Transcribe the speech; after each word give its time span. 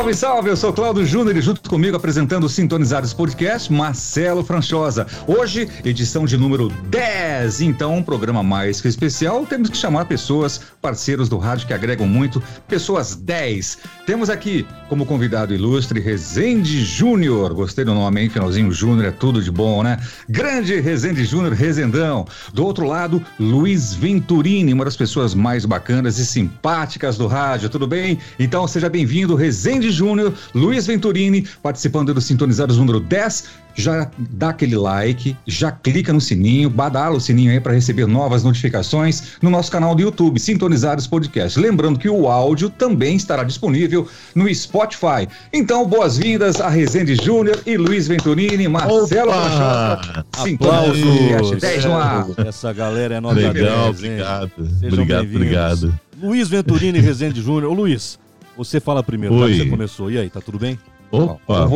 Salve, 0.00 0.14
salve! 0.14 0.48
Eu 0.48 0.56
sou 0.56 0.72
Cláudio 0.72 1.04
Júnior 1.04 1.36
e 1.36 1.42
junto 1.42 1.68
comigo 1.68 1.94
apresentando 1.94 2.44
o 2.44 2.48
Sintonizados 2.48 3.12
Podcast, 3.12 3.70
Marcelo 3.70 4.42
Franchosa. 4.42 5.06
Hoje, 5.26 5.68
edição 5.84 6.24
de 6.24 6.38
número 6.38 6.70
10. 6.70 7.60
Então, 7.60 7.98
um 7.98 8.02
programa 8.02 8.42
mais 8.42 8.80
que 8.80 8.88
especial. 8.88 9.44
Temos 9.44 9.68
que 9.68 9.76
chamar 9.76 10.06
pessoas, 10.06 10.58
parceiros 10.80 11.28
do 11.28 11.36
rádio 11.36 11.66
que 11.66 11.74
agregam 11.74 12.06
muito, 12.06 12.42
pessoas 12.66 13.14
10. 13.14 13.76
Temos 14.06 14.30
aqui 14.30 14.66
como 14.88 15.04
convidado 15.04 15.52
ilustre 15.52 16.00
Rezende 16.00 16.82
Júnior. 16.82 17.52
Gostei 17.52 17.84
do 17.84 17.92
nome, 17.92 18.22
hein? 18.22 18.30
Finalzinho 18.30 18.72
Júnior 18.72 19.08
é 19.08 19.10
tudo 19.10 19.42
de 19.42 19.50
bom, 19.50 19.82
né? 19.82 19.98
Grande 20.26 20.80
Rezende 20.80 21.26
Júnior, 21.26 21.52
Rezendão. 21.52 22.26
Do 22.54 22.64
outro 22.64 22.86
lado, 22.86 23.22
Luiz 23.38 23.92
Venturini, 23.92 24.72
uma 24.72 24.86
das 24.86 24.96
pessoas 24.96 25.34
mais 25.34 25.66
bacanas 25.66 26.18
e 26.18 26.24
simpáticas 26.24 27.18
do 27.18 27.26
rádio. 27.26 27.68
Tudo 27.68 27.86
bem? 27.86 28.18
Então, 28.38 28.66
seja 28.66 28.88
bem-vindo, 28.88 29.36
Rezende 29.36 29.89
Júnior, 29.90 30.32
Luiz 30.54 30.86
Venturini, 30.86 31.46
participando 31.62 32.14
do 32.14 32.20
Sintonizados 32.20 32.78
número 32.78 33.00
10 33.00 33.60
já 33.74 34.10
dá 34.18 34.50
aquele 34.50 34.76
like, 34.76 35.36
já 35.46 35.70
clica 35.70 36.12
no 36.12 36.20
sininho, 36.20 36.68
badala 36.68 37.16
o 37.16 37.20
sininho 37.20 37.50
aí 37.50 37.60
para 37.60 37.72
receber 37.72 38.06
novas 38.06 38.42
notificações 38.44 39.36
no 39.40 39.50
nosso 39.50 39.70
canal 39.70 39.94
do 39.94 40.02
YouTube, 40.02 40.38
Sintonizados 40.38 41.06
Podcast. 41.06 41.58
Lembrando 41.58 41.98
que 41.98 42.08
o 42.08 42.28
áudio 42.28 42.68
também 42.68 43.16
estará 43.16 43.42
disponível 43.42 44.08
no 44.34 44.52
Spotify. 44.54 45.28
Então, 45.52 45.86
boas-vindas 45.86 46.60
a 46.60 46.68
Rezende 46.68 47.16
Júnior 47.16 47.60
e 47.66 47.76
Luiz 47.76 48.08
Venturini, 48.08 48.68
Marcelo 48.68 49.30
Machado. 49.30 50.24
Aplausos! 50.32 51.60
10 51.60 51.84
no 51.84 51.96
ar. 51.96 52.26
Essa 52.46 52.72
galera 52.72 53.16
é 53.16 53.20
nota 53.20 53.34
Legal, 53.34 53.92
10, 53.92 53.98
obrigado. 53.98 54.50
Sejam 54.78 54.92
obrigado, 54.92 55.24
obrigado. 55.24 56.00
Luiz 56.22 56.48
Venturini 56.48 56.98
e 56.98 57.02
Rezende 57.02 57.40
Júnior. 57.40 57.72
Ô 57.72 57.74
Luiz, 57.74 58.18
você 58.64 58.80
fala 58.80 59.02
primeiro, 59.02 59.34
Oi. 59.34 59.52
tá? 59.52 59.64
Você 59.64 59.70
começou. 59.70 60.10
E 60.10 60.18
aí, 60.18 60.28
tá 60.28 60.40
tudo 60.40 60.58
bem? 60.58 60.78
Opa, 61.10 61.40
ó, 61.48 61.54
ó, 61.54 61.66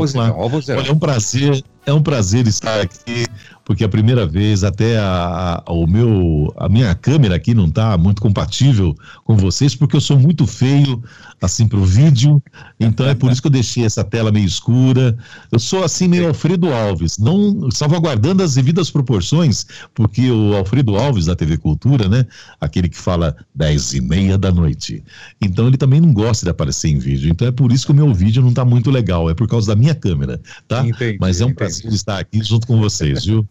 Olha, 0.79 0.89
é 0.89 0.93
um 0.93 0.99
prazer, 0.99 1.65
é 1.85 1.93
um 1.93 2.03
prazer 2.03 2.47
estar 2.47 2.81
aqui 2.81 3.27
porque 3.65 3.83
a 3.83 3.89
primeira 3.89 4.27
vez 4.27 4.63
até 4.63 4.99
a, 4.99 5.63
a, 5.65 5.73
o 5.73 5.87
meu, 5.87 6.53
a 6.57 6.69
minha 6.69 6.95
câmera 6.95 7.37
aqui 7.37 7.55
não 7.55 7.67
está 7.67 7.97
muito 7.97 8.21
compatível 8.21 8.95
com 9.25 9.37
vocês, 9.37 9.75
porque 9.75 9.97
eu 9.97 10.01
sou 10.01 10.19
muito 10.19 10.47
feio 10.47 11.03
assim 11.41 11.67
para 11.67 11.79
o 11.79 11.85
vídeo, 11.85 12.43
então 12.79 13.07
é 13.07 13.15
por 13.15 13.31
isso 13.31 13.41
que 13.41 13.49
eu 13.49 13.53
deixei 13.53 13.85
essa 13.85 14.03
tela 14.03 14.33
meio 14.33 14.47
escura. 14.47 15.17
Eu 15.51 15.59
sou 15.59 15.85
assim 15.85 16.09
meio 16.09 16.29
Alfredo 16.29 16.73
Alves, 16.73 17.19
não 17.19 17.71
salvaguardando 17.71 18.43
as 18.43 18.55
devidas 18.55 18.91
proporções, 18.91 19.67
porque 19.95 20.31
o 20.31 20.55
Alfredo 20.55 20.97
Alves 20.97 21.27
da 21.27 21.37
TV 21.37 21.57
Cultura, 21.57 22.09
né, 22.09 22.27
aquele 22.61 22.89
que 22.89 22.97
fala 22.97 23.37
dez 23.55 23.93
e 23.95 24.01
meia 24.01 24.39
da 24.39 24.51
noite, 24.53 25.03
então 25.41 25.67
ele 25.67 25.77
também 25.77 26.01
não 26.01 26.13
gosta 26.13 26.47
de 26.47 26.51
aparecer 26.51 26.89
em 26.89 26.99
vídeo, 26.99 27.31
então 27.31 27.47
é 27.49 27.53
por 27.53 27.73
isso 27.73 27.87
que 27.87 27.93
o 27.93 27.95
meu 27.95 28.13
vídeo 28.13 28.43
não 28.43 28.51
está 28.51 28.65
muito 28.65 28.91
legal, 28.91 29.29
é 29.29 29.35
por 29.35 29.49
causa 29.49 29.69
da 29.69 29.77
minha 29.77 29.95
câmera, 29.95 30.41
tá? 30.69 30.87
Entendi, 30.87 31.19
Mas 31.21 31.41
é 31.41 31.45
um 31.45 31.49
entendi. 31.49 31.57
prazer 31.57 31.93
estar 31.93 32.19
aqui 32.19 32.43
junto 32.43 32.67
com 32.67 32.79
vocês, 32.79 33.25
viu? 33.25 33.47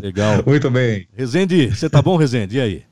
Legal. 0.00 0.42
Muito 0.46 0.70
bem. 0.70 1.06
Rezende, 1.14 1.68
você 1.74 1.88
tá 1.88 2.02
bom, 2.02 2.16
Rezende? 2.16 2.56
E 2.56 2.60
aí? 2.60 2.82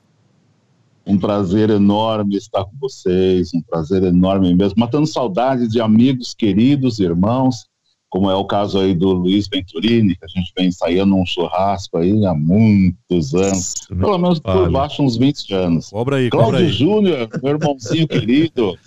Um 1.06 1.18
prazer 1.18 1.68
enorme 1.68 2.36
estar 2.36 2.64
com 2.64 2.72
vocês, 2.80 3.52
um 3.52 3.60
prazer 3.60 4.02
enorme 4.02 4.54
mesmo. 4.54 4.74
Matando 4.78 5.06
saudades 5.06 5.68
de 5.68 5.80
amigos, 5.80 6.32
queridos, 6.32 6.98
irmãos, 6.98 7.66
como 8.08 8.30
é 8.30 8.34
o 8.34 8.46
caso 8.46 8.78
aí 8.78 8.94
do 8.94 9.10
Luiz 9.10 9.46
Venturini, 9.48 10.16
que 10.16 10.24
a 10.24 10.28
gente 10.28 10.50
vem 10.56 10.68
ensaiando 10.68 11.14
um 11.14 11.26
churrasco 11.26 11.98
aí 11.98 12.24
há 12.24 12.32
muitos 12.32 13.34
anos, 13.34 13.74
pelo 13.88 14.16
menos 14.16 14.38
por 14.38 14.70
baixo 14.70 15.02
uns 15.02 15.16
20 15.16 15.52
anos. 15.52 15.90
Cobra 15.90 16.16
aí, 16.16 16.30
Cláudio 16.30 16.52
cobra 16.52 16.64
aí. 16.64 16.72
Júnior, 16.72 17.28
meu 17.42 17.52
irmãozinho 17.52 18.08
querido, 18.08 18.78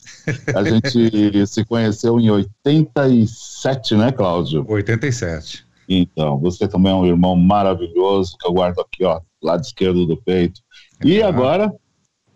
a 0.55 0.63
gente 0.63 1.45
se 1.45 1.65
conheceu 1.65 2.19
em 2.19 2.31
87, 2.31 3.95
né, 3.95 4.11
Cláudio? 4.11 4.65
87. 4.67 5.66
Então, 5.87 6.37
você 6.37 6.67
também 6.67 6.91
é 6.91 6.95
um 6.95 7.05
irmão 7.05 7.35
maravilhoso, 7.35 8.35
que 8.39 8.47
eu 8.47 8.53
guardo 8.53 8.79
aqui, 8.79 9.05
ó, 9.05 9.21
lado 9.41 9.61
esquerdo 9.61 10.05
do 10.05 10.17
peito. 10.17 10.61
E 11.03 11.21
agora, 11.21 11.73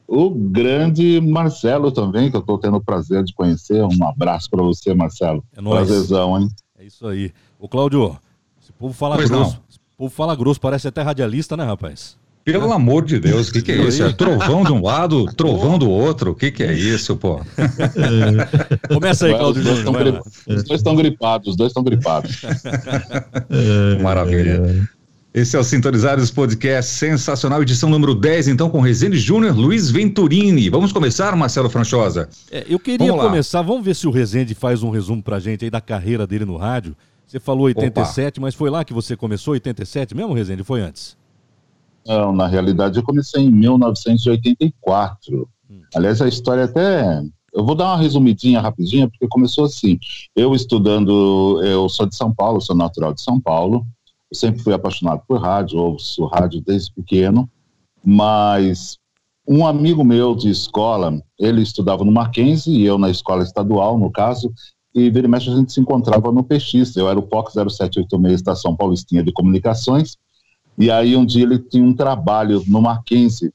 o 0.08 0.30
grande 0.30 1.20
Marcelo 1.22 1.92
também, 1.92 2.30
que 2.30 2.36
eu 2.36 2.42
estou 2.42 2.58
tendo 2.58 2.78
o 2.78 2.84
prazer 2.84 3.24
de 3.24 3.34
conhecer. 3.34 3.84
Um 3.84 4.08
abraço 4.08 4.50
para 4.50 4.62
você, 4.62 4.94
Marcelo. 4.94 5.44
É 5.56 5.62
nóis. 5.62 5.88
Prazerzão, 5.88 6.40
hein? 6.40 6.48
É 6.78 6.86
isso 6.86 7.08
aí. 7.08 7.32
Ô, 7.60 7.68
Cláudio, 7.68 8.18
esse 8.62 8.72
povo 8.74 8.94
fala 8.94 9.16
pois 9.16 9.30
grosso. 9.30 9.56
Não. 9.56 9.64
Esse 9.70 9.80
povo 9.98 10.10
fala 10.14 10.36
grosso, 10.36 10.60
parece 10.60 10.88
até 10.88 11.02
radialista, 11.02 11.56
né, 11.56 11.64
rapaz? 11.64 12.18
Pelo 12.44 12.72
amor 12.72 13.06
de 13.06 13.20
Deus, 13.20 13.50
o 13.50 13.54
que, 13.54 13.62
que 13.62 13.72
é 13.72 13.76
isso? 13.76 14.04
É 14.04 14.12
trovão 14.12 14.64
de 14.64 14.72
um 14.72 14.82
lado, 14.84 15.26
trovão 15.38 15.78
do 15.78 15.90
outro. 15.90 16.32
O 16.32 16.36
que, 16.36 16.52
que 16.52 16.64
é 16.64 16.74
isso, 16.74 17.16
pô? 17.16 17.40
Começa 18.92 19.28
aí, 19.28 19.34
Claudio 19.34 19.64
Júnior. 19.64 20.24
Os 20.48 20.64
dois 20.64 20.80
estão 20.80 20.96
gripados, 20.96 21.50
os 21.50 21.56
dois 21.56 21.70
estão 21.70 21.84
gripados. 21.84 22.42
Maravilha. 24.02 24.90
Esse 25.34 25.56
é 25.56 25.60
o 25.60 25.64
Sintonizados 25.64 26.30
Podcast 26.30 26.92
sensacional, 26.92 27.62
edição 27.62 27.90
número 27.90 28.14
10, 28.14 28.50
então, 28.50 28.70
com 28.70 28.82
Rezende 28.82 29.18
Júnior, 29.18 29.56
Luiz 29.56 29.90
Venturini. 29.90 30.70
Vamos 30.70 30.92
começar, 30.92 31.34
Marcelo 31.38 31.70
Franchosa? 31.70 32.28
É, 32.52 32.66
eu 32.68 32.78
queria 32.78 33.08
vamos 33.08 33.24
começar, 33.24 33.62
vamos 33.62 33.86
ver 33.86 33.96
se 33.96 34.06
o 34.08 34.12
Rezende 34.12 34.54
faz 34.54 34.84
um 34.84 34.90
resumo 34.90 35.24
pra 35.24 35.40
gente 35.40 35.64
aí 35.64 35.72
da 35.72 35.80
carreira 35.80 36.28
dele 36.28 36.44
no 36.44 36.58
rádio. 36.58 36.98
Você 37.26 37.40
falou 37.40 37.68
87, 37.68 38.40
Opa. 38.40 38.42
mas 38.42 38.56
foi 38.56 38.70
lá 38.70 38.84
que 38.84 38.94
você 38.94 39.16
começou, 39.16 39.54
87 39.54 40.14
mesmo, 40.14 40.34
Rezende? 40.34 40.66
Foi 40.66 40.82
antes? 40.82 41.16
Não, 42.06 42.34
na 42.34 42.48
realidade 42.48 42.98
eu 42.98 43.04
comecei 43.04 43.44
em 43.44 43.52
1984. 43.52 45.50
Hum. 45.70 45.82
Aliás, 45.96 46.22
a 46.22 46.28
história 46.28 46.66
até. 46.66 47.22
Eu 47.54 47.66
vou 47.66 47.76
dar 47.76 47.86
uma 47.86 47.98
resumidinha 47.98 48.62
rapidinha, 48.62 49.10
porque 49.10 49.28
começou 49.28 49.66
assim. 49.66 50.00
Eu 50.36 50.56
estudando, 50.56 51.62
eu 51.64 51.90
sou 51.90 52.06
de 52.06 52.16
São 52.16 52.34
Paulo, 52.34 52.62
sou 52.62 52.76
natural 52.76 53.14
de 53.14 53.22
São 53.22 53.40
Paulo. 53.40 53.86
Eu 54.32 54.38
sempre 54.38 54.62
fui 54.62 54.74
apaixonado 54.74 55.22
por 55.28 55.40
rádio, 55.40 55.78
ouço 55.78 56.26
rádio 56.28 56.62
desde 56.62 56.94
pequeno, 56.94 57.50
mas 58.04 58.98
um 59.46 59.68
amigo 59.68 60.04
meu 60.04 60.34
de 60.34 60.50
escola, 60.50 61.22
ele 61.38 61.62
estudava 61.62 62.06
no 62.06 62.12
Mackenzie 62.12 62.74
e 62.78 62.86
eu 62.86 62.98
na 62.98 63.10
escola 63.10 63.44
estadual, 63.44 64.00
no 64.00 64.10
caso, 64.10 64.54
e 64.96 65.10
vira 65.10 65.28
e 65.28 65.30
mexe 65.30 65.50
a 65.50 65.56
gente 65.56 65.74
se 65.74 65.82
encontrava 65.82 66.32
no 66.32 66.44
PX. 66.44 66.96
Eu 66.96 67.10
era 67.10 67.20
o 67.20 67.24
POC 67.24 67.52
0786 67.52 68.36
Estação 68.36 68.76
Paulistinha 68.76 69.24
de 69.24 69.34
Comunicações 69.34 70.16
e 70.78 70.90
aí 70.90 71.16
um 71.16 71.26
dia 71.26 71.44
ele 71.44 71.60
tinha 71.60 71.84
um 71.84 71.94
trabalho 71.94 72.64
no 72.68 72.82
Mackenzie, 72.82 73.52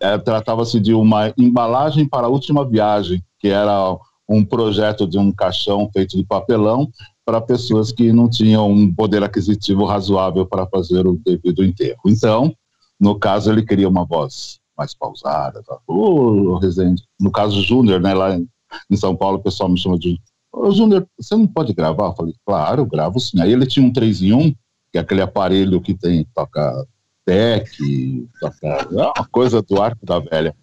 é, 0.00 0.16
tratava-se 0.18 0.78
de 0.78 0.92
uma 0.92 1.32
embalagem 1.36 2.06
para 2.06 2.26
a 2.26 2.30
última 2.30 2.64
viagem, 2.68 3.22
que 3.38 3.48
era 3.48 3.96
um 4.28 4.44
projeto 4.44 5.06
de 5.06 5.18
um 5.18 5.32
caixão 5.32 5.88
feito 5.92 6.16
de 6.16 6.24
papelão 6.24 6.88
para 7.24 7.40
pessoas 7.40 7.92
que 7.92 8.12
não 8.12 8.28
tinham 8.28 8.70
um 8.70 8.92
poder 8.92 9.22
aquisitivo 9.22 9.84
razoável 9.84 10.46
para 10.46 10.66
fazer 10.66 11.06
o 11.06 11.20
devido 11.24 11.64
enterro. 11.64 12.00
Então, 12.06 12.54
no 13.00 13.18
caso, 13.18 13.50
ele 13.50 13.64
queria 13.64 13.88
uma 13.88 14.04
voz 14.04 14.58
mais 14.76 14.94
pausada. 14.94 15.62
Tá? 15.62 15.78
No 15.88 17.30
caso 17.32 17.62
Júnior, 17.62 18.00
né, 18.00 18.14
lá 18.14 18.36
em 18.36 18.96
São 18.96 19.16
Paulo, 19.16 19.38
o 19.38 19.42
pessoal 19.42 19.68
me 19.68 19.78
chama 19.78 19.98
de 19.98 20.20
Ô, 20.52 20.70
Júnior, 20.70 21.06
você 21.18 21.36
não 21.36 21.46
pode 21.46 21.74
gravar? 21.74 22.06
Eu 22.06 22.14
falei, 22.14 22.34
claro, 22.46 22.86
gravo 22.86 23.20
sim. 23.20 23.40
Aí 23.40 23.52
ele 23.52 23.66
tinha 23.66 23.84
um 23.84 23.92
3 23.92 24.22
em 24.22 24.32
1, 24.32 24.54
que 24.96 24.98
é 24.98 25.00
aquele 25.02 25.20
aparelho 25.20 25.80
que 25.80 25.94
tem, 25.94 26.26
toca 26.34 26.86
tech, 27.24 28.28
toca, 28.40 28.66
é 28.66 29.02
uma 29.18 29.28
coisa 29.30 29.60
do 29.60 29.82
arco 29.82 30.06
da 30.06 30.18
velha. 30.18 30.56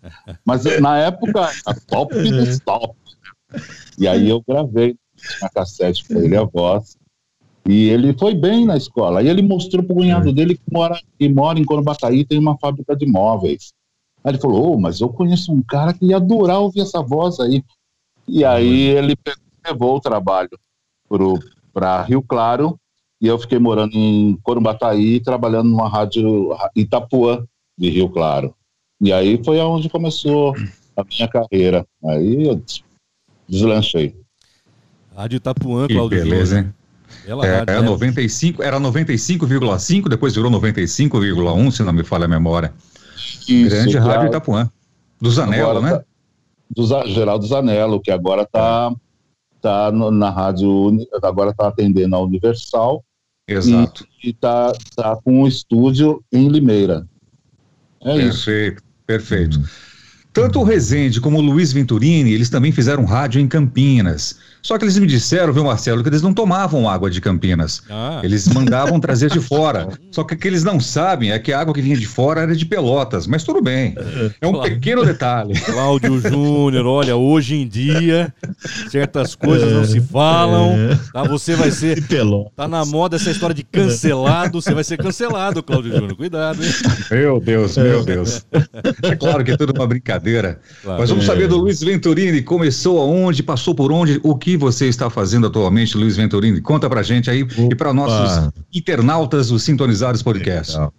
Mas 0.44 0.63
na 0.79 0.97
época, 0.97 1.49
a 1.66 1.73
top 1.73 2.16
do 2.16 2.41
stop. 2.49 2.95
E 3.99 4.07
aí 4.07 4.29
eu 4.29 4.43
gravei 4.47 4.95
na 5.39 5.49
cassete 5.49 6.03
para 6.05 6.19
ele 6.19 6.35
a 6.35 6.43
voz. 6.43 6.97
E 7.66 7.90
ele 7.90 8.13
foi 8.17 8.34
bem 8.34 8.66
na 8.66 8.75
escola. 8.75 9.19
Aí 9.19 9.29
ele 9.29 9.41
mostrou 9.41 9.84
pro 9.84 9.96
cunhado 9.96 10.29
é. 10.29 10.34
dele 10.34 10.55
que 10.55 10.63
mora, 10.72 10.99
que 11.17 11.29
mora 11.29 11.59
em 11.59 11.63
Corubataí, 11.63 12.25
tem 12.25 12.40
uma 12.40 12.58
fábrica 12.58 12.96
de 12.96 13.05
móveis. 13.05 13.72
Aí 14.23 14.31
ele 14.31 14.41
falou, 14.41 14.73
oh, 14.73 14.79
mas 14.79 14.99
eu 14.99 15.09
conheço 15.09 15.53
um 15.53 15.61
cara 15.61 15.93
que 15.93 16.08
ia 16.08 16.17
adorar 16.17 16.59
ouvir 16.59 16.81
essa 16.81 17.02
voz 17.02 17.40
aí. 17.40 17.63
E 18.28 18.43
aí 18.43 18.90
ele 18.90 19.16
levou 19.66 19.97
o 19.97 20.02
trabalho 20.02 20.49
para 21.72 22.02
Rio 22.02 22.22
Claro 22.23 22.79
e 23.23 23.28
eu 23.28 23.40
fiquei 23.40 23.58
morando 23.58 23.96
em 23.96 24.37
Corumbataí, 24.43 25.22
trabalhando 25.22 25.70
numa 25.70 25.87
rádio 25.87 26.53
Itapuã 26.75 27.46
de 27.78 27.90
Rio 27.90 28.09
Claro. 28.09 28.53
E 28.99 29.14
aí 29.14 29.41
foi 29.41 29.61
aonde 29.61 29.87
começou 29.87 30.53
a 30.93 31.05
minha 31.05 31.29
carreira. 31.29 31.87
Aí 32.03 32.46
eu 32.46 32.61
deslanchei. 33.47 34.14
Rádio 35.16 35.37
Itapuã, 35.37 35.87
Claudio. 35.87 36.22
beleza, 36.22 36.59
hein? 36.59 36.73
Ela 37.25 37.47
é, 37.47 37.59
rádio, 37.59 37.75
é 37.75 37.81
95, 37.81 38.61
era 38.61 38.78
95,5, 38.78 40.09
depois 40.09 40.35
virou 40.35 40.52
95,1, 40.52 41.72
se 41.72 41.81
não 41.81 41.93
me 41.93 42.03
falha 42.03 42.25
a 42.25 42.28
memória. 42.28 42.73
Isso, 43.47 43.70
Grande 43.70 43.97
Rádio 43.99 44.28
Itapuã. 44.28 44.70
Do 45.22 45.31
Zanello, 45.31 45.81
né? 45.81 45.91
Tá, 45.91 46.03
do 46.70 47.08
Geraldo 47.08 47.47
Zanello, 47.47 48.02
que 48.02 48.11
agora 48.11 48.41
está 48.41 48.93
tá 49.61 49.90
na 49.93 50.29
rádio, 50.29 50.97
agora 51.23 51.52
está 51.52 51.70
atendendo 51.70 52.17
a 52.17 52.22
Universal 52.22 53.02
Exato. 53.47 54.05
E 54.23 54.29
está 54.29 54.73
tá 54.95 55.16
com 55.17 55.43
um 55.43 55.47
estúdio 55.47 56.23
em 56.31 56.47
Limeira. 56.47 57.07
É 58.01 58.16
perfeito, 58.16 58.78
isso. 58.78 58.84
perfeito. 59.05 59.61
Tanto 60.31 60.59
o 60.59 60.63
Rezende 60.63 61.22
como 61.22 61.37
o 61.37 61.41
Luiz 61.41 61.72
Venturini, 61.72 62.34
eles 62.34 62.49
também 62.49 62.72
fizeram 62.72 63.05
rádio 63.05 63.40
em 63.40 63.47
Campinas. 63.47 64.40
Só 64.63 64.77
que 64.77 64.85
eles 64.85 64.97
me 64.97 65.05
disseram, 65.05 65.51
viu, 65.51 65.65
Marcelo, 65.65 66.01
que 66.01 66.07
eles 66.07 66.21
não 66.21 66.33
tomavam 66.33 66.89
água 66.89 67.09
de 67.09 67.19
Campinas. 67.19 67.81
Ah. 67.89 68.21
Eles 68.23 68.47
mandavam 68.47 68.97
trazer 68.97 69.29
de 69.29 69.39
fora. 69.43 69.89
Só 70.09 70.23
que 70.23 70.35
o 70.35 70.37
que 70.37 70.47
eles 70.47 70.63
não 70.63 70.79
sabem 70.79 71.33
é 71.33 71.37
que 71.39 71.51
a 71.51 71.59
água 71.59 71.73
que 71.73 71.81
vinha 71.81 71.97
de 71.97 72.07
fora 72.07 72.41
era 72.41 72.55
de 72.55 72.65
Pelotas, 72.65 73.27
mas 73.27 73.43
tudo 73.43 73.61
bem. 73.61 73.93
É 74.39 74.47
um 74.47 74.61
pequeno 74.61 75.05
detalhe. 75.05 75.53
Cláudio 75.59 76.17
Júnior, 76.21 76.85
olha, 76.85 77.15
hoje 77.15 77.55
em 77.55 77.67
dia 77.67 78.33
certas 78.89 79.35
coisas 79.35 79.73
não 79.73 79.83
se 79.83 79.99
falam. 79.99 80.75
Tá? 81.11 81.23
Você 81.23 81.55
vai 81.55 81.69
ser. 81.69 82.01
Tá 82.55 82.67
na 82.67 82.85
moda 82.85 83.17
essa 83.17 83.31
história 83.31 83.53
de 83.53 83.63
cancelado, 83.63 84.61
você 84.61 84.73
vai 84.73 84.83
ser 84.83 84.97
cancelado, 84.97 85.61
Cláudio 85.61 85.91
Júnior. 85.91 86.15
Cuidado, 86.15 86.63
hein? 86.63 86.71
Meu 87.11 87.39
Deus, 87.41 87.75
meu 87.75 88.03
Deus. 88.05 88.45
É 89.01 89.15
claro 89.15 89.43
que 89.43 89.51
é 89.51 89.57
tudo 89.57 89.73
uma 89.75 89.87
brincadeira. 89.87 90.59
Claro. 90.81 91.01
Mas 91.01 91.09
vamos 91.09 91.25
saber 91.25 91.47
do 91.47 91.57
Luiz 91.57 91.81
Venturini. 91.81 92.41
Começou 92.41 92.99
aonde, 93.01 93.43
passou 93.43 93.75
por 93.75 93.91
onde, 93.91 94.19
o 94.23 94.35
que 94.35 94.53
você 94.58 94.88
está 94.88 95.09
fazendo 95.09 95.47
atualmente, 95.47 95.97
Luiz 95.97 96.16
Venturini? 96.16 96.61
Conta 96.61 96.90
pra 96.90 97.03
gente 97.03 97.29
aí 97.29 97.44
Opa. 97.44 97.53
e 97.72 97.76
para 97.76 97.94
nossos 97.94 98.52
internautas 98.73 99.50
do 99.50 99.59
Sintonizados 99.59 100.22
Podcast. 100.22 100.73
Legal. 100.73 100.94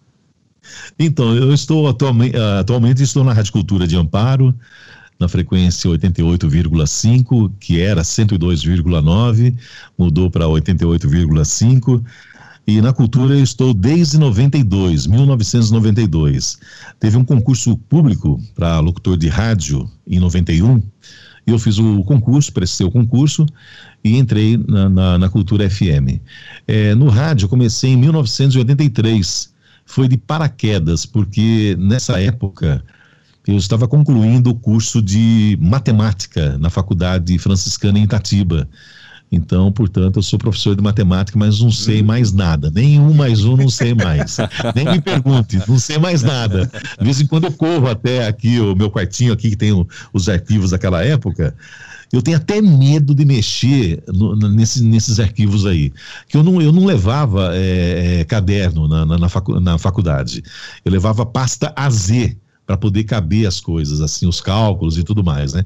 Então, 0.99 1.35
eu 1.35 1.53
estou 1.53 1.89
atualmente, 1.89 2.37
atualmente 2.37 3.03
estou 3.03 3.25
na 3.25 3.33
Rádio 3.33 3.53
Cultura 3.53 3.87
de 3.87 3.97
Amparo, 3.97 4.55
na 5.19 5.29
frequência 5.29 5.91
88,5, 5.91 7.53
que 7.61 7.81
era 7.81 8.03
102,9, 8.03 9.55
mudou 9.97 10.31
para 10.31 10.47
88,5. 10.47 12.03
E 12.67 12.81
na 12.81 12.95
cultura 12.95 13.35
eu 13.35 13.43
estou 13.43 13.75
desde 13.75 14.17
92, 14.17 15.07
1992. 15.07 16.59
Teve 16.99 17.19
um 17.19 17.25
concurso 17.25 17.77
público 17.77 18.41
para 18.55 18.81
locutor 18.81 19.19
de 19.19 19.29
rádio 19.29 19.89
em 20.07 20.19
91. 20.19 20.83
Eu 21.47 21.59
fiz 21.59 21.79
o 21.79 22.03
concurso, 22.05 22.53
prestei 22.53 22.87
o 22.87 22.91
concurso 22.91 23.45
e 24.03 24.17
entrei 24.17 24.57
na, 24.57 24.89
na, 24.89 25.19
na 25.19 25.29
Cultura 25.29 25.69
FM. 25.69 26.21
É, 26.67 26.95
no 26.95 27.09
rádio 27.09 27.49
comecei 27.49 27.91
em 27.91 27.97
1983. 27.97 29.53
Foi 29.87 30.09
de 30.09 30.17
paraquedas, 30.17 31.05
porque 31.05 31.77
nessa 31.79 32.19
época 32.21 32.83
eu 33.47 33.57
estava 33.57 33.87
concluindo 33.87 34.51
o 34.51 34.55
curso 34.55 35.03
de 35.03 35.59
matemática 35.61 36.57
na 36.57 36.71
Faculdade 36.71 37.39
Franciscana 37.39 37.99
em 37.99 38.05
Itatiba. 38.05 38.67
Então, 39.35 39.73
portanto, 39.73 40.17
eu 40.17 40.23
sou 40.23 40.39
professor 40.39 40.77
de 40.77 40.83
matemática, 40.83 41.39
mas 41.39 41.61
não 41.61 41.71
sei 41.71 42.03
mais 42.03 42.33
nada. 42.33 42.71
Nenhum 42.71 43.13
mais 43.13 43.45
um 43.45 43.57
não 43.57 43.69
sei 43.69 43.95
mais. 43.95 44.37
Nem 44.75 44.85
me 44.85 45.01
pergunte, 45.01 45.61
não 45.69 45.79
sei 45.79 45.99
mais 45.99 46.23
nada. 46.23 46.71
De 46.99 47.05
vez 47.05 47.21
em 47.21 47.27
quando 47.27 47.45
eu 47.45 47.53
corro 47.53 47.89
até 47.89 48.27
aqui, 48.27 48.61
o 48.61 48.75
meu 48.75 48.91
quartinho 48.91 49.33
aqui, 49.33 49.51
que 49.51 49.57
tem 49.57 49.73
o, 49.73 49.87
os 50.13 50.29
arquivos 50.29 50.71
daquela 50.71 51.05
época. 51.05 51.55
Eu 52.13 52.23
tenho 52.23 52.37
até 52.37 52.63
medo 52.63 53.13
de 53.13 53.25
mexer 53.25 54.03
no, 54.07 54.37
nesse, 54.37 54.85
nesses 54.85 55.19
arquivos 55.19 55.67
aí. 55.67 55.93
Que 56.29 56.37
eu 56.37 56.45
não, 56.45 56.63
eu 56.63 56.71
não 56.71 56.85
levava 56.85 57.51
é, 57.55 58.21
é, 58.21 58.25
caderno 58.25 58.87
na, 58.87 59.05
na, 59.05 59.19
na, 59.19 59.29
facu, 59.29 59.59
na 59.59 59.79
faculdade. 59.79 60.43
Eu 60.85 60.93
levava 60.93 61.27
pasta 61.27 61.73
AZ 61.75 62.37
para 62.67 62.77
poder 62.77 63.05
caber 63.05 63.47
as 63.47 63.61
coisas, 63.61 64.01
assim, 64.01 64.27
os 64.27 64.41
cálculos 64.41 64.97
e 64.97 65.03
tudo 65.03 65.23
mais, 65.23 65.53
né? 65.53 65.65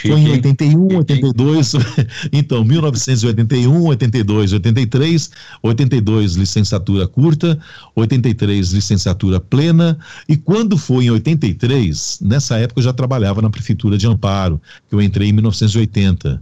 Foi 0.00 0.12
em 0.12 0.30
81, 0.30 0.96
82, 0.98 1.72
então, 2.32 2.64
1981, 2.64 3.82
82, 3.84 4.52
83, 4.52 5.30
82 5.62 6.34
licenciatura 6.36 7.08
curta, 7.08 7.58
83 7.94 8.72
licenciatura 8.72 9.40
plena, 9.40 9.98
e 10.28 10.36
quando 10.36 10.78
foi 10.78 11.06
em 11.06 11.10
83, 11.10 12.20
nessa 12.22 12.56
época 12.56 12.78
eu 12.78 12.84
já 12.84 12.92
trabalhava 12.92 13.42
na 13.42 13.50
prefeitura 13.50 13.98
de 13.98 14.06
Amparo, 14.06 14.60
que 14.88 14.94
eu 14.94 15.02
entrei 15.02 15.28
em 15.30 15.32
1980. 15.32 16.40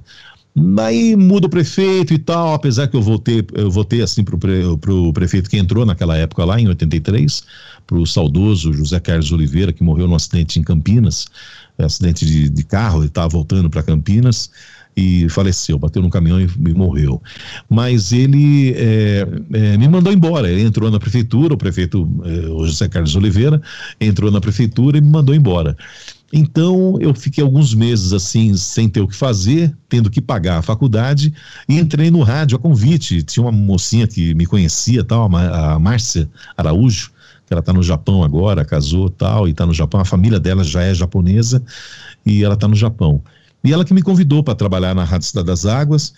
Daí 0.58 1.14
muda 1.14 1.46
o 1.46 1.50
prefeito 1.50 2.14
e 2.14 2.18
tal, 2.18 2.54
apesar 2.54 2.88
que 2.88 2.96
eu 2.96 3.02
votei, 3.02 3.44
eu 3.52 3.70
votei 3.70 4.00
assim 4.00 4.24
pro, 4.24 4.38
pre, 4.38 4.62
pro 4.80 5.12
prefeito 5.12 5.50
que 5.50 5.58
entrou 5.58 5.84
naquela 5.84 6.16
época 6.16 6.46
lá, 6.46 6.58
em 6.58 6.66
83, 6.66 7.44
pro 7.86 8.06
saudoso 8.06 8.72
José 8.72 8.98
Carlos 8.98 9.30
Oliveira, 9.32 9.70
que 9.70 9.84
morreu 9.84 10.08
num 10.08 10.14
acidente 10.14 10.58
em 10.58 10.62
Campinas, 10.62 11.26
é, 11.76 11.84
acidente 11.84 12.24
de, 12.24 12.48
de 12.48 12.64
carro, 12.64 13.00
ele 13.00 13.08
estava 13.08 13.28
voltando 13.28 13.68
para 13.68 13.82
Campinas 13.82 14.50
e 14.96 15.28
faleceu, 15.28 15.78
bateu 15.78 16.00
no 16.00 16.08
caminhão 16.08 16.40
e, 16.40 16.44
e 16.44 16.72
morreu. 16.72 17.22
Mas 17.68 18.12
ele 18.12 18.72
é, 18.76 19.28
é, 19.52 19.76
me 19.76 19.86
mandou 19.86 20.10
embora, 20.10 20.50
ele 20.50 20.62
entrou 20.62 20.90
na 20.90 20.98
prefeitura, 20.98 21.52
o 21.52 21.58
prefeito, 21.58 22.08
é, 22.24 22.48
o 22.48 22.66
José 22.66 22.88
Carlos 22.88 23.14
Oliveira, 23.14 23.60
entrou 24.00 24.30
na 24.30 24.40
prefeitura 24.40 24.96
e 24.96 25.02
me 25.02 25.10
mandou 25.10 25.34
embora. 25.34 25.76
Então 26.32 26.96
eu 27.00 27.14
fiquei 27.14 27.42
alguns 27.42 27.72
meses 27.72 28.12
assim, 28.12 28.56
sem 28.56 28.88
ter 28.88 29.00
o 29.00 29.08
que 29.08 29.14
fazer, 29.14 29.74
tendo 29.88 30.10
que 30.10 30.20
pagar 30.20 30.58
a 30.58 30.62
faculdade, 30.62 31.32
e 31.68 31.78
entrei 31.78 32.10
no 32.10 32.22
rádio 32.22 32.56
a 32.56 32.60
convite. 32.60 33.22
Tinha 33.22 33.44
uma 33.44 33.52
mocinha 33.52 34.06
que 34.06 34.34
me 34.34 34.44
conhecia, 34.44 35.04
tal, 35.04 35.30
a 35.36 35.78
Márcia 35.78 36.28
Araújo, 36.56 37.12
que 37.46 37.52
ela 37.52 37.60
está 37.60 37.72
no 37.72 37.82
Japão 37.82 38.24
agora, 38.24 38.64
casou 38.64 39.08
tal, 39.08 39.46
e 39.46 39.52
está 39.52 39.64
no 39.64 39.72
Japão. 39.72 40.00
A 40.00 40.04
família 40.04 40.40
dela 40.40 40.64
já 40.64 40.82
é 40.82 40.92
japonesa 40.92 41.62
e 42.24 42.42
ela 42.42 42.54
está 42.54 42.66
no 42.66 42.74
Japão. 42.74 43.22
E 43.62 43.72
ela 43.72 43.84
que 43.84 43.94
me 43.94 44.02
convidou 44.02 44.42
para 44.42 44.54
trabalhar 44.54 44.94
na 44.94 45.04
Rádio 45.04 45.28
Cidade 45.28 45.46
das 45.46 45.64
Águas, 45.64 46.12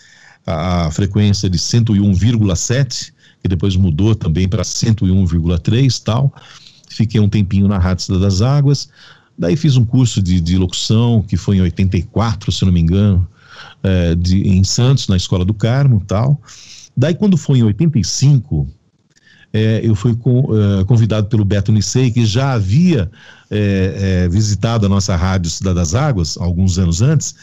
a, 0.47 0.87
a 0.87 0.91
frequência 0.91 1.51
de 1.51 1.59
101,7, 1.59 3.13
que 3.43 3.49
depois 3.49 3.77
mudou 3.77 4.15
também 4.15 4.49
para 4.49 4.63
101,3 4.63 6.03
tal. 6.03 6.33
Fiquei 6.89 7.21
um 7.21 7.29
tempinho 7.29 7.69
na 7.69 7.79
Rádio 7.79 8.05
Cidade 8.05 8.23
das 8.23 8.41
Águas 8.41 8.89
Daí 9.39 9.57
fiz 9.57 9.77
um 9.77 9.85
curso 9.85 10.21
de, 10.21 10.41
de 10.41 10.59
locução, 10.59 11.23
que 11.23 11.37
foi 11.37 11.59
em 11.59 11.61
84, 11.61 12.51
se 12.51 12.65
não 12.65 12.73
me 12.73 12.81
engano, 12.81 13.27
é, 13.83 14.15
de, 14.15 14.49
em 14.49 14.65
Santos, 14.65 15.07
na 15.07 15.17
Escola 15.17 15.45
do 15.45 15.55
Carmo 15.55 16.03
tal. 16.07 16.41
Daí, 16.97 17.15
quando 17.15 17.37
foi 17.37 17.59
em 17.59 17.63
85, 17.63 18.67
é, 19.53 19.81
eu 19.83 19.95
fui 19.95 20.15
com, 20.17 20.49
é, 20.55 20.85
convidado 20.85 21.29
pelo 21.29 21.45
Beto 21.45 21.73
Nissei, 21.73 22.11
que 22.11 22.27
já 22.27 22.53
havia 22.53 23.11
é, 23.51 24.25
é, 24.25 24.29
visitado 24.29 24.87
a 24.87 24.89
nossa 24.89 25.17
rádio 25.17 25.51
Cidade 25.51 25.77
das 25.77 25.95
Águas, 25.95 26.37
alguns 26.37 26.79
anos 26.79 27.01
antes, 27.01 27.35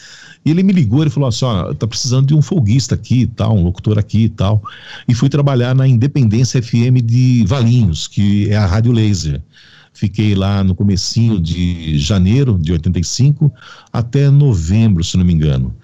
e 0.44 0.50
ele 0.50 0.62
me 0.62 0.72
ligou 0.72 1.04
e 1.04 1.10
falou 1.10 1.28
assim, 1.28 1.44
ó, 1.44 1.74
tá 1.74 1.86
precisando 1.86 2.26
de 2.26 2.34
um 2.34 2.40
folguista 2.40 2.94
aqui 2.94 3.22
e 3.22 3.26
tal, 3.26 3.56
um 3.56 3.64
locutor 3.64 3.98
aqui 3.98 4.24
e 4.24 4.28
tal, 4.28 4.62
e 5.08 5.14
fui 5.14 5.28
trabalhar 5.28 5.74
na 5.74 5.88
Independência 5.88 6.62
FM 6.62 7.02
de 7.02 7.44
Valinhos, 7.46 8.06
que 8.06 8.48
é 8.50 8.56
a 8.56 8.66
Rádio 8.66 8.92
Laser. 8.92 9.42
Fiquei 9.96 10.34
lá 10.34 10.62
no 10.62 10.74
comecinho 10.74 11.40
de 11.40 11.98
janeiro 11.98 12.58
de 12.58 12.70
85 12.70 13.50
até 13.90 14.28
novembro, 14.28 15.02
se 15.02 15.16
não 15.16 15.24
me 15.24 15.32
engano. 15.32 15.74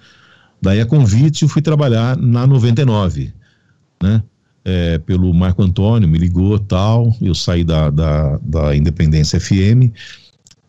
Daí 0.61 0.79
a 0.79 0.85
convite 0.85 1.41
eu 1.41 1.49
fui 1.49 1.63
trabalhar 1.63 2.15
na 2.15 2.45
99, 2.45 3.33
né? 4.01 4.21
É, 4.63 4.99
pelo 4.99 5.33
Marco 5.33 5.63
Antônio, 5.63 6.07
me 6.07 6.19
ligou 6.19 6.59
tal, 6.59 7.13
eu 7.19 7.33
saí 7.33 7.63
da, 7.63 7.89
da, 7.89 8.37
da 8.37 8.75
Independência 8.75 9.39
FM, 9.39 9.91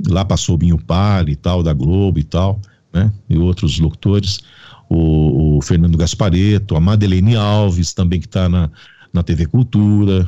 lá 0.08 0.24
passou 0.24 0.54
o 0.54 0.58
Binho 0.58 0.78
Pali 0.78 1.32
e 1.32 1.36
tal, 1.36 1.62
da 1.62 1.74
Globo 1.74 2.18
e 2.18 2.24
tal, 2.24 2.58
né? 2.94 3.12
E 3.28 3.36
outros 3.36 3.78
locutores, 3.78 4.38
o, 4.88 5.58
o 5.58 5.60
Fernando 5.60 5.98
Gaspareto, 5.98 6.76
a 6.76 6.80
Madeleine 6.80 7.36
Alves, 7.36 7.92
também 7.92 8.20
que 8.20 8.26
está 8.26 8.48
na, 8.48 8.70
na 9.12 9.22
TV 9.22 9.44
Cultura, 9.44 10.26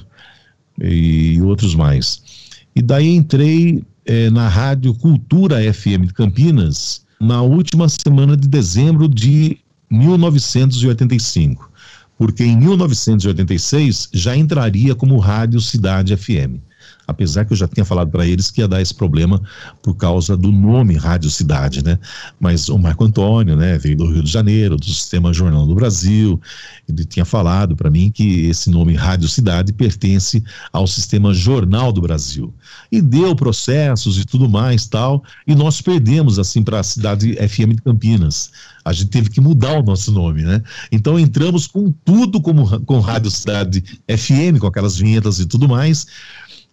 e 0.79 1.41
outros 1.41 1.75
mais. 1.75 2.46
E 2.77 2.83
daí 2.83 3.09
entrei 3.17 3.83
é, 4.05 4.29
na 4.29 4.49
Rádio 4.49 4.93
Cultura 4.93 5.61
FM 5.73 6.09
de 6.09 6.13
Campinas 6.13 7.07
na 7.19 7.41
última 7.41 7.89
semana 7.89 8.37
de 8.37 8.47
dezembro 8.47 9.09
de 9.09 9.57
1985, 9.91 11.71
porque 12.19 12.45
em 12.45 12.55
1986 12.55 14.11
já 14.13 14.37
entraria 14.37 14.95
como 14.95 15.19
Rádio 15.19 15.59
Cidade 15.59 16.15
FM 16.15 16.61
apesar 17.07 17.45
que 17.45 17.53
eu 17.53 17.57
já 17.57 17.69
tinha 17.69 17.85
falado 17.85 18.11
para 18.11 18.27
eles 18.27 18.51
que 18.51 18.61
ia 18.61 18.69
dar 18.69 18.83
esse 18.83 18.95
problema 18.95 19.41
por 19.83 19.95
causa 19.95 20.37
do 20.37 20.51
nome 20.51 20.97
Rádio 20.97 21.31
Cidade, 21.31 21.85
né? 21.85 21.99
Mas 22.41 22.69
o 22.69 22.79
Marco 22.79 23.05
Antônio, 23.05 23.57
né, 23.57 23.79
veio 23.79 23.97
do 23.97 24.11
Rio 24.11 24.23
de 24.23 24.31
Janeiro, 24.31 24.77
do 24.77 24.85
Sistema 24.85 25.33
Jornal 25.33 25.67
do 25.67 25.75
Brasil, 25.75 26.41
ele 26.89 27.05
tinha 27.05 27.25
falado 27.25 27.77
para 27.77 27.91
mim 27.91 28.11
que 28.11 28.47
esse 28.47 28.71
nome 28.71 28.95
Rádio 28.95 29.29
Cidade 29.29 29.73
pertence 29.73 30.43
ao 30.73 30.87
Sistema 30.87 31.33
Jornal 31.33 31.93
do 31.93 32.01
Brasil. 32.01 32.53
E 32.91 33.01
deu 33.01 33.35
processos 33.35 34.19
e 34.19 34.25
tudo 34.25 34.49
mais, 34.49 34.87
tal, 34.87 35.23
e 35.47 35.55
nós 35.55 35.81
perdemos 35.81 36.39
assim 36.39 36.63
para 36.63 36.81
a 36.81 36.83
cidade 36.83 37.35
FM 37.35 37.75
de 37.75 37.83
Campinas. 37.83 38.51
A 38.85 38.93
gente 38.93 39.09
teve 39.09 39.31
que 39.31 39.41
mudar 39.41 39.81
o 39.81 39.83
nosso 39.83 40.13
nome, 40.13 40.43
né? 40.43 40.63
Então 40.93 41.19
entramos 41.19 41.67
com 41.67 41.91
tudo 42.05 42.41
como 42.41 42.81
com 42.83 43.01
Rádio 43.01 43.31
Cidade 43.31 43.83
FM, 44.09 44.61
com 44.61 44.67
aquelas 44.69 44.97
vinhetas 44.97 45.41
e 45.41 45.47
tudo 45.47 45.69
mais. 45.69 46.07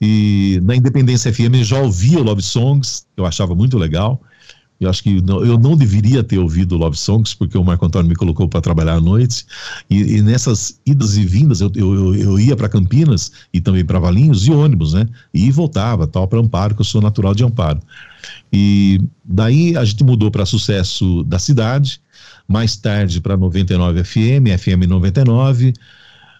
E 0.01 0.59
na 0.63 0.75
Independência 0.75 1.33
FM 1.33 1.63
já 1.63 1.79
ouvia 1.79 2.19
Love 2.19 2.41
Songs, 2.41 3.05
eu 3.15 3.25
achava 3.25 3.55
muito 3.55 3.77
legal. 3.77 4.21
Eu 4.79 4.89
acho 4.89 5.01
que 5.01 5.21
não, 5.21 5.43
eu 5.45 5.57
não 5.57 5.77
deveria 5.77 6.23
ter 6.23 6.37
ouvido 6.37 6.77
Love 6.77 6.97
Songs, 6.97 7.33
porque 7.33 7.57
o 7.57 7.63
Marco 7.63 7.85
Antônio 7.85 8.09
me 8.09 8.15
colocou 8.15 8.47
para 8.49 8.59
trabalhar 8.59 8.95
à 8.95 8.99
noite. 8.99 9.45
E, 9.89 10.17
e, 10.17 10.21
nessas 10.21 10.79
idas 10.85 11.15
e 11.15 11.25
vindas, 11.25 11.61
eu, 11.61 11.71
eu, 11.75 12.15
eu 12.15 12.39
ia 12.39 12.55
para 12.55 12.67
Campinas 12.67 13.31
e 13.53 13.61
também 13.61 13.85
para 13.85 13.99
Valinhos, 13.99 14.45
e 14.45 14.51
ônibus, 14.51 14.93
né? 14.93 15.07
E 15.33 15.49
voltava, 15.51 16.05
tal, 16.05 16.27
para 16.27 16.39
Amparo, 16.39 16.75
que 16.75 16.81
eu 16.81 16.85
sou 16.85 17.01
natural 17.01 17.33
de 17.33 17.43
Amparo. 17.43 17.79
E 18.51 18.99
daí 19.23 19.77
a 19.77 19.85
gente 19.85 20.03
mudou 20.03 20.29
para 20.29 20.45
Sucesso 20.45 21.23
da 21.23 21.39
Cidade. 21.39 22.01
mais 22.47 22.75
tarde 22.75 23.21
para 23.21 23.37
99 23.37 24.03
FM, 24.03 24.59
FM 24.59 24.87
99. 24.87 25.73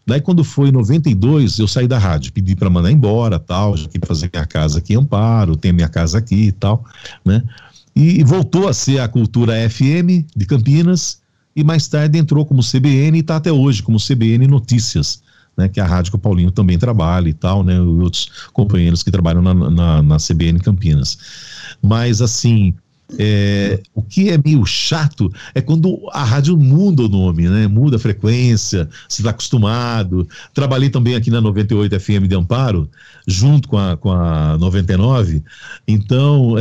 Daí 0.05 0.19
quando 0.19 0.43
foi 0.43 0.69
em 0.69 0.72
92, 0.72 1.60
eu 1.60 1.67
saí 1.67 1.88
da 1.88 1.98
rádio, 1.98 2.33
pedi 2.33 2.55
para 2.55 2.69
mandar 2.69 2.91
embora, 2.91 3.39
tal, 3.39 3.77
já 3.77 3.88
queria 3.88 4.07
fazer 4.07 4.29
minha 4.33 4.45
casa 4.45 4.79
aqui 4.79 4.93
em 4.93 4.98
Amparo, 4.98 5.55
tenho 5.55 5.74
minha 5.74 5.88
casa 5.88 6.17
aqui 6.17 6.48
e 6.48 6.51
tal, 6.51 6.83
né? 7.24 7.41
E, 7.95 8.19
e 8.19 8.24
voltou 8.24 8.67
a 8.67 8.74
ser 8.74 9.00
a 9.00 9.07
Cultura 9.07 9.53
FM 9.69 10.25
de 10.36 10.45
Campinas 10.45 11.22
e 11.55 11.63
mais 11.63 11.88
tarde 11.88 12.17
entrou 12.17 12.45
como 12.45 12.62
CBN 12.62 13.17
e 13.17 13.22
está 13.22 13.38
até 13.38 13.51
hoje 13.51 13.83
como 13.83 13.98
CBN 14.00 14.48
Notícias 14.48 15.22
né, 15.57 15.67
que 15.69 15.79
é 15.79 15.83
a 15.83 15.86
rádio 15.86 16.12
que 16.12 16.15
o 16.15 16.19
Paulinho 16.19 16.51
também 16.51 16.77
trabalha 16.77 17.29
e 17.29 17.33
tal, 17.33 17.63
né, 17.63 17.75
e 17.75 17.79
outros 17.79 18.50
companheiros 18.51 19.03
que 19.03 19.12
trabalham 19.12 19.41
na, 19.41 19.53
na, 19.53 20.01
na 20.01 20.17
CBN 20.17 20.60
Campinas. 20.60 21.17
Mas, 21.81 22.22
assim, 22.22 22.74
é, 23.17 23.82
o 23.93 24.01
que 24.01 24.29
é 24.29 24.38
meio 24.38 24.65
chato 24.65 25.32
é 25.53 25.62
quando 25.62 26.00
a 26.12 26.24
rádio 26.24 26.58
muda 26.58 27.03
o 27.03 27.08
nome, 27.08 27.48
né? 27.48 27.67
Muda 27.67 27.98
a 27.98 28.00
frequência, 28.00 28.89
você 29.08 29.22
está 29.22 29.29
acostumado. 29.29 30.27
Trabalhei 30.53 30.89
também 30.89 31.15
aqui 31.15 31.29
na 31.29 31.41
98 31.41 32.00
FM 32.00 32.27
de 32.27 32.36
Amparo, 32.36 32.89
junto 33.27 33.67
com 33.67 33.77
a, 33.77 33.98
com 33.98 34.12
a 34.12 34.58
99. 34.58 35.43
Então, 35.88 36.55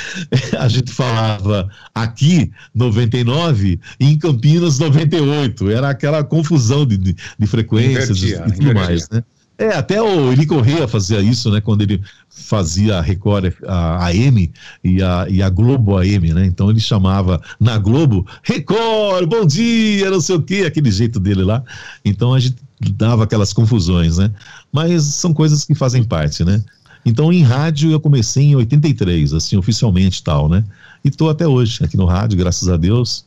a 0.58 0.68
gente 0.68 0.90
falava 0.92 1.68
aqui 1.94 2.50
99 2.74 3.80
e 4.00 4.06
em 4.06 4.18
Campinas 4.18 4.78
98. 4.78 5.70
Era 5.70 5.90
aquela 5.90 6.24
confusão 6.24 6.86
de, 6.86 6.96
de, 6.96 7.16
de 7.38 7.46
frequências 7.46 8.22
e 8.22 8.32
tudo 8.34 8.62
invertia. 8.62 8.74
mais, 8.74 9.08
né? 9.10 9.22
É, 9.58 9.74
até 9.74 10.00
o 10.00 10.32
Eli 10.32 10.46
Correia 10.46 10.86
fazia 10.86 11.20
isso, 11.20 11.50
né? 11.50 11.60
Quando 11.60 11.82
ele 11.82 12.00
fazia 12.30 12.98
a 12.98 13.00
Record 13.00 13.52
a 13.66 14.06
AM 14.06 14.52
e 14.84 15.02
a, 15.02 15.26
e 15.28 15.42
a 15.42 15.50
Globo 15.50 15.98
AM, 15.98 16.32
né? 16.32 16.46
Então 16.46 16.70
ele 16.70 16.78
chamava 16.78 17.42
na 17.58 17.76
Globo 17.76 18.24
Record, 18.44 19.28
bom 19.28 19.44
dia, 19.44 20.12
não 20.12 20.20
sei 20.20 20.36
o 20.36 20.42
quê, 20.42 20.64
aquele 20.64 20.92
jeito 20.92 21.18
dele 21.18 21.42
lá. 21.42 21.64
Então 22.04 22.34
a 22.34 22.38
gente 22.38 22.56
dava 22.92 23.24
aquelas 23.24 23.52
confusões, 23.52 24.18
né? 24.18 24.30
Mas 24.72 25.02
são 25.02 25.34
coisas 25.34 25.64
que 25.64 25.74
fazem 25.74 26.04
parte, 26.04 26.44
né? 26.44 26.62
Então 27.04 27.32
em 27.32 27.42
rádio 27.42 27.90
eu 27.90 27.98
comecei 27.98 28.44
em 28.44 28.54
83, 28.54 29.34
assim, 29.34 29.56
oficialmente 29.56 30.22
tal, 30.22 30.48
né? 30.48 30.62
E 31.04 31.10
tô 31.10 31.28
até 31.28 31.48
hoje 31.48 31.84
aqui 31.84 31.96
no 31.96 32.06
rádio, 32.06 32.38
graças 32.38 32.68
a 32.68 32.76
Deus. 32.76 33.24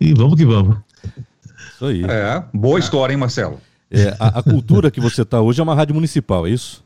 E 0.00 0.12
vamos 0.12 0.34
que 0.34 0.44
vamos. 0.44 0.76
Isso 1.74 1.84
aí. 1.84 2.02
É, 2.04 2.42
boa 2.52 2.80
história, 2.80 3.12
hein, 3.12 3.18
Marcelo? 3.18 3.60
É, 3.90 4.14
a, 4.18 4.38
a, 4.38 4.42
cultura 4.42 4.90
que 4.90 5.00
você 5.00 5.22
está 5.22 5.40
hoje 5.40 5.60
é 5.60 5.62
uma 5.62 5.74
rádio 5.74 5.94
municipal, 5.94 6.46
é 6.46 6.50
isso? 6.50 6.84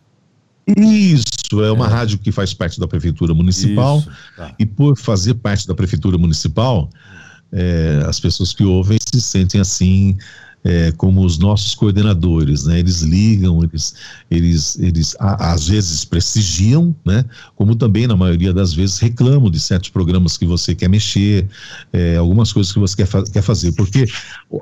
Isso, 0.66 1.62
é 1.62 1.72
uma 1.72 1.86
é. 1.86 1.90
rádio 1.90 2.18
que 2.18 2.30
faz 2.30 2.54
parte 2.54 2.78
da 2.78 2.86
prefeitura 2.86 3.34
municipal. 3.34 3.98
Isso, 3.98 4.10
tá. 4.36 4.54
E 4.58 4.64
por 4.64 4.96
fazer 4.96 5.34
parte 5.34 5.66
da 5.66 5.74
prefeitura 5.74 6.16
municipal, 6.16 6.88
é, 7.50 8.04
as 8.06 8.20
pessoas 8.20 8.52
que 8.52 8.64
ouvem 8.64 8.98
se 9.12 9.20
sentem 9.20 9.60
assim. 9.60 10.16
É, 10.64 10.92
como 10.92 11.24
os 11.24 11.40
nossos 11.40 11.74
coordenadores, 11.74 12.66
né? 12.66 12.78
Eles 12.78 13.00
ligam, 13.00 13.64
eles, 13.64 13.96
eles, 14.30 14.78
eles 14.78 15.16
a, 15.18 15.52
às 15.52 15.66
vezes 15.66 16.04
prestigiam, 16.04 16.94
né? 17.04 17.24
Como 17.56 17.74
também 17.74 18.06
na 18.06 18.16
maioria 18.16 18.52
das 18.52 18.72
vezes 18.72 19.00
reclamam 19.00 19.50
de 19.50 19.58
certos 19.58 19.90
programas 19.90 20.36
que 20.36 20.46
você 20.46 20.72
quer 20.72 20.88
mexer, 20.88 21.48
é, 21.92 22.16
algumas 22.16 22.52
coisas 22.52 22.72
que 22.72 22.78
você 22.78 22.94
quer, 22.94 23.06
fa 23.06 23.24
quer 23.24 23.42
fazer, 23.42 23.72
porque 23.72 24.06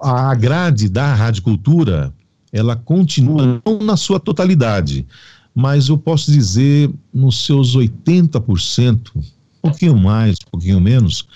a 0.03 0.35
grade 0.35 0.89
da 0.89 1.13
Rádio 1.13 1.43
Cultura 1.43 2.11
ela 2.52 2.76
continua 2.76 3.61
não 3.64 3.78
na 3.78 3.97
sua 3.97 4.19
totalidade, 4.19 5.07
mas 5.54 5.88
eu 5.88 5.99
posso 5.99 6.30
dizer 6.30 6.90
nos 7.12 7.45
seus 7.45 7.76
80%, 7.76 9.11
um 9.16 9.23
pouquinho 9.62 9.97
mais, 9.97 10.37
um 10.47 10.50
pouquinho 10.50 10.80
menos, 10.80 11.26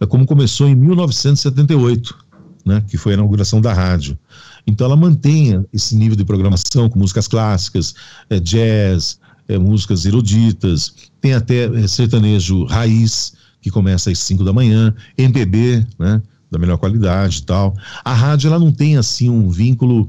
é 0.00 0.06
como 0.06 0.26
começou 0.26 0.68
em 0.68 0.74
1978, 0.74 2.16
né, 2.64 2.82
que 2.88 2.96
foi 2.96 3.12
a 3.12 3.14
inauguração 3.14 3.60
da 3.60 3.72
rádio. 3.72 4.18
Então 4.66 4.86
ela 4.86 4.96
mantém 4.96 5.64
esse 5.72 5.96
nível 5.96 6.16
de 6.16 6.24
programação 6.24 6.88
com 6.88 6.98
músicas 6.98 7.26
clássicas, 7.28 7.94
é, 8.28 8.38
jazz, 8.40 9.18
é, 9.48 9.58
músicas 9.58 10.04
eruditas, 10.04 10.94
tem 11.20 11.34
até 11.34 11.64
é, 11.64 11.86
sertanejo 11.86 12.64
raiz, 12.64 13.34
que 13.60 13.70
começa 13.70 14.10
às 14.10 14.18
5 14.18 14.42
da 14.42 14.52
manhã, 14.52 14.94
MPB, 15.18 15.86
né, 15.98 16.22
da 16.50 16.58
melhor 16.58 16.78
qualidade 16.78 17.38
e 17.38 17.42
tal. 17.42 17.74
A 18.04 18.12
rádio 18.12 18.48
ela 18.48 18.58
não 18.58 18.72
tem 18.72 18.96
assim 18.96 19.30
um 19.30 19.48
vínculo 19.48 20.08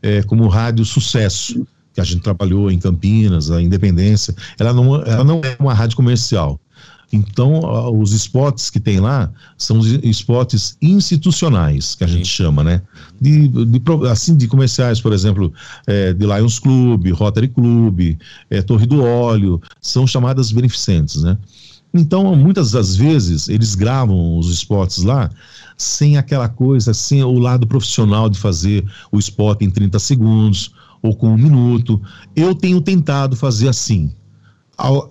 é, 0.00 0.22
como 0.22 0.48
rádio 0.48 0.84
sucesso 0.84 1.66
que 1.94 2.00
a 2.00 2.04
gente 2.04 2.22
trabalhou 2.22 2.70
em 2.70 2.78
Campinas, 2.78 3.50
a 3.50 3.60
Independência. 3.60 4.34
Ela 4.58 4.72
não, 4.72 5.02
ela 5.02 5.24
não 5.24 5.40
é 5.44 5.56
uma 5.58 5.74
rádio 5.74 5.96
comercial. 5.96 6.58
Então, 7.12 7.60
os 8.00 8.12
spots 8.12 8.70
que 8.70 8.80
tem 8.80 8.98
lá 8.98 9.30
são 9.58 9.78
os 9.78 9.86
spots 9.86 10.78
institucionais, 10.80 11.94
que 11.94 12.04
a 12.04 12.06
gente 12.06 12.26
chama, 12.26 12.64
né? 12.64 12.80
De, 13.20 13.48
de, 13.48 13.82
assim, 14.10 14.34
de 14.34 14.48
comerciais, 14.48 14.98
por 14.98 15.12
exemplo, 15.12 15.52
é, 15.86 16.14
de 16.14 16.24
Lions 16.24 16.58
Club, 16.58 17.12
Rotary 17.12 17.48
Club, 17.48 18.16
é, 18.48 18.62
Torre 18.62 18.86
do 18.86 19.04
Óleo, 19.04 19.60
são 19.78 20.06
chamadas 20.06 20.50
beneficentes, 20.50 21.22
né? 21.22 21.36
Então, 21.94 22.34
muitas 22.34 22.72
das 22.72 22.96
vezes, 22.96 23.48
eles 23.48 23.74
gravam 23.74 24.38
os 24.38 24.50
spots 24.50 25.02
lá 25.02 25.30
sem 25.76 26.16
aquela 26.16 26.48
coisa, 26.48 26.94
sem 26.94 27.22
o 27.22 27.38
lado 27.38 27.66
profissional 27.66 28.28
de 28.28 28.38
fazer 28.38 28.84
o 29.10 29.18
spot 29.18 29.60
em 29.62 29.70
30 29.70 29.98
segundos 29.98 30.72
ou 31.02 31.14
com 31.14 31.28
um 31.28 31.36
minuto. 31.36 32.00
Eu 32.34 32.54
tenho 32.54 32.80
tentado 32.80 33.36
fazer 33.36 33.68
assim. 33.68 34.12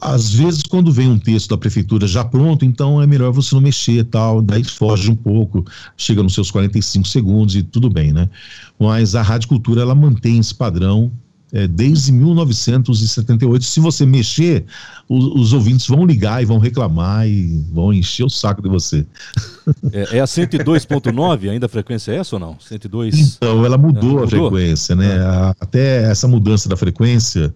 Às 0.01 0.33
vezes, 0.33 0.63
quando 0.63 0.91
vem 0.91 1.07
um 1.07 1.19
texto 1.19 1.49
da 1.49 1.57
prefeitura 1.57 2.07
já 2.07 2.25
pronto, 2.25 2.65
então 2.65 3.01
é 3.01 3.05
melhor 3.05 3.31
você 3.31 3.53
não 3.53 3.61
mexer 3.61 4.03
tal, 4.05 4.41
daí 4.41 4.63
foge 4.63 5.09
um 5.09 5.15
pouco, 5.15 5.63
chega 5.95 6.23
nos 6.23 6.33
seus 6.33 6.49
45 6.49 7.07
segundos 7.07 7.55
e 7.55 7.63
tudo 7.63 7.89
bem, 7.89 8.11
né? 8.11 8.29
Mas 8.79 9.13
a 9.15 9.21
Rádio 9.21 9.47
Cultura, 9.47 9.81
ela 9.81 9.95
mantém 9.95 10.39
esse 10.39 10.53
padrão 10.53 11.11
é, 11.53 11.67
desde 11.67 12.11
1978. 12.11 13.63
Se 13.63 13.79
você 13.79 14.05
mexer, 14.05 14.65
os, 15.07 15.25
os, 15.41 15.53
ouvintes 15.53 15.87
vão 15.87 16.05
ligar 16.05 16.41
e 16.41 16.45
vão 16.45 16.57
reclamar 16.57 17.27
e 17.27 17.63
vão 17.71 17.93
encher 17.93 18.23
o 18.23 18.29
saco 18.29 18.61
de 18.61 18.69
você. 18.69 19.05
É, 19.91 20.17
é 20.17 20.19
a 20.21 20.25
102.9 20.25 21.49
ainda 21.49 21.65
a 21.65 21.69
frequência 21.69 22.13
é 22.13 22.17
essa 22.17 22.35
ou 22.35 22.39
não? 22.39 22.57
102? 22.59 23.35
Então, 23.37 23.65
ela 23.65 23.77
mudou, 23.77 24.19
é, 24.19 24.21
mudou? 24.23 24.47
a 24.47 24.49
frequência, 24.49 24.95
né? 24.95 25.19
Ah. 25.19 25.55
até 25.59 26.03
essa 26.03 26.27
mudança 26.27 26.67
da 26.69 26.77
frequência, 26.77 27.53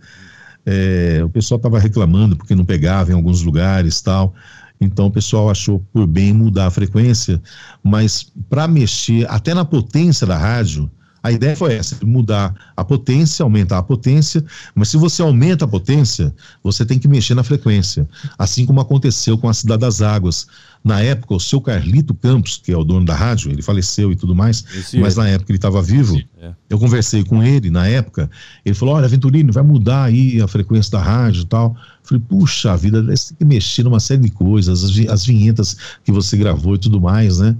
é, 0.65 1.21
o 1.23 1.29
pessoal 1.29 1.57
estava 1.57 1.79
reclamando 1.79 2.35
porque 2.35 2.55
não 2.55 2.65
pegava 2.65 3.11
em 3.11 3.15
alguns 3.15 3.41
lugares 3.41 4.01
tal. 4.01 4.33
Então 4.79 5.07
o 5.07 5.11
pessoal 5.11 5.49
achou 5.49 5.79
por 5.93 6.05
bem 6.05 6.33
mudar 6.33 6.67
a 6.67 6.71
frequência, 6.71 7.41
mas 7.81 8.31
para 8.49 8.67
mexer 8.67 9.25
até 9.29 9.53
na 9.53 9.63
potência 9.63 10.27
da 10.27 10.37
rádio, 10.37 10.91
a 11.25 11.31
ideia 11.31 11.55
foi 11.55 11.73
essa, 11.73 11.97
mudar 12.05 12.53
a 12.77 12.85
potência, 12.85 13.41
aumentar 13.41 13.79
a 13.79 13.83
potência, 13.83 14.45
mas 14.75 14.89
se 14.89 14.95
você 14.95 15.23
aumenta 15.23 15.65
a 15.65 15.67
potência, 15.67 16.31
você 16.63 16.85
tem 16.85 16.99
que 16.99 17.07
mexer 17.07 17.33
na 17.33 17.43
frequência. 17.43 18.07
Assim 18.37 18.63
como 18.63 18.79
aconteceu 18.79 19.35
com 19.35 19.49
a 19.49 19.53
Cidade 19.55 19.81
das 19.81 20.03
Águas. 20.03 20.45
Na 20.85 21.01
época, 21.01 21.33
o 21.33 21.39
seu 21.39 21.59
Carlito 21.59 22.13
Campos, 22.13 22.61
que 22.63 22.71
é 22.71 22.77
o 22.77 22.83
dono 22.83 23.03
da 23.03 23.15
rádio, 23.15 23.51
ele 23.51 23.63
faleceu 23.63 24.11
e 24.11 24.15
tudo 24.15 24.35
mais, 24.35 24.63
Esse 24.71 24.99
mas 24.99 25.17
é. 25.17 25.21
na 25.21 25.29
época 25.29 25.51
ele 25.51 25.57
estava 25.57 25.81
vivo. 25.81 26.15
É. 26.39 26.51
Eu 26.69 26.77
conversei 26.77 27.23
com 27.23 27.41
ele 27.41 27.71
na 27.71 27.87
época, 27.87 28.29
ele 28.63 28.75
falou: 28.75 28.93
Olha, 28.93 29.07
Venturino, 29.07 29.51
vai 29.51 29.63
mudar 29.63 30.03
aí 30.03 30.39
a 30.39 30.47
frequência 30.47 30.91
da 30.91 31.01
rádio 31.01 31.41
e 31.41 31.45
tal. 31.45 31.75
Eu 32.03 32.07
falei, 32.07 32.23
puxa 32.29 32.77
vida, 32.77 33.01
você 33.01 33.29
tem 33.29 33.37
que 33.39 33.45
mexer 33.45 33.81
numa 33.81 33.99
série 33.99 34.21
de 34.21 34.29
coisas, 34.29 34.83
as, 34.83 35.09
as 35.09 35.25
vinhetas 35.25 35.75
que 36.03 36.11
você 36.11 36.37
gravou 36.37 36.75
e 36.75 36.77
tudo 36.77 37.01
mais, 37.01 37.39
né? 37.39 37.55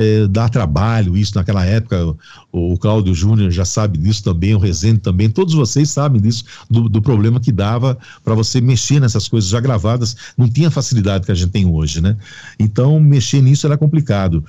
é, 0.00 0.26
dá 0.26 0.48
trabalho 0.48 1.16
isso 1.16 1.34
naquela 1.34 1.64
época. 1.64 2.16
O, 2.50 2.72
o 2.72 2.78
Cláudio 2.78 3.14
Júnior 3.14 3.50
já 3.50 3.66
sabe 3.66 3.98
disso 3.98 4.22
também, 4.24 4.54
o 4.54 4.58
Rezende 4.58 5.00
também, 5.00 5.28
todos 5.28 5.52
vocês 5.52 5.90
sabem 5.90 6.20
disso, 6.20 6.44
do, 6.70 6.88
do 6.88 7.02
problema 7.02 7.38
que 7.38 7.52
dava 7.52 7.98
para 8.24 8.34
você 8.34 8.60
mexer 8.60 8.98
nessas 8.98 9.28
coisas 9.28 9.50
já 9.50 9.60
gravadas, 9.60 10.16
não 10.38 10.48
tinha 10.48 10.70
facilidade 10.70 11.26
que 11.26 11.32
a 11.32 11.34
gente 11.34 11.50
tem 11.50 11.66
hoje, 11.66 12.00
né? 12.00 12.16
Então, 12.58 12.69
mexer 13.00 13.40
nisso 13.40 13.66
era 13.66 13.76
complicado. 13.76 14.44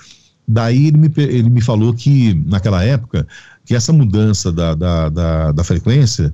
Daí 0.48 0.88
ele 0.88 0.98
me, 0.98 1.12
ele 1.18 1.50
me 1.50 1.62
falou 1.62 1.94
que, 1.94 2.34
naquela 2.46 2.84
época, 2.84 3.28
que 3.66 3.76
essa 3.76 3.94
mudança 3.94 4.52
da, 4.52 4.76
da, 4.76 5.10
da, 5.10 5.52
da 5.52 5.64
frequência 5.64 6.34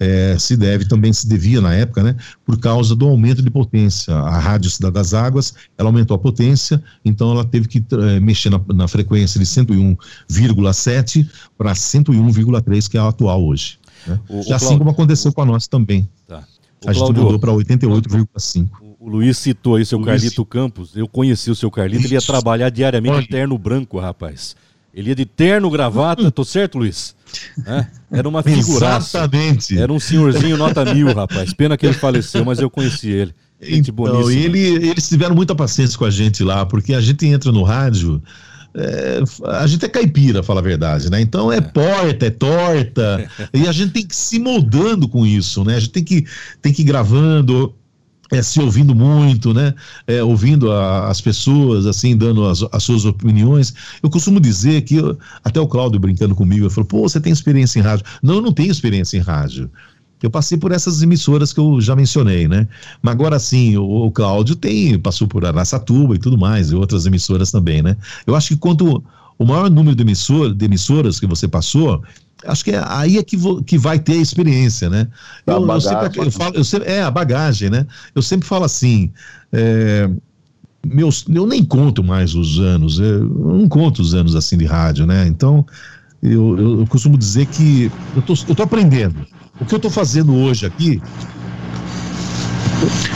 é, 0.00 0.34
se 0.38 0.56
deve, 0.56 0.86
também 0.86 1.12
se 1.12 1.28
devia 1.28 1.60
na 1.60 1.74
época, 1.74 2.02
né, 2.02 2.16
por 2.44 2.58
causa 2.58 2.96
do 2.96 3.06
aumento 3.06 3.42
de 3.42 3.50
potência. 3.50 4.14
A 4.14 4.38
Rádio 4.38 4.70
Cidade 4.70 4.94
das 4.94 5.12
Águas, 5.12 5.54
ela 5.76 5.90
aumentou 5.90 6.14
a 6.14 6.18
potência, 6.18 6.82
então 7.04 7.30
ela 7.32 7.44
teve 7.44 7.68
que 7.68 7.84
é, 7.92 8.18
mexer 8.18 8.48
na, 8.48 8.58
na, 8.72 8.88
frequência 8.88 9.38
de 9.38 9.44
101,7 9.44 11.28
para 11.58 11.74
101,3, 11.74 12.88
que 12.88 12.96
é 12.96 13.00
a 13.00 13.08
atual 13.08 13.44
hoje. 13.44 13.78
Né? 14.06 14.18
O, 14.26 14.50
o 14.50 14.54
assim 14.54 14.78
como 14.78 14.88
aconteceu 14.88 15.34
com 15.34 15.42
a 15.42 15.44
nossa 15.44 15.68
também. 15.68 16.08
Tá. 16.26 16.42
A 16.86 16.94
gente 16.94 17.12
mudou 17.12 17.38
para 17.38 17.52
88,5. 17.52 18.89
Luiz 19.10 19.38
citou 19.38 19.76
aí 19.76 19.82
o 19.82 19.86
seu 19.86 19.98
Luiz... 19.98 20.08
Carlito 20.08 20.44
Campos. 20.44 20.96
Eu 20.96 21.08
conheci 21.08 21.50
o 21.50 21.54
seu 21.54 21.70
Carlito, 21.70 22.06
ele 22.06 22.14
ia 22.14 22.22
trabalhar 22.22 22.70
diariamente 22.70 23.16
Olha. 23.16 23.24
em 23.24 23.26
terno 23.26 23.58
branco, 23.58 23.98
rapaz. 23.98 24.54
Ele 24.92 25.10
ia 25.10 25.14
de 25.14 25.24
terno, 25.24 25.70
gravata, 25.70 26.30
tô 26.30 26.44
certo, 26.44 26.78
Luiz? 26.78 27.14
É, 27.64 27.86
era 28.10 28.28
uma 28.28 28.42
figuraça. 28.42 29.18
Exatamente. 29.18 29.78
Era 29.78 29.92
um 29.92 30.00
senhorzinho 30.00 30.56
nota 30.56 30.84
mil, 30.92 31.14
rapaz. 31.14 31.52
Pena 31.52 31.76
que 31.76 31.86
ele 31.86 31.94
faleceu, 31.94 32.44
mas 32.44 32.58
eu 32.58 32.68
conheci 32.68 33.08
ele. 33.08 33.34
Gente 33.60 33.90
então, 33.90 34.30
ele, 34.30 34.88
eles 34.88 35.08
tiveram 35.08 35.34
muita 35.34 35.54
paciência 35.54 35.98
com 35.98 36.04
a 36.06 36.10
gente 36.10 36.42
lá, 36.42 36.64
porque 36.64 36.94
a 36.94 37.00
gente 37.00 37.26
entra 37.26 37.52
no 37.52 37.62
rádio 37.62 38.22
é, 38.74 39.20
a 39.46 39.66
gente 39.66 39.84
é 39.84 39.88
caipira, 39.88 40.42
fala 40.42 40.60
a 40.60 40.62
verdade, 40.62 41.10
né? 41.10 41.20
Então 41.20 41.52
é, 41.52 41.56
é. 41.56 41.60
porta, 41.60 42.26
é 42.26 42.30
torta, 42.30 43.28
e 43.52 43.66
a 43.66 43.72
gente 43.72 43.92
tem 43.92 44.06
que 44.06 44.14
se 44.14 44.38
moldando 44.38 45.08
com 45.08 45.26
isso, 45.26 45.64
né? 45.64 45.76
A 45.76 45.80
gente 45.80 45.92
tem 45.92 46.04
que, 46.04 46.24
tem 46.62 46.72
que 46.72 46.82
ir 46.82 46.84
gravando, 46.84 47.74
é, 48.30 48.42
se 48.42 48.60
ouvindo 48.60 48.94
muito, 48.94 49.52
né? 49.52 49.74
É, 50.06 50.22
ouvindo 50.22 50.70
a, 50.70 51.08
as 51.08 51.20
pessoas, 51.20 51.86
assim, 51.86 52.16
dando 52.16 52.46
as, 52.46 52.64
as, 52.70 52.82
suas 52.82 53.04
opiniões. 53.04 53.74
Eu 54.02 54.08
costumo 54.08 54.40
dizer 54.40 54.82
que, 54.82 54.96
eu, 54.96 55.18
até 55.42 55.60
o 55.60 55.66
Cláudio 55.66 55.98
brincando 56.00 56.34
comigo, 56.34 56.64
ele 56.64 56.70
falou: 56.70 56.86
pô, 56.86 57.02
você 57.02 57.20
tem 57.20 57.32
experiência 57.32 57.78
em 57.78 57.82
rádio? 57.82 58.04
Não, 58.22 58.36
eu 58.36 58.42
não 58.42 58.52
tenho 58.52 58.70
experiência 58.70 59.16
em 59.16 59.20
rádio. 59.20 59.70
Eu 60.22 60.30
passei 60.30 60.58
por 60.58 60.70
essas 60.70 61.02
emissoras 61.02 61.52
que 61.52 61.58
eu 61.58 61.80
já 61.80 61.96
mencionei, 61.96 62.46
né? 62.46 62.68
Mas 63.02 63.14
agora 63.14 63.38
sim, 63.38 63.76
o, 63.76 64.06
o 64.06 64.10
Cláudio 64.10 64.54
tem, 64.54 64.98
passou 64.98 65.26
por 65.26 65.44
Araçatuba 65.44 66.14
e 66.14 66.18
tudo 66.18 66.36
mais, 66.36 66.70
e 66.70 66.74
outras 66.74 67.06
emissoras 67.06 67.50
também, 67.50 67.82
né? 67.82 67.96
Eu 68.26 68.36
acho 68.36 68.48
que 68.48 68.56
quanto 68.56 69.02
o 69.38 69.46
maior 69.46 69.70
número 69.70 69.96
de, 69.96 70.02
emissor, 70.02 70.54
de 70.54 70.64
emissoras 70.66 71.18
que 71.18 71.26
você 71.26 71.48
passou, 71.48 72.02
acho 72.46 72.64
que 72.64 72.72
é 72.72 72.82
aí 72.86 73.18
é 73.18 73.22
que, 73.22 73.36
vo, 73.36 73.62
que 73.62 73.78
vai 73.78 73.98
ter 73.98 74.14
a 74.14 74.22
experiência, 74.22 74.88
né? 74.88 75.08
Eu, 75.46 75.66
eu, 75.66 75.80
sempre, 75.80 76.20
eu 76.20 76.30
falo, 76.30 76.56
eu 76.56 76.64
sempre, 76.64 76.88
é 76.88 77.02
a 77.02 77.10
bagagem, 77.10 77.70
né? 77.70 77.86
Eu 78.14 78.22
sempre 78.22 78.46
falo 78.46 78.64
assim, 78.64 79.10
é, 79.52 80.08
meus, 80.86 81.24
eu 81.28 81.46
nem 81.46 81.64
conto 81.64 82.02
mais 82.02 82.34
os 82.34 82.58
anos, 82.58 82.98
eu 82.98 83.28
não 83.28 83.68
conto 83.68 84.00
os 84.00 84.14
anos 84.14 84.34
assim 84.34 84.56
de 84.56 84.64
rádio, 84.64 85.06
né? 85.06 85.26
Então, 85.26 85.64
eu, 86.22 86.58
eu, 86.58 86.80
eu 86.80 86.86
costumo 86.86 87.16
dizer 87.16 87.46
que 87.46 87.90
eu 88.14 88.22
tô, 88.22 88.34
eu 88.48 88.54
tô 88.54 88.62
aprendendo. 88.62 89.26
O 89.58 89.66
que 89.66 89.74
eu 89.74 89.78
estou 89.78 89.90
fazendo 89.90 90.34
hoje 90.34 90.66
aqui. 90.66 91.02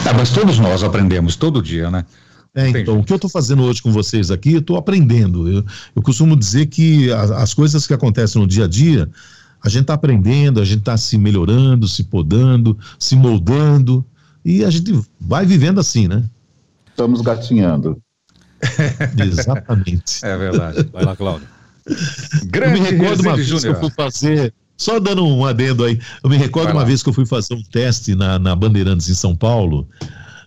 Ah, 0.06 0.12
mas 0.14 0.30
todos 0.30 0.58
nós 0.58 0.82
aprendemos 0.82 1.36
todo 1.36 1.62
dia, 1.62 1.90
né? 1.90 2.04
É, 2.54 2.68
então, 2.68 3.00
o 3.00 3.04
que 3.04 3.12
eu 3.12 3.16
estou 3.16 3.28
fazendo 3.28 3.64
hoje 3.64 3.82
com 3.82 3.90
vocês 3.90 4.30
aqui, 4.30 4.52
eu 4.52 4.61
estou 4.61 4.76
aprendendo. 4.76 5.50
Eu, 5.50 5.64
eu, 5.96 6.02
costumo 6.02 6.37
dizer 6.37 6.66
que 6.66 7.11
as, 7.12 7.30
as, 7.32 7.54
coisas 7.54 7.87
que 7.87 7.92
acontecem 7.92 8.40
no 8.40 8.46
dia 8.46 8.64
a 8.64 8.68
dia, 8.68 9.11
a 9.61 9.68
gente 9.68 9.82
está 9.82 9.94
aprendendo, 9.94 10.61
a 10.61 10.64
gente 10.64 10.78
está 10.78 10.96
se 10.96 11.18
melhorando, 11.18 11.88
se 11.88 12.04
podando, 12.04 12.78
se 12.99 13.16
moldando, 13.16 14.04
e 14.44 14.64
a 14.64 14.70
gente 14.70 14.92
vai 15.20 15.44
vivendo 15.44 15.80
assim, 15.80 16.06
né? 16.06 16.23
Estamos 16.90 17.20
gatinhando. 17.23 18.00
Exatamente. 19.18 20.25
É 20.25 20.38
verdade. 20.38 20.88
Vai 20.92 21.04
lá, 21.04 21.16
Cláudio. 21.16 21.49
Grande 22.44 22.78
eu 22.78 22.82
me 22.82 22.90
recordo 22.90 23.20
uma 23.20 23.37
vez 23.37 23.49
que 23.49 23.68
eu 23.68 23.80
fui 23.80 23.90
fazer 23.90 24.54
só 24.76 24.99
dando 24.99 25.25
um 25.25 25.44
adendo 25.44 25.84
aí, 25.84 26.00
eu 26.23 26.28
me 26.28 26.37
recordo 26.37 26.73
uma 26.73 26.84
vez 26.84 27.02
que 27.02 27.08
eu 27.08 27.12
fui 27.12 27.25
fazer 27.25 27.54
um 27.54 27.62
teste 27.62 28.14
na, 28.14 28.38
na 28.38 28.56
Bandeirantes 28.56 29.08
em 29.08 29.14
São 29.14 29.34
Paulo. 29.34 29.88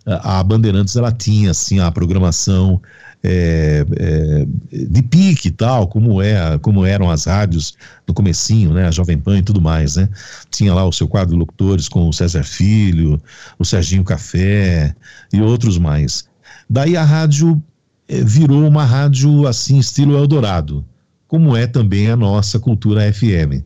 A, 0.08 0.42
Bandeirantes 0.42 0.96
ela 0.96 1.12
tinha 1.12 1.52
assim 1.52 1.80
a 1.80 1.92
programação 1.92 2.82
é, 3.24 3.86
é, 3.98 4.46
de 4.72 5.02
pique 5.02 5.50
e 5.50 5.52
tal, 5.52 5.88
como 5.88 6.22
é, 6.22 6.58
como 6.60 6.86
eram 6.86 7.10
as 7.10 7.26
rádios 7.26 7.76
no 8.08 8.14
comecinho, 8.14 8.74
né, 8.74 8.88
a 8.88 8.92
Jovem 8.92 9.18
Pan 9.18 9.40
e 9.40 9.42
tudo 9.42 9.60
mais, 9.60 9.98
né? 9.98 10.08
Tinha 10.50 10.74
lá 10.74 10.86
o 10.86 10.94
seu 10.94 11.08
quadro 11.08 11.34
de 11.34 11.40
locutores 11.40 11.90
com 11.90 12.08
o 12.08 12.14
César 12.14 12.44
Filho, 12.44 13.22
o 13.60 13.66
Serginho 13.66 14.04
Café 14.04 14.96
e 15.34 15.42
outros 15.42 15.78
mais. 15.78 16.26
Daí 16.70 16.96
a 16.96 17.04
rádio 17.04 17.62
é, 18.08 18.24
virou 18.24 18.66
uma 18.66 18.86
rádio 18.86 19.46
assim 19.46 19.78
estilo 19.78 20.16
Eldorado, 20.16 20.86
como 21.28 21.56
é 21.56 21.68
também 21.68 22.10
a 22.10 22.16
nossa 22.16 22.60
cultura 22.60 23.12
FM. 23.12 23.64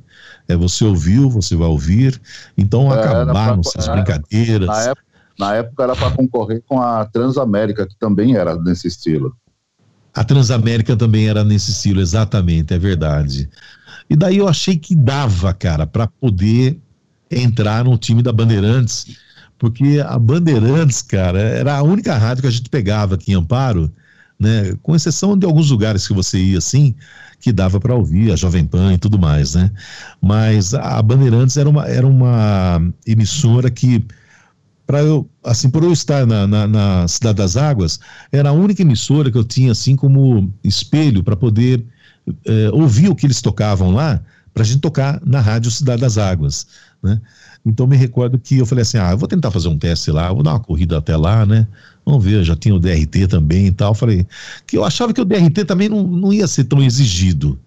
É, 0.48 0.56
você 0.56 0.84
ouviu, 0.84 1.30
você 1.30 1.56
vai 1.56 1.68
ouvir. 1.68 2.20
Então 2.58 2.92
é, 2.92 3.00
acabaram 3.00 3.62
essas 3.62 3.88
brincadeiras. 3.88 4.68
Na 4.68 4.82
época, 4.82 5.11
na 5.40 5.56
época 5.56 5.84
era 5.84 5.96
para 5.96 6.12
concorrer 6.12 6.62
com 6.68 6.82
a 6.82 7.06
Transamérica, 7.06 7.88
que 7.88 7.98
também 7.98 8.36
era 8.36 8.56
nesse 8.56 8.88
estilo. 8.88 9.36
A 10.14 10.24
Transamérica 10.24 10.96
também 10.96 11.28
era 11.28 11.44
nesse 11.44 11.72
estilo, 11.72 12.02
exatamente, 12.02 12.74
é 12.74 12.78
verdade. 12.78 13.50
E 14.10 14.16
daí 14.16 14.38
eu 14.38 14.48
achei 14.48 14.78
que 14.78 14.96
dava, 14.96 15.54
cara, 15.54 15.88
para 15.88 16.06
poder 16.06 16.78
entrar 17.30 17.86
no 17.86 17.98
time 17.98 18.22
da 18.22 18.34
Bandeirantes, 18.34 19.18
porque 19.58 20.04
a 20.06 20.20
Bandeirantes, 20.20 21.02
cara, 21.02 21.40
era 21.40 21.78
a 21.78 21.84
única 21.84 22.18
rádio 22.18 22.42
que 22.42 22.48
a 22.48 22.52
gente 22.52 22.70
pegava 22.70 23.16
aqui 23.16 23.32
em 23.32 23.36
Amparo, 23.36 23.90
né? 24.40 24.76
Com 24.82 24.96
exceção 24.96 25.38
de 25.38 25.46
alguns 25.46 25.70
lugares 25.70 26.08
que 26.08 26.14
você 26.14 26.40
ia 26.40 26.58
assim, 26.58 26.96
que 27.40 27.52
dava 27.52 27.80
para 27.80 27.96
ouvir, 27.96 28.32
a 28.32 28.36
Jovem 28.36 28.66
Pan 28.66 28.94
e 28.94 28.98
tudo 28.98 29.20
mais, 29.20 29.56
né? 29.56 29.72
Mas 30.20 30.74
a 30.74 31.02
Bandeirantes 31.02 31.58
era 31.58 31.70
uma, 31.70 31.88
era 31.88 32.08
uma 32.08 32.82
emissora 33.06 33.70
que, 33.70 34.04
para 34.92 35.04
eu, 35.04 35.26
assim, 35.42 35.70
por 35.70 35.86
eu 35.86 35.94
estar 35.94 36.28
na, 36.28 36.46
na, 36.46 36.68
na, 36.68 37.08
Cidade 37.08 37.38
das 37.38 37.56
Águas, 37.56 37.98
era 38.30 38.50
a 38.50 38.52
única 38.52 38.82
emissora 38.82 39.32
que 39.32 39.38
eu 39.38 39.44
tinha, 39.46 39.72
assim, 39.72 39.96
como 39.96 40.54
espelho 40.62 41.24
para 41.24 41.34
poder 41.34 41.82
é, 42.46 42.70
ouvir 42.74 43.08
o 43.08 43.16
que 43.16 43.26
eles 43.26 43.42
tocavam 43.42 43.92
lá, 43.92 44.22
para 44.54 44.64
a 44.64 44.66
gente 44.66 44.82
tocar 44.82 45.22
na 45.26 45.40
Rádio 45.40 45.72
Cidade 45.72 46.02
das 46.02 46.18
Águas, 46.18 46.68
né? 47.02 47.22
Então 47.66 47.88
me 47.88 47.96
recordo 47.96 48.38
que 48.38 48.58
eu 48.58 48.66
falei 48.66 48.82
assim, 48.82 48.98
ah, 48.98 49.12
eu 49.12 49.18
vou 49.18 49.30
tentar 49.30 49.50
fazer 49.50 49.70
um 49.70 49.78
teste 49.78 50.12
lá, 50.12 50.34
vou 50.34 50.44
dar 50.44 50.56
uma 50.56 50.60
corrida 50.60 50.98
até 50.98 51.16
lá, 51.16 51.46
né? 51.46 51.66
Vamos 52.06 52.22
ver, 52.22 52.44
já 52.44 52.58
tinha 52.58 52.76
o 52.76 52.80
DRT 52.80 53.28
também 53.30 53.68
e 53.68 53.72
tal. 53.72 53.96
Falei 53.96 54.28
que 54.68 54.78
eu 54.78 54.84
achava 54.84 55.14
que 55.14 55.22
o 55.22 55.26
DRT 55.26 55.64
também 55.64 55.88
não, 55.88 56.06
não 56.06 56.34
ia 56.34 56.48
ser 56.48 56.66
tão 56.66 56.84
exigido. 56.84 57.58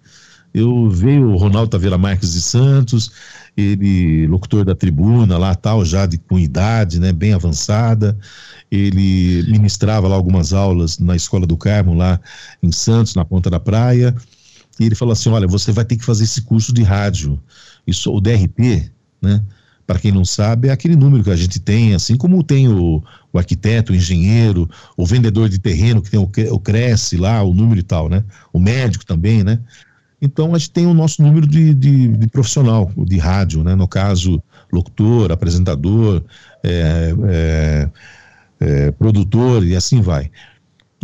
Eu 0.53 0.91
veio 0.91 1.31
o 1.31 1.37
Ronaldo 1.37 1.71
Taveira 1.71 1.97
Marques 1.97 2.33
de 2.33 2.41
Santos, 2.41 3.11
ele 3.57 4.27
locutor 4.27 4.65
da 4.65 4.75
tribuna 4.75 5.37
lá 5.37 5.55
tal, 5.55 5.85
já 5.85 6.05
de 6.05 6.17
com 6.17 6.37
idade, 6.37 6.99
né, 6.99 7.11
bem 7.11 7.33
avançada. 7.33 8.17
Ele 8.69 9.43
ministrava 9.47 10.07
lá 10.07 10.15
algumas 10.15 10.51
aulas 10.53 10.99
na 10.99 11.15
Escola 11.15 11.47
do 11.47 11.55
Carmo 11.55 11.93
lá 11.93 12.19
em 12.61 12.71
Santos, 12.71 13.15
na 13.15 13.23
Ponta 13.23 13.49
da 13.49 13.59
Praia. 13.59 14.13
E 14.79 14.85
ele 14.85 14.95
falou 14.95 15.13
assim: 15.13 15.29
"Olha, 15.29 15.47
você 15.47 15.71
vai 15.71 15.85
ter 15.85 15.95
que 15.97 16.03
fazer 16.05 16.25
esse 16.25 16.41
curso 16.41 16.73
de 16.73 16.83
rádio. 16.83 17.39
Isso 17.87 18.11
o 18.11 18.19
DRT, 18.19 18.91
né? 19.21 19.41
para 19.85 19.99
quem 19.99 20.11
não 20.11 20.25
sabe, 20.25 20.69
é 20.69 20.71
aquele 20.71 20.95
número 20.95 21.23
que 21.23 21.29
a 21.29 21.35
gente 21.35 21.59
tem, 21.59 21.93
assim 21.93 22.17
como 22.17 22.43
tem 22.43 22.67
o, 22.67 23.03
o 23.31 23.37
arquiteto, 23.37 23.93
o 23.93 23.95
engenheiro, 23.95 24.69
o 24.97 25.05
vendedor 25.05 25.47
de 25.47 25.59
terreno, 25.59 26.01
que 26.01 26.09
tem 26.09 26.19
o, 26.19 26.29
o 26.51 26.59
Cresce 26.59 27.17
lá, 27.17 27.43
o 27.43 27.53
número 27.53 27.79
e 27.79 27.83
tal, 27.83 28.09
né? 28.09 28.23
O 28.51 28.59
médico 28.59 29.05
também, 29.05 29.43
né? 29.43 29.59
Então 30.21 30.55
a 30.55 30.57
gente 30.57 30.71
tem 30.71 30.85
o 30.85 30.93
nosso 30.93 31.21
número 31.21 31.47
de, 31.47 31.73
de, 31.73 32.07
de 32.07 32.27
profissional, 32.27 32.91
de 32.97 33.17
rádio, 33.17 33.63
né? 33.63 33.75
No 33.75 33.87
caso, 33.87 34.41
locutor, 34.71 35.31
apresentador, 35.31 36.23
é, 36.63 37.13
é, 37.27 37.89
é, 38.59 38.91
produtor 38.91 39.63
e 39.65 39.75
assim 39.75 40.01
vai. 40.01 40.31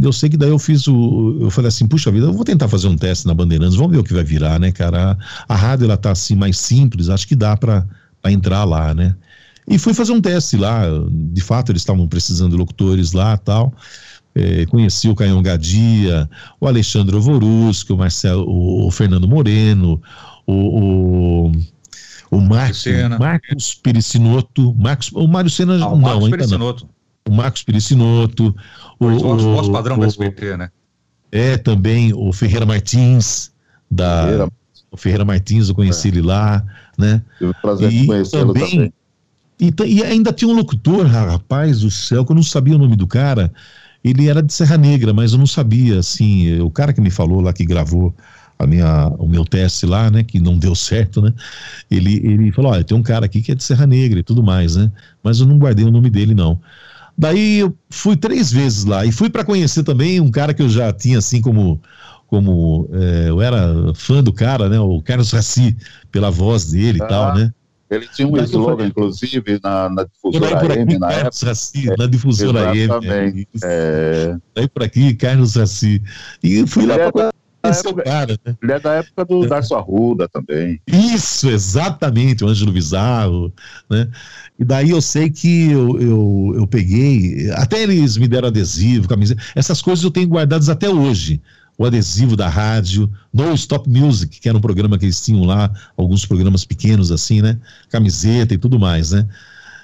Eu 0.02 0.12
sei 0.12 0.30
que 0.30 0.38
daí 0.38 0.50
eu 0.50 0.58
fiz 0.58 0.88
o. 0.88 1.38
Eu 1.42 1.52
falei 1.52 1.68
assim, 1.68 1.86
puxa 1.86 2.12
vida, 2.12 2.26
eu 2.26 2.34
vou 2.34 2.46
tentar 2.46 2.68
fazer 2.68 2.88
um 2.88 2.96
teste 2.96 3.28
na 3.28 3.34
Bandeirantes, 3.34 3.76
vamos 3.76 3.92
ver 3.92 4.00
o 4.00 4.04
que 4.04 4.14
vai 4.14 4.24
virar, 4.24 4.60
né, 4.60 4.72
cara? 4.72 5.18
A, 5.48 5.54
a 5.54 5.56
rádio 5.56 5.86
ela 5.86 5.98
tá 5.98 6.12
assim 6.12 6.36
mais 6.36 6.58
simples, 6.58 7.10
acho 7.10 7.28
que 7.28 7.36
dá 7.36 7.56
para 7.56 7.86
entrar 8.26 8.64
lá, 8.64 8.94
né? 8.94 9.16
E 9.68 9.78
fui 9.78 9.94
fazer 9.94 10.12
um 10.12 10.22
teste 10.22 10.58
lá, 10.58 10.84
de 11.10 11.42
fato 11.42 11.72
eles 11.72 11.82
estavam 11.82 12.08
precisando 12.08 12.52
de 12.52 12.58
locutores 12.58 13.12
lá 13.12 13.38
tal. 13.38 13.74
É, 14.34 14.66
conheci 14.66 15.10
o 15.10 15.16
Caião 15.16 15.42
Gadia, 15.42 16.30
o 16.60 16.68
Alexandre 16.68 17.16
Ovorusco, 17.16 17.94
o 17.94 17.98
Marcelo, 17.98 18.46
o, 18.48 18.88
o 18.88 18.92
Fernando 18.92 19.28
Moreno, 19.28 20.02
o, 20.48 20.54
o, 20.54 21.52
o 22.32 22.42
Marcos, 22.42 22.86
Marcos 23.20 23.76
Pericinoto, 23.76 24.74
Marcos, 24.76 25.12
o 25.12 25.28
Mário 25.28 25.50
Sena 25.50 25.74
ah, 25.84 25.90
o 25.90 25.98
não, 25.98 26.26
ainda 26.26 26.58
não. 26.58 26.76
O 27.28 27.32
Marcos 27.32 27.64
Pericinoto, 27.64 28.56
o, 29.00 29.06
o, 29.06 29.68
o 29.68 29.72
padrão 29.72 29.98
o, 29.98 30.00
da 30.00 30.08
SBT, 30.08 30.58
né? 30.58 30.72
É, 31.32 31.58
também 31.58 32.14
o 32.14 32.32
Ferreira 32.32 32.66
Martins, 32.66 33.52
da, 33.90 34.24
Ferreira 34.24 34.52
o 34.92 34.98
Ferreira 34.98 35.24
Martins, 35.24 35.70
eu 35.70 35.76
conheci 35.76 36.10
é. 36.10 36.12
ele 36.12 36.22
lá, 36.22 36.64
né? 36.98 37.24
Tive 37.38 37.52
o 37.52 37.56
prazer 37.62 37.92
e 37.92 38.02
de 38.02 38.08
conhecê-lo 38.08 38.54
também. 38.54 38.94
E, 39.58 39.74
e, 39.86 40.04
ainda 40.04 40.34
tinha 40.34 40.52
um 40.52 40.56
locutor, 40.56 41.06
rapaz 41.06 41.82
do 41.82 41.90
céu, 41.90 42.26
que 42.26 42.32
eu 42.32 42.36
não 42.36 42.44
sabia 42.44 42.76
o 42.76 42.80
nome 42.80 42.96
do 42.96 43.08
cara. 43.08 43.54
Ele 44.04 44.28
era 44.28 44.42
de 44.42 44.52
Serra 44.52 44.78
Negra, 44.78 45.14
mas 45.14 45.34
eu 45.34 45.40
não 45.40 45.48
sabia, 45.48 46.00
assim, 46.00 46.60
o 46.60 46.70
cara 46.70 46.94
que 46.94 47.02
me 47.02 47.12
falou 47.12 47.42
lá, 47.42 47.54
que 47.54 47.66
gravou 47.66 48.16
a 48.58 48.66
minha, 48.68 49.08
o 49.20 49.28
meu 49.28 49.46
teste 49.46 49.86
lá, 49.86 50.10
né, 50.10 50.24
que 50.24 50.40
não 50.40 50.58
deu 50.58 50.74
certo, 50.76 51.22
né, 51.22 51.34
ele, 51.90 52.16
ele 52.26 52.52
falou, 52.52 52.72
olha, 52.72 52.84
tem 52.84 52.98
um 52.98 53.04
cara 53.04 53.26
aqui 53.26 53.42
que 53.42 53.52
é 53.52 53.56
de 53.56 53.64
Serra 53.64 53.86
Negra 53.88 54.20
e 54.20 54.24
tudo 54.24 54.44
mais, 54.44 54.76
né, 54.76 54.92
mas 55.24 55.40
eu 55.40 55.46
não 55.46 55.58
guardei 55.58 55.86
o 55.86 55.92
nome 55.92 56.10
dele, 56.10 56.34
não. 56.36 56.60
Daí 57.18 57.60
eu 57.60 57.76
fui 57.90 58.16
três 58.16 58.52
vezes 58.52 58.86
lá 58.86 59.06
e 59.06 59.12
fui 59.12 59.30
para 59.30 59.44
conhecer 59.44 59.84
também 59.84 60.20
um 60.20 60.32
cara 60.32 60.54
que 60.54 60.62
eu 60.62 60.70
já 60.70 60.92
tinha, 60.94 61.20
assim, 61.20 61.42
como 61.42 61.80
como 62.32 62.90
é, 62.94 63.30
eu 63.30 63.42
era 63.42 63.94
fã 63.94 64.24
do 64.24 64.32
cara, 64.32 64.70
né? 64.70 64.80
O 64.80 65.02
Carlos 65.02 65.32
Raci, 65.32 65.76
pela 66.10 66.32
voz 66.32 66.72
dele 66.72 67.00
e 67.00 67.06
tal, 67.06 67.34
né? 67.36 67.54
Ele 67.92 68.08
tinha 68.08 68.26
um 68.26 68.38
slogan, 68.38 68.88
inclusive, 68.88 69.60
na, 69.62 69.90
na 69.90 70.04
difusora 70.06 70.60
por 70.60 70.72
AM, 70.72 70.98
na 70.98 71.10
Carlos 71.10 71.42
Raci, 71.42 71.90
é, 71.90 71.96
na 71.98 72.08
difusora 72.08 72.72
AM. 72.72 73.46
É. 73.62 74.38
Daí 74.56 74.68
por 74.70 74.84
aqui, 74.84 75.14
Carlos 75.14 75.56
Raci. 75.56 76.02
E 76.42 76.66
fui 76.66 76.84
ele 76.84 76.94
lá 76.94 77.04
é 77.04 77.12
para 77.12 77.34
conhecer 77.62 77.88
o 77.90 77.96
cara, 77.96 78.40
né? 78.46 78.56
Ele 78.64 78.72
é 78.72 78.80
da 78.80 78.94
época 78.94 79.26
do 79.26 79.44
é. 79.44 79.48
Darcio 79.48 79.76
Arruda 79.76 80.30
também. 80.30 80.80
Isso, 80.88 81.50
exatamente, 81.50 82.46
o 82.46 82.48
Ângelo 82.48 82.72
Bizarro, 82.72 83.54
né? 83.90 84.10
E 84.58 84.64
daí 84.64 84.92
eu 84.92 85.02
sei 85.02 85.30
que 85.30 85.70
eu, 85.72 86.00
eu, 86.00 86.54
eu 86.56 86.68
peguei, 86.68 87.52
até 87.52 87.84
eles 87.84 88.16
me 88.16 88.28
deram 88.28 88.48
adesivo, 88.48 89.08
camiseta, 89.08 89.42
essas 89.54 89.82
coisas 89.82 90.04
eu 90.04 90.12
tenho 90.12 90.30
guardadas 90.30 90.70
até 90.70 90.90
hoje 90.90 91.42
o 91.82 91.86
adesivo 91.86 92.36
da 92.36 92.48
rádio, 92.48 93.12
No 93.34 93.52
Stop 93.56 93.90
Music, 93.90 94.40
que 94.40 94.48
era 94.48 94.56
um 94.56 94.62
programa 94.62 95.00
que 95.00 95.06
eles 95.06 95.20
tinham 95.20 95.44
lá, 95.44 95.72
alguns 95.98 96.28
programas 96.28 96.64
pequenos 96.64 97.12
assim, 97.12 97.42
né? 97.42 97.58
Camiseta 97.90 98.54
e 98.54 98.58
tudo 98.60 98.80
mais, 98.80 99.10
né? 99.10 99.26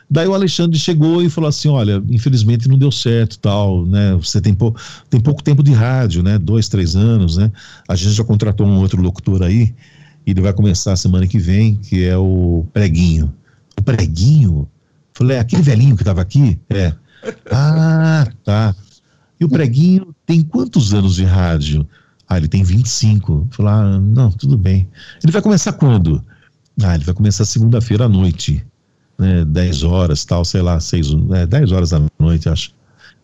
Daí 0.08 0.28
o 0.28 0.36
Alexandre 0.36 0.78
chegou 0.78 1.24
e 1.24 1.30
falou 1.30 1.48
assim: 1.48 1.70
olha, 1.70 2.02
infelizmente 2.08 2.70
não 2.70 2.78
deu 2.78 2.92
certo, 2.92 3.40
tal, 3.40 3.84
né? 3.84 4.14
Você 4.14 4.40
tem, 4.40 4.54
pou, 4.54 4.76
tem 5.10 5.20
pouco 5.20 5.42
tempo 5.42 5.64
de 5.64 5.74
rádio, 5.74 6.22
né? 6.22 6.38
Dois, 6.38 6.70
três 6.70 6.96
anos, 6.96 7.38
né? 7.38 7.52
A 7.90 7.96
gente 7.96 8.12
já 8.12 8.24
contratou 8.24 8.68
um 8.68 8.78
outro 8.78 9.02
locutor 9.02 9.42
aí, 9.42 9.74
e 10.24 10.32
ele 10.32 10.42
vai 10.42 10.54
começar 10.54 10.96
semana 10.98 11.26
que 11.26 11.40
vem, 11.40 11.78
que 11.78 12.06
é 12.06 12.16
o 12.16 12.64
Preguinho. 12.72 13.34
O 13.76 13.82
Preguinho? 13.82 14.68
Falei, 15.16 15.38
é 15.38 15.40
aquele 15.40 15.64
velhinho 15.64 15.96
que 15.96 16.04
estava 16.04 16.22
aqui? 16.22 16.60
É. 16.70 16.94
Ah, 17.50 18.28
tá. 18.46 18.76
E 19.40 19.46
o 19.46 19.50
Preguinho 19.50 20.16
tem 20.26 20.42
quantos 20.42 20.94
anos 20.94 21.16
de 21.16 21.24
rádio? 21.24 21.88
Ah, 22.28 22.38
ele 22.38 22.48
tem 22.48 22.64
25. 22.64 23.48
Falei, 23.52 23.72
ah, 23.72 24.00
não, 24.00 24.32
tudo 24.32 24.58
bem. 24.58 24.88
Ele 25.24 25.32
vai 25.32 25.42
começar 25.42 25.74
quando? 25.74 26.24
Ah, 26.84 26.96
ele 26.96 27.04
vai 27.04 27.14
começar 27.14 27.46
segunda-feira 27.46 28.06
à 28.06 28.10
noite 28.10 28.66
né, 29.18 29.44
10 29.46 29.84
horas, 29.84 30.24
tal, 30.24 30.46
sei 30.46 30.62
lá, 30.62 30.80
6, 30.80 31.08
é, 31.34 31.46
10 31.46 31.72
horas 31.72 31.90
da 31.90 32.02
noite, 32.20 32.48
acho. 32.48 32.72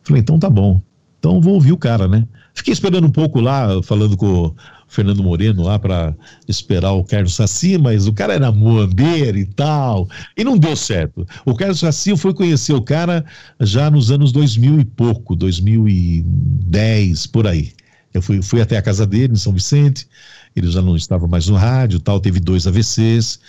Falei, 0.03 0.21
então 0.21 0.39
tá 0.39 0.49
bom. 0.49 0.81
Então 1.19 1.39
vou 1.39 1.53
ouvir 1.53 1.71
o 1.71 1.77
cara, 1.77 2.07
né? 2.07 2.27
Fiquei 2.53 2.73
esperando 2.73 3.05
um 3.05 3.11
pouco 3.11 3.39
lá, 3.39 3.81
falando 3.83 4.17
com 4.17 4.53
Fernando 4.93 5.23
Moreno 5.23 5.63
lá 5.63 5.79
para 5.79 6.15
esperar 6.47 6.91
o 6.91 7.03
Carlos 7.03 7.33
Saci, 7.33 7.79
mas 7.79 8.07
o 8.07 8.13
cara 8.13 8.35
era 8.35 8.51
moambeiro 8.51 9.39
e 9.39 9.45
tal, 9.45 10.07
e 10.37 10.43
não 10.43 10.55
deu 10.55 10.75
certo. 10.75 11.25
O 11.43 11.55
Carlos 11.55 11.79
Saci 11.79 12.15
fui 12.15 12.31
conhecer 12.31 12.73
o 12.73 12.81
cara 12.81 13.25
já 13.59 13.89
nos 13.89 14.11
anos 14.11 14.31
2000 14.31 14.79
e 14.81 14.85
pouco, 14.85 15.35
2010, 15.35 17.25
por 17.25 17.47
aí. 17.47 17.71
Eu 18.13 18.21
fui, 18.21 18.43
fui 18.43 18.61
até 18.61 18.77
a 18.77 18.83
casa 18.83 19.07
dele, 19.07 19.33
em 19.33 19.37
São 19.37 19.51
Vicente, 19.51 20.07
ele 20.55 20.69
já 20.69 20.81
não 20.81 20.95
estava 20.95 21.27
mais 21.27 21.47
no 21.47 21.55
rádio 21.55 21.99
tal, 21.99 22.19
teve 22.19 22.39
dois 22.39 22.67
AVCs, 22.67 23.39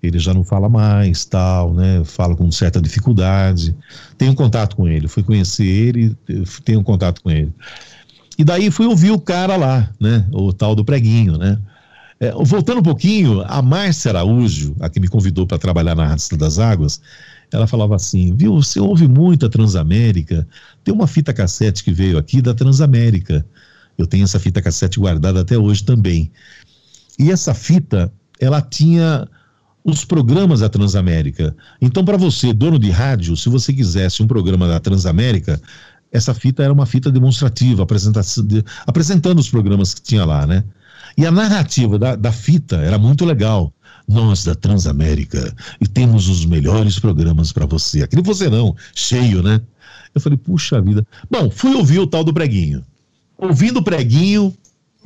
ele 0.00 0.20
já 0.20 0.32
não 0.32 0.44
fala 0.44 0.68
mais, 0.68 1.24
tal, 1.24 1.74
né? 1.74 2.02
Fala 2.04 2.36
com 2.36 2.50
certa 2.50 2.80
dificuldade. 2.80 3.74
Tenho 4.16 4.34
contato 4.34 4.76
com 4.76 4.86
ele, 4.86 5.08
fui 5.08 5.24
conhecer 5.24 5.66
ele, 5.66 6.16
tenho 6.64 6.82
contato 6.84 7.20
com 7.22 7.30
ele. 7.30 7.52
E 8.38 8.44
daí 8.44 8.70
fui 8.70 8.86
ouvir 8.86 9.10
o 9.10 9.20
cara 9.20 9.56
lá, 9.56 9.90
né? 10.00 10.26
O 10.32 10.52
tal 10.52 10.74
do 10.74 10.84
preguinho, 10.84 11.36
né? 11.36 11.58
É, 12.18 12.30
voltando 12.32 12.78
um 12.78 12.84
pouquinho, 12.84 13.42
a 13.46 13.60
Márcia 13.60 14.10
Araújo, 14.10 14.76
a 14.80 14.88
que 14.88 15.00
me 15.00 15.08
convidou 15.08 15.46
para 15.46 15.58
trabalhar 15.58 15.94
na 15.94 16.06
Rádio 16.06 16.36
das 16.36 16.58
Águas, 16.58 17.00
ela 17.50 17.66
falava 17.66 17.96
assim: 17.96 18.34
viu, 18.34 18.54
você 18.54 18.80
ouve 18.80 19.08
muito 19.08 19.44
a 19.44 19.48
Transamérica, 19.48 20.46
tem 20.84 20.94
uma 20.94 21.06
fita 21.06 21.32
cassete 21.32 21.82
que 21.82 21.92
veio 21.92 22.16
aqui 22.16 22.40
da 22.40 22.54
Transamérica. 22.54 23.44
Eu 23.98 24.06
tenho 24.06 24.24
essa 24.24 24.38
fita 24.38 24.62
cassete 24.62 24.98
guardada 24.98 25.40
até 25.40 25.58
hoje 25.58 25.84
também. 25.84 26.30
E 27.18 27.30
essa 27.30 27.52
fita, 27.52 28.12
ela 28.40 28.62
tinha 28.62 29.28
os 29.84 30.04
programas 30.04 30.60
da 30.60 30.68
Transamérica. 30.68 31.54
Então, 31.80 32.04
para 32.04 32.16
você, 32.16 32.52
dono 32.52 32.78
de 32.78 32.90
rádio, 32.90 33.36
se 33.36 33.48
você 33.48 33.72
quisesse 33.72 34.22
um 34.22 34.26
programa 34.26 34.68
da 34.68 34.78
Transamérica, 34.78 35.60
essa 36.12 36.34
fita 36.34 36.62
era 36.62 36.72
uma 36.72 36.84
fita 36.84 37.10
demonstrativa, 37.10 37.86
de, 38.44 38.64
apresentando 38.86 39.38
os 39.38 39.48
programas 39.48 39.94
que 39.94 40.02
tinha 40.02 40.24
lá, 40.24 40.46
né? 40.46 40.62
E 41.16 41.26
a 41.26 41.30
narrativa 41.30 41.98
da, 41.98 42.14
da 42.14 42.30
fita 42.30 42.76
era 42.76 42.98
muito 42.98 43.24
legal. 43.24 43.72
Nós 44.06 44.44
da 44.44 44.54
Transamérica 44.54 45.54
e 45.80 45.86
temos 45.86 46.28
os 46.28 46.44
melhores 46.44 46.98
programas 46.98 47.52
para 47.52 47.66
você. 47.66 48.02
Aquele 48.02 48.22
vozeirão 48.22 48.74
cheio, 48.94 49.42
né? 49.42 49.60
Eu 50.14 50.20
falei, 50.20 50.36
puxa 50.36 50.80
vida. 50.80 51.06
Bom, 51.30 51.50
fui 51.50 51.74
ouvir 51.74 52.00
o 52.00 52.06
tal 52.06 52.24
do 52.24 52.34
preguinho. 52.34 52.84
Ouvindo 53.38 53.78
o 53.78 53.82
preguinho, 53.82 54.54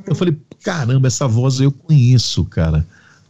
eu 0.05 0.15
falei, 0.15 0.37
caramba, 0.63 1.07
essa 1.07 1.27
voz 1.27 1.59
eu 1.59 1.71
conheço, 1.71 2.43
cara 2.45 2.85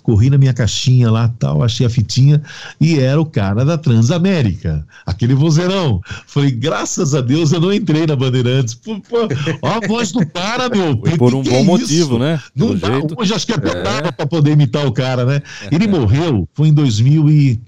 corri 0.07 0.29
na 0.29 0.37
minha 0.37 0.53
caixinha 0.53 1.11
lá, 1.11 1.27
tal, 1.37 1.61
achei 1.61 1.85
a 1.85 1.89
fitinha 1.89 2.41
e 2.79 2.97
era 2.97 3.19
o 3.19 3.25
cara 3.25 3.65
da 3.65 3.77
Transamérica, 3.77 4.87
aquele 5.05 5.35
vozeirão. 5.35 5.99
Falei, 6.25 6.49
graças 6.49 7.13
a 7.13 7.19
Deus 7.19 7.51
eu 7.51 7.59
não 7.59 7.73
entrei 7.73 8.07
na 8.07 8.15
Bandeirantes. 8.15 8.73
Pô, 8.73 9.01
pô, 9.01 9.27
ó 9.61 9.67
a 9.67 9.85
voz 9.85 10.13
do 10.13 10.25
cara, 10.25 10.69
meu. 10.69 10.97
Foi 10.97 11.17
por 11.17 11.35
um 11.35 11.43
bom 11.43 11.57
é 11.57 11.63
motivo, 11.63 12.17
né? 12.17 12.41
Não 12.55 12.73
dá, 12.73 12.87
hoje 13.17 13.33
acho 13.33 13.45
que 13.45 13.51
até 13.51 13.67
é. 13.67 13.83
dava 13.83 14.13
pra 14.13 14.25
poder 14.25 14.51
imitar 14.51 14.87
o 14.87 14.93
cara, 14.93 15.25
né? 15.25 15.41
Ele 15.69 15.87
morreu, 15.89 16.47
foi 16.53 16.69
em 16.69 16.73
2000 16.73 17.29
e... 17.29 17.61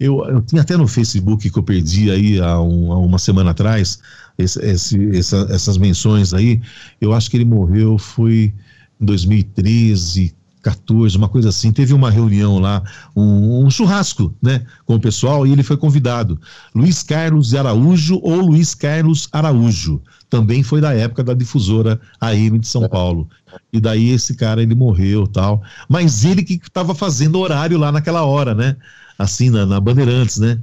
Eu, 0.00 0.24
eu 0.26 0.42
tinha 0.42 0.62
até 0.62 0.76
no 0.76 0.88
Facebook 0.88 1.48
que 1.48 1.56
eu 1.56 1.62
perdi 1.62 2.10
aí 2.10 2.40
há, 2.40 2.60
um, 2.60 2.90
há 2.90 2.98
uma 2.98 3.18
semana 3.18 3.50
atrás, 3.50 4.00
esse, 4.36 4.58
esse, 4.64 5.16
essa, 5.16 5.46
essas 5.50 5.78
menções 5.78 6.34
aí. 6.34 6.60
Eu 7.00 7.12
acho 7.12 7.30
que 7.30 7.36
ele 7.36 7.44
morreu, 7.44 7.96
foi 7.96 8.52
em 9.00 9.04
2013, 9.04 10.34
14, 10.68 11.16
uma 11.16 11.28
coisa 11.28 11.48
assim. 11.48 11.72
Teve 11.72 11.94
uma 11.94 12.10
reunião 12.10 12.58
lá, 12.58 12.82
um, 13.16 13.64
um, 13.64 13.70
churrasco, 13.70 14.34
né, 14.42 14.64
com 14.84 14.96
o 14.96 15.00
pessoal 15.00 15.46
e 15.46 15.52
ele 15.52 15.62
foi 15.62 15.76
convidado. 15.76 16.38
Luiz 16.74 17.02
Carlos 17.02 17.54
Araújo 17.54 18.20
ou 18.22 18.40
Luiz 18.40 18.74
Carlos 18.74 19.28
Araújo. 19.32 20.00
Também 20.28 20.62
foi 20.62 20.80
da 20.80 20.92
época 20.92 21.24
da 21.24 21.32
difusora 21.32 21.98
AM 22.20 22.58
de 22.58 22.66
São. 22.66 22.86
Paulo. 22.88 23.28
E 23.72 23.80
daí 23.80 24.10
esse 24.10 24.34
cara 24.34 24.62
ele 24.62 24.74
morreu 24.74 25.26
tal. 25.26 25.62
Mas 25.88 26.24
ele 26.24 26.42
que 26.42 26.54
estava 26.54 26.94
fazendo 26.94 27.38
horário 27.38 27.78
lá 27.78 27.90
naquela 27.90 28.24
hora, 28.24 28.54
né? 28.54 28.76
Assim, 29.18 29.48
na, 29.48 29.64
na 29.64 29.80
Bandeirantes, 29.80 30.38
né? 30.38 30.58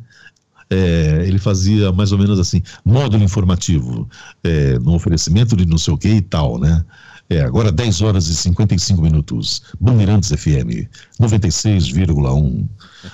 É, 0.70 1.24
ele 1.28 1.38
fazia 1.38 1.92
mais 1.92 2.12
ou 2.12 2.18
menos 2.18 2.40
assim, 2.40 2.62
módulo 2.84 3.24
informativo, 3.24 4.10
é, 4.44 4.80
no 4.80 4.96
oferecimento 4.96 5.56
de 5.56 5.66
não 5.66 5.78
sei 5.78 5.94
o 5.94 5.98
que 5.98 6.10
e 6.10 6.22
tal, 6.22 6.58
né? 6.60 6.84
É, 7.30 7.42
agora 7.42 7.72
10 7.72 8.02
horas 8.02 8.28
e 8.28 8.36
55 8.36 9.02
minutos. 9.02 9.64
Bandeirantes 9.80 10.30
FM 10.30 10.88
96,1. 11.20 12.68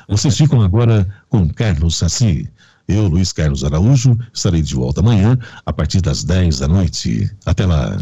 Vocês 0.09 0.37
ficam 0.37 0.61
agora 0.61 1.07
com 1.29 1.47
Carlos 1.49 1.97
Saci. 1.97 2.49
Eu, 2.87 3.07
Luiz 3.07 3.31
Carlos 3.31 3.63
Araújo, 3.63 4.17
estarei 4.33 4.61
de 4.61 4.75
volta 4.75 4.99
amanhã 4.99 5.37
a 5.65 5.71
partir 5.71 6.01
das 6.01 6.25
10 6.25 6.59
da 6.59 6.67
noite. 6.67 7.31
Até 7.45 7.65
lá. 7.65 7.97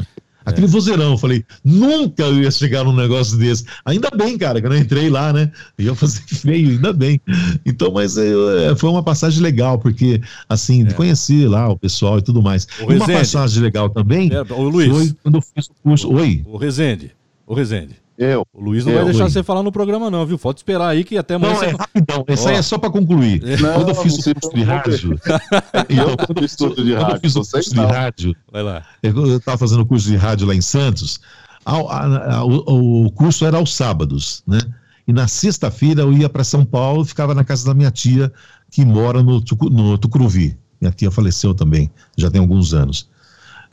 Aquele 0.49 0.67
é. 0.67 0.69
vozeirão, 0.69 1.11
eu 1.11 1.17
falei, 1.17 1.43
nunca 1.63 2.23
eu 2.23 2.41
ia 2.41 2.51
chegar 2.51 2.83
num 2.83 2.95
negócio 2.95 3.37
desse. 3.37 3.65
Ainda 3.85 4.09
bem, 4.15 4.37
cara, 4.37 4.59
que 4.59 4.67
eu 4.67 4.69
não 4.69 4.77
entrei 4.77 5.09
lá, 5.09 5.31
né? 5.33 5.51
Ia 5.77 5.95
fazer 5.95 6.21
feio, 6.27 6.69
ainda 6.71 6.93
bem. 6.93 7.19
Então, 7.65 7.91
mas 7.91 8.17
é, 8.17 8.75
foi 8.75 8.89
uma 8.89 9.03
passagem 9.03 9.41
legal, 9.41 9.77
porque, 9.79 10.21
assim, 10.47 10.85
é. 10.85 10.93
conhecer 10.93 11.47
lá 11.47 11.69
o 11.69 11.77
pessoal 11.77 12.19
e 12.19 12.21
tudo 12.21 12.41
mais. 12.41 12.67
O 12.81 12.91
uma 12.91 13.07
passagem 13.07 13.61
legal 13.63 13.89
também 13.89 14.29
é, 14.31 14.41
o 14.53 14.63
Luiz, 14.63 14.89
foi 14.89 15.15
quando 15.23 15.35
eu 15.35 15.41
fiz 15.41 15.67
o 15.67 15.73
curso. 15.83 16.13
Oi. 16.13 16.43
O 16.45 16.57
Rezende. 16.57 17.11
O 17.45 17.53
Rezende. 17.53 17.95
Eu. 18.19 18.45
O 18.53 18.61
Luiz 18.61 18.85
não 18.85 18.91
eu, 18.91 18.97
vai 18.97 19.05
deixar 19.05 19.23
Luiz. 19.23 19.33
você 19.33 19.41
falar 19.41 19.63
no 19.63 19.71
programa, 19.71 20.11
não, 20.11 20.25
viu? 20.25 20.37
Pode 20.37 20.59
esperar 20.59 20.89
aí 20.89 21.05
que 21.05 21.17
até 21.17 21.35
amanhã. 21.35 21.53
Não, 21.53 21.59
você... 21.59 21.65
é 21.67 21.71
rapidão. 21.71 22.25
Esse 22.27 22.49
aí 22.49 22.55
é 22.55 22.61
só 22.61 22.77
para 22.77 22.89
concluir. 22.89 23.41
Não, 23.61 23.73
quando 23.75 23.89
eu 23.89 23.95
fiz 23.95 24.19
o 24.19 24.33
curso 24.33 24.53
de 24.53 24.63
rádio. 24.63 25.19
eu, 25.87 26.17
quando, 26.17 26.41
fiz 26.41 26.59
o 26.59 26.69
de 26.83 26.93
rádio. 26.95 27.15
eu 27.15 27.19
fiz 27.21 27.35
o 27.37 27.49
curso 27.49 27.73
de 27.73 27.79
rádio. 27.79 28.35
Vai 28.51 28.61
lá. 28.61 28.83
Eu 29.01 29.37
estava 29.37 29.57
fazendo 29.57 29.83
o 29.83 29.85
curso 29.85 30.05
de 30.09 30.17
rádio 30.17 30.45
lá 30.45 30.53
em 30.53 30.59
Santos. 30.59 31.21
A, 31.65 31.77
a, 31.77 32.35
a, 32.35 32.43
o, 32.43 33.05
o 33.05 33.11
curso 33.11 33.45
era 33.45 33.55
aos 33.55 33.73
sábados, 33.73 34.43
né? 34.45 34.59
E 35.07 35.13
na 35.13 35.27
sexta-feira 35.27 36.01
eu 36.01 36.11
ia 36.11 36.27
para 36.27 36.43
São 36.43 36.65
Paulo, 36.65 37.05
ficava 37.05 37.33
na 37.33 37.45
casa 37.45 37.65
da 37.65 37.73
minha 37.73 37.89
tia, 37.89 38.31
que 38.69 38.83
mora 38.83 39.23
no, 39.23 39.41
no 39.71 39.97
Tucuruvi. 39.97 40.57
Minha 40.79 40.91
tia 40.91 41.09
faleceu 41.09 41.53
também, 41.53 41.89
já 42.17 42.29
tem 42.29 42.41
alguns 42.41 42.73
anos. 42.73 43.09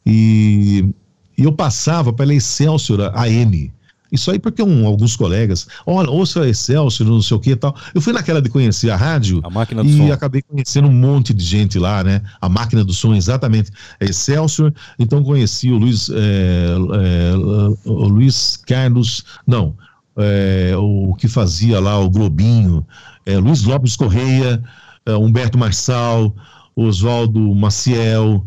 E, 0.04 0.88
e 1.36 1.42
eu 1.42 1.52
passava 1.52 2.12
pela 2.12 2.32
Excelsior 2.32 3.12
AM, 3.12 3.72
isso 4.16 4.30
aí 4.30 4.38
porque 4.38 4.62
um, 4.62 4.86
alguns 4.86 5.14
colegas, 5.14 5.66
olha, 5.86 6.10
ouça 6.10 6.48
Excelsior, 6.48 7.08
não 7.08 7.22
sei 7.22 7.36
o 7.36 7.40
que 7.40 7.50
e 7.50 7.56
tal. 7.56 7.74
Eu 7.94 8.00
fui 8.00 8.12
naquela 8.12 8.42
de 8.42 8.48
conhecer 8.48 8.90
a 8.90 8.96
rádio 8.96 9.40
a 9.44 9.50
máquina 9.50 9.82
do 9.82 9.88
e 9.88 9.96
som. 9.96 10.12
acabei 10.12 10.42
conhecendo 10.42 10.88
um 10.88 10.92
monte 10.92 11.32
de 11.32 11.44
gente 11.44 11.78
lá, 11.78 12.02
né? 12.02 12.22
A 12.40 12.48
máquina 12.48 12.84
do 12.84 12.92
som, 12.92 13.14
exatamente. 13.14 13.70
Excelsior, 14.00 14.72
então 14.98 15.22
conheci 15.22 15.70
o 15.70 15.78
Luiz, 15.78 16.10
é, 16.10 16.14
é, 16.14 17.88
o 17.88 18.08
Luiz 18.08 18.56
Carlos, 18.66 19.24
não, 19.46 19.74
é, 20.16 20.74
o 20.76 21.14
que 21.14 21.28
fazia 21.28 21.78
lá 21.78 21.98
o 21.98 22.10
Globinho, 22.10 22.86
é, 23.24 23.38
Luiz 23.38 23.62
Lopes 23.62 23.96
Correia, 23.96 24.62
é, 25.04 25.14
Humberto 25.14 25.58
Marçal, 25.58 26.34
Oswaldo 26.74 27.40
Maciel, 27.54 28.44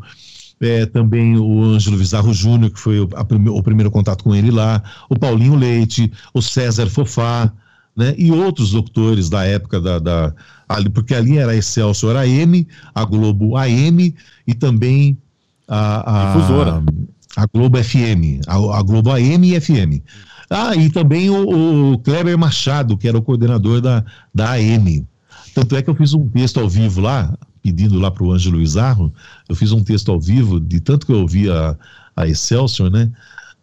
é, 0.61 0.85
também 0.85 1.37
o 1.37 1.63
Ângelo 1.63 1.97
Vizarro 1.97 2.33
Júnior, 2.33 2.71
que 2.71 2.79
foi 2.79 2.99
o, 2.99 3.09
o, 3.53 3.63
primeiro 3.63 3.89
contato 3.89 4.23
com 4.23 4.35
ele 4.35 4.51
lá, 4.51 4.83
o 5.09 5.17
Paulinho 5.17 5.55
Leite, 5.55 6.11
o 6.33 6.41
César 6.41 6.89
Fofá, 6.89 7.51
né, 7.95 8.13
e 8.17 8.31
outros 8.31 8.71
doutores 8.71 9.29
da 9.29 9.45
época 9.45 9.79
da, 9.79 9.99
da 9.99 10.33
ali, 10.67 10.89
porque 10.89 11.15
ali 11.15 11.37
era 11.37 11.51
a 11.51 11.55
Excelsior 11.55 12.15
AM, 12.15 12.67
a 12.93 13.03
Globo 13.03 13.57
AM 13.57 14.13
e 14.45 14.53
também 14.53 15.17
a, 15.67 16.31
a, 16.31 16.33
Difusora. 16.33 16.83
a 17.35 17.45
Globo 17.53 17.83
FM, 17.83 18.41
a, 18.47 18.55
a, 18.79 18.83
Globo 18.83 19.11
AM 19.11 19.47
e 19.47 19.59
FM. 19.59 20.03
Ah, 20.49 20.75
e 20.75 20.89
também 20.89 21.29
o, 21.29 21.93
o 21.93 21.99
Kleber 21.99 22.37
Machado, 22.37 22.97
que 22.97 23.07
era 23.07 23.17
o 23.17 23.21
coordenador 23.21 23.81
da, 23.81 24.03
da 24.33 24.51
AM. 24.53 25.05
Tanto 25.53 25.75
é 25.75 25.81
que 25.81 25.89
eu 25.89 25.95
fiz 25.95 26.13
um 26.13 26.27
texto 26.27 26.59
ao 26.59 26.69
vivo 26.69 27.01
lá, 27.01 27.37
pedindo 27.69 27.99
lá 27.99 28.09
para 28.09 28.23
o 28.23 28.31
Ângelo 28.31 28.61
Izarro, 28.61 29.13
eu 29.47 29.55
fiz 29.55 29.71
um 29.71 29.83
texto 29.83 30.11
ao 30.11 30.19
vivo, 30.19 30.59
de 30.59 30.79
tanto 30.79 31.05
que 31.05 31.11
eu 31.11 31.21
ouvi 31.21 31.49
a, 31.49 31.77
a 32.15 32.27
Excelsior, 32.27 32.89
né? 32.89 33.11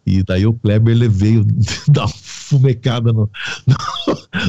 E 0.05 0.23
daí 0.23 0.45
o 0.45 0.53
Kleber 0.53 0.95
ele 0.95 1.09
veio 1.09 1.45
dar 1.89 2.05
uma 2.05 2.07
fumecada 2.07 3.11
no, 3.11 3.29
no, 3.67 3.75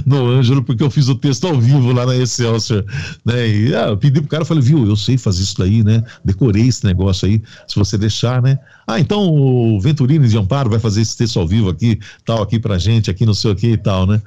no 0.07 0.27
Ângelo, 0.29 0.63
porque 0.63 0.85
eu 0.85 0.91
fiz 0.91 1.09
o 1.09 1.17
texto 1.17 1.49
ao 1.49 1.61
vivo 1.61 1.91
lá 1.91 2.07
na 2.07 2.15
Excelsior, 2.15 2.85
né? 3.25 3.49
E 3.49 3.75
ah, 3.75 3.89
eu 3.89 3.97
pedi 3.97 4.21
pro 4.21 4.31
cara, 4.31 4.45
falei, 4.45 4.63
viu, 4.63 4.87
eu 4.87 4.95
sei 4.95 5.19
fazer 5.19 5.43
isso 5.43 5.59
daí, 5.59 5.83
né? 5.83 6.05
Decorei 6.25 6.69
esse 6.69 6.85
negócio 6.85 7.27
aí, 7.27 7.43
se 7.67 7.75
você 7.75 7.99
deixar, 7.99 8.41
né? 8.41 8.61
Ah, 8.87 9.01
então 9.01 9.29
o 9.29 9.81
Venturini 9.81 10.29
de 10.29 10.39
Amparo 10.39 10.71
vai 10.71 10.79
fazer 10.79 11.01
esse 11.01 11.17
texto 11.17 11.41
ao 11.41 11.49
vivo 11.49 11.69
aqui, 11.69 11.99
tal, 12.25 12.41
aqui 12.41 12.61
pra 12.61 12.79
gente, 12.79 13.11
aqui 13.11 13.27
não 13.27 13.35
sei 13.35 13.51
o 13.51 13.57
que 13.57 13.73
e 13.73 13.77
tal, 13.77 14.07
né? 14.07 14.23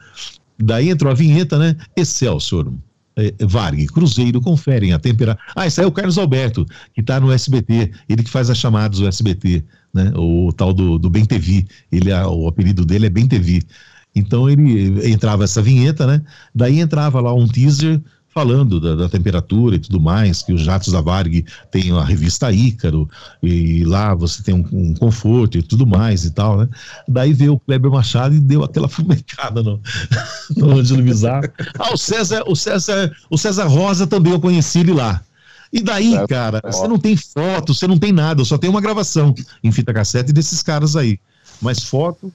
Daí 0.60 0.90
entrou 0.90 1.10
a 1.10 1.16
vinheta, 1.16 1.58
né? 1.58 1.78
Excelsior. 1.96 2.74
É, 3.16 3.34
Varg, 3.46 3.86
Cruzeiro, 3.88 4.40
conferem 4.40 4.94
a 4.94 5.00
temperatura. 5.00 5.44
Ah, 5.56 5.68
esse 5.68 5.80
aí 5.82 5.86
é 5.86 5.88
o 5.88 5.92
Carlos 5.92 6.18
Alberto, 6.18 6.66
que 6.94 7.02
está 7.02 7.20
no 7.20 7.32
SBT, 7.32 7.92
ele 8.08 8.24
que 8.24 8.30
faz 8.30 8.50
as 8.50 8.58
chamadas 8.58 9.00
do 9.00 9.08
SBT, 9.08 9.64
né? 9.94 10.14
O 10.16 10.52
tal 10.54 10.74
do, 10.74 10.98
do 10.98 11.10
Bem 11.10 11.26
TV. 11.26 11.66
Ele, 11.92 12.12
o 12.14 12.48
apelido 12.48 12.86
dele 12.86 13.08
é 13.08 13.10
Bem 13.10 13.28
TV. 13.28 13.62
Então 14.16 14.50
ele 14.50 15.10
entrava 15.10 15.44
essa 15.44 15.62
vinheta, 15.62 16.06
né? 16.06 16.22
Daí 16.54 16.80
entrava 16.80 17.22
lá 17.22 17.34
um 17.34 17.48
teaser 17.48 18.02
falando 18.34 18.80
da, 18.80 18.96
da, 18.96 19.10
temperatura 19.10 19.76
e 19.76 19.80
tudo 19.80 20.00
mais, 20.00 20.42
que 20.42 20.54
os 20.54 20.62
jatos 20.62 20.94
da 20.94 21.02
Varg 21.02 21.46
tem 21.70 21.92
a 21.92 22.04
revista 22.04 22.52
Ícaro, 22.52 23.10
e 23.44 23.84
lá 23.84 24.16
você 24.16 24.42
tem 24.42 24.56
um, 24.56 24.66
um, 24.72 24.94
conforto 24.94 25.58
e 25.58 25.62
tudo 25.62 25.86
mais 25.86 26.24
e 26.24 26.32
tal, 26.32 26.58
né? 26.58 26.70
Daí 27.08 27.34
veio 27.34 27.54
o 27.54 27.60
Kleber 27.60 27.92
Machado 27.92 28.34
e 28.34 28.40
deu 28.40 28.64
aquela 28.64 28.88
fumecada 28.90 29.62
no, 29.62 29.82
no 30.56 30.72
Ângelo 30.80 31.04
Bizarro. 31.04 31.50
Ah, 31.78 31.94
o 31.94 31.98
César, 31.98 32.44
o 32.48 32.56
César, 32.56 33.12
o 33.30 33.38
César 33.38 33.68
Rosa 33.68 34.08
também 34.08 34.32
eu 34.32 34.40
conheci 34.40 34.80
ele 34.80 34.94
lá. 34.94 35.22
E 35.74 35.82
daí, 35.82 36.16
cara, 36.28 36.62
você 36.64 36.86
não 36.88 36.98
tem 36.98 37.16
foto, 37.16 37.74
você 37.74 37.88
não 37.88 37.98
tem 37.98 38.12
nada, 38.12 38.44
só 38.44 38.58
tem 38.58 38.70
uma 38.70 38.82
gravação 38.82 39.34
em 39.64 39.72
fita 39.72 39.94
cassete 39.94 40.34
desses 40.34 40.62
caras 40.62 40.98
aí. 40.98 41.18
Mas 41.62 41.84
foto, 41.84 42.32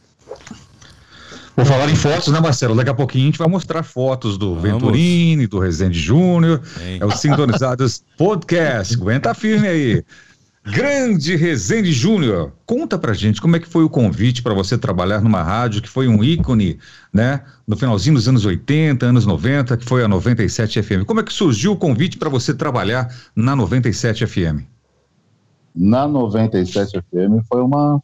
Vou 1.56 1.64
falar 1.64 1.88
em 1.88 1.96
fotos, 1.96 2.28
né, 2.28 2.38
Marcelo? 2.38 2.74
Daqui 2.74 2.90
a 2.90 2.94
pouquinho 2.94 3.24
a 3.24 3.26
gente 3.28 3.38
vai 3.38 3.48
mostrar 3.48 3.82
fotos 3.82 4.36
do 4.36 4.54
Vamos. 4.54 4.62
Venturini, 4.62 5.46
do 5.46 5.58
Rezende 5.58 5.98
Júnior. 5.98 6.60
É 7.00 7.04
o 7.04 7.10
Sintonizados 7.10 8.04
Podcast. 8.18 8.94
Aguenta 8.94 9.32
firme 9.32 9.66
aí. 9.66 10.04
Grande 10.62 11.34
Rezende 11.34 11.92
Júnior, 11.92 12.52
conta 12.66 12.98
pra 12.98 13.14
gente 13.14 13.40
como 13.40 13.56
é 13.56 13.60
que 13.60 13.68
foi 13.68 13.84
o 13.84 13.88
convite 13.88 14.42
para 14.42 14.52
você 14.52 14.76
trabalhar 14.76 15.22
numa 15.22 15.42
rádio 15.42 15.80
que 15.80 15.88
foi 15.88 16.08
um 16.08 16.22
ícone, 16.22 16.78
né, 17.12 17.40
no 17.66 17.76
finalzinho 17.76 18.16
dos 18.16 18.28
anos 18.28 18.44
80, 18.44 19.06
anos 19.06 19.24
90, 19.24 19.76
que 19.76 19.84
foi 19.84 20.02
a 20.04 20.08
97 20.08 20.82
FM. 20.82 21.04
Como 21.06 21.20
é 21.20 21.22
que 21.22 21.32
surgiu 21.32 21.72
o 21.72 21.76
convite 21.76 22.18
para 22.18 22.28
você 22.28 22.52
trabalhar 22.52 23.08
na 23.34 23.54
97 23.54 24.26
FM? 24.26 24.66
Na 25.72 26.08
97 26.08 27.00
FM 27.00 27.46
foi 27.48 27.62
uma, 27.62 28.02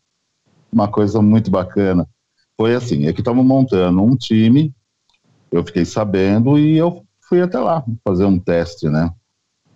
uma 0.73 0.87
coisa 0.87 1.21
muito 1.21 1.51
bacana 1.51 2.07
foi 2.63 2.77
assim, 2.77 3.09
é 3.09 3.13
que 3.13 3.21
estavam 3.21 3.43
montando 3.43 4.01
um 4.01 4.17
time, 4.17 4.73
eu 5.51 5.65
fiquei 5.65 5.85
sabendo 5.85 6.57
e 6.57 6.79
eu 6.79 7.05
fui 7.29 7.43
até 7.43 7.59
lá 7.59 7.85
fazer 8.05 8.25
um 8.25 8.39
teste, 8.39 8.89
né? 8.89 9.11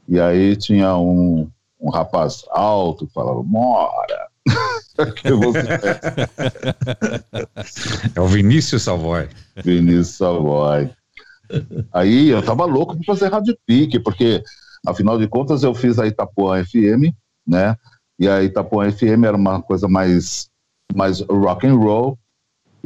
E 0.09 0.21
aí 0.21 0.55
tinha 0.55 0.97
um, 0.97 1.51
um 1.81 1.91
rapaz 1.91 2.45
alto 2.49 3.05
que 3.05 3.13
falava, 3.13 3.43
mora! 3.43 4.29
é 8.15 8.21
o 8.21 8.29
Vinícius 8.29 8.85
Savoy. 8.85 9.29
Vinícius 9.65 10.11
Savoy. 10.11 10.89
Aí 11.93 12.29
eu 12.29 12.41
tava 12.41 12.67
louco 12.67 12.95
para 12.95 13.05
fazer 13.05 13.33
rádio 13.33 13.59
pique, 13.67 13.99
porque 13.99 14.45
afinal 14.87 15.19
de 15.19 15.27
contas 15.27 15.65
eu 15.65 15.75
fiz 15.75 15.99
a 15.99 16.07
Itapuã 16.07 16.65
FM, 16.65 17.13
né? 17.45 17.75
E 18.17 18.29
a 18.29 18.45
Itapuã 18.45 18.89
FM 18.93 19.25
era 19.27 19.37
uma 19.37 19.61
coisa 19.61 19.89
mais 19.89 20.49
mais 20.95 21.21
rock 21.23 21.67
and 21.67 21.75
roll 21.75 22.17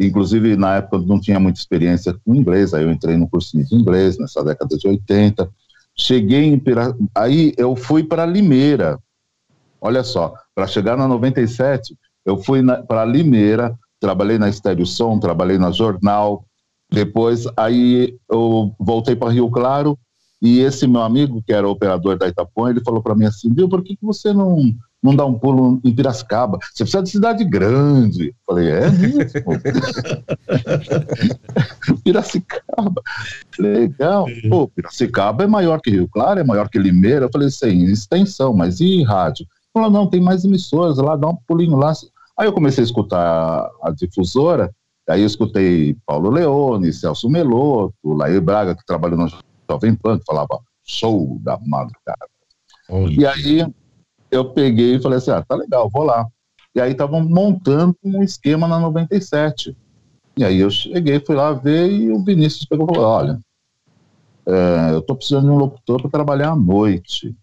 Inclusive, 0.00 0.56
na 0.56 0.76
época 0.76 1.04
não 1.06 1.20
tinha 1.20 1.38
muita 1.38 1.60
experiência 1.60 2.16
com 2.24 2.34
inglês, 2.34 2.72
aí 2.72 2.84
eu 2.84 2.90
entrei 2.90 3.18
no 3.18 3.28
cursinho 3.28 3.64
de 3.66 3.74
inglês, 3.74 4.16
nessa 4.18 4.42
década 4.42 4.76
de 4.76 4.88
80. 4.88 5.48
Cheguei 5.94 6.44
em 6.44 6.58
Pira... 6.58 6.96
Aí 7.14 7.52
eu 7.58 7.76
fui 7.76 8.02
para 8.02 8.24
Limeira. 8.24 8.98
Olha 9.78 10.02
só, 10.02 10.34
para 10.54 10.66
chegar 10.66 10.96
na 10.96 11.06
97, 11.06 11.94
eu 12.24 12.38
fui 12.38 12.62
para 12.88 13.04
Limeira, 13.04 13.78
trabalhei 13.98 14.38
na 14.38 14.48
Estéreo 14.48 14.86
Som, 14.86 15.18
trabalhei 15.18 15.58
na 15.58 15.70
Jornal. 15.70 16.44
Depois, 16.90 17.46
aí 17.56 18.16
eu 18.30 18.74
voltei 18.78 19.14
para 19.14 19.30
Rio 19.30 19.50
Claro 19.50 19.98
e 20.40 20.60
esse 20.60 20.86
meu 20.86 21.02
amigo, 21.02 21.42
que 21.46 21.52
era 21.52 21.68
operador 21.68 22.16
da 22.16 22.26
Itapuã, 22.26 22.70
ele 22.70 22.80
falou 22.80 23.02
para 23.02 23.14
mim 23.14 23.26
assim, 23.26 23.52
viu, 23.52 23.68
por 23.68 23.82
que, 23.82 23.94
que 23.96 24.04
você 24.04 24.32
não 24.32 24.74
não 25.02 25.16
dá 25.16 25.24
um 25.24 25.38
pulo 25.38 25.80
em 25.82 25.94
Piracicaba. 25.94 26.58
Você 26.74 26.84
precisa 26.84 27.02
de 27.02 27.10
cidade 27.10 27.44
grande. 27.44 28.34
Falei, 28.46 28.70
é 28.70 28.90
mesmo? 28.90 29.60
Piracicaba. 32.04 33.02
Legal. 33.58 34.26
Pô, 34.48 34.68
Piracicaba 34.68 35.44
é 35.44 35.46
maior 35.46 35.80
que 35.80 35.90
Rio 35.90 36.08
Claro, 36.08 36.40
é 36.40 36.44
maior 36.44 36.68
que 36.68 36.78
Limeira. 36.78 37.24
Eu 37.26 37.30
falei, 37.32 37.50
sim, 37.50 37.84
extensão, 37.84 38.52
mas 38.52 38.80
e 38.80 39.02
rádio? 39.02 39.46
Falou, 39.72 39.90
não, 39.90 40.06
tem 40.06 40.20
mais 40.20 40.44
emissoras 40.44 40.98
lá, 40.98 41.16
dá 41.16 41.28
um 41.28 41.36
pulinho 41.46 41.76
lá. 41.76 41.92
Aí 42.38 42.46
eu 42.46 42.52
comecei 42.52 42.82
a 42.82 42.86
escutar 42.86 43.70
a 43.82 43.90
difusora, 43.90 44.70
aí 45.08 45.20
eu 45.20 45.26
escutei 45.26 45.96
Paulo 46.06 46.30
Leone, 46.30 46.92
Celso 46.92 47.28
Meloto, 47.28 47.94
Laí 48.04 48.40
Braga, 48.40 48.74
que 48.74 48.84
trabalhou 48.84 49.18
no 49.18 49.28
Jovem 49.70 49.94
Pan, 49.94 50.18
que 50.18 50.24
falava 50.24 50.58
show 50.84 51.38
da 51.42 51.58
madrugada. 51.64 52.26
E 53.10 53.24
aí 53.24 53.64
eu 54.30 54.52
peguei 54.52 54.96
e 54.96 55.02
falei 55.02 55.18
assim: 55.18 55.30
ah, 55.30 55.42
tá 55.42 55.54
legal, 55.54 55.88
vou 55.90 56.04
lá. 56.04 56.26
E 56.74 56.80
aí 56.80 56.92
estavam 56.92 57.22
montando 57.22 57.96
um 58.04 58.22
esquema 58.22 58.68
na 58.68 58.78
97. 58.78 59.76
E 60.36 60.44
aí 60.44 60.60
eu 60.60 60.70
cheguei, 60.70 61.20
fui 61.20 61.34
lá 61.34 61.52
ver 61.52 61.90
e 61.90 62.10
o 62.10 62.22
Vinícius 62.24 62.64
pegou 62.64 62.86
e 62.88 62.94
falou: 62.94 63.08
olha, 63.08 63.40
é, 64.46 64.94
eu 64.94 65.02
tô 65.02 65.14
precisando 65.14 65.46
de 65.46 65.50
um 65.50 65.56
locutor 65.56 66.00
para 66.00 66.10
trabalhar 66.10 66.50
à 66.50 66.56
noite. 66.56 67.34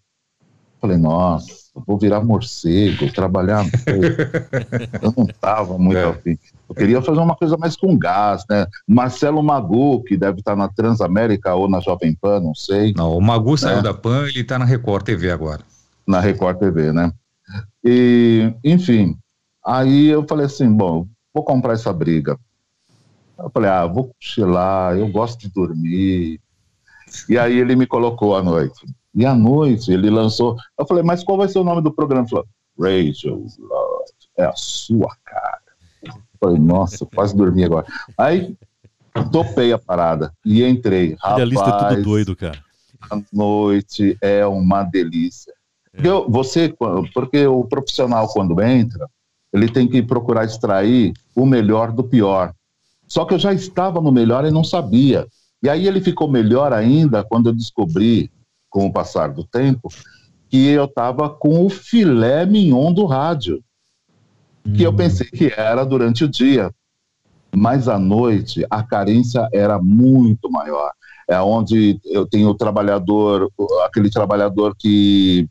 Falei, 0.80 0.96
nossa, 0.96 1.48
vou 1.84 1.98
virar 1.98 2.22
morcego, 2.22 3.12
trabalhar 3.12 3.60
à 3.60 3.62
noite. 3.64 4.16
eu 5.02 5.12
não 5.16 5.26
tava 5.26 5.76
muito 5.76 5.98
é. 5.98 6.04
afim. 6.04 6.38
Eu 6.68 6.74
queria 6.74 7.02
fazer 7.02 7.18
uma 7.18 7.34
coisa 7.34 7.56
mais 7.56 7.74
com 7.74 7.98
gás, 7.98 8.44
né? 8.48 8.64
Marcelo 8.86 9.42
Magu, 9.42 10.04
que 10.04 10.16
deve 10.16 10.38
estar 10.38 10.54
na 10.54 10.68
Transamérica 10.68 11.52
ou 11.54 11.68
na 11.68 11.80
Jovem 11.80 12.14
Pan, 12.14 12.38
não 12.38 12.54
sei. 12.54 12.94
Não, 12.96 13.16
o 13.16 13.20
Magu 13.20 13.58
saiu 13.58 13.78
é. 13.78 13.82
da 13.82 13.92
Pan, 13.92 14.28
ele 14.28 14.40
está 14.40 14.56
na 14.56 14.64
Record 14.64 15.04
TV 15.04 15.32
agora 15.32 15.64
na 16.08 16.20
Record 16.20 16.58
TV, 16.58 16.90
né? 16.90 17.12
E, 17.84 18.50
enfim, 18.64 19.16
aí 19.64 20.06
eu 20.06 20.26
falei 20.26 20.46
assim, 20.46 20.72
bom, 20.72 21.06
vou 21.34 21.44
comprar 21.44 21.74
essa 21.74 21.92
briga. 21.92 22.38
Eu 23.38 23.50
falei, 23.50 23.70
ah, 23.70 23.86
vou 23.86 24.10
cochilar, 24.14 24.96
eu 24.96 25.06
gosto 25.08 25.38
de 25.38 25.50
dormir. 25.50 26.40
E 27.28 27.38
aí 27.38 27.58
ele 27.58 27.76
me 27.76 27.86
colocou 27.86 28.34
à 28.34 28.42
noite. 28.42 28.86
E 29.14 29.26
à 29.26 29.34
noite 29.34 29.92
ele 29.92 30.08
lançou. 30.08 30.56
Eu 30.78 30.86
falei, 30.86 31.02
mas 31.02 31.22
qual 31.22 31.36
vai 31.36 31.48
ser 31.48 31.58
o 31.58 31.64
nome 31.64 31.82
do 31.82 31.92
programa? 31.92 32.22
Ele 32.22 32.30
falou, 32.30 32.46
Rachel 32.78 33.46
Love, 33.58 34.12
é 34.38 34.44
a 34.44 34.54
sua 34.56 35.14
cara. 35.24 35.60
Eu 36.02 36.14
falei, 36.40 36.58
nossa, 36.58 37.04
quase 37.04 37.36
dormi 37.36 37.64
agora. 37.64 37.86
Aí 38.16 38.56
topei 39.30 39.72
a 39.72 39.78
parada 39.78 40.32
e 40.44 40.64
entrei. 40.64 41.16
Rapaz, 41.20 41.42
a 41.42 41.44
lista 41.44 41.68
é 41.68 41.88
tudo 41.88 42.02
doido, 42.02 42.34
cara. 42.34 42.58
A 43.10 43.20
noite 43.32 44.16
é 44.20 44.46
uma 44.46 44.82
delícia. 44.82 45.52
Porque 45.98 46.30
você, 46.30 46.72
porque 47.12 47.44
o 47.46 47.64
profissional 47.64 48.28
quando 48.28 48.62
entra, 48.62 49.08
ele 49.52 49.68
tem 49.68 49.88
que 49.88 50.00
procurar 50.00 50.44
extrair 50.44 51.12
o 51.34 51.44
melhor 51.44 51.90
do 51.90 52.04
pior. 52.04 52.54
Só 53.08 53.24
que 53.24 53.34
eu 53.34 53.38
já 53.38 53.52
estava 53.52 54.00
no 54.00 54.12
melhor 54.12 54.44
e 54.44 54.50
não 54.50 54.62
sabia. 54.62 55.26
E 55.60 55.68
aí 55.68 55.88
ele 55.88 56.00
ficou 56.00 56.30
melhor 56.30 56.72
ainda 56.72 57.24
quando 57.24 57.48
eu 57.48 57.52
descobri, 57.52 58.30
com 58.70 58.86
o 58.86 58.92
passar 58.92 59.32
do 59.32 59.42
tempo, 59.42 59.88
que 60.48 60.68
eu 60.68 60.84
estava 60.84 61.28
com 61.28 61.66
o 61.66 61.70
filé 61.70 62.46
mignon 62.46 62.92
do 62.92 63.04
rádio. 63.04 63.60
Que 64.76 64.84
eu 64.84 64.90
hum. 64.90 64.96
pensei 64.96 65.26
que 65.26 65.52
era 65.56 65.84
durante 65.84 66.22
o 66.24 66.28
dia. 66.28 66.70
Mas 67.56 67.88
à 67.88 67.98
noite 67.98 68.64
a 68.70 68.84
carência 68.84 69.48
era 69.52 69.80
muito 69.80 70.48
maior. 70.48 70.92
É 71.26 71.40
onde 71.40 71.98
eu 72.04 72.24
tenho 72.24 72.50
o 72.50 72.54
trabalhador, 72.54 73.50
aquele 73.84 74.10
trabalhador 74.10 74.76
que 74.78 75.48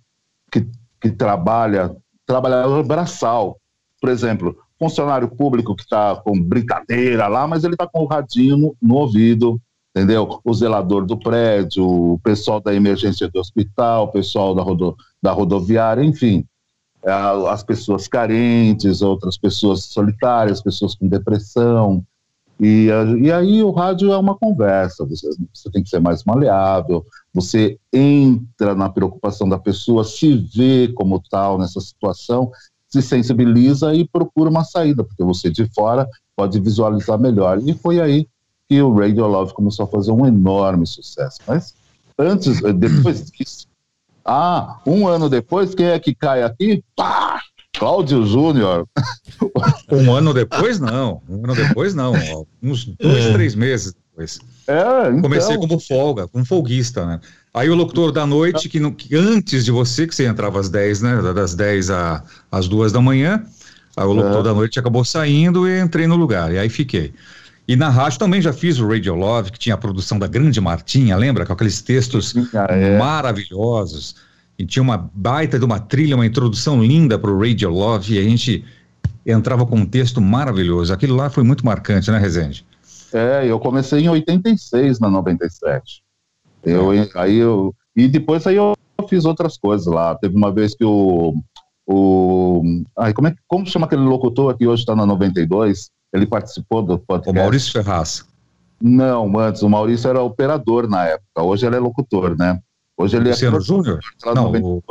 que, 0.52 0.68
que 1.02 1.12
trabalha, 1.12 1.96
trabalhador 2.26 2.84
braçal. 2.84 3.58
Por 4.00 4.10
exemplo, 4.10 4.56
funcionário 4.80 5.28
público 5.28 5.76
que 5.76 5.84
está 5.84 6.16
com 6.16 6.40
brincadeira 6.42 7.28
lá, 7.28 7.48
mas 7.48 7.64
ele 7.64 7.74
está 7.74 7.88
com 7.88 8.02
o 8.02 8.06
radinho 8.06 8.58
no, 8.58 8.78
no, 8.82 8.96
ouvido, 8.96 9.60
entendeu? 9.96 10.40
O 10.44 10.54
zelador 10.54 11.06
do 11.06 11.18
prédio, 11.18 11.86
o 11.86 12.20
pessoal 12.20 12.60
da 12.60 12.74
emergência 12.74 13.28
do 13.28 13.40
hospital, 13.40 14.06
o 14.06 14.12
pessoal 14.12 14.54
da, 14.54 14.62
rodo, 14.62 14.96
da 15.22 15.32
rodoviária, 15.32 16.04
enfim. 16.04 16.46
É, 17.04 17.12
as 17.50 17.64
pessoas 17.64 18.08
carentes, 18.08 19.02
outras 19.02 19.38
pessoas 19.38 19.86
solitárias, 19.86 20.62
pessoas 20.62 20.96
com 20.96 21.08
depressão, 21.08 22.04
e, 22.60 22.88
e 23.22 23.32
aí 23.32 23.64
o 23.64 23.72
rádio 23.72 24.12
é 24.12 24.18
uma 24.18 24.36
conversa, 24.36 25.06
você, 25.06 25.30
você 25.54 25.70
tem 25.72 25.84
que 25.84 25.90
ser 25.90 26.00
mais 26.00 26.24
maleável, 26.24 27.06
você 27.34 27.78
entra 27.94 28.74
na 28.74 28.90
preocupação 28.90 29.48
da 29.48 29.60
pessoa, 29.60 30.04
se 30.04 30.36
vê 30.56 30.92
como 30.96 31.22
tal 31.30 31.58
nessa 31.58 31.80
situação 31.80 32.52
se 32.90 33.02
sensibiliza 33.02 33.94
e 33.94 34.08
procura 34.08 34.50
uma 34.50 34.64
saída, 34.64 35.04
porque 35.04 35.24
você 35.24 35.50
de 35.50 35.66
fora 35.74 36.08
pode 36.36 36.60
visualizar 36.60 37.20
melhor. 37.20 37.60
E 37.64 37.74
foi 37.74 38.00
aí 38.00 38.28
que 38.68 38.82
o 38.82 38.94
Radio 38.94 39.28
Love 39.28 39.54
começou 39.54 39.86
a 39.86 39.90
fazer 39.90 40.12
um 40.12 40.26
enorme 40.26 40.86
sucesso. 40.86 41.40
Mas 41.46 41.76
antes, 42.18 42.62
depois 42.76 43.30
disso, 43.32 43.68
ah, 44.24 44.80
um 44.86 45.08
ano 45.08 45.30
depois, 45.30 45.74
quem 45.74 45.88
é 45.88 46.00
que 46.00 46.14
cai 46.14 46.44
aqui? 46.44 46.84
Pá! 46.96 47.27
Cláudio 47.78 48.26
Júnior. 48.26 48.88
Um 49.92 50.12
ano 50.14 50.34
depois, 50.34 50.80
não. 50.80 51.22
Um 51.30 51.44
ano 51.44 51.56
depois, 51.56 51.94
não. 51.94 52.14
Uns 52.62 52.86
dois, 52.86 53.26
é. 53.26 53.34
três 53.34 53.56
meses 53.56 53.94
depois. 53.94 54.40
É, 54.68 55.10
então... 55.10 55.22
Comecei 55.22 55.58
como 55.58 55.80
folga, 55.80 56.28
como 56.28 56.46
folguista, 56.46 57.06
né? 57.06 57.20
Aí 57.54 57.70
o 57.70 57.76
locutor 57.76 58.12
da 58.12 58.26
noite, 58.26 58.70
que, 58.70 58.92
que, 58.92 59.16
antes 59.16 59.66
de 59.66 59.72
você, 59.72 60.06
que 60.06 60.14
você 60.14 60.26
entrava 60.26 60.60
às 60.60 60.70
10, 60.70 61.02
né? 61.02 61.34
Das 61.34 61.56
10 61.56 61.90
às 62.52 62.68
2 62.68 62.92
da 62.92 63.02
manhã, 63.02 63.44
aí 63.96 64.06
o 64.06 64.14
locutor 64.14 64.42
é. 64.42 64.44
da 64.44 64.54
noite 64.54 64.80
acabou 64.80 65.04
saindo 65.04 65.68
e 65.68 65.80
entrei 65.80 66.08
no 66.08 66.16
lugar. 66.16 66.52
E 66.52 66.58
aí 66.58 66.70
fiquei. 66.70 67.14
E 67.68 67.76
na 67.76 67.90
rádio 67.90 68.20
também 68.20 68.42
já 68.42 68.54
fiz 68.54 68.80
o 68.80 68.88
Radio 68.88 69.14
Love, 69.14 69.52
que 69.52 69.60
tinha 69.60 69.76
a 69.76 69.78
produção 69.78 70.18
da 70.18 70.26
Grande 70.26 70.62
Martinha, 70.62 71.18
lembra? 71.18 71.46
Com 71.46 71.54
aqueles 71.54 71.82
textos 71.82 72.34
ah, 72.54 72.68
é. 72.70 72.98
maravilhosos. 72.98 74.16
E 74.58 74.66
tinha 74.66 74.82
uma 74.82 74.98
baita 75.14 75.60
de 75.60 75.66
uma 75.66 75.80
trilha, 75.80 76.16
uma 76.16 76.26
introdução 76.26 76.84
linda 76.84 77.18
para 77.20 77.30
o 77.30 77.40
Radio 77.40 77.70
Love, 77.70 78.16
e 78.16 78.20
a 78.20 78.24
gente 78.24 78.66
entrava 79.26 79.66
com 79.66 79.78
um 79.78 79.86
texto 79.86 80.20
maravilhoso. 80.20 80.94
Aquilo 80.94 81.16
lá 81.16 81.30
foi 81.30 81.44
muito 81.44 81.66
marcante, 81.66 82.10
né, 82.10 82.18
Rezende? 82.18 82.66
É, 83.14 83.46
eu 83.46 83.60
comecei 83.60 84.02
em 84.02 84.10
86 84.10 85.00
na 85.00 85.10
97. 85.10 86.02
Eu, 86.64 86.92
é. 86.92 87.08
aí 87.16 87.38
eu, 87.38 87.74
e 87.96 88.08
depois 88.08 88.46
aí 88.48 88.56
eu 88.56 88.74
fiz 89.08 89.26
outras 89.26 89.58
coisas 89.58 89.88
lá. 89.88 90.16
Teve 90.16 90.36
uma 90.36 90.52
vez 90.52 90.74
que 90.74 90.84
o. 90.84 91.36
o 91.86 92.62
ai, 92.98 93.14
como, 93.14 93.28
é, 93.28 93.36
como 93.48 93.66
chama 93.66 93.86
aquele 93.86 94.02
locutor 94.02 94.58
que 94.58 94.68
hoje 94.68 94.82
está 94.82 94.96
na 94.96 95.06
92? 95.06 95.90
Ele 96.14 96.26
participou 96.26 96.82
do 96.82 96.98
podcast. 96.98 97.38
O 97.38 97.42
Maurício 97.42 97.72
Ferraz. 97.72 98.26
Não, 98.82 99.40
antes, 99.40 99.62
o 99.62 99.70
Maurício 99.70 100.10
era 100.10 100.22
operador 100.22 100.88
na 100.88 101.06
época. 101.06 101.42
Hoje 101.42 101.66
ele 101.66 101.76
é 101.76 101.80
locutor, 101.80 102.38
né? 102.38 102.60
Hoje 102.98 103.16
ele 103.16 103.30
Luciano 103.30 103.58
é. 103.58 103.62
Júnior? 103.62 104.00
Não, 104.26 104.52
o... 104.52 104.84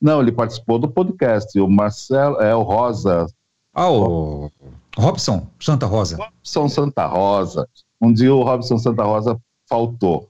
não, 0.00 0.20
ele 0.20 0.30
participou 0.30 0.78
do 0.78 0.88
podcast. 0.88 1.58
O 1.58 1.68
Marcelo, 1.68 2.36
é 2.40 2.54
o 2.54 2.62
Rosa. 2.62 3.26
Ah, 3.74 3.90
o 3.90 4.50
Robson 4.96 5.46
Santa 5.58 5.86
Rosa. 5.86 6.16
Robson 6.16 6.68
Santa 6.68 7.06
Rosa. 7.06 7.66
Um 8.00 8.12
dia 8.12 8.34
o 8.34 8.42
Robson 8.42 8.76
Santa 8.76 9.02
Rosa 9.02 9.40
faltou. 9.68 10.28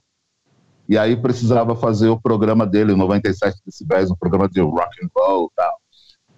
E 0.87 0.97
aí 0.97 1.17
precisava 1.17 1.75
fazer 1.75 2.07
o 2.07 2.19
programa 2.19 2.65
dele, 2.65 2.93
o 2.93 2.97
97 2.97 3.59
decibéis, 3.65 4.09
um 4.09 4.15
programa 4.15 4.47
de 4.47 4.61
rock 4.61 5.03
and 5.03 5.09
roll 5.13 5.51
e 5.51 5.55
tal. 5.55 5.81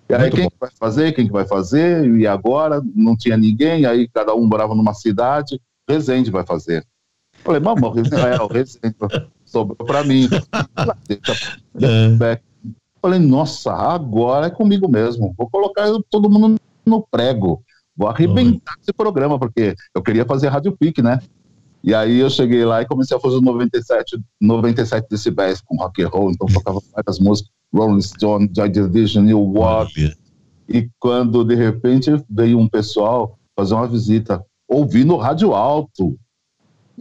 E 0.09 0.13
aí 0.15 0.21
Muito 0.21 0.35
quem 0.37 0.49
vai 0.59 0.69
fazer, 0.71 1.11
quem 1.13 1.27
que 1.27 1.31
vai 1.31 1.45
fazer, 1.45 2.09
e 2.15 2.25
agora 2.25 2.81
não 2.95 3.15
tinha 3.15 3.37
ninguém, 3.37 3.85
aí 3.85 4.07
cada 4.07 4.33
um 4.33 4.47
morava 4.47 4.73
numa 4.73 4.95
cidade, 4.95 5.61
Resende 5.87 6.31
vai 6.31 6.43
fazer. 6.43 6.83
Falei, 7.43 7.61
mamãe, 7.61 8.01
é, 8.35 8.41
o 8.41 8.47
Resende 8.47 8.95
sobrou 9.49 9.85
para 9.85 10.03
mim. 10.03 10.27
é. 12.21 12.39
Falei, 13.01 13.19
nossa, 13.19 13.73
agora 13.73 14.47
é 14.47 14.49
comigo 14.49 14.89
mesmo, 14.89 15.33
vou 15.37 15.49
colocar 15.49 15.87
todo 16.09 16.29
mundo 16.29 16.59
no 16.85 17.01
prego, 17.09 17.63
vou 17.95 18.09
arrebentar 18.09 18.73
Oi. 18.73 18.81
esse 18.81 18.93
programa, 18.93 19.39
porque 19.39 19.73
eu 19.95 20.01
queria 20.01 20.25
fazer 20.25 20.49
Rádio 20.49 20.75
Pique, 20.77 21.01
né? 21.01 21.21
E 21.81 21.95
aí 21.95 22.19
eu 22.19 22.29
cheguei 22.29 22.65
lá 22.65 22.81
e 22.81 22.85
comecei 22.85 23.15
a 23.15 23.19
fazer 23.19 23.39
97, 23.39 24.21
97 24.41 25.07
decibéis 25.09 25.61
com 25.61 25.77
rock 25.77 26.03
and 26.03 26.09
roll, 26.09 26.31
então 26.31 26.45
tocava 26.47 26.81
várias 26.93 27.19
músicas, 27.19 27.51
Rolling 27.73 28.01
Stone, 28.01 28.51
Joy 28.53 28.69
Division, 28.69 29.23
New 29.23 29.39
Walk. 29.39 30.13
E 30.67 30.89
quando 30.99 31.43
de 31.45 31.55
repente 31.55 32.11
veio 32.29 32.59
um 32.59 32.67
pessoal 32.67 33.39
fazer 33.55 33.75
uma 33.75 33.87
visita, 33.87 34.43
ouvindo 34.67 35.15
rádio 35.15 35.53
alto. 35.53 36.17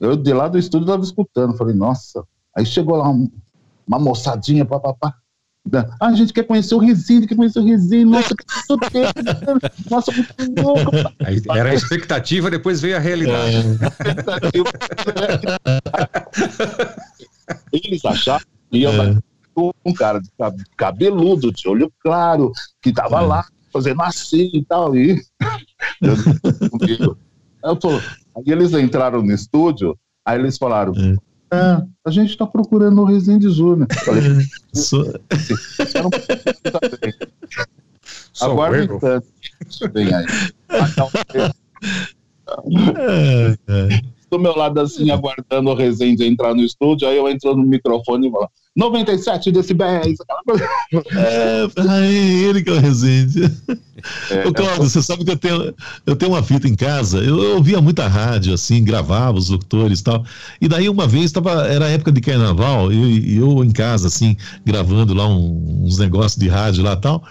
Eu 0.00 0.16
de 0.16 0.32
lá 0.32 0.48
do 0.48 0.58
estúdio 0.58 0.86
estava 0.86 1.02
escutando, 1.02 1.56
falei, 1.56 1.74
nossa. 1.74 2.24
Aí 2.58 2.66
chegou 2.66 2.96
lá 2.96 3.08
um, 3.08 3.30
uma 3.86 4.00
moçadinha, 4.00 4.64
papapá. 4.64 5.14
Ah, 6.00 6.08
a 6.08 6.12
gente 6.12 6.32
quer 6.32 6.42
conhecer 6.42 6.74
o 6.74 6.78
Resende, 6.78 7.28
quer 7.28 7.36
conhecer 7.36 7.60
o 7.60 7.64
Resende, 7.64 8.04
nossa, 8.06 8.34
que 8.34 8.44
nossa, 9.88 10.10
muito 10.10 10.62
louco. 10.62 10.90
Era 11.54 11.70
a 11.70 11.74
expectativa, 11.74 12.50
depois 12.50 12.80
veio 12.80 12.96
a 12.96 12.98
realidade. 12.98 13.58
É. 13.58 14.58
Eles 17.72 18.04
acharam 18.04 18.44
que 18.70 18.78
ia 18.78 18.88
é. 18.88 19.16
um 19.84 19.92
cara 19.92 20.20
de 20.20 20.30
cabeludo, 20.76 21.52
de 21.52 21.68
olho 21.68 21.92
claro, 22.00 22.50
que 22.82 22.92
tava 22.92 23.20
é. 23.22 23.26
lá 23.26 23.46
fazendo 23.72 24.02
assim 24.02 24.50
e 24.52 24.64
tal. 24.64 24.96
E 24.96 25.22
eu, 26.98 27.16
eu 27.62 27.76
tô, 27.76 27.90
aí 27.90 28.44
eles 28.46 28.72
entraram 28.72 29.22
no 29.22 29.32
estúdio, 29.32 29.96
aí 30.24 30.40
eles 30.40 30.58
falaram: 30.58 30.92
é. 30.96 31.27
É, 31.50 31.82
a 32.04 32.10
gente 32.10 32.30
está 32.30 32.46
procurando 32.46 33.00
o 33.00 33.04
Resende 33.04 33.48
aí. 40.14 40.26
É, 42.96 43.58
é 43.68 44.18
do 44.30 44.38
meu 44.38 44.54
lado 44.54 44.80
assim, 44.80 45.10
aguardando 45.10 45.70
o 45.70 45.74
Resende 45.74 46.24
entrar 46.24 46.54
no 46.54 46.62
estúdio, 46.62 47.08
aí 47.08 47.16
eu 47.16 47.28
entro 47.28 47.56
no 47.56 47.64
microfone 47.64 48.28
e 48.28 48.30
falo, 48.30 48.50
97 48.78 49.50
decibéis. 49.50 50.18
É, 51.12 52.06
ele 52.06 52.62
que 52.62 52.70
é 52.70 52.72
o 52.74 52.78
Resende. 52.78 53.52
É, 54.30 54.46
Ô, 54.46 54.52
Cláudio, 54.52 54.88
você 54.88 55.02
sabe 55.02 55.24
que 55.24 55.32
eu 55.32 55.36
tenho, 55.36 55.74
eu 56.06 56.14
tenho 56.14 56.30
uma 56.30 56.42
fita 56.42 56.68
em 56.68 56.76
casa, 56.76 57.18
eu 57.18 57.56
ouvia 57.56 57.80
muita 57.80 58.06
rádio, 58.06 58.54
assim, 58.54 58.84
gravava 58.84 59.36
os 59.36 59.48
locutores 59.48 59.98
e 59.98 60.04
tal, 60.04 60.24
e 60.60 60.68
daí 60.68 60.88
uma 60.88 61.06
vez, 61.06 61.32
tava, 61.32 61.66
era 61.66 61.88
época 61.88 62.12
de 62.12 62.20
carnaval, 62.20 62.92
e 62.92 63.36
eu, 63.36 63.48
eu, 63.48 63.64
em 63.64 63.72
casa, 63.72 64.06
assim, 64.06 64.36
gravando 64.64 65.12
lá 65.12 65.26
um, 65.26 65.84
uns 65.84 65.98
negócios 65.98 66.36
de 66.36 66.48
rádio 66.48 66.84
lá 66.84 66.92
e 66.92 66.96
tal, 67.00 67.24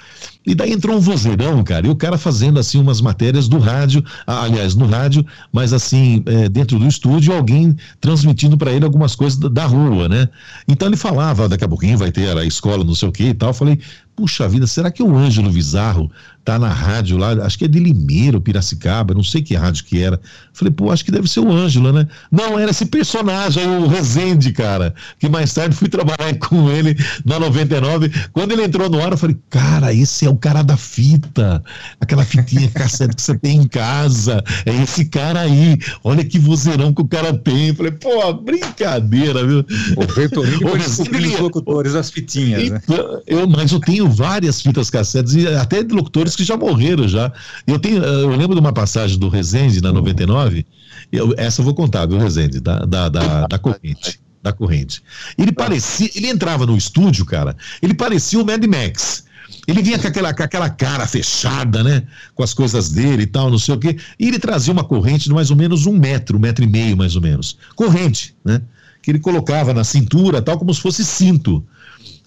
e 0.48 0.56
daí 0.56 0.72
entrou 0.72 0.96
um 0.96 1.02
vozeirão, 1.02 1.62
cara, 1.62 1.86
e 1.86 1.90
o 1.90 1.96
cara 1.96 2.18
fazendo 2.18 2.58
assim 2.58 2.80
umas 2.80 3.02
matérias 3.02 3.50
do 3.50 3.60
rádio, 3.60 4.02
aliás, 4.26 4.76
no 4.76 4.86
rádio, 4.86 5.26
mas 5.52 5.74
assim, 5.74 6.24
é, 6.26 6.48
dentro 6.48 6.80
do 6.80 6.88
estúdio, 6.88 7.36
alguém 7.36 7.76
transmitindo 8.00 8.58
para 8.58 8.72
ele 8.72 8.86
algumas 8.86 9.14
coisas 9.14 9.38
da, 9.38 9.50
da, 9.50 9.66
rua, 9.66 10.08
né? 10.08 10.30
Então 10.66 10.88
ele 10.88 10.96
falava, 10.96 11.37
daqui 11.48 11.64
a 11.64 11.68
pouquinho 11.68 11.98
vai 11.98 12.12
ter 12.12 12.38
a 12.38 12.46
escola, 12.46 12.84
não 12.84 12.96
sei 12.96 13.10
o 13.10 13.12
que 13.12 13.26
e 13.26 13.34
tal. 13.34 13.50
Eu 13.50 13.54
falei, 13.54 13.80
puxa 14.16 14.48
vida, 14.48 14.66
será 14.66 14.90
que 14.90 15.04
o 15.04 15.16
Ângelo 15.16 15.52
Bizarro 15.52 16.10
tá 16.48 16.58
na 16.58 16.70
rádio 16.70 17.18
lá, 17.18 17.34
acho 17.46 17.58
que 17.58 17.66
é 17.66 17.68
de 17.68 17.78
Limeiro, 17.78 18.40
Piracicaba, 18.40 19.14
não 19.14 19.22
sei 19.22 19.42
que 19.42 19.54
rádio 19.54 19.84
que 19.84 20.02
era. 20.02 20.18
Falei, 20.54 20.74
pô, 20.74 20.90
acho 20.90 21.04
que 21.04 21.12
deve 21.12 21.28
ser 21.28 21.42
o 21.42 21.52
Ângelo, 21.52 21.92
né? 21.92 22.08
Não, 22.32 22.58
era 22.58 22.72
esse 22.72 22.86
personagem, 22.86 23.68
o 23.68 23.86
Rezende, 23.86 24.54
cara, 24.54 24.96
que 25.20 25.28
mais 25.28 25.54
tarde 25.54 25.76
fui 25.76 25.90
trabalhar 25.90 26.34
com 26.40 26.72
ele 26.72 26.96
na 27.26 27.38
99. 27.38 28.10
Quando 28.32 28.54
ele 28.54 28.64
entrou 28.64 28.90
no 28.90 29.04
ar, 29.04 29.12
eu 29.12 29.18
falei, 29.18 29.36
cara, 29.50 29.94
esse 29.94 30.26
é 30.26 30.30
o 30.30 30.38
cara 30.38 30.64
da 30.64 30.78
fita, 30.78 31.62
aquela 32.00 32.24
fitinha 32.24 32.70
cassete 32.70 33.18
que 33.18 33.22
você 33.22 33.38
tem 33.38 33.58
em 33.58 33.68
casa, 33.68 34.42
é 34.66 34.74
esse 34.74 35.04
cara 35.04 35.42
aí, 35.42 35.78
olha 36.02 36.24
que 36.24 36.40
vozeirão 36.40 36.94
que 36.94 37.02
o 37.02 37.08
cara 37.08 37.34
tem. 37.34 37.76
falei, 37.76 37.92
pô, 37.92 38.32
brincadeira, 38.32 39.46
viu? 39.46 39.66
O 39.98 40.14
Ventorini 40.14 40.62
foi 40.62 40.80
descobrir 40.80 41.28
os 41.28 41.40
locutores 41.42 41.94
as 41.94 42.10
fitinhas, 42.10 42.70
né? 42.70 42.82
Então, 42.82 43.22
eu, 43.28 43.50
mas 43.50 43.70
eu 43.74 43.82
tenho 43.82 44.10
várias 44.10 44.62
fitas 44.62 44.90
cassetes, 44.90 45.36
e 45.36 45.46
até 45.46 45.84
de 45.84 45.94
locutores 45.94 46.37
que 46.38 46.44
já 46.44 46.56
morreram 46.56 47.08
já. 47.08 47.32
Eu 47.66 47.80
tenho, 47.80 48.04
eh, 48.04 48.24
eu 48.24 48.30
lembro 48.30 48.56
de 48.56 48.60
uma 48.60 48.72
passagem 48.72 49.18
do 49.18 49.28
Rezende 49.28 49.82
na 49.82 49.92
99, 49.92 50.66
eu, 51.12 51.34
essa 51.38 51.62
eu 51.62 51.66
vou 51.66 51.74
contar, 51.74 52.06
do 52.06 52.18
Rezende, 52.18 52.60
da, 52.60 52.80
da, 52.80 53.10
da, 53.10 53.48
da 53.48 53.60
corrente. 53.60 54.20
Da 54.42 54.54
corrente. 54.54 55.04
Ele 55.38 55.52
parecia, 55.52 56.10
ele 56.16 56.28
entrava 56.28 56.66
no 56.66 56.78
estúdio, 56.78 57.26
cara, 57.26 57.56
ele 57.82 57.94
parecia 57.94 58.40
o 58.40 58.46
Mad 58.46 58.64
Max. 58.66 59.26
Ele 59.68 59.82
vinha 59.82 60.00
com 60.00 60.08
aquela, 60.08 60.34
com 60.34 60.44
aquela 60.44 60.70
cara 60.70 61.06
fechada, 61.06 61.84
né? 61.84 62.04
Com 62.34 62.44
as 62.44 62.54
coisas 62.54 62.90
dele 62.92 63.24
e 63.24 63.28
tal, 63.28 63.50
não 63.50 63.60
sei 63.60 63.76
o 63.76 63.78
quê. 63.78 63.98
E 64.18 64.28
ele 64.28 64.40
trazia 64.40 64.72
uma 64.72 64.84
corrente 64.84 65.26
de 65.26 65.34
mais 65.34 65.52
ou 65.52 65.58
menos 65.58 65.86
um 65.86 65.98
metro, 65.98 66.38
um 66.38 66.40
metro 66.40 66.64
e 66.64 66.68
meio, 66.68 66.96
mais 66.96 67.16
ou 67.16 67.22
menos. 67.22 67.58
Corrente, 67.76 68.36
né? 68.46 68.62
Que 69.02 69.12
ele 69.12 69.20
colocava 69.20 69.74
na 69.74 69.84
cintura, 69.84 70.42
tal, 70.42 70.58
como 70.58 70.74
se 70.74 70.82
fosse 70.82 71.04
cinto. 71.04 71.66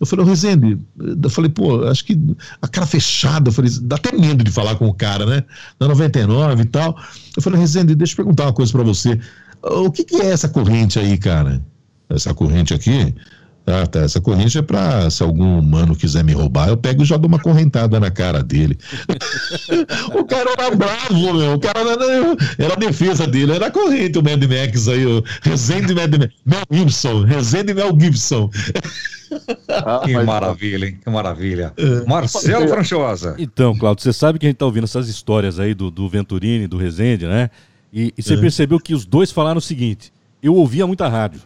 Eu 0.00 0.06
falei, 0.06 0.24
Rezende, 0.24 0.78
eu 0.98 1.30
falei, 1.30 1.50
pô, 1.50 1.84
acho 1.86 2.04
que 2.06 2.18
a 2.62 2.66
cara 2.66 2.86
fechada, 2.86 3.50
eu 3.50 3.52
falei, 3.52 3.70
dá 3.82 3.96
até 3.96 4.16
medo 4.16 4.42
de 4.42 4.50
falar 4.50 4.74
com 4.76 4.86
o 4.88 4.94
cara, 4.94 5.26
né? 5.26 5.44
Na 5.78 5.88
99 5.88 6.62
e 6.62 6.64
tal. 6.64 6.96
Eu 7.36 7.42
falei, 7.42 7.60
Rezende, 7.60 7.94
deixa 7.94 8.14
eu 8.14 8.16
perguntar 8.16 8.44
uma 8.44 8.52
coisa 8.52 8.72
para 8.72 8.82
você. 8.82 9.20
O 9.62 9.90
que, 9.90 10.04
que 10.04 10.16
é 10.16 10.30
essa 10.30 10.48
corrente 10.48 10.98
aí, 10.98 11.18
cara? 11.18 11.62
Essa 12.08 12.32
corrente 12.32 12.72
aqui? 12.72 13.14
Ah, 13.66 13.86
tá. 13.86 14.00
Essa 14.00 14.20
corrente 14.20 14.58
é 14.58 14.62
pra, 14.62 15.08
se 15.10 15.22
algum 15.22 15.58
humano 15.58 15.94
quiser 15.94 16.24
me 16.24 16.32
roubar, 16.32 16.68
eu 16.68 16.76
pego 16.76 17.02
e 17.02 17.06
já 17.06 17.16
dou 17.16 17.28
uma 17.28 17.38
correntada 17.38 18.00
na 18.00 18.10
cara 18.10 18.42
dele. 18.42 18.78
o 20.14 20.24
cara 20.24 20.50
era 20.58 20.74
bravo, 20.74 21.34
meu. 21.34 21.54
O 21.54 21.60
cara 21.60 21.80
era, 21.80 22.36
era 22.58 22.74
a 22.74 22.76
defesa 22.76 23.26
dele, 23.26 23.52
era 23.52 23.66
a 23.66 23.70
corrente, 23.70 24.18
o 24.18 24.22
Mad 24.22 24.42
Max 24.42 24.88
aí, 24.88 25.06
o 25.06 25.22
Resende 25.42 25.94
Mad 25.94 26.12
Max. 26.12 26.34
Mel 26.44 26.62
Gibson, 26.70 27.24
Resende 27.24 27.74
Mel 27.74 27.96
Gibson. 27.98 28.50
Ah, 29.68 30.00
que 30.04 30.12
maravilha, 30.18 30.86
hein? 30.86 30.98
Que 31.02 31.10
maravilha. 31.10 31.72
É. 31.76 32.06
Marcelo 32.06 32.68
Franchosa. 32.68 33.36
Então, 33.38 33.76
Claudio, 33.76 34.02
você 34.02 34.12
sabe 34.12 34.38
que 34.38 34.46
a 34.46 34.48
gente 34.48 34.56
está 34.56 34.66
ouvindo 34.66 34.84
essas 34.84 35.08
histórias 35.08 35.60
aí 35.60 35.74
do, 35.74 35.90
do 35.90 36.08
Venturini, 36.08 36.66
do 36.66 36.76
Rezende, 36.76 37.26
né? 37.26 37.50
E, 37.92 38.12
e 38.16 38.22
você 38.22 38.34
é. 38.34 38.36
percebeu 38.36 38.80
que 38.80 38.94
os 38.94 39.04
dois 39.04 39.30
falaram 39.30 39.58
o 39.58 39.62
seguinte: 39.62 40.12
eu 40.42 40.54
ouvia 40.54 40.86
muita 40.86 41.08
rádio. 41.08 41.40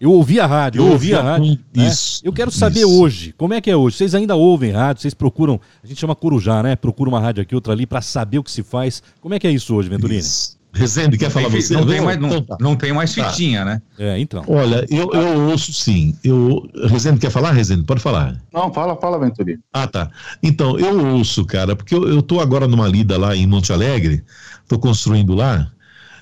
Eu 0.00 0.12
ouvia 0.12 0.44
a 0.44 0.46
rádio, 0.46 0.80
eu, 0.80 0.86
eu 0.86 0.92
ouvia 0.92 1.20
a 1.20 1.22
rádio. 1.22 1.58
Né? 1.74 1.86
Isso. 1.86 2.20
Eu 2.24 2.32
quero 2.32 2.50
saber 2.50 2.80
isso. 2.80 3.00
hoje, 3.00 3.34
como 3.38 3.54
é 3.54 3.60
que 3.60 3.70
é 3.70 3.76
hoje? 3.76 3.96
Vocês 3.96 4.14
ainda 4.14 4.34
ouvem 4.34 4.70
rádio? 4.70 5.02
Vocês 5.02 5.14
procuram, 5.14 5.60
a 5.82 5.86
gente 5.86 6.00
chama 6.00 6.14
Corujá, 6.14 6.62
né? 6.62 6.76
Procura 6.76 7.08
uma 7.08 7.20
rádio 7.20 7.42
aqui, 7.42 7.54
outra 7.54 7.72
ali, 7.72 7.86
para 7.86 8.00
saber 8.00 8.38
o 8.38 8.44
que 8.44 8.50
se 8.50 8.62
faz. 8.62 9.02
Como 9.20 9.34
é 9.34 9.38
que 9.38 9.46
é 9.46 9.50
isso 9.50 9.74
hoje, 9.74 9.88
Venturini? 9.88 10.20
Isso. 10.20 10.58
Rezende, 10.74 11.16
quer 11.16 11.30
falar 11.30 11.48
você? 11.48 11.72
Não 11.72 11.86
tem, 11.86 12.00
mais, 12.00 12.18
não, 12.18 12.28
então 12.28 12.42
tá. 12.42 12.56
não 12.60 12.74
tem 12.74 12.92
mais 12.92 13.14
tá. 13.14 13.30
fitinha, 13.30 13.60
tá. 13.60 13.64
né? 13.64 13.82
É, 13.96 14.18
então. 14.18 14.44
Olha, 14.48 14.84
eu, 14.90 15.08
eu 15.12 15.50
ouço 15.50 15.72
sim. 15.72 16.18
Eu, 16.24 16.68
Rezende, 16.88 17.20
quer 17.20 17.30
falar, 17.30 17.52
Rezende? 17.52 17.84
Pode 17.84 18.00
falar. 18.00 18.36
Não, 18.52 18.72
fala, 18.72 18.96
fala, 18.96 19.18
Venturino. 19.18 19.62
Ah, 19.72 19.86
tá. 19.86 20.10
Então, 20.42 20.76
eu 20.76 21.14
ouço, 21.14 21.44
cara, 21.44 21.76
porque 21.76 21.94
eu, 21.94 22.08
eu 22.08 22.20
tô 22.20 22.40
agora 22.40 22.66
numa 22.66 22.88
lida 22.88 23.16
lá 23.16 23.36
em 23.36 23.46
Monte 23.46 23.72
Alegre, 23.72 24.24
tô 24.66 24.76
construindo 24.76 25.32
lá, 25.32 25.70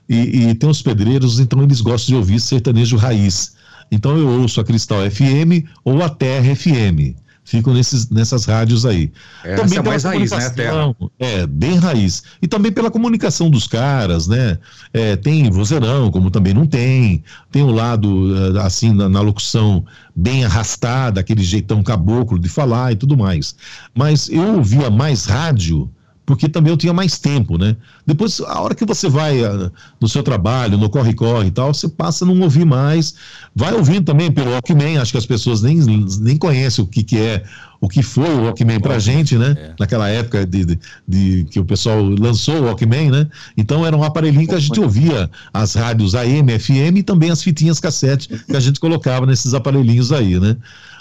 e, 0.06 0.48
e 0.50 0.54
tem 0.54 0.68
os 0.68 0.82
pedreiros, 0.82 1.40
então 1.40 1.62
eles 1.62 1.80
gostam 1.80 2.08
de 2.08 2.16
ouvir 2.16 2.38
sertanejo 2.38 2.98
raiz. 2.98 3.54
Então 3.92 4.16
eu 4.16 4.26
ouço 4.26 4.60
a 4.60 4.64
Cristal 4.64 5.08
FM 5.08 5.68
ou 5.84 6.02
a 6.02 6.08
Terra 6.08 6.56
FM 6.56 7.22
ficam 7.44 7.74
nesses, 7.74 8.08
nessas 8.08 8.44
rádios 8.44 8.86
aí. 8.86 9.12
É, 9.44 9.56
também 9.56 9.78
é 9.78 9.82
mais 9.82 10.04
raiz, 10.04 10.30
né, 10.30 10.50
Terra? 10.50 10.94
É, 11.18 11.46
bem 11.46 11.76
raiz. 11.76 12.22
E 12.40 12.46
também 12.46 12.72
pela 12.72 12.90
comunicação 12.90 13.50
dos 13.50 13.66
caras, 13.66 14.26
né? 14.26 14.58
É, 14.92 15.16
tem 15.16 15.50
vozeirão, 15.50 16.10
como 16.10 16.30
também 16.30 16.54
não 16.54 16.66
tem. 16.66 17.22
Tem 17.50 17.62
o 17.62 17.66
um 17.66 17.72
lado, 17.72 18.56
eh, 18.56 18.60
assim, 18.60 18.92
na, 18.92 19.08
na, 19.08 19.20
locução 19.20 19.84
bem 20.14 20.44
arrastada, 20.44 21.20
aquele 21.20 21.42
jeitão 21.42 21.82
caboclo 21.82 22.38
de 22.38 22.48
falar 22.48 22.92
e 22.92 22.96
tudo 22.96 23.16
mais. 23.16 23.54
Mas 23.94 24.28
eu 24.28 24.56
ouvia 24.56 24.90
mais 24.90 25.26
rádio 25.26 25.90
porque 26.24 26.48
também 26.48 26.72
eu 26.72 26.76
tinha 26.76 26.92
mais 26.92 27.18
tempo, 27.18 27.58
né? 27.58 27.76
Depois, 28.06 28.40
a 28.40 28.60
hora 28.60 28.74
que 28.74 28.84
você 28.84 29.08
vai 29.08 29.42
uh, 29.42 29.70
no 30.00 30.08
seu 30.08 30.22
trabalho, 30.22 30.78
no 30.78 30.88
corre-corre 30.88 31.48
e 31.48 31.50
tal, 31.50 31.74
você 31.74 31.88
passa 31.88 32.24
a 32.24 32.28
não 32.28 32.40
ouvir 32.40 32.64
mais. 32.64 33.14
Vai 33.54 33.72
ouvindo 33.74 34.04
também 34.04 34.30
pelo 34.30 34.50
Walkman, 34.50 34.98
acho 34.98 35.12
que 35.12 35.18
as 35.18 35.26
pessoas 35.26 35.62
nem, 35.62 35.78
nem 36.20 36.36
conhecem 36.36 36.84
o 36.84 36.86
que, 36.86 37.02
que 37.02 37.18
é, 37.18 37.42
o 37.80 37.88
que 37.88 38.02
foi 38.02 38.32
o 38.32 38.44
Walkman 38.44 38.78
pra 38.78 39.00
gente, 39.00 39.36
né? 39.36 39.56
É. 39.58 39.74
Naquela 39.80 40.08
época 40.08 40.46
de, 40.46 40.64
de, 40.64 40.78
de, 41.08 41.44
que 41.50 41.58
o 41.58 41.64
pessoal 41.64 42.00
lançou 42.00 42.54
o 42.56 42.64
Walkman, 42.66 43.10
né? 43.10 43.28
Então 43.56 43.84
era 43.84 43.96
um 43.96 44.04
aparelhinho 44.04 44.46
que 44.46 44.54
a 44.54 44.60
gente 44.60 44.78
ouvia 44.78 45.28
as 45.52 45.74
rádios 45.74 46.14
AM, 46.14 46.56
FM 46.56 46.98
e 46.98 47.02
também 47.02 47.30
as 47.30 47.42
fitinhas 47.42 47.80
cassete 47.80 48.28
que 48.28 48.56
a 48.56 48.60
gente 48.60 48.78
colocava 48.78 49.26
nesses 49.26 49.54
aparelhinhos 49.54 50.12
aí, 50.12 50.38
né? 50.38 50.56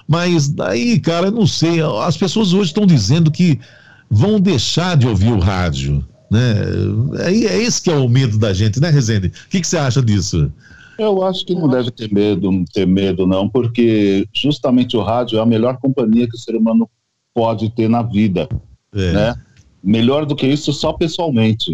Mas 0.08 0.50
daí, 0.50 1.00
cara, 1.00 1.28
eu 1.28 1.32
não 1.32 1.46
sei, 1.46 1.80
as 2.04 2.18
pessoas 2.18 2.54
hoje 2.54 2.72
estão 2.72 2.88
dizendo 2.88 3.30
que 3.30 3.60
vão 4.12 4.42
deixar 4.42 4.98
de 4.98 5.08
ouvir 5.08 5.32
o 5.32 5.40
rádio. 5.40 6.06
Né? 6.30 6.54
É, 7.20 7.32
é 7.32 7.58
esse 7.64 7.82
que 7.82 7.90
é 7.90 7.96
o 7.96 8.10
medo 8.10 8.38
da 8.38 8.54
gente, 8.54 8.82
né, 8.82 8.90
Rezende? 8.90 9.28
O 9.28 9.50
que, 9.50 9.62
que 9.62 9.68
você 9.68 9.78
acha 9.78 10.02
disso? 10.02 10.52
Eu 11.00 11.24
acho 11.24 11.46
que 11.46 11.56
não 11.56 11.70
deve 11.70 11.90
ter 11.90 12.14
medo, 12.14 12.64
ter 12.74 12.86
medo 12.86 13.26
não, 13.26 13.50
porque 13.50 14.28
justamente 14.34 14.98
o 14.98 15.02
rádio 15.02 15.40
é 15.40 15.42
a 15.42 15.46
melhor 15.46 15.78
companhia 15.78 16.28
que 16.28 16.36
o 16.36 16.40
ser 16.40 16.56
humano 16.56 16.88
pode 17.34 17.70
ter 17.70 17.90
na 17.90 18.04
vida, 18.04 18.48
é. 18.94 19.12
né? 19.14 19.36
Melhor 19.82 20.26
do 20.26 20.36
que 20.36 20.46
isso 20.46 20.72
só 20.74 20.94
pessoalmente, 20.94 21.74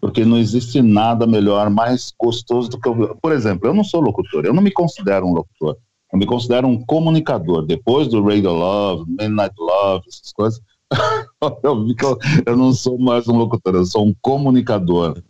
porque 0.00 0.24
não 0.24 0.38
existe 0.38 0.82
nada 0.82 1.26
melhor, 1.26 1.70
mais 1.70 2.12
gostoso 2.18 2.70
do 2.70 2.80
que 2.80 2.88
eu... 2.88 3.16
Por 3.20 3.30
exemplo, 3.30 3.68
eu 3.68 3.74
não 3.74 3.84
sou 3.84 4.00
locutor, 4.00 4.44
eu 4.44 4.54
não 4.54 4.62
me 4.62 4.72
considero 4.72 5.26
um 5.26 5.34
locutor, 5.34 5.76
eu 6.12 6.18
me 6.18 6.26
considero 6.26 6.66
um 6.66 6.82
comunicador. 6.84 7.64
Depois 7.64 8.08
do 8.08 8.24
Radio 8.24 8.52
Love, 8.52 9.04
Midnight 9.08 9.54
Love, 9.56 10.04
essas 10.08 10.32
coisas, 10.32 10.60
eu 11.62 11.84
vi 11.84 11.94
que 11.94 12.04
eu, 12.04 12.18
eu 12.46 12.56
não 12.56 12.72
sou 12.72 12.98
mais 12.98 13.28
um 13.28 13.36
locutor, 13.36 13.74
eu 13.74 13.86
sou 13.86 14.06
um 14.06 14.14
comunicador. 14.20 15.22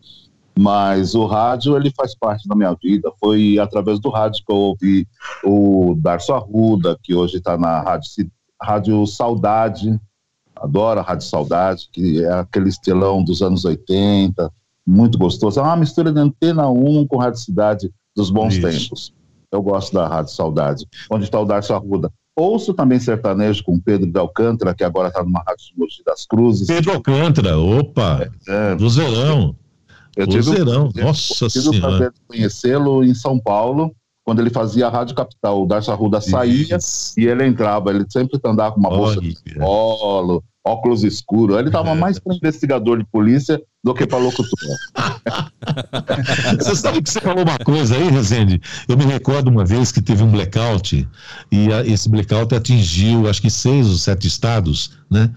Mas 0.60 1.14
o 1.14 1.24
rádio, 1.24 1.76
ele 1.76 1.92
faz 1.96 2.16
parte 2.16 2.48
da 2.48 2.56
minha 2.56 2.74
vida. 2.82 3.12
Foi 3.20 3.58
através 3.60 4.00
do 4.00 4.10
rádio 4.10 4.44
que 4.44 4.52
eu 4.52 4.56
ouvi 4.56 5.06
o 5.44 5.94
Darcio 5.96 6.34
Arruda, 6.34 6.98
que 7.00 7.14
hoje 7.14 7.36
está 7.36 7.56
na 7.56 7.80
rádio, 7.80 8.10
rádio 8.60 9.06
Saudade. 9.06 10.00
Adoro 10.56 10.98
a 10.98 11.02
Rádio 11.04 11.24
Saudade, 11.28 11.88
que 11.92 12.24
é 12.24 12.32
aquele 12.32 12.68
estelão 12.68 13.22
dos 13.22 13.40
anos 13.40 13.64
80, 13.64 14.52
muito 14.84 15.16
gostoso. 15.16 15.60
É 15.60 15.62
uma 15.62 15.76
mistura 15.76 16.12
de 16.12 16.18
Antena 16.18 16.68
1 16.68 17.06
com 17.06 17.18
Rádio 17.18 17.38
Cidade 17.38 17.92
dos 18.16 18.28
bons 18.28 18.54
Isso. 18.54 18.68
tempos. 18.68 19.14
Eu 19.52 19.62
gosto 19.62 19.94
da 19.94 20.08
Rádio 20.08 20.34
Saudade. 20.34 20.84
Onde 21.08 21.24
está 21.24 21.38
o 21.38 21.44
Darcio 21.44 21.76
Arruda? 21.76 22.12
Ouço 22.38 22.72
também 22.72 23.00
sertanejo 23.00 23.64
com 23.64 23.80
Pedro 23.80 24.06
de 24.06 24.16
Alcântara, 24.16 24.72
que 24.72 24.84
agora 24.84 25.08
está 25.08 25.24
numa 25.24 25.42
rádio 25.44 25.72
Mogi 25.76 26.04
das 26.06 26.24
Cruzes. 26.24 26.68
Pedro 26.68 26.92
Alcântara, 26.92 27.58
opa! 27.58 28.30
É, 28.46 28.72
é. 28.72 28.74
do 28.76 28.88
Zerão. 28.88 29.56
Eu 30.16 30.24
tive, 30.24 30.42
Zerão, 30.42 30.88
nossa 30.94 31.46
eu 31.46 31.48
tive 31.48 31.64
senhora. 31.64 31.78
o 31.78 31.80
prazer 31.80 32.12
de 32.12 32.20
conhecê-lo 32.28 33.02
em 33.02 33.12
São 33.12 33.40
Paulo, 33.40 33.92
quando 34.24 34.38
ele 34.38 34.50
fazia 34.50 34.86
a 34.86 34.90
Rádio 34.90 35.16
Capital. 35.16 35.64
O 35.64 35.66
Darcy 35.66 35.90
Arruda 35.90 36.20
saía 36.20 36.76
Isso. 36.76 37.18
e 37.18 37.26
ele 37.26 37.44
entrava. 37.44 37.90
Ele 37.90 38.04
sempre 38.08 38.38
andava 38.44 38.72
com 38.72 38.78
uma 38.78 38.90
bolsa 38.90 39.20
de 39.20 39.34
polo, 39.58 40.44
óculos 40.68 41.02
escuros. 41.04 41.56
Ele 41.56 41.68
estava 41.68 41.94
mais 41.94 42.18
para 42.18 42.34
investigador 42.34 42.98
de 42.98 43.04
polícia 43.04 43.60
do 43.82 43.94
que 43.94 44.06
para 44.06 44.18
locutor. 44.18 44.76
você 46.58 46.74
sabe 46.76 47.02
que 47.02 47.10
você 47.10 47.20
falou 47.20 47.42
uma 47.42 47.58
coisa 47.58 47.96
aí, 47.96 48.08
Rezende? 48.08 48.60
Eu 48.86 48.96
me 48.96 49.04
recordo 49.04 49.48
uma 49.48 49.64
vez 49.64 49.90
que 49.90 50.02
teve 50.02 50.22
um 50.22 50.30
blackout 50.30 51.08
e 51.50 51.72
a, 51.72 51.84
esse 51.86 52.08
blackout 52.08 52.54
atingiu 52.54 53.28
acho 53.28 53.40
que 53.40 53.50
seis 53.50 53.86
ou 53.86 53.96
sete 53.96 54.26
estados, 54.26 54.98
né? 55.10 55.30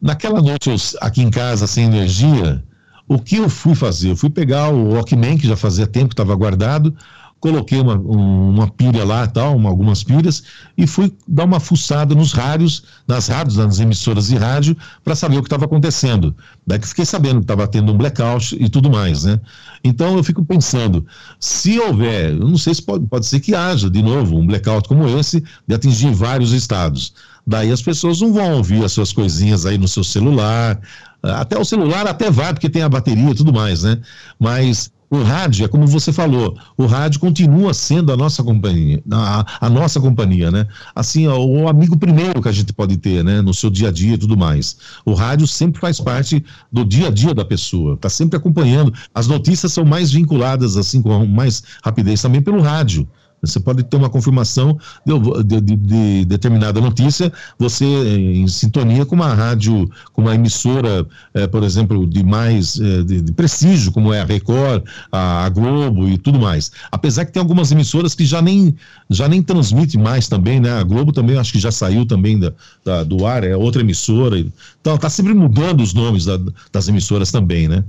Naquela 0.00 0.40
noite, 0.40 0.70
eu, 0.70 0.76
aqui 1.00 1.22
em 1.22 1.30
casa, 1.30 1.66
sem 1.66 1.84
energia, 1.84 2.62
o 3.08 3.18
que 3.18 3.36
eu 3.36 3.48
fui 3.48 3.74
fazer? 3.74 4.10
Eu 4.10 4.16
fui 4.16 4.30
pegar 4.30 4.68
o 4.68 4.92
Walkman, 4.94 5.38
que 5.38 5.46
já 5.46 5.56
fazia 5.56 5.86
tempo 5.86 6.08
que 6.08 6.14
estava 6.14 6.34
guardado, 6.34 6.96
coloquei 7.38 7.80
uma, 7.80 7.94
uma 7.94 8.68
pilha 8.68 9.04
lá 9.04 9.26
tal, 9.26 9.56
uma, 9.56 9.68
algumas 9.68 10.02
pilhas, 10.02 10.42
e 10.76 10.86
fui 10.86 11.12
dar 11.28 11.44
uma 11.44 11.60
fuçada 11.60 12.14
nos 12.14 12.32
rádios, 12.32 12.84
nas 13.06 13.28
rádios, 13.28 13.56
nas 13.56 13.78
emissoras 13.78 14.28
de 14.28 14.36
rádio, 14.36 14.76
para 15.04 15.14
saber 15.14 15.36
o 15.36 15.42
que 15.42 15.46
estava 15.46 15.66
acontecendo. 15.66 16.34
Daí 16.66 16.78
que 16.78 16.88
fiquei 16.88 17.04
sabendo 17.04 17.36
que 17.36 17.44
estava 17.44 17.68
tendo 17.68 17.92
um 17.92 17.96
blackout 17.96 18.56
e 18.58 18.68
tudo 18.68 18.90
mais, 18.90 19.24
né? 19.24 19.40
Então 19.84 20.16
eu 20.16 20.24
fico 20.24 20.44
pensando, 20.44 21.06
se 21.38 21.78
houver, 21.78 22.30
eu 22.30 22.48
não 22.48 22.58
sei 22.58 22.74
se 22.74 22.82
pode, 22.82 23.06
pode 23.06 23.26
ser 23.26 23.40
que 23.40 23.54
haja 23.54 23.90
de 23.90 24.02
novo 24.02 24.36
um 24.36 24.46
blackout 24.46 24.88
como 24.88 25.06
esse, 25.18 25.44
de 25.66 25.74
atingir 25.74 26.12
vários 26.14 26.52
estados. 26.52 27.14
Daí 27.46 27.70
as 27.70 27.80
pessoas 27.80 28.20
não 28.20 28.32
vão 28.32 28.56
ouvir 28.56 28.84
as 28.84 28.92
suas 28.92 29.12
coisinhas 29.12 29.66
aí 29.66 29.78
no 29.78 29.86
seu 29.86 30.02
celular, 30.02 30.80
até 31.22 31.56
o 31.58 31.64
celular 31.64 32.06
até 32.06 32.30
vai, 32.30 32.52
porque 32.52 32.68
tem 32.68 32.82
a 32.82 32.88
bateria 32.88 33.30
e 33.30 33.34
tudo 33.34 33.52
mais, 33.52 33.82
né? 33.82 33.98
Mas 34.38 34.90
o 35.08 35.22
rádio, 35.22 35.64
é 35.64 35.68
como 35.68 35.86
você 35.86 36.12
falou, 36.12 36.56
o 36.76 36.86
rádio 36.86 37.20
continua 37.20 37.72
sendo 37.72 38.12
a 38.12 38.16
nossa 38.16 38.42
companhia, 38.42 39.02
a, 39.10 39.66
a 39.66 39.70
nossa 39.70 40.00
companhia, 40.00 40.50
né? 40.50 40.66
Assim, 40.94 41.28
o 41.28 41.68
amigo 41.68 41.96
primeiro 41.96 42.42
que 42.42 42.48
a 42.48 42.52
gente 42.52 42.72
pode 42.72 42.96
ter, 42.96 43.22
né? 43.22 43.40
No 43.40 43.54
seu 43.54 43.70
dia 43.70 43.88
a 43.88 43.92
dia 43.92 44.14
e 44.14 44.18
tudo 44.18 44.36
mais. 44.36 44.76
O 45.04 45.14
rádio 45.14 45.46
sempre 45.46 45.80
faz 45.80 46.00
parte 46.00 46.44
do 46.72 46.84
dia 46.84 47.08
a 47.08 47.10
dia 47.10 47.32
da 47.32 47.44
pessoa, 47.44 47.96
tá 47.96 48.08
sempre 48.08 48.36
acompanhando. 48.36 48.92
As 49.14 49.28
notícias 49.28 49.72
são 49.72 49.84
mais 49.84 50.10
vinculadas, 50.10 50.76
assim, 50.76 51.00
com 51.00 51.24
mais 51.26 51.62
rapidez 51.84 52.20
também 52.20 52.42
pelo 52.42 52.60
rádio. 52.60 53.08
Você 53.46 53.60
pode 53.60 53.82
ter 53.82 53.96
uma 53.96 54.10
confirmação 54.10 54.78
de, 55.04 55.44
de, 55.44 55.60
de, 55.60 55.76
de, 55.76 56.24
determinada 56.24 56.80
notícia, 56.80 57.32
você 57.58 57.84
em 57.84 58.46
sintonia 58.48 59.06
com 59.06 59.14
uma 59.14 59.32
rádio, 59.34 59.90
com 60.12 60.22
uma 60.22 60.34
emissora, 60.34 61.06
eh, 61.34 61.46
por 61.46 61.62
exemplo, 61.62 62.06
de 62.06 62.24
mais 62.24 62.78
eh, 62.80 63.02
de, 63.02 63.32
prestígio, 63.32 63.92
como 63.92 64.12
é 64.12 64.20
a 64.20 64.24
Record, 64.24 64.84
a, 65.10 65.44
a, 65.44 65.48
Globo 65.48 66.08
e 66.08 66.18
tudo 66.18 66.38
mais. 66.38 66.70
Apesar 66.90 67.24
que 67.24 67.32
tem 67.32 67.40
algumas 67.40 67.72
emissoras 67.72 68.14
que 68.14 68.24
já 68.24 68.42
nem, 68.42 68.74
já 69.08 69.28
nem 69.28 69.42
transmitem 69.42 70.00
mais 70.00 70.28
também, 70.28 70.60
né? 70.60 70.72
A 70.72 70.82
Globo 70.82 71.12
também 71.12 71.38
acho 71.38 71.52
que 71.52 71.58
já 71.58 71.70
saiu 71.70 72.06
também 72.06 72.38
da, 72.38 72.52
da 72.84 73.04
do 73.04 73.26
ar, 73.26 73.44
é 73.44 73.56
outra 73.56 73.82
emissora. 73.82 74.38
Então 74.80 74.94
está 74.96 75.08
sempre 75.08 75.34
mudando 75.34 75.82
os 75.82 75.94
nomes 75.94 76.24
da, 76.24 76.38
das 76.72 76.88
emissoras 76.88 77.30
também, 77.30 77.68
né? 77.68 77.84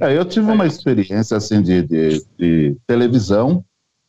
É, 0.00 0.16
eu 0.16 0.24
tive 0.24 0.50
uma 0.50 0.66
experiência 0.66 1.36
assim 1.36 1.62
de, 1.62 1.82
de, 1.82 2.24
de 2.38 2.76
televisão 2.86 3.64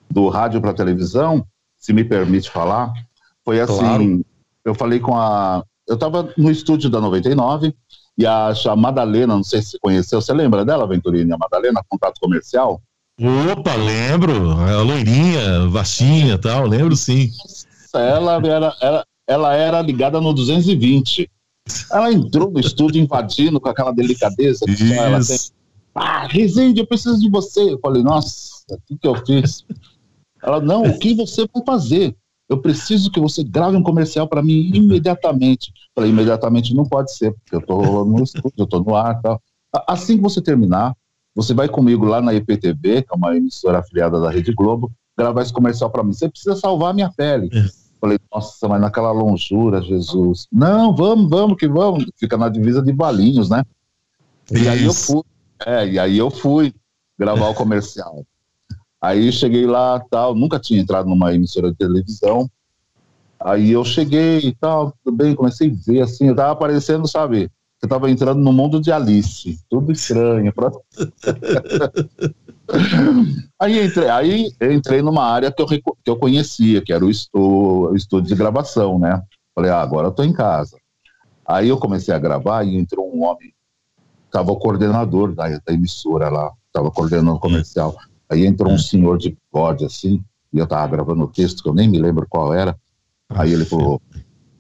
do 0.10 0.30
rádio 0.30 0.62
para 0.62 0.74
televisão, 0.74 1.46
se 1.78 1.94
me 1.94 2.04
permite 2.04 2.50
falar, 2.50 2.92
foi 3.44 3.60
assim, 3.60 3.78
claro. 3.78 4.26
eu 4.64 4.74
falei 4.74 5.00
com 5.00 5.16
a, 5.16 5.64
eu 5.88 5.96
estava 5.96 6.34
no 6.38 6.50
estúdio 6.50 6.90
da 6.90 7.00
99 7.00 7.74
e 8.18 8.26
a, 8.26 8.50
a 8.52 8.76
Madalena, 8.76 9.36
não 9.36 9.44
sei 9.44 9.62
se 9.62 9.72
você 9.72 9.80
conheceu, 9.80 10.22
você 10.22 10.34
lembra 10.34 10.66
dela, 10.66 10.88
Venturini, 10.88 11.32
a 11.34 11.38
Madalena, 11.38 11.82
contato 11.88 12.20
comercial? 12.20 12.82
Opa, 13.52 13.76
lembro, 13.76 14.52
a 14.52 14.82
loirinha, 14.82 15.68
vacinha 15.70 16.34
e 16.34 16.38
tal, 16.38 16.66
lembro 16.66 16.96
sim. 16.96 17.30
Ela 17.94 18.36
era, 18.46 18.76
era, 18.82 19.06
ela 19.28 19.54
era 19.56 19.82
ligada 19.82 20.20
no 20.20 20.34
220. 20.34 21.30
Ela 21.92 22.12
entrou 22.12 22.52
no 22.52 22.60
estúdio 22.60 23.02
invadindo 23.02 23.60
com 23.60 23.70
aquela 23.70 23.92
delicadeza. 23.92 24.66
Que 24.66 24.94
ela 24.94 25.24
tem. 25.24 25.38
Ah, 25.94 26.28
Rezende, 26.28 26.82
eu 26.82 26.88
preciso 26.88 27.20
de 27.20 27.30
você. 27.30 27.72
Eu 27.72 27.80
falei, 27.80 28.04
nossa, 28.04 28.66
o 28.70 28.78
que, 28.86 28.98
que 28.98 29.08
eu 29.08 29.16
fiz? 29.26 29.64
Ela, 30.46 30.62
não, 30.62 30.84
o 30.84 31.00
que 31.00 31.14
você 31.14 31.48
vai 31.54 31.64
fazer? 31.66 32.16
eu 32.48 32.60
preciso 32.60 33.12
que 33.12 33.20
você 33.20 33.44
grave 33.44 33.76
um 33.76 33.84
comercial 33.84 34.28
para 34.28 34.44
mim 34.44 34.72
imediatamente. 34.74 35.74
Falei, 35.96 36.12
imediatamente 36.12 36.76
não 36.76 36.86
pode 36.86 37.16
ser, 37.16 37.34
porque 37.34 37.56
eu 37.56 37.60
estou 37.60 38.06
no 38.06 38.24
estúdio, 38.24 38.54
eu 38.58 38.66
estou 38.66 38.84
no 38.84 38.96
ar 38.96 39.20
tal. 39.22 39.42
Assim 39.88 40.18
que 40.18 40.24
você 40.24 40.42
terminar, 40.42 40.96
você 41.34 41.54
vai 41.54 41.68
comigo 41.68 42.06
lá 42.06 42.22
na 42.22 42.34
IPTV, 42.34 43.02
que 43.02 43.08
é 43.12 43.16
uma 43.16 43.36
emissora 43.36 43.80
afiliada 43.80 44.20
da 44.22 44.30
Rede 44.30 44.54
Globo, 44.54 44.92
gravar 45.18 45.42
esse 45.42 45.52
comercial 45.52 45.90
para 45.90 46.04
mim. 46.04 46.14
Você 46.14 46.30
precisa 46.30 46.56
salvar 46.56 46.92
a 46.92 46.94
minha 46.94 47.12
pele. 47.12 47.50
É. 47.52 47.66
Falei, 48.00 48.20
nossa, 48.32 48.68
mas 48.68 48.80
naquela 48.80 49.12
longura, 49.12 49.82
Jesus. 49.82 50.48
Não, 50.52 50.96
vamos, 50.96 51.30
vamos 51.30 51.58
que 51.58 51.68
vamos. 51.68 52.06
Fica 52.18 52.38
na 52.38 52.48
divisa 52.48 52.82
de 52.82 52.94
Balinhos, 52.94 53.50
né? 53.50 53.64
E 54.52 54.60
Isso. 54.60 54.70
aí 54.70 54.84
eu 54.84 54.94
fui. 54.94 55.24
É, 55.66 55.88
e 55.88 56.00
aí 56.00 56.18
eu 56.18 56.30
fui 56.30 56.74
gravar 57.18 57.48
o 57.50 57.56
comercial. 57.56 58.24
Aí 59.02 59.32
cheguei 59.32 59.66
lá, 59.66 60.00
tal, 60.10 60.34
nunca 60.34 60.60
tinha 60.60 60.80
entrado 60.80 61.08
numa 61.08 61.34
emissora 61.34 61.72
de 61.72 61.78
televisão. 61.78 62.50
Aí 63.40 63.72
eu 63.72 63.84
cheguei 63.84 64.40
e 64.40 64.56
tal, 64.56 64.94
tudo 65.04 65.16
bem, 65.16 65.36
comecei 65.36 65.70
a 65.70 65.74
ver 65.86 66.02
assim, 66.02 66.28
eu 66.28 66.36
tava 66.36 66.52
aparecendo, 66.52 67.08
sabe? 67.08 67.52
Você 67.78 67.88
tava 67.88 68.10
entrando 68.10 68.40
no 68.40 68.52
mundo 68.52 68.82
de 68.82 68.92
Alice, 68.92 69.60
tudo 69.70 69.92
estranho. 69.92 70.52
Aí, 73.60 73.86
entrei, 73.86 74.10
aí 74.10 74.52
entrei 74.60 75.02
numa 75.02 75.24
área 75.24 75.52
que 75.52 75.62
eu, 75.62 75.68
que 75.68 75.82
eu 76.08 76.18
conhecia, 76.18 76.82
que 76.82 76.92
era 76.92 77.06
o, 77.06 77.10
estu, 77.12 77.90
o 77.92 77.96
estúdio 77.96 78.30
de 78.30 78.36
gravação, 78.36 78.98
né? 78.98 79.22
Falei, 79.54 79.70
ah, 79.70 79.82
agora 79.82 80.08
eu 80.08 80.12
tô 80.12 80.24
em 80.24 80.34
casa. 80.34 80.76
Aí 81.48 81.70
eu 81.70 81.78
comecei 81.78 82.12
a 82.14 82.20
gravar 82.20 82.64
e 82.64 82.76
entrou 82.76 83.16
um 83.16 83.24
homem, 83.24 83.54
tava 84.32 84.52
o 84.52 84.58
coordenador 84.58 85.34
da, 85.34 85.48
da 85.48 85.74
emissora 85.74 86.28
lá, 86.30 86.52
tava 86.74 86.90
coordenando 86.90 87.36
o 87.36 87.40
comercial. 87.40 87.96
Aí 88.30 88.46
entrou 88.46 88.72
um 88.72 88.78
senhor 88.78 89.18
de 89.18 89.38
bode 89.52 89.86
assim, 89.86 90.24
e 90.52 90.58
eu 90.58 90.68
tava 90.68 90.88
gravando 90.88 91.24
o 91.24 91.28
texto, 91.28 91.62
que 91.62 91.70
eu 91.70 91.74
nem 91.74 91.88
me 91.88 92.00
lembro 92.00 92.26
qual 92.30 92.54
era. 92.54 92.78
Aí 93.30 93.52
ele 93.52 93.66
falou, 93.66 94.02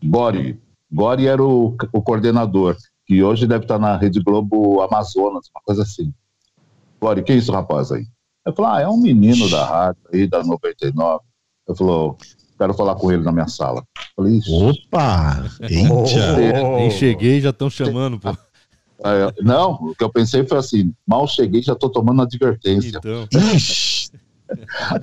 Gori, 0.03 0.59
Gori 0.91 1.27
era 1.27 1.43
o, 1.43 1.75
o 1.91 2.01
coordenador 2.01 2.75
que 3.05 3.21
hoje 3.23 3.47
deve 3.47 3.65
estar 3.65 3.77
na 3.77 3.95
Rede 3.95 4.21
Globo 4.21 4.81
Amazonas, 4.81 5.49
uma 5.53 5.61
coisa 5.63 5.83
assim. 5.83 6.13
Glória, 6.99 7.21
que 7.21 7.31
é 7.31 7.35
isso, 7.35 7.51
rapaz, 7.51 7.91
aí? 7.91 8.05
Eu 8.45 8.53
falei, 8.53 8.71
ah, 8.71 8.81
é 8.81 8.87
um 8.87 8.97
menino 8.97 9.49
da 9.49 9.65
rádio 9.65 10.01
aí, 10.11 10.27
da 10.27 10.43
99. 10.43 11.23
Eu 11.67 11.75
falou, 11.75 12.17
quero 12.57 12.73
falar 12.73 12.95
com 12.95 13.11
ele 13.11 13.23
na 13.23 13.31
minha 13.31 13.47
sala. 13.47 13.83
Eu 14.17 14.23
falei, 14.23 14.39
Opa! 14.47 15.45
Eita! 15.61 15.93
Oh, 15.93 16.77
nem 16.77 16.91
cheguei, 16.91 17.41
já 17.41 17.49
estão 17.49 17.69
chamando, 17.69 18.19
pô. 18.19 18.35
É, 19.03 19.43
não, 19.43 19.73
o 19.73 19.95
que 19.95 20.03
eu 20.03 20.09
pensei 20.09 20.45
foi 20.45 20.57
assim, 20.57 20.93
mal 21.05 21.27
cheguei, 21.27 21.61
já 21.61 21.73
estou 21.73 21.89
tomando 21.89 22.21
advertência. 22.21 22.97
Então. 22.97 23.27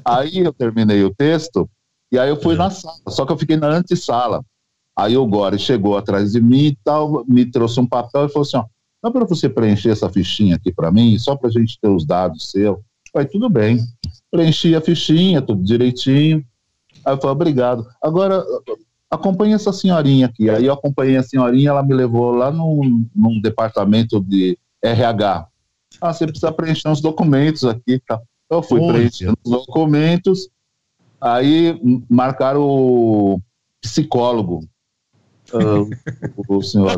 aí 0.05 0.39
eu 0.39 0.53
terminei 0.53 1.05
o 1.05 1.15
texto, 1.15 1.69
e 2.11 2.19
aí 2.19 2.29
eu 2.29 2.41
fui 2.41 2.55
é. 2.55 2.59
na 2.59 2.71
sala, 2.71 2.97
só 3.09 3.25
que 3.27 3.33
eu 3.33 3.39
fiquei 3.39 3.57
na 3.57 3.69
antessala. 3.69 4.45
Aí 4.97 5.17
o 5.17 5.27
Gore 5.27 5.59
chegou 5.59 5.97
atrás 5.97 6.33
de 6.33 6.41
mim 6.41 6.67
e 6.67 6.79
tal, 6.85 7.25
me 7.27 7.47
trouxe 7.47 7.81
um 7.81 7.87
papel 7.87 8.27
e 8.27 8.29
falou 8.29 8.43
assim: 8.43 8.59
ó, 8.59 8.65
dá 9.03 9.11
para 9.11 9.25
você 9.25 9.49
preencher 9.49 9.91
essa 9.91 10.09
fichinha 10.09 10.57
aqui 10.57 10.73
para 10.73 10.93
mim, 10.93 11.19
só 11.19 11.35
para 11.35 11.49
a 11.49 11.53
gente 11.53 11.79
ter 11.81 11.89
os 11.89 12.05
dados 12.05 12.51
seus. 12.51 12.79
Aí 13.15 13.27
tudo 13.27 13.49
bem. 13.49 13.79
Preenchi 14.31 14.75
a 14.75 14.81
fichinha, 14.81 15.43
tudo 15.43 15.63
direitinho. 15.63 16.45
Aí 17.05 17.13
eu 17.13 17.19
falei, 17.19 17.33
obrigado. 17.33 17.87
Agora, 18.03 18.45
acompanhe 19.13 19.53
essa 19.53 19.73
senhorinha 19.73 20.27
aqui. 20.27 20.49
Aí 20.49 20.65
eu 20.65 20.73
acompanhei 20.73 21.17
a 21.17 21.23
senhorinha, 21.23 21.69
ela 21.69 21.83
me 21.83 21.93
levou 21.93 22.31
lá 22.31 22.51
num, 22.51 23.07
num 23.15 23.41
departamento 23.41 24.19
de 24.21 24.59
RH. 24.83 25.47
Ah, 26.01 26.13
você 26.13 26.27
precisa 26.27 26.51
preencher 26.51 26.89
uns 26.89 27.03
documentos 27.03 27.65
aqui. 27.65 28.01
Tá? 28.09 28.19
Eu 28.51 28.63
fui 28.63 28.81
preenchendo 28.87 29.37
os 29.45 29.51
documentos, 29.51 30.49
aí 31.21 31.79
marcaram 32.09 32.63
o 32.63 33.41
psicólogo. 33.83 34.67
Uh, 35.53 35.91
o 36.49 36.63
senhor 36.63 36.97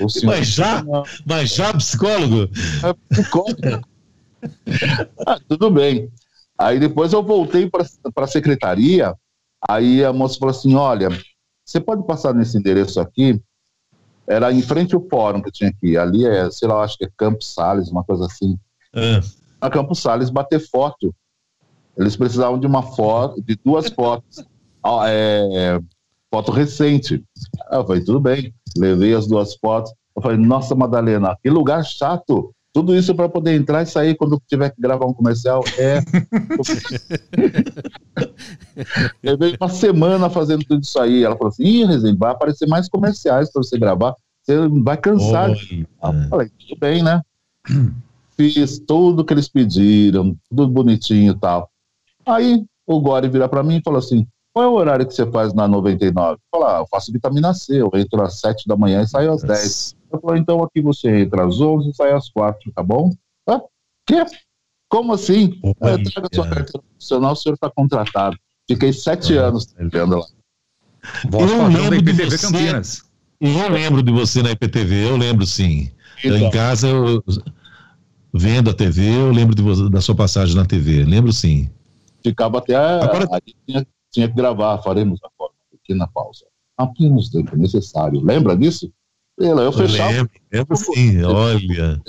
o 0.00 0.08
senhor... 0.08 0.36
Mas 0.36 0.46
já? 0.46 0.84
Mas 1.26 1.52
já 1.52 1.74
psicólogo? 1.74 2.48
É 2.84 2.94
psicólogo. 3.10 3.88
ah, 5.26 5.40
tudo 5.48 5.68
bem. 5.72 6.08
Aí 6.56 6.78
depois 6.78 7.12
eu 7.12 7.24
voltei 7.24 7.68
para 7.68 7.84
a 8.16 8.26
secretaria, 8.28 9.12
aí 9.68 10.04
a 10.04 10.12
moça 10.12 10.38
falou 10.38 10.50
assim, 10.50 10.74
olha, 10.74 11.08
você 11.64 11.80
pode 11.80 12.06
passar 12.06 12.34
nesse 12.34 12.56
endereço 12.58 13.00
aqui? 13.00 13.40
Era 14.26 14.52
em 14.52 14.62
frente 14.62 14.94
ao 14.94 15.06
fórum 15.08 15.42
que 15.42 15.50
tinha 15.50 15.70
aqui. 15.70 15.96
Ali 15.96 16.26
é, 16.26 16.50
sei 16.50 16.68
lá, 16.68 16.82
acho 16.82 16.96
que 16.96 17.04
é 17.04 17.10
Campos 17.16 17.52
Sales, 17.52 17.90
uma 17.90 18.04
coisa 18.04 18.26
assim. 18.26 18.58
É. 18.94 19.20
A 19.60 19.68
Campos 19.68 20.00
Sales 20.00 20.30
bater 20.30 20.60
foto. 20.60 21.14
Eles 21.96 22.16
precisavam 22.16 22.58
de 22.58 22.66
uma 22.66 22.82
foto, 22.82 23.42
de 23.42 23.58
duas 23.62 23.88
fotos. 23.90 24.44
É, 25.06 25.78
foto 26.30 26.52
recente. 26.52 27.22
Eu 27.70 27.86
falei, 27.86 28.04
tudo 28.04 28.20
bem. 28.20 28.54
Levei 28.76 29.14
as 29.14 29.26
duas 29.26 29.54
fotos. 29.56 29.92
Eu 30.16 30.22
falei, 30.22 30.38
nossa, 30.38 30.74
Madalena, 30.74 31.36
que 31.42 31.50
lugar 31.50 31.84
chato. 31.84 32.53
Tudo 32.74 32.92
isso 32.92 33.14
para 33.14 33.28
poder 33.28 33.54
entrar 33.54 33.82
e 33.82 33.86
sair 33.86 34.16
quando 34.16 34.42
tiver 34.48 34.68
que 34.68 34.82
gravar 34.82 35.06
um 35.06 35.14
comercial 35.14 35.62
é. 35.78 36.00
Levei 39.22 39.56
uma 39.60 39.68
semana 39.68 40.28
fazendo 40.28 40.64
tudo 40.64 40.82
isso 40.82 40.98
aí. 40.98 41.22
Ela 41.22 41.36
falou 41.36 41.52
assim: 41.52 41.62
Ih, 41.62 42.16
vai 42.16 42.32
aparecer 42.32 42.66
mais 42.66 42.88
comerciais 42.88 43.52
para 43.52 43.62
você 43.62 43.78
gravar. 43.78 44.12
Você 44.42 44.66
vai 44.82 44.96
cansar. 44.96 45.50
Eu 45.50 46.28
falei, 46.28 46.50
tudo 46.58 46.80
bem, 46.80 47.00
né? 47.00 47.22
Fiz 48.36 48.80
tudo 48.80 49.24
que 49.24 49.32
eles 49.32 49.48
pediram, 49.48 50.36
tudo 50.50 50.66
bonitinho 50.66 51.32
e 51.32 51.38
tal. 51.38 51.70
Aí 52.26 52.64
o 52.84 53.00
Gore 53.00 53.28
vira 53.28 53.48
para 53.48 53.62
mim 53.62 53.76
e 53.76 53.82
falou 53.82 54.00
assim: 54.00 54.26
qual 54.52 54.64
é 54.64 54.68
o 54.68 54.72
horário 54.72 55.06
que 55.06 55.14
você 55.14 55.24
faz 55.30 55.54
na 55.54 55.68
99? 55.68 56.40
Fala, 56.50 56.76
ah, 56.76 56.80
eu 56.80 56.88
faço 56.88 57.12
vitamina 57.12 57.54
C, 57.54 57.80
eu 57.80 57.92
entro 57.94 58.20
às 58.20 58.40
7 58.40 58.66
da 58.66 58.76
manhã 58.76 59.02
e 59.02 59.06
saio 59.06 59.32
às 59.32 59.42
10. 59.42 59.94
Eu 60.14 60.20
falo, 60.20 60.36
então 60.36 60.62
aqui 60.62 60.80
você 60.80 61.22
entra 61.22 61.44
às 61.44 61.60
11 61.60 61.90
e 61.90 61.94
sai 61.94 62.12
às 62.12 62.28
4, 62.30 62.70
tá 62.72 62.82
bom? 62.82 63.10
Ah, 63.48 63.60
quê? 64.06 64.24
Como 64.88 65.12
assim? 65.12 65.58
Eu 65.62 65.74
trago 65.74 66.28
a 66.30 66.34
sua 66.34 66.48
carteira 66.48 66.82
profissional, 66.88 67.32
o 67.32 67.36
senhor 67.36 67.54
está 67.54 67.68
contratado. 67.70 68.36
Fiquei 68.68 68.92
sete 68.92 69.36
ah, 69.36 69.46
anos 69.46 69.66
trabalhando 69.66 70.18
lá. 70.18 70.26
Voz 71.28 71.50
eu 71.50 71.66
lembro 71.66 71.90
da 71.90 71.96
IPTV 71.96 72.30
você, 72.30 72.46
Campinas. 72.46 73.02
Eu 73.40 73.68
lembro 73.68 74.02
de 74.02 74.12
você 74.12 74.42
na 74.42 74.52
IPTV, 74.52 75.10
eu 75.10 75.16
lembro 75.16 75.44
sim. 75.44 75.90
Então. 76.24 76.38
Em 76.38 76.50
casa, 76.50 76.88
eu, 76.88 77.22
vendo 78.32 78.70
a 78.70 78.74
TV, 78.74 79.16
eu 79.16 79.32
lembro 79.32 79.54
de 79.54 79.62
você, 79.62 79.90
da 79.90 80.00
sua 80.00 80.14
passagem 80.14 80.54
na 80.54 80.64
TV, 80.64 81.04
lembro 81.04 81.32
sim. 81.32 81.68
Ficava 82.22 82.58
até. 82.58 82.76
Agora, 82.76 83.26
a, 83.32 83.36
a, 83.36 83.86
tinha 84.12 84.28
que 84.28 84.34
gravar, 84.34 84.78
faremos 84.78 85.18
agora 85.22 85.52
uma 85.52 85.78
pequena 85.78 86.06
pausa. 86.06 86.44
Apenas 86.78 87.28
tempo 87.28 87.56
necessário. 87.56 88.20
Lembra 88.20 88.56
disso? 88.56 88.90
Eu 89.38 89.72
fechava. 89.72 90.10
Lembro, 90.10 90.30
lembro 90.52 90.76
sim, 90.76 91.22
olha. 91.22 92.00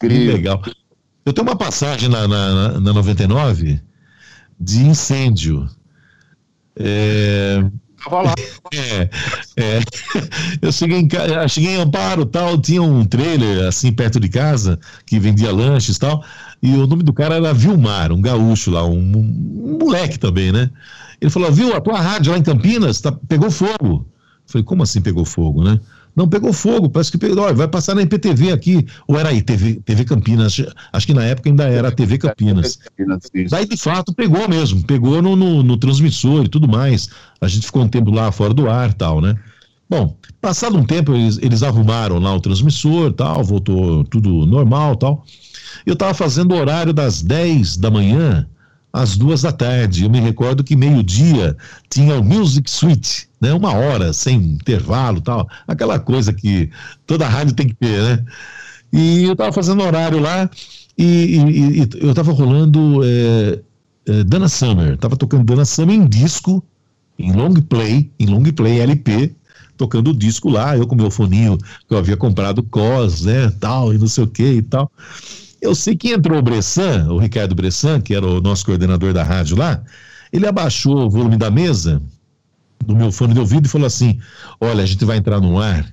Que 0.00 0.08
legal. 0.08 0.62
Eu 1.24 1.32
tenho 1.32 1.46
uma 1.46 1.56
passagem 1.56 2.08
na, 2.08 2.26
na, 2.26 2.80
na 2.80 2.92
99 2.92 3.80
de 4.58 4.82
incêndio. 4.84 5.68
É, 6.76 7.62
Tava 8.02 8.22
lá. 8.22 8.34
É, 8.74 9.08
é. 9.56 9.80
Eu 10.60 10.70
cheguei 10.70 10.98
em, 10.98 11.08
cheguei 11.48 11.70
em 11.70 11.80
Amparo, 11.80 12.26
tal, 12.26 12.60
tinha 12.60 12.82
um 12.82 13.02
trailer 13.04 13.66
assim 13.66 13.90
perto 13.90 14.20
de 14.20 14.28
casa 14.28 14.78
que 15.06 15.18
vendia 15.18 15.50
lanches 15.50 15.96
e 15.96 15.98
tal, 15.98 16.22
e 16.62 16.74
o 16.74 16.86
nome 16.86 17.02
do 17.02 17.14
cara 17.14 17.36
era 17.36 17.54
Vilmar, 17.54 18.12
um 18.12 18.20
gaúcho 18.20 18.70
lá, 18.70 18.84
um, 18.84 18.98
um 18.98 19.78
moleque 19.80 20.18
também, 20.18 20.52
né? 20.52 20.70
Ele 21.18 21.30
falou: 21.30 21.50
viu, 21.50 21.74
a 21.74 21.80
tua 21.80 21.98
rádio 21.98 22.32
lá 22.32 22.38
em 22.38 22.42
Campinas 22.42 23.00
tá, 23.00 23.10
pegou 23.10 23.50
fogo. 23.50 23.78
Eu 23.82 24.06
falei: 24.46 24.64
como 24.64 24.82
assim 24.82 25.00
pegou 25.00 25.24
fogo, 25.24 25.64
né? 25.64 25.80
Não, 26.18 26.28
pegou 26.28 26.52
fogo, 26.52 26.90
parece 26.90 27.12
que 27.12 27.16
pegou. 27.16 27.54
vai 27.54 27.68
passar 27.68 27.94
na 27.94 28.02
IPTV 28.02 28.50
aqui. 28.50 28.84
Ou 29.06 29.16
era 29.16 29.28
aí, 29.28 29.40
TV, 29.40 29.76
TV 29.84 30.04
Campinas. 30.04 30.60
Acho 30.92 31.06
que 31.06 31.14
na 31.14 31.24
época 31.24 31.48
ainda 31.48 31.62
era 31.62 31.92
TV 31.92 32.18
Campinas. 32.18 32.76
Daí, 33.48 33.64
de 33.64 33.76
fato, 33.76 34.12
pegou 34.12 34.48
mesmo. 34.48 34.82
Pegou 34.82 35.22
no, 35.22 35.36
no, 35.36 35.62
no 35.62 35.76
transmissor 35.76 36.44
e 36.44 36.48
tudo 36.48 36.66
mais. 36.66 37.08
A 37.40 37.46
gente 37.46 37.66
ficou 37.66 37.84
um 37.84 37.88
tempo 37.88 38.10
lá 38.10 38.32
fora 38.32 38.52
do 38.52 38.68
ar 38.68 38.92
tal, 38.94 39.20
né? 39.20 39.36
Bom, 39.88 40.16
passado 40.40 40.76
um 40.76 40.84
tempo, 40.84 41.14
eles, 41.14 41.38
eles 41.40 41.62
arrumaram 41.62 42.18
lá 42.18 42.34
o 42.34 42.40
transmissor 42.40 43.12
tal, 43.12 43.44
voltou 43.44 44.02
tudo 44.02 44.44
normal 44.44 44.96
tal. 44.96 45.24
Eu 45.86 45.92
estava 45.92 46.14
fazendo 46.14 46.52
o 46.52 46.58
horário 46.58 46.92
das 46.92 47.22
10 47.22 47.76
da 47.76 47.92
manhã 47.92 48.44
às 48.92 49.16
duas 49.16 49.42
da 49.42 49.52
tarde. 49.52 50.02
Eu 50.02 50.10
me 50.10 50.18
recordo 50.18 50.64
que 50.64 50.74
meio-dia 50.74 51.56
tinha 51.88 52.18
o 52.18 52.24
Music 52.24 52.68
Suite, 52.68 53.27
né? 53.40 53.52
Uma 53.52 53.72
hora, 53.72 54.12
sem 54.12 54.36
intervalo 54.36 55.20
tal. 55.20 55.48
Aquela 55.66 55.98
coisa 55.98 56.32
que 56.32 56.70
toda 57.06 57.28
rádio 57.28 57.54
tem 57.54 57.68
que 57.68 57.74
ter, 57.74 58.02
né? 58.02 58.24
E 58.92 59.24
eu 59.24 59.32
estava 59.32 59.52
fazendo 59.52 59.82
horário 59.82 60.18
lá 60.18 60.48
e, 60.96 61.04
e, 61.04 61.80
e 61.80 61.88
eu 62.00 62.10
estava 62.10 62.32
rolando 62.32 63.00
é, 63.04 63.60
é, 64.06 64.24
Dana 64.24 64.48
Summer. 64.48 64.94
Estava 64.94 65.16
tocando 65.16 65.44
Dana 65.44 65.64
Summer 65.64 65.94
em 65.94 66.06
disco, 66.06 66.64
em 67.18 67.32
long 67.32 67.54
play, 67.54 68.10
em 68.18 68.26
long 68.26 68.42
play 68.44 68.80
LP, 68.80 69.34
tocando 69.76 70.10
o 70.10 70.14
disco 70.14 70.48
lá, 70.48 70.76
eu 70.76 70.86
com 70.86 70.96
meu 70.96 71.10
foninho 71.10 71.56
que 71.56 71.94
eu 71.94 71.98
havia 71.98 72.16
comprado 72.16 72.62
COS, 72.64 73.22
né, 73.22 73.52
tal, 73.60 73.94
e 73.94 73.98
não 73.98 74.08
sei 74.08 74.24
o 74.24 74.26
que 74.26 74.54
e 74.54 74.62
tal. 74.62 74.90
Eu 75.60 75.74
sei 75.74 75.96
que 75.96 76.12
entrou 76.12 76.38
o 76.38 76.42
Bressan, 76.42 77.08
o 77.10 77.18
Ricardo 77.18 77.54
Bressan, 77.54 78.00
que 78.00 78.14
era 78.14 78.26
o 78.26 78.40
nosso 78.40 78.64
coordenador 78.64 79.12
da 79.12 79.22
rádio 79.22 79.56
lá, 79.56 79.82
ele 80.32 80.46
abaixou 80.46 81.06
o 81.06 81.10
volume 81.10 81.36
da 81.36 81.50
mesa 81.50 82.02
do 82.84 82.96
meu 82.96 83.12
fone 83.12 83.34
de 83.34 83.40
ouvido 83.40 83.66
e 83.66 83.68
falou 83.68 83.86
assim: 83.86 84.18
Olha, 84.60 84.82
a 84.82 84.86
gente 84.86 85.04
vai 85.04 85.16
entrar 85.16 85.40
no 85.40 85.58
ar 85.58 85.92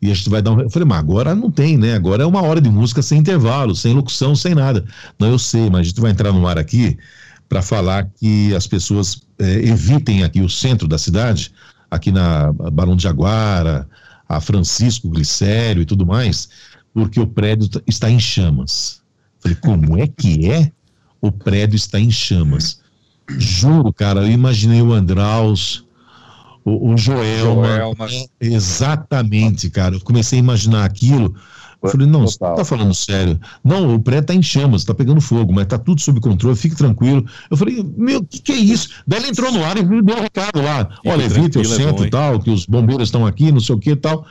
e 0.00 0.10
a 0.10 0.14
gente 0.14 0.28
vai 0.28 0.42
dar 0.42 0.52
um. 0.52 0.60
Eu 0.60 0.70
falei, 0.70 0.86
mas 0.86 0.98
agora 0.98 1.34
não 1.34 1.50
tem, 1.50 1.76
né? 1.76 1.94
Agora 1.94 2.22
é 2.22 2.26
uma 2.26 2.42
hora 2.42 2.60
de 2.60 2.68
música 2.68 3.00
sem 3.02 3.18
intervalo, 3.18 3.74
sem 3.74 3.94
locução, 3.94 4.34
sem 4.34 4.54
nada. 4.54 4.84
Não, 5.18 5.28
eu 5.28 5.38
sei, 5.38 5.70
mas 5.70 5.80
a 5.80 5.84
gente 5.84 6.00
vai 6.00 6.10
entrar 6.10 6.32
no 6.32 6.46
ar 6.46 6.58
aqui 6.58 6.96
para 7.48 7.62
falar 7.62 8.10
que 8.18 8.54
as 8.54 8.66
pessoas 8.66 9.22
é, 9.38 9.54
evitem 9.66 10.22
aqui 10.22 10.40
o 10.40 10.50
centro 10.50 10.86
da 10.86 10.98
cidade, 10.98 11.52
aqui 11.90 12.12
na 12.12 12.52
Barão 12.52 12.96
de 12.96 13.04
Jaguara, 13.04 13.88
a 14.28 14.40
Francisco 14.40 15.08
Glicério 15.08 15.82
e 15.82 15.86
tudo 15.86 16.04
mais, 16.04 16.48
porque 16.92 17.20
o 17.20 17.26
prédio 17.26 17.68
está 17.86 18.10
em 18.10 18.18
chamas. 18.18 19.00
Falei, 19.40 19.56
como 19.56 19.96
é 19.96 20.06
que 20.06 20.50
é? 20.50 20.72
O 21.20 21.30
prédio 21.30 21.76
está 21.76 21.98
em 21.98 22.10
chamas. 22.10 22.80
Juro, 23.38 23.92
cara, 23.92 24.20
eu 24.20 24.30
imaginei 24.30 24.82
o 24.82 24.92
Andraus, 24.92 25.85
o, 26.66 26.92
o 26.92 26.96
Joelma. 26.96 27.66
Joelma. 27.66 28.08
Exatamente, 28.40 29.70
cara. 29.70 29.94
Eu 29.94 30.00
comecei 30.00 30.38
a 30.38 30.42
imaginar 30.42 30.84
aquilo. 30.84 31.32
Eu 31.80 31.90
falei, 31.90 32.06
não, 32.08 32.22
você 32.22 32.38
tá 32.38 32.64
falando 32.64 32.92
sério. 32.92 33.38
Não, 33.62 33.94
o 33.94 34.00
prédio 34.00 34.26
tá 34.26 34.34
em 34.34 34.42
chamas, 34.42 34.82
tá 34.82 34.92
pegando 34.92 35.20
fogo, 35.20 35.52
mas 35.52 35.66
tá 35.66 35.78
tudo 35.78 36.00
sob 36.00 36.20
controle, 36.20 36.56
fique 36.56 36.74
tranquilo. 36.74 37.24
Eu 37.48 37.56
falei, 37.56 37.86
meu, 37.96 38.18
o 38.18 38.24
que, 38.24 38.40
que 38.40 38.52
é 38.52 38.56
isso? 38.56 38.88
Daí 39.06 39.20
ele 39.20 39.28
entrou 39.28 39.52
no 39.52 39.64
ar 39.64 39.78
e 39.78 39.84
deu 39.84 40.16
um 40.16 40.20
recado 40.20 40.60
lá. 40.60 40.88
Olha, 41.06 41.22
evite 41.22 41.58
o 41.58 41.64
centro 41.64 42.04
e 42.04 42.10
tal, 42.10 42.40
que 42.40 42.50
os 42.50 42.66
bombeiros 42.66 43.08
estão 43.08 43.24
aqui, 43.24 43.52
não 43.52 43.60
sei 43.60 43.76
o 43.76 43.78
que 43.78 43.90
e 43.90 43.96
tal. 43.96 44.26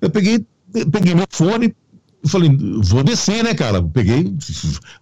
Eu 0.00 0.10
peguei, 0.10 0.46
peguei 0.72 1.14
meu 1.14 1.26
fone, 1.28 1.74
eu 2.22 2.28
falei, 2.28 2.54
vou 2.82 3.02
descer, 3.02 3.42
né, 3.42 3.54
cara? 3.54 3.82
Peguei, 3.82 4.34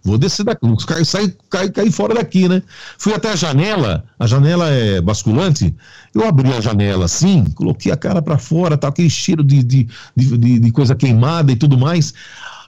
vou 0.03 0.17
descer 0.17 0.45
daqui, 0.45 0.65
cai, 0.87 1.03
sai, 1.03 1.33
cai, 1.49 1.69
cai 1.69 1.91
fora 1.91 2.13
daqui, 2.13 2.47
né? 2.47 2.63
Fui 2.97 3.13
até 3.13 3.29
a 3.29 3.35
janela, 3.35 4.05
a 4.17 4.25
janela 4.25 4.69
é 4.69 5.01
basculante, 5.01 5.75
eu 6.15 6.25
abri 6.25 6.53
a 6.53 6.61
janela 6.61 7.05
assim, 7.05 7.43
coloquei 7.55 7.91
a 7.91 7.97
cara 7.97 8.21
para 8.21 8.37
fora, 8.37 8.77
tá 8.77 8.87
aquele 8.87 9.09
cheiro 9.09 9.43
de, 9.43 9.61
de, 9.61 9.87
de, 10.15 10.59
de, 10.59 10.71
coisa 10.71 10.95
queimada 10.95 11.51
e 11.51 11.57
tudo 11.57 11.77
mais. 11.77 12.13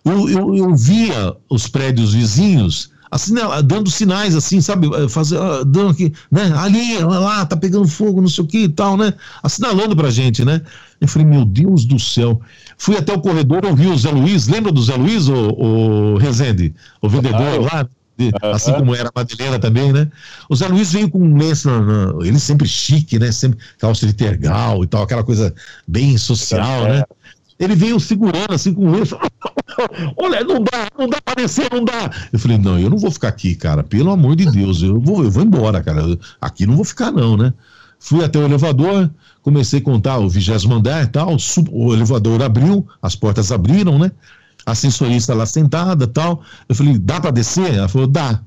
Eu, 0.04 0.30
eu, 0.30 0.56
eu 0.56 0.76
via 0.76 1.34
os 1.50 1.68
prédios 1.68 2.14
vizinhos 2.14 2.91
assim, 3.12 3.34
né, 3.34 3.42
dando 3.64 3.92
sinais 3.92 4.36
assim, 4.36 4.62
sabe, 4.62 4.90
eh, 4.96 5.10
fazer, 5.10 5.38
ah, 5.38 5.64
dando 5.66 5.90
aqui, 5.90 6.14
né, 6.32 6.54
ali, 6.56 6.98
lá, 7.00 7.46
tá 7.46 7.58
pegando 7.58 7.88
fogo, 7.88 8.22
não 8.22 8.30
sei 8.30 8.44
o 8.44 8.48
que 8.48 8.64
e 8.64 8.70
tal, 8.70 8.96
né, 8.96 9.14
assinalando 9.44 9.96
pra 9.96 10.10
gente, 10.10 10.46
né. 10.46 10.62
Eu 11.00 11.08
falei, 11.08 11.28
meu 11.28 11.44
Deus 11.44 11.84
do 11.84 12.00
céu. 12.00 12.40
Fui 12.78 12.96
até 12.96 13.12
o 13.12 13.20
corredor, 13.20 13.66
ouvi 13.66 13.88
o 13.88 13.98
Zé 13.98 14.12
Luiz, 14.12 14.48
lembra 14.48 14.72
do 14.72 14.82
Zé 14.82 14.96
Luiz, 14.96 15.28
o, 15.28 15.34
o 15.34 16.18
Rezende? 16.18 16.74
O 17.02 17.10
vendedor 17.10 17.60
lá, 17.62 17.88
de, 18.16 18.32
assim 18.54 18.72
como 18.74 18.96
era 18.96 19.10
a 19.10 19.12
Madalena 19.20 19.58
também, 19.58 19.92
né? 19.92 20.08
O 20.48 20.56
Zé 20.56 20.68
Luiz 20.68 20.94
veio 20.94 21.10
com 21.10 21.20
um 21.20 21.38
lenço, 21.38 21.70
ele 22.22 22.40
sempre 22.40 22.68
chique, 22.68 23.18
né? 23.18 23.32
Sempre 23.32 23.58
calça 23.80 24.06
de 24.06 24.14
tergal 24.14 24.84
e 24.84 24.88
tal, 24.88 25.04
aquela 25.04 25.24
coisa 25.24 25.54
bem 25.88 26.18
social, 26.18 26.84
né? 26.84 27.04
Ele 27.60 27.76
veio 27.76 28.00
segurando 28.00 28.54
assim 28.54 28.74
com 28.74 28.88
o 28.88 28.92
lenço. 28.92 29.18
Olha, 30.18 30.44
não 30.44 30.64
dá, 30.64 30.88
não 30.98 31.08
dá 31.08 31.22
pra 31.22 31.36
descer, 31.36 31.70
não 31.72 31.84
dá. 31.84 32.10
Eu 32.32 32.40
falei, 32.40 32.58
não, 32.58 32.80
eu 32.80 32.90
não 32.90 32.98
vou 32.98 33.12
ficar 33.12 33.30
aqui, 33.30 33.56
cara. 33.56 33.84
Pelo 33.84 34.12
amor 34.12 34.36
de 34.36 34.46
Deus, 34.50 34.82
eu 34.82 35.00
vou, 35.00 35.24
eu 35.24 35.32
vou 35.32 35.44
embora, 35.44 35.82
cara. 35.82 36.18
aqui 36.40 36.66
não 36.66 36.76
vou 36.76 36.86
ficar, 36.86 37.12
não, 37.12 37.38
né? 37.38 37.54
Fui 38.00 38.24
até 38.24 38.40
o 38.40 38.46
elevador, 38.46 39.12
comecei 39.44 39.80
a 39.80 39.84
contar 39.84 40.18
o 40.18 40.28
vigésimo 40.28 40.74
andar 40.74 41.04
e 41.04 41.08
tal, 41.08 41.38
o 41.70 41.94
elevador 41.94 42.42
abriu, 42.42 42.88
as 43.02 43.16
portas 43.16 43.52
abriram, 43.52 44.00
né? 44.00 44.12
A 44.66 44.74
sensorista 44.74 45.34
lá 45.34 45.46
sentada 45.46 46.08
tal. 46.08 46.42
Eu 46.68 46.76
falei, 46.76 46.98
dá 46.98 47.22
para 47.22 47.32
descer? 47.32 47.76
Ela 47.76 47.88
falou, 47.88 48.08
dá. 48.08 48.42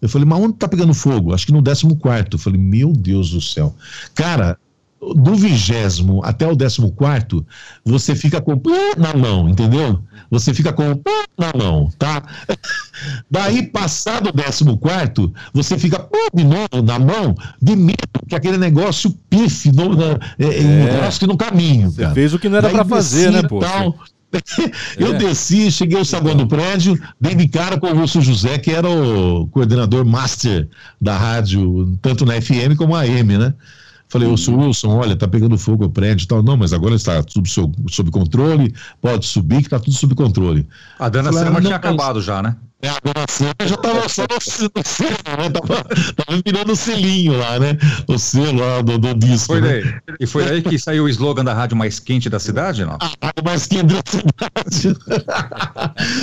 Eu 0.00 0.08
falei, 0.08 0.26
mas 0.26 0.40
onde 0.40 0.54
tá 0.54 0.66
pegando 0.66 0.94
fogo? 0.94 1.34
Acho 1.34 1.46
que 1.46 1.52
no 1.52 1.62
14 1.62 1.94
quarto. 1.96 2.36
Eu 2.36 2.38
falei, 2.38 2.60
meu 2.60 2.92
Deus 2.92 3.30
do 3.30 3.40
céu. 3.40 3.74
Cara, 4.14 4.58
do 5.00 5.34
vigésimo 5.34 6.20
até 6.22 6.46
o 6.46 6.54
décimo 6.54 6.92
quarto, 6.92 7.44
você 7.84 8.14
fica 8.14 8.40
com 8.40 8.60
na 8.98 9.14
mão, 9.14 9.48
entendeu? 9.48 10.00
Você 10.30 10.52
fica 10.52 10.72
com 10.72 11.00
na 11.38 11.52
mão, 11.56 11.90
tá? 11.98 12.22
Daí, 13.30 13.62
passado 13.62 14.28
o 14.28 14.32
décimo 14.32 14.76
quarto, 14.76 15.32
você 15.54 15.78
fica 15.78 16.06
de 16.34 16.44
novo 16.44 16.82
na 16.84 16.98
mão, 16.98 17.34
de 17.60 17.74
medo 17.74 17.96
que 18.28 18.34
aquele 18.34 18.58
negócio 18.58 19.10
pife 19.30 19.72
no, 19.72 19.96
na, 19.96 20.18
é, 20.38 21.06
é. 21.06 21.18
que 21.18 21.26
no 21.26 21.36
caminho. 21.36 21.90
Você 21.90 22.10
fez 22.10 22.34
o 22.34 22.38
que 22.38 22.48
não 22.48 22.58
era 22.58 22.68
para 22.68 22.84
fazer, 22.84 23.32
né, 23.32 23.42
pô? 23.42 23.60
Eu 24.96 25.14
é. 25.14 25.18
desci, 25.18 25.72
cheguei 25.72 25.98
ao 25.98 26.04
saguão 26.04 26.36
do 26.36 26.46
prédio, 26.46 26.96
dei 27.20 27.34
de 27.34 27.48
cara 27.48 27.80
com 27.80 27.88
o 27.88 27.94
Russo 27.94 28.20
José, 28.20 28.58
que 28.58 28.70
era 28.70 28.88
o 28.88 29.48
coordenador 29.48 30.04
master 30.04 30.68
da 31.00 31.16
rádio, 31.16 31.98
tanto 32.00 32.24
na 32.24 32.40
FM 32.40 32.76
como 32.76 32.94
na 32.94 33.00
AM, 33.00 33.38
né? 33.38 33.54
Falei, 34.10 34.26
ô. 34.28 34.32
Wilson, 34.32 34.88
olha, 34.88 35.16
tá 35.16 35.28
pegando 35.28 35.56
fogo 35.56 35.84
o 35.84 35.90
prédio 35.90 36.24
e 36.24 36.26
tal. 36.26 36.42
Não, 36.42 36.56
mas 36.56 36.72
agora 36.72 36.96
está 36.96 37.22
tudo 37.22 37.48
sob, 37.48 37.74
sob 37.88 38.10
controle, 38.10 38.74
pode 39.00 39.24
subir, 39.24 39.62
que 39.62 39.70
tá 39.70 39.78
tudo 39.78 39.92
sob 39.92 40.16
controle. 40.16 40.66
A 40.98 41.08
Dana 41.08 41.32
Falei, 41.32 41.46
Sema 41.46 41.60
tinha 41.60 41.76
acabado 41.76 42.20
já, 42.20 42.42
né? 42.42 42.56
É, 42.82 42.88
a 42.88 42.98
donação 43.04 43.48
já 43.66 43.74
estava 43.74 44.08
só 44.08 44.22
no, 44.22 44.70
no 44.74 44.82
selo, 44.84 45.10
né? 45.10 45.50
Tava, 45.50 45.84
tava 45.84 46.42
virando 46.44 46.72
o 46.72 46.76
selinho 46.76 47.38
lá, 47.38 47.58
né? 47.58 47.76
O 48.08 48.16
selo 48.16 48.58
lá 48.58 48.80
do, 48.80 48.96
do 48.96 49.14
disco. 49.14 49.48
Foi 49.48 49.60
né? 49.60 49.82
daí. 49.82 50.16
E 50.18 50.26
foi 50.26 50.44
daí 50.46 50.62
que 50.62 50.78
saiu 50.78 51.04
o 51.04 51.08
slogan 51.08 51.44
da 51.44 51.52
rádio 51.52 51.76
mais 51.76 52.00
quente 52.00 52.30
da 52.30 52.38
cidade, 52.38 52.86
não? 52.86 52.96
A 52.98 53.06
rádio 53.22 53.44
mais 53.44 53.66
quente 53.66 53.84
da 53.84 54.02
cidade. 54.06 54.98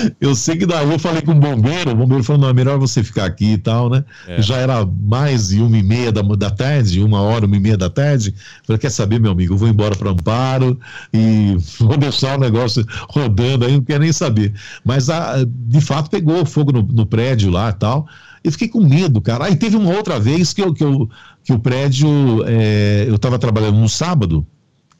eu 0.19 0.33
sei 0.33 0.57
que 0.57 0.65
daí 0.65 0.89
eu 0.89 0.97
falei 0.97 1.21
com 1.21 1.33
o 1.33 1.35
bombeiro, 1.35 1.91
o 1.91 1.95
bombeiro 1.95 2.23
falou: 2.23 2.41
não, 2.41 2.49
é 2.49 2.53
melhor 2.53 2.79
você 2.79 3.03
ficar 3.03 3.25
aqui 3.25 3.53
e 3.53 3.57
tal, 3.59 3.87
né? 3.87 4.03
É. 4.27 4.41
Já 4.41 4.57
era 4.57 4.83
mais 4.83 5.49
de 5.49 5.61
uma 5.61 5.77
e 5.77 5.83
meia 5.83 6.11
da, 6.11 6.23
da 6.23 6.49
tarde, 6.49 7.03
uma 7.03 7.21
hora, 7.21 7.45
uma 7.45 7.55
e 7.55 7.59
meia 7.59 7.77
da 7.77 7.89
tarde. 7.89 8.33
Eu 8.35 8.65
falei: 8.65 8.79
quer 8.79 8.89
saber, 8.89 9.19
meu 9.19 9.31
amigo? 9.31 9.53
Eu 9.53 9.57
vou 9.57 9.67
embora 9.67 9.95
para 9.95 10.09
Amparo 10.09 10.79
e 11.13 11.55
vou 11.79 11.97
deixar 11.97 12.35
o 12.35 12.39
negócio 12.39 12.83
rodando 13.09 13.63
aí, 13.63 13.73
não 13.73 13.81
quero 13.81 14.01
nem 14.01 14.11
saber. 14.11 14.55
Mas 14.83 15.07
a, 15.07 15.45
de 15.45 15.81
fato 15.81 16.09
pegou 16.09 16.46
fogo 16.47 16.71
no, 16.71 16.81
no 16.81 17.05
prédio 17.05 17.51
lá 17.51 17.69
e 17.69 17.73
tal. 17.73 18.07
E 18.43 18.51
fiquei 18.51 18.67
com 18.67 18.81
medo, 18.81 19.21
cara. 19.21 19.45
Aí 19.45 19.55
teve 19.55 19.75
uma 19.75 19.93
outra 19.95 20.19
vez 20.19 20.53
que, 20.53 20.61
eu, 20.61 20.73
que, 20.73 20.83
eu, 20.83 21.09
que 21.43 21.53
o 21.53 21.59
prédio, 21.59 22.09
é, 22.45 23.05
eu 23.07 23.15
estava 23.15 23.37
trabalhando 23.37 23.77
no 23.77 23.89
sábado, 23.89 24.45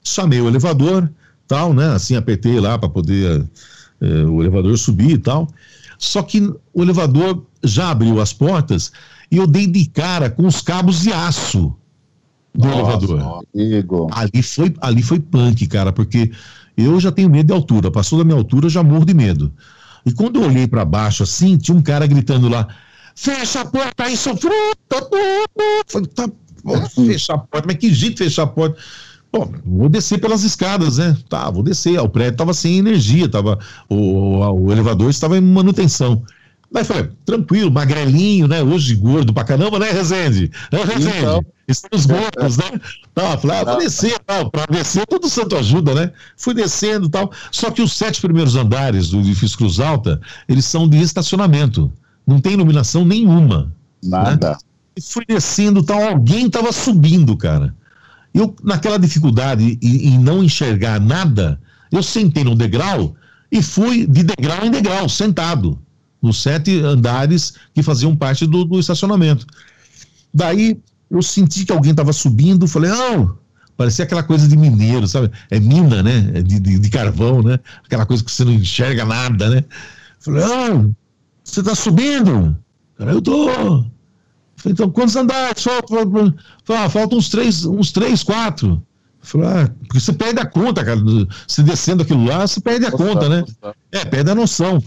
chamei 0.03 0.41
o 0.41 0.47
elevador, 0.47 1.09
tal, 1.47 1.73
né? 1.73 1.93
Assim, 1.93 2.15
apertei 2.15 2.59
lá 2.59 2.77
para 2.77 2.89
poder 2.89 3.45
é, 4.01 4.05
o 4.25 4.41
elevador 4.41 4.77
subir 4.77 5.11
e 5.11 5.17
tal. 5.17 5.47
Só 5.97 6.21
que 6.21 6.41
o 6.73 6.83
elevador 6.83 7.45
já 7.63 7.89
abriu 7.89 8.21
as 8.21 8.33
portas 8.33 8.91
e 9.31 9.37
eu 9.37 9.47
dei 9.47 9.65
de 9.67 9.85
cara 9.85 10.29
com 10.29 10.45
os 10.45 10.61
cabos 10.61 11.01
de 11.01 11.11
aço 11.11 11.75
do 12.53 12.67
Nossa, 12.67 12.79
elevador. 12.79 13.43
Amigo. 13.53 14.07
Ali 14.11 14.43
foi, 14.43 14.73
ali 14.81 15.03
foi 15.03 15.19
punk, 15.19 15.67
cara, 15.67 15.91
porque 15.91 16.31
eu 16.75 16.99
já 16.99 17.11
tenho 17.11 17.29
medo 17.29 17.47
de 17.47 17.53
altura. 17.53 17.91
Passou 17.91 18.19
da 18.19 18.25
minha 18.25 18.37
altura, 18.37 18.65
eu 18.65 18.69
já 18.69 18.83
morro 18.83 19.05
de 19.05 19.13
medo. 19.13 19.51
E 20.07 20.13
quando 20.13 20.37
eu 20.37 20.47
olhei 20.47 20.65
para 20.65 20.85
baixo 20.85 21.23
assim, 21.23 21.57
tinha 21.57 21.75
um 21.75 21.81
cara 21.81 22.07
gritando 22.07 22.47
lá: 22.47 22.65
fecha 23.13 23.59
a 23.59 23.65
porta 23.65 24.05
aí, 24.05 24.15
sofreu! 24.15 24.53
Falei, 25.85 26.07
tá, 26.07 26.29
fechar 26.95 27.33
a 27.33 27.37
porta, 27.39 27.67
mas 27.67 27.75
que 27.75 27.93
jeito 27.93 28.19
fechar 28.19 28.43
a 28.43 28.47
porta? 28.47 28.79
Bom, 29.33 29.51
vou 29.65 29.89
descer 29.89 30.17
pelas 30.21 30.45
escadas, 30.45 30.97
né? 30.97 31.17
Tá, 31.27 31.51
vou 31.51 31.61
descer. 31.61 31.99
O 31.99 32.07
prédio 32.07 32.31
estava 32.31 32.53
sem 32.53 32.77
energia, 32.77 33.27
tava, 33.27 33.59
o, 33.89 34.37
o 34.37 34.71
elevador 34.71 35.09
estava 35.09 35.37
em 35.37 35.41
manutenção. 35.41 36.23
Daí 36.69 36.83
falei, 36.83 37.09
tranquilo, 37.25 37.71
magrelinho, 37.71 38.47
né? 38.47 38.61
Hoje 38.61 38.93
gordo 38.95 39.33
pra 39.33 39.45
caramba, 39.45 39.79
né, 39.79 39.89
Rezende? 39.89 40.51
É, 40.69 40.83
Rezende, 40.83 41.17
então, 41.17 41.45
estamos 41.65 42.05
gordos, 42.05 42.57
né? 42.57 42.81
Tá, 43.15 43.37
falei, 43.37 43.57
ah, 43.57 43.63
vou 43.63 43.77
descer, 43.77 44.19
tal. 44.25 44.51
Pra 44.51 44.65
descer, 44.65 45.05
todo 45.07 45.29
santo 45.29 45.55
ajuda, 45.55 45.93
né? 45.93 46.11
Fui 46.35 46.53
descendo 46.53 47.07
tal. 47.07 47.31
Só 47.51 47.71
que 47.71 47.81
os 47.81 47.93
sete 47.93 48.19
primeiros 48.19 48.55
andares 48.55 49.09
do 49.09 49.19
edifício 49.19 49.57
Cruz 49.57 49.79
Alta, 49.79 50.19
eles 50.47 50.65
são 50.65 50.89
de 50.89 50.97
estacionamento. 50.97 51.91
Não 52.25 52.41
tem 52.41 52.53
iluminação 52.53 53.05
nenhuma. 53.05 53.73
Né? 54.03 54.09
Nada. 54.09 54.49
Né? 54.51 54.57
E 54.97 55.01
fui 55.01 55.23
descendo 55.25 55.81
tal, 55.81 56.01
alguém 56.03 56.49
tava 56.49 56.73
subindo, 56.73 57.37
cara. 57.37 57.73
Eu, 58.33 58.53
naquela 58.61 58.99
dificuldade 58.99 59.79
em, 59.81 60.09
em 60.09 60.19
não 60.19 60.43
enxergar 60.43 60.99
nada, 60.99 61.59
eu 61.89 62.03
sentei 62.03 62.43
no 62.43 62.55
degrau 62.55 63.15
e 63.49 63.63
fui 63.63 64.05
de 64.05 64.23
degrau 64.23 64.65
em 64.65 64.71
degrau, 64.71 65.07
sentado 65.07 65.79
nos 66.27 66.41
sete 66.41 66.79
andares 66.81 67.53
que 67.73 67.81
faziam 67.81 68.15
parte 68.15 68.45
do, 68.45 68.63
do 68.65 68.79
estacionamento. 68.79 69.45
Daí 70.33 70.79
eu 71.09 71.21
senti 71.21 71.65
que 71.65 71.71
alguém 71.71 71.91
estava 71.91 72.13
subindo, 72.13 72.67
falei, 72.67 72.91
não, 72.91 73.37
parecia 73.75 74.03
aquela 74.03 74.23
coisa 74.23 74.47
de 74.47 74.57
mineiro, 74.57 75.07
sabe? 75.07 75.31
É 75.49 75.59
mina, 75.59 76.03
né? 76.03 76.31
É 76.35 76.41
de, 76.41 76.59
de, 76.59 76.79
de, 76.79 76.89
carvão, 76.89 77.41
né? 77.41 77.59
Aquela 77.85 78.05
coisa 78.05 78.23
que 78.23 78.31
você 78.31 78.43
não 78.43 78.51
enxerga 78.51 79.05
nada, 79.05 79.49
né? 79.49 79.63
Falei, 80.19 80.43
ah, 80.43 80.89
você 81.43 81.61
está 81.61 81.75
subindo? 81.75 82.57
Cara, 82.97 83.11
eu 83.11 83.21
tô. 83.21 83.47
Falei, 84.57 84.73
então, 84.73 84.89
quantos 84.89 85.15
andares? 85.15 85.63
Falta, 85.63 86.35
ah, 86.69 86.89
falta 86.89 87.15
uns 87.15 87.29
três, 87.29 87.63
uns 87.63 87.91
três, 87.91 88.23
quatro. 88.23 88.81
Falei, 89.21 89.47
ah, 89.47 89.71
porque 89.79 89.99
você 89.99 90.11
perde 90.11 90.39
a 90.39 90.45
conta, 90.45 90.83
cara. 90.83 90.99
Se 91.47 91.61
descendo 91.61 92.03
aquilo 92.03 92.25
lá, 92.25 92.45
você 92.47 92.59
perde 92.59 92.85
a 92.85 92.91
conta, 92.91 93.29
né? 93.29 93.45
É, 93.91 94.03
perde 94.03 94.31
a 94.31 94.35
noção. 94.35 94.83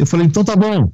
Eu 0.00 0.06
falei, 0.06 0.26
então 0.26 0.42
tá 0.42 0.56
bom. 0.56 0.90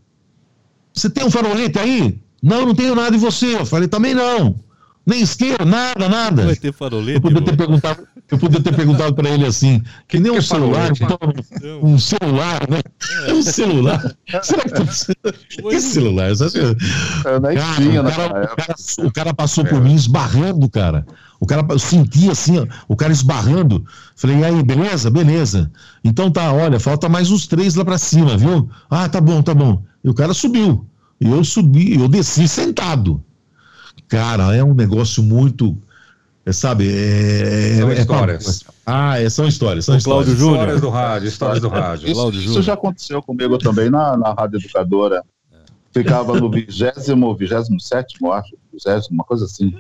Você 0.93 1.09
tem 1.09 1.25
um 1.25 1.31
farolete 1.31 1.79
aí? 1.79 2.21
Não, 2.43 2.67
não 2.67 2.75
tenho 2.75 2.95
nada 2.95 3.15
em 3.15 3.19
você. 3.19 3.55
Eu 3.55 3.65
falei, 3.65 3.87
também 3.87 4.15
não. 4.15 4.59
Nem 5.07 5.21
isqueiro, 5.21 5.65
nada, 5.65 6.09
nada. 6.09 6.47
Vai 6.47 6.57
ter 6.57 6.73
farolete. 6.73 7.19
Eu 7.19 7.21
podia 7.21 7.43
ter 7.43 7.57
perguntado, 7.57 8.09
eu 8.29 8.39
podia 8.39 8.61
ter 8.61 8.75
perguntado 8.75 9.15
para 9.15 9.31
ele 9.31 9.47
assim, 9.47 9.81
que 10.09 10.19
nem 10.19 10.33
que 10.33 10.39
um 10.39 10.43
celular, 10.43 10.91
então, 10.91 11.19
um 11.81 11.97
celular, 11.97 12.69
né? 12.69 12.81
É 13.29 13.33
um 13.33 13.43
celular. 13.43 14.17
Será 14.43 14.65
que 14.65 14.71
tá... 14.71 14.85
que 15.71 15.81
celular? 15.81 16.33
Acha... 16.33 16.49
cara, 17.23 17.49
o, 17.49 18.11
cara, 18.11 18.43
o, 18.43 18.57
cara, 18.57 18.75
o 19.05 19.13
cara 19.13 19.35
passou 19.35 19.65
por 19.65 19.81
mim 19.81 19.95
esbarrando, 19.95 20.69
cara. 20.69 21.07
O 21.39 21.47
cara, 21.47 21.65
eu 21.69 21.79
senti 21.79 22.31
assim, 22.31 22.59
ó, 22.59 22.67
o 22.89 22.97
cara 22.97 23.13
esbarrando. 23.13 23.85
Falei, 24.15 24.39
e 24.39 24.45
aí, 24.45 24.63
beleza? 24.63 25.11
Beleza. 25.11 25.71
Então 26.03 26.31
tá, 26.31 26.53
olha, 26.53 26.81
falta 26.81 27.09
mais 27.09 27.31
uns 27.31 27.47
três 27.47 27.75
lá 27.75 27.85
para 27.85 27.99
cima, 27.99 28.37
viu? 28.37 28.69
Ah, 28.89 29.09
tá 29.09 29.21
bom, 29.21 29.43
tá 29.43 29.55
bom. 29.55 29.83
E 30.03 30.09
o 30.09 30.15
cara 30.15 30.33
subiu. 30.33 30.87
E 31.21 31.29
eu 31.29 31.45
subi, 31.45 31.99
eu 31.99 32.09
desci 32.09 32.47
sentado. 32.49 33.23
Cara, 34.09 34.55
é 34.55 34.63
um 34.63 34.75
negócio 34.75 35.23
muito. 35.23 35.77
É, 36.45 36.53
sabe? 36.53 36.89
É, 36.89 37.77
são 37.79 37.91
é, 37.91 37.95
histórias. 37.95 38.63
É, 38.63 38.73
ah, 38.87 39.21
é, 39.21 39.29
são 39.29 39.49
histórias. 39.49 39.85
São 39.85 39.97
histórias. 39.97 40.33
Histórias 40.39 40.81
do 40.81 40.91
rádio, 40.91 41.29
histórias 41.29 41.61
do 41.61 41.69
rádio. 41.69 42.09
Isso, 42.09 42.31
isso 42.31 42.63
já 42.63 42.75
aconteceu 42.75 43.21
comigo 43.21 43.59
também 43.59 43.91
na, 43.91 44.17
na 44.17 44.33
Rádio 44.33 44.59
Educadora. 44.59 45.23
Ficava 45.93 46.39
no 46.39 46.51
vigésimo, 46.51 47.35
vigésimo 47.35 47.81
sétimo, 47.81 48.31
acho, 48.31 48.55
vigésimo, 48.71 49.15
uma 49.15 49.25
coisa 49.25 49.47
assim. 49.47 49.75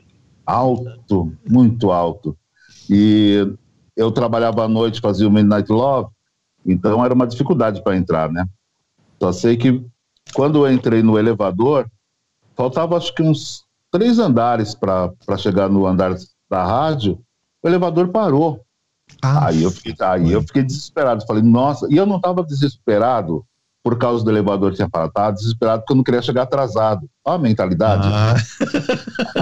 Alto, 0.47 1.33
muito 1.49 1.91
alto. 1.91 2.37
E 2.89 3.53
eu 3.97 4.13
trabalhava 4.13 4.65
à 4.65 4.69
noite, 4.69 5.01
fazia 5.01 5.27
o 5.27 5.31
Midnight 5.31 5.71
Love, 5.71 6.11
então 6.65 7.05
era 7.05 7.13
uma 7.13 7.27
dificuldade 7.27 7.83
para 7.83 7.97
entrar, 7.97 8.31
né? 8.31 8.47
Só 9.21 9.33
sei 9.33 9.57
que 9.57 9.85
quando 10.35 10.65
eu 10.67 10.73
entrei 10.73 11.03
no 11.03 11.19
elevador, 11.19 11.91
faltava 12.55 12.97
acho 12.97 13.15
que 13.15 13.23
uns 13.23 13.65
três 13.91 14.19
andares 14.19 14.75
para 14.75 15.13
chegar 15.39 15.69
no 15.69 15.87
andar 15.87 16.15
da 16.49 16.65
rádio, 16.65 17.19
o 17.63 17.69
elevador 17.69 18.09
parou. 18.09 18.61
Ah, 19.23 19.49
aí 19.49 19.63
eu 19.63 19.71
fiquei, 19.71 19.95
aí 20.01 20.33
eu 20.33 20.43
fiquei 20.43 20.63
desesperado. 20.63 21.25
Falei, 21.27 21.43
nossa, 21.43 21.87
e 21.91 21.97
eu 21.97 22.07
não 22.07 22.17
estava 22.17 22.43
desesperado 22.43 23.45
por 23.87 23.97
causa 23.97 24.24
do 24.24 24.30
elevador 24.32 24.74
tinha 24.74 24.91
parado, 24.91 25.11
estava 25.11 25.32
desesperado 25.32 25.82
porque 25.82 25.93
eu 25.93 25.97
não 25.97 26.03
queria 26.03 26.20
chegar 26.20 26.43
atrasado. 26.43 27.09
Olha 27.24 27.37
a 27.37 27.39
mentalidade. 27.39 28.09
Ah. 28.11 28.34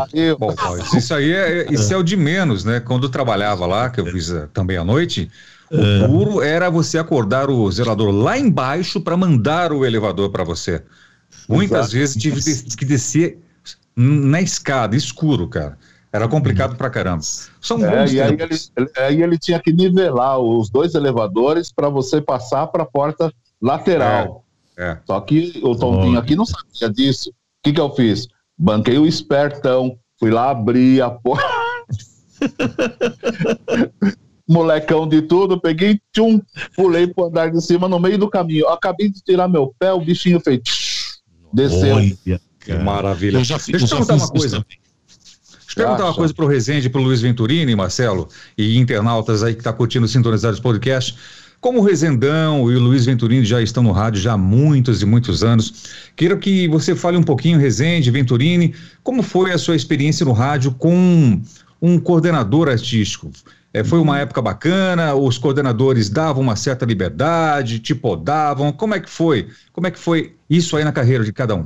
Aí 0.05 0.36
Bom, 0.38 0.55
isso 0.95 1.14
aí 1.14 1.32
é, 1.32 1.72
isso 1.72 1.90
é 1.95 1.97
o 1.97 2.03
de 2.03 2.14
menos, 2.14 2.62
né? 2.62 2.78
Quando 2.78 3.05
eu 3.05 3.09
trabalhava 3.09 3.64
lá, 3.64 3.88
que 3.88 4.03
eu 4.03 4.05
fiz 4.05 4.28
eh, 4.28 4.47
também 4.53 4.76
à 4.76 4.84
noite, 4.84 5.30
o 5.72 5.80
é. 5.80 6.07
duro 6.07 6.42
era 6.42 6.68
você 6.68 6.99
acordar 6.99 7.49
o 7.49 7.72
zelador 7.72 8.11
lá 8.11 8.36
embaixo 8.36 9.01
para 9.01 9.16
mandar 9.16 9.72
o 9.72 9.82
elevador 9.82 10.28
para 10.28 10.45
você. 10.45 10.82
Muitas 11.49 11.86
Exato. 11.86 11.92
vezes 11.95 12.16
tive 12.22 12.76
que 12.76 12.84
descer 12.84 13.38
na 13.97 14.42
escada, 14.42 14.95
escuro, 14.95 15.49
cara. 15.49 15.78
Era 16.12 16.28
complicado 16.28 16.76
pra 16.76 16.90
caramba. 16.90 17.22
São 17.62 17.82
é, 17.82 18.09
e 18.09 18.20
aí 18.20 18.36
ele, 18.38 18.90
aí 18.99 19.22
ele 19.22 19.38
tinha 19.38 19.59
que 19.59 19.72
nivelar 19.72 20.38
os 20.38 20.68
dois 20.68 20.95
elevadores 20.95 21.72
para 21.72 21.88
você 21.88 22.20
passar 22.20 22.66
para 22.66 22.82
a 22.82 22.86
porta 22.86 23.32
lateral. 23.61 24.45
É, 24.77 24.91
é. 24.91 24.99
Só 25.07 25.21
que 25.21 25.61
o 25.63 25.75
Tontinho 25.75 26.17
oh. 26.17 26.19
aqui 26.19 26.37
não 26.37 26.47
sabia 26.47 26.91
disso. 26.91 27.31
O 27.31 27.35
que, 27.65 27.73
que 27.73 27.81
eu 27.81 27.95
fiz? 27.95 28.29
Banquei 28.57 28.99
o 28.99 29.07
espertão, 29.07 29.99
fui 30.19 30.31
lá 30.31 30.51
abrir 30.51 31.03
a 31.03 31.11
porta. 31.11 31.45
Molecão 34.47 35.09
de 35.09 35.23
tudo, 35.23 35.59
peguei, 35.59 35.99
tchum, 36.13 36.39
pulei 36.77 37.07
pro 37.07 37.27
andar 37.27 37.51
de 37.51 37.63
cima 37.63 37.89
no 37.89 37.99
meio 37.99 38.19
do 38.19 38.29
caminho. 38.29 38.69
Acabei 38.69 39.09
de 39.09 39.23
tirar 39.23 39.49
meu 39.49 39.75
pé, 39.79 39.93
o 39.93 40.01
bichinho 40.01 40.39
fez. 40.39 40.61
Desceu. 41.53 41.97
Olha. 41.97 42.41
Que 42.61 42.75
maravilha. 42.75 43.39
Eu 43.39 43.45
já, 43.45 43.57
Deixa 43.57 43.85
eu 43.85 43.89
perguntar 43.89 44.15
uma 44.15 44.29
coisa. 44.29 44.59
Deixa 44.59 45.81
eu 45.81 45.85
perguntar 45.85 46.05
uma 46.05 46.15
coisa 46.15 46.35
para 46.35 46.45
o 46.45 46.49
Rezende, 46.49 46.89
para 46.89 47.01
o 47.01 47.05
Luiz 47.05 47.21
Venturini, 47.21 47.75
Marcelo, 47.75 48.29
e 48.57 48.79
internautas 48.79 49.43
aí 49.43 49.55
que 49.55 49.61
está 49.61 49.73
curtindo 49.73 50.07
Sintonizados 50.09 50.61
Podcast. 50.61 51.17
Como 51.65 51.81
o 51.81 51.83
Rezendão 51.83 52.71
e 52.71 52.77
o 52.77 52.79
Luiz 52.79 53.07
Venturini 53.07 53.43
já 53.43 53.62
estão 53.62 53.83
no 53.83 53.91
rádio 53.91 54.21
já 54.21 54.35
há 54.35 54.37
muitos 54.37 55.01
e 55.01 55.07
muitos 55.07 55.43
anos, 55.43 55.95
quero 56.15 56.37
que 56.37 56.69
você 56.69 56.95
fale 56.95 57.17
um 57.17 57.23
pouquinho, 57.23 57.59
Rezende, 57.59 58.11
Venturini, 58.11 58.75
como 59.03 59.23
foi 59.23 59.51
a 59.51 59.57
sua 59.57 59.75
experiência 59.75 60.27
no 60.27 60.33
rádio 60.33 60.73
com 60.73 61.41
um 61.81 61.99
coordenador 61.99 62.69
artístico? 62.69 63.31
É, 63.73 63.83
foi 63.83 63.99
uma 63.99 64.19
época 64.19 64.43
bacana, 64.43 65.15
os 65.15 65.39
coordenadores 65.39 66.11
davam 66.11 66.43
uma 66.43 66.55
certa 66.55 66.85
liberdade, 66.85 67.79
te 67.79 67.95
podavam, 67.95 68.71
como 68.71 68.95
é 68.95 69.01
que 69.01 69.09
foi? 69.09 69.49
Como 69.73 69.87
é 69.87 69.91
que 69.91 69.99
foi 69.99 70.37
isso 70.51 70.77
aí 70.77 70.85
na 70.85 70.93
carreira 70.93 71.25
de 71.25 71.33
cada 71.33 71.55
um? 71.55 71.65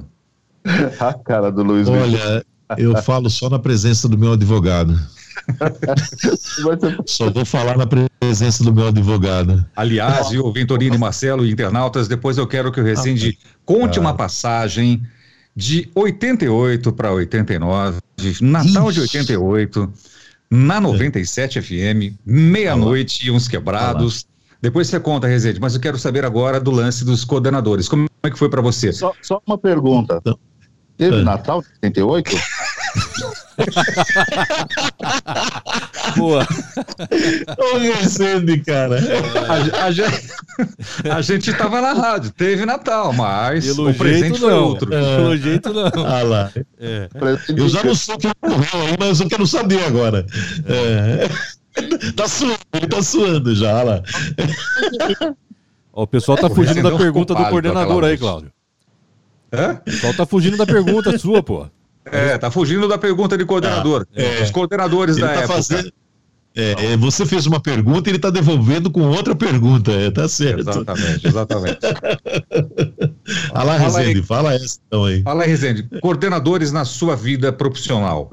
A 1.01 1.13
cara 1.13 1.51
do 1.51 1.65
Luiz 1.65 1.89
Olha, 1.89 2.45
eu 2.77 3.01
falo 3.03 3.31
só 3.31 3.49
na 3.49 3.59
presença 3.59 4.09
do 4.09 4.19
meu 4.19 4.33
advogado. 4.33 4.99
Só 7.07 7.31
vou 7.31 7.45
falar 7.45 7.77
na 7.77 7.87
presença 7.87 8.65
do 8.65 8.73
meu 8.73 8.89
advogado. 8.89 9.65
Aliás, 9.77 10.31
viu, 10.31 10.53
Venturini 10.53 10.97
e 10.97 10.99
Marcelo, 10.99 11.47
internautas, 11.47 12.09
depois 12.09 12.37
eu 12.39 12.47
quero 12.47 12.73
que 12.73 12.81
o 12.81 12.85
Resende 12.85 13.39
ah, 13.41 13.49
conte 13.65 13.99
uma 13.99 14.15
passagem 14.15 15.03
de 15.55 15.89
88 15.95 16.93
para 16.93 17.13
89, 17.13 17.99
Natal 18.41 18.93
de 18.93 19.01
88, 19.01 19.93
na 20.51 20.81
97 20.81 21.61
FM, 21.61 22.17
meia-noite 22.25 23.27
e 23.27 23.31
uns 23.31 23.49
quebrados. 23.49 24.27
Depois 24.61 24.89
você 24.89 24.99
conta, 24.99 25.27
Resende, 25.27 25.61
mas 25.61 25.75
eu 25.75 25.81
quero 25.81 25.99
saber 25.99 26.25
agora 26.25 26.61
do 26.61 26.71
lance 26.71 27.05
dos 27.05 27.25
coordenadores. 27.25 27.89
Como 27.89 28.09
é 28.23 28.31
que 28.31 28.39
foi 28.39 28.49
para 28.49 28.61
você? 28.61 28.93
Só, 28.93 29.13
só, 29.23 29.41
uma 29.47 29.57
pergunta. 29.57 30.19
Então, 30.21 30.39
Teve 30.99 31.21
é. 31.21 31.23
Natal 31.23 31.63
de 31.63 31.69
78? 31.85 32.37
Boa. 36.17 36.47
Ô, 37.57 37.79
Resende, 37.79 38.59
cara. 38.59 38.99
A, 39.49 39.85
a, 39.85 39.93
gente, 39.93 40.33
a 41.09 41.23
gente 41.23 41.55
tava 41.55 41.81
na 41.81 41.93
rádio, 41.93 42.33
teve 42.33 42.67
Natal, 42.67 43.13
mas 43.13 43.65
Pelo 43.65 43.91
o 43.91 43.95
presente 43.95 44.41
foi 44.41 44.55
outro. 44.55 44.93
É. 44.93 45.17
Pelo 45.17 45.37
jeito 45.37 45.73
não. 45.73 45.87
Ah 46.05 46.23
lá. 46.23 46.51
É. 46.81 47.09
Eu 47.57 47.69
já 47.69 47.85
não 47.85 47.95
sei 47.95 48.17
o 48.17 48.19
que 48.19 48.27
morreu 48.43 48.89
aí, 48.89 48.97
mas 48.99 49.21
eu 49.21 49.29
quero 49.29 49.47
saber 49.47 49.85
agora. 49.85 50.27
É. 50.67 51.29
Tá 52.17 52.27
suando, 52.27 52.59
ele 52.73 52.89
tá 52.89 53.01
suando 53.03 53.55
já, 53.55 53.85
lá. 53.85 54.03
Ó, 55.93 56.03
o 56.03 56.09
pessoal 56.09 56.37
tá 56.37 56.51
fugindo 56.51 56.83
da 56.83 56.97
pergunta 56.97 57.37
do 57.37 57.45
coordenador 57.45 58.03
aí, 58.03 58.19
Cláudio. 58.19 58.51
Hã? 59.53 59.75
O 59.75 59.85
pessoal 59.85 60.15
tá 60.15 60.27
fugindo 60.27 60.57
da 60.57 60.67
pergunta 60.67 61.17
sua, 61.19 61.43
pô. 61.43 61.67
É, 62.05 62.39
tá 62.39 62.51
fugindo 62.51 62.89
da 62.89 62.99
pergunta 62.99 63.37
de 63.37 63.45
coordenador. 63.45 64.07
Ah, 64.17 64.23
é. 64.23 64.43
Os 64.43 64.51
coordenadores 64.51 65.17
ele 65.17 65.27
da 65.27 65.33
tá 65.33 65.41
época. 65.41 65.55
Fazendo... 65.55 65.93
É, 66.57 66.93
é, 66.93 66.97
você 66.97 67.25
fez 67.25 67.47
uma 67.47 67.61
pergunta 67.61 68.09
e 68.09 68.11
ele 68.11 68.19
está 68.19 68.31
devolvendo 68.31 68.91
com 68.91 69.03
outra 69.03 69.35
pergunta, 69.35 69.93
é, 69.93 70.11
tá 70.11 70.27
certo. 70.27 70.69
Exatamente, 70.69 71.27
exatamente. 71.27 71.79
fala, 73.53 73.77
Rezende, 73.77 74.23
fala 74.23 74.55
essa 74.55 74.81
então 74.87 75.05
aí. 75.05 75.23
Fala 75.23 75.45
Rezende. 75.45 75.89
Coordenadores 76.01 76.73
na 76.73 76.85
sua 76.85 77.15
vida 77.15 77.53
profissional, 77.53 78.33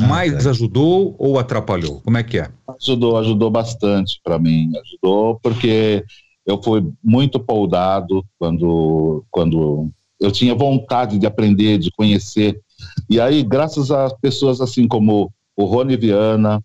ah, 0.00 0.06
mais 0.06 0.46
é. 0.46 0.50
ajudou 0.50 1.14
ou 1.18 1.38
atrapalhou? 1.38 2.00
Como 2.00 2.16
é 2.16 2.22
que 2.22 2.38
é? 2.38 2.48
Ajudou, 2.80 3.18
ajudou 3.18 3.50
bastante 3.50 4.20
para 4.24 4.38
mim. 4.38 4.72
Ajudou 4.80 5.38
porque 5.42 6.02
eu 6.46 6.62
fui 6.62 6.86
muito 7.04 7.38
poldado 7.38 8.24
quando, 8.38 9.22
quando 9.30 9.90
eu 10.20 10.30
tinha 10.30 10.54
vontade 10.54 11.18
de 11.18 11.26
aprender, 11.26 11.78
de 11.78 11.90
conhecer. 11.90 12.60
E 13.08 13.20
aí, 13.20 13.42
graças 13.42 13.90
a 13.90 14.10
pessoas 14.20 14.60
assim 14.60 14.88
como 14.88 15.32
o 15.56 15.64
Rony 15.64 15.96
Viana, 15.96 16.62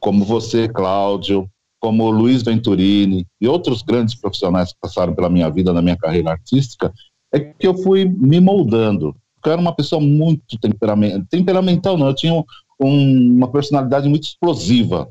como 0.00 0.24
você, 0.24 0.68
Cláudio, 0.68 1.48
como 1.80 2.04
o 2.04 2.10
Luiz 2.10 2.42
Venturini 2.42 3.26
e 3.40 3.48
outros 3.48 3.82
grandes 3.82 4.14
profissionais 4.14 4.72
que 4.72 4.78
passaram 4.80 5.14
pela 5.14 5.30
minha 5.30 5.48
vida, 5.48 5.72
na 5.72 5.82
minha 5.82 5.96
carreira 5.96 6.30
artística, 6.30 6.92
é 7.32 7.40
que 7.40 7.66
eu 7.66 7.76
fui 7.76 8.04
me 8.04 8.40
moldando. 8.40 9.14
Eu 9.44 9.52
era 9.52 9.60
uma 9.60 9.74
pessoa 9.74 10.00
muito 10.00 10.58
temperamental, 10.58 11.22
temperamental 11.30 11.96
não, 11.96 12.08
eu 12.08 12.14
tinha 12.14 12.34
um, 12.34 12.44
um, 12.80 13.36
uma 13.36 13.48
personalidade 13.48 14.08
muito 14.08 14.24
explosiva, 14.24 15.08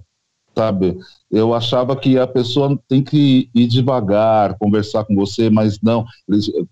sabe? 0.55 0.97
Eu 1.31 1.53
achava 1.53 1.95
que 1.95 2.19
a 2.19 2.27
pessoa 2.27 2.77
tem 2.87 3.01
que 3.01 3.49
ir 3.53 3.67
devagar, 3.67 4.57
conversar 4.57 5.05
com 5.05 5.15
você, 5.15 5.49
mas 5.49 5.79
não, 5.81 6.05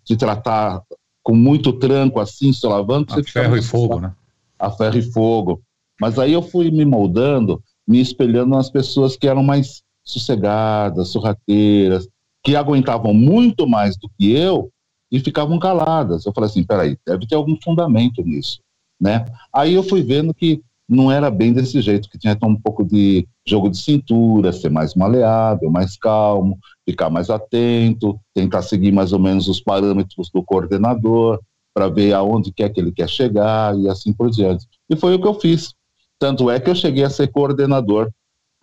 te 0.03 0.15
tratar 0.15 0.81
com 1.25 1.35
muito 1.35 1.73
tranco 1.73 2.19
assim, 2.19 2.53
solavanco. 2.53 3.19
A 3.19 3.23
ferro 3.23 3.57
e 3.57 3.61
fogo, 3.61 3.99
né? 3.99 4.13
A 4.59 4.69
ferro 4.69 4.97
e 4.99 5.01
fogo. 5.01 5.59
Mas 5.99 6.19
aí 6.19 6.31
eu 6.31 6.41
fui 6.43 6.69
me 6.69 6.85
moldando, 6.85 7.61
me 7.87 7.99
espelhando 7.99 8.51
nas 8.51 8.69
pessoas 8.69 9.17
que 9.17 9.27
eram 9.27 9.41
mais 9.41 9.81
sossegadas, 10.03 11.09
sorrateiras, 11.09 12.07
que 12.43 12.55
aguentavam 12.55 13.11
muito 13.11 13.67
mais 13.67 13.97
do 13.97 14.07
que 14.07 14.33
eu 14.33 14.69
e 15.11 15.19
ficavam 15.19 15.57
caladas. 15.57 16.27
Eu 16.27 16.31
falei 16.31 16.47
assim, 16.47 16.63
peraí, 16.63 16.95
deve 17.03 17.25
ter 17.25 17.33
algum 17.33 17.57
fundamento 17.59 18.21
nisso, 18.21 18.59
né? 19.01 19.25
Aí 19.51 19.73
eu 19.73 19.81
fui 19.81 20.03
vendo 20.03 20.31
que 20.31 20.61
não 20.87 21.11
era 21.11 21.31
bem 21.31 21.51
desse 21.51 21.81
jeito, 21.81 22.07
que 22.07 22.19
tinha 22.19 22.37
um 22.43 22.55
pouco 22.55 22.83
de 22.83 23.27
jogo 23.47 23.67
de 23.67 23.77
cintura, 23.77 24.53
ser 24.53 24.69
mais 24.69 24.93
maleável, 24.93 25.71
mais 25.71 25.97
calmo, 25.97 26.59
ficar 26.85 27.09
mais 27.09 27.29
atento, 27.29 28.19
tentar 28.33 28.61
seguir 28.61 28.91
mais 28.91 29.11
ou 29.11 29.19
menos 29.19 29.47
os 29.47 29.59
parâmetros 29.59 30.29
do 30.29 30.43
coordenador 30.43 31.39
para 31.73 31.89
ver 31.89 32.13
aonde 32.13 32.53
quer 32.53 32.69
que 32.69 32.79
ele 32.79 32.91
quer 32.91 33.09
chegar 33.09 33.77
e 33.77 33.89
assim 33.89 34.13
por 34.13 34.29
diante. 34.29 34.65
E 34.89 34.95
foi 34.95 35.15
o 35.15 35.19
que 35.19 35.27
eu 35.27 35.33
fiz. 35.33 35.73
Tanto 36.17 36.49
é 36.49 36.59
que 36.59 36.69
eu 36.69 36.75
cheguei 36.75 37.03
a 37.03 37.09
ser 37.09 37.27
coordenador. 37.27 38.09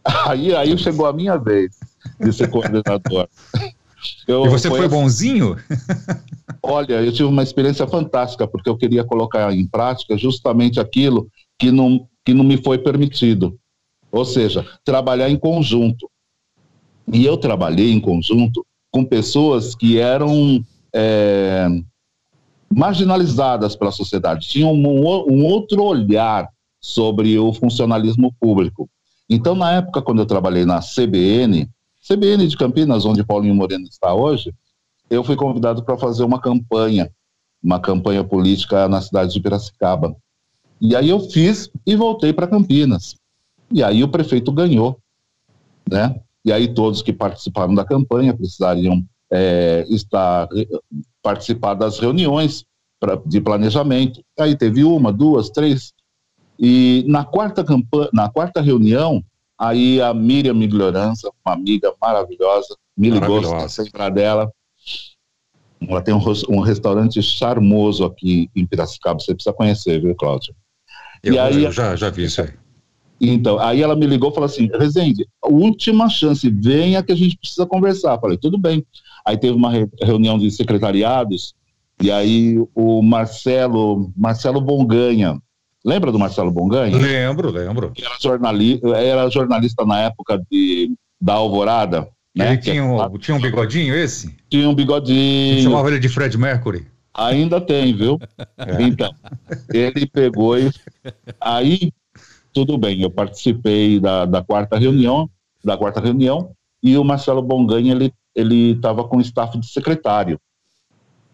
Aí, 0.26 0.52
aí 0.52 0.76
chegou 0.76 1.06
a 1.06 1.12
minha 1.12 1.36
vez 1.36 1.78
de 2.18 2.32
ser 2.32 2.50
coordenador. 2.50 3.28
Eu, 4.26 4.46
e 4.46 4.48
você 4.48 4.68
foi, 4.68 4.80
foi 4.80 4.88
bonzinho? 4.88 5.56
Olha, 6.60 6.94
eu 6.94 7.12
tive 7.12 7.28
uma 7.28 7.44
experiência 7.44 7.86
fantástica, 7.86 8.48
porque 8.48 8.68
eu 8.68 8.76
queria 8.76 9.04
colocar 9.04 9.52
em 9.52 9.64
prática 9.64 10.18
justamente 10.18 10.80
aquilo 10.80 11.28
que 11.56 11.70
não, 11.70 12.08
que 12.24 12.34
não 12.34 12.42
me 12.42 12.56
foi 12.56 12.78
permitido. 12.78 13.56
Ou 14.10 14.24
seja, 14.24 14.66
trabalhar 14.84 15.30
em 15.30 15.36
conjunto. 15.36 16.10
E 17.11 17.24
eu 17.24 17.36
trabalhei 17.36 17.92
em 17.92 18.00
conjunto 18.00 18.64
com 18.90 19.05
pessoas 19.05 19.74
que 19.74 19.98
eram 19.98 20.64
é, 20.94 21.66
marginalizadas 22.74 23.74
pela 23.74 23.90
sociedade, 23.90 24.48
tinham 24.48 24.72
um, 24.72 24.86
um 25.30 25.44
outro 25.44 25.82
olhar 25.82 26.48
sobre 26.80 27.38
o 27.38 27.53
funcionalismo 27.53 28.34
público. 28.40 28.88
Então, 29.28 29.55
na 29.55 29.72
época, 29.72 30.03
quando 30.03 30.20
eu 30.20 30.26
trabalhei 30.26 30.64
na 30.64 30.80
CBN, 30.80 31.68
CBN 32.07 32.46
de 32.46 32.57
Campinas, 32.57 33.05
onde 33.05 33.24
Paulinho 33.24 33.55
Moreno 33.55 33.84
está 33.84 34.12
hoje, 34.12 34.53
eu 35.09 35.22
fui 35.22 35.36
convidado 35.36 35.82
para 35.84 35.96
fazer 35.96 36.24
uma 36.24 36.40
campanha, 36.40 37.11
uma 37.62 37.78
campanha 37.78 38.24
política 38.24 38.88
na 38.88 39.00
cidade 39.00 39.32
de 39.32 39.40
Piracicaba. 39.40 40.16
E 40.80 40.96
aí 40.96 41.09
eu 41.09 41.20
fiz 41.20 41.70
e 41.86 41.94
voltei 41.94 42.32
para 42.32 42.48
Campinas. 42.48 43.14
E 43.70 43.82
aí 43.82 44.03
o 44.03 44.09
prefeito 44.09 44.50
ganhou, 44.50 44.98
né? 45.88 46.20
E 46.45 46.53
aí 46.53 46.72
todos 46.72 47.03
que 47.03 47.12
participaram 47.12 47.74
da 47.74 47.84
campanha 47.84 48.34
precisariam 48.34 49.05
é, 49.30 49.86
estar 49.88 50.49
participar 51.22 51.74
das 51.74 51.99
reuniões 51.99 52.64
pra, 53.01 53.16
de 53.24 53.40
planejamento. 53.40 54.20
Aí 54.38 54.57
teve 54.57 54.84
uma, 54.84 55.12
duas, 55.12 55.51
três. 55.51 55.93
E 56.59 57.05
na 57.09 57.24
quarta 57.24 57.64
campanha, 57.64 58.11
na 58.12 58.28
quarta 58.28 58.61
reunião, 58.61 59.22
aí 59.59 60.01
a 60.01 60.12
Miriam 60.12 60.55
Migliorança, 60.55 61.30
uma 61.45 61.55
amiga 61.55 61.93
maravilhosa, 62.01 62.76
me 62.97 63.11
ligou, 63.11 63.68
sempre 63.68 64.11
dela. 64.11 64.53
Ela 65.80 66.01
tem 66.01 66.14
um, 66.14 66.22
um, 66.49 66.61
restaurante 66.61 67.20
charmoso 67.22 68.05
aqui 68.05 68.49
em 68.55 68.64
Piracicaba, 68.64 69.18
você 69.18 69.34
precisa 69.34 69.53
conhecer, 69.53 70.01
viu, 70.01 70.14
Cláudio? 70.14 70.55
Eu, 71.22 71.34
e 71.34 71.38
aí, 71.38 71.64
eu 71.64 71.72
já, 71.72 71.97
já 71.97 72.11
vi 72.11 72.24
isso 72.24 72.43
aí. 72.43 72.51
Então, 73.24 73.58
aí 73.60 73.80
ela 73.80 73.94
me 73.94 74.04
ligou 74.04 74.30
e 74.30 74.34
falou 74.34 74.46
assim: 74.46 74.68
Rezende, 74.76 75.26
última 75.44 76.08
chance, 76.08 76.50
venha 76.50 77.02
que 77.02 77.12
a 77.12 77.16
gente 77.16 77.38
precisa 77.38 77.64
conversar. 77.64 78.18
Falei, 78.18 78.36
tudo 78.36 78.58
bem. 78.58 78.84
Aí 79.24 79.36
teve 79.36 79.54
uma 79.54 79.70
reunião 80.02 80.36
de 80.36 80.50
secretariados, 80.50 81.54
e 82.02 82.10
aí 82.10 82.58
o 82.74 83.00
Marcelo, 83.00 84.12
Marcelo 84.16 84.60
Bonganha, 84.60 85.40
lembra 85.84 86.10
do 86.10 86.18
Marcelo 86.18 86.50
Bonganha? 86.50 86.96
Lembro, 86.96 87.50
lembro. 87.52 87.92
Era 87.96 88.16
jornalista, 88.20 88.88
era 88.88 89.30
jornalista 89.30 89.84
na 89.84 90.00
época 90.00 90.42
de, 90.50 90.92
da 91.20 91.34
Alvorada. 91.34 92.08
Né? 92.34 92.54
Ele 92.54 92.58
tinha, 92.58 92.84
um, 92.84 93.18
tinha 93.18 93.36
um 93.36 93.40
bigodinho 93.40 93.94
esse? 93.94 94.34
Tinha 94.50 94.68
um 94.68 94.74
bigodinho. 94.74 95.62
chamava 95.62 95.88
ele 95.88 96.00
de 96.00 96.08
Fred 96.08 96.36
Mercury. 96.36 96.86
Ainda 97.14 97.60
tem, 97.60 97.94
viu? 97.94 98.18
É. 98.58 98.82
Então, 98.82 99.12
ele 99.72 100.06
pegou 100.06 100.56
e. 100.56 100.70
Aí, 101.40 101.92
tudo 102.53 102.76
bem, 102.78 103.00
eu 103.03 103.11
participei 103.11 103.98
da, 104.00 104.24
da 104.24 104.42
quarta 104.42 104.78
reunião, 104.78 105.28
da 105.64 105.76
quarta 105.76 106.00
reunião, 106.00 106.53
e 106.82 106.96
o 106.96 107.05
Marcelo 107.05 107.42
Bonganha, 107.42 107.92
ele 107.92 108.12
ele 108.34 108.72
estava 108.72 109.05
com 109.07 109.20
staff 109.20 109.59
de 109.59 109.66
secretário. 109.66 110.40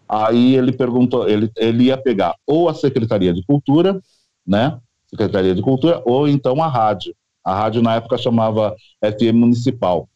Aí 0.07 0.55
ele 0.55 0.71
perguntou, 0.71 1.29
ele, 1.29 1.51
ele 1.55 1.85
ia 1.85 1.97
pegar 1.97 2.35
ou 2.45 2.67
a 2.67 2.73
Secretaria 2.73 3.33
de 3.33 3.43
Cultura, 3.43 4.01
né? 4.45 4.79
Secretaria 5.07 5.53
de 5.55 5.61
Cultura, 5.61 6.01
ou 6.05 6.27
então 6.27 6.61
a 6.61 6.67
rádio. 6.67 7.15
A 7.43 7.55
rádio 7.55 7.81
na 7.81 7.95
época 7.95 8.17
chamava 8.17 8.75
FM 9.03 9.35
Municipal. 9.35 10.09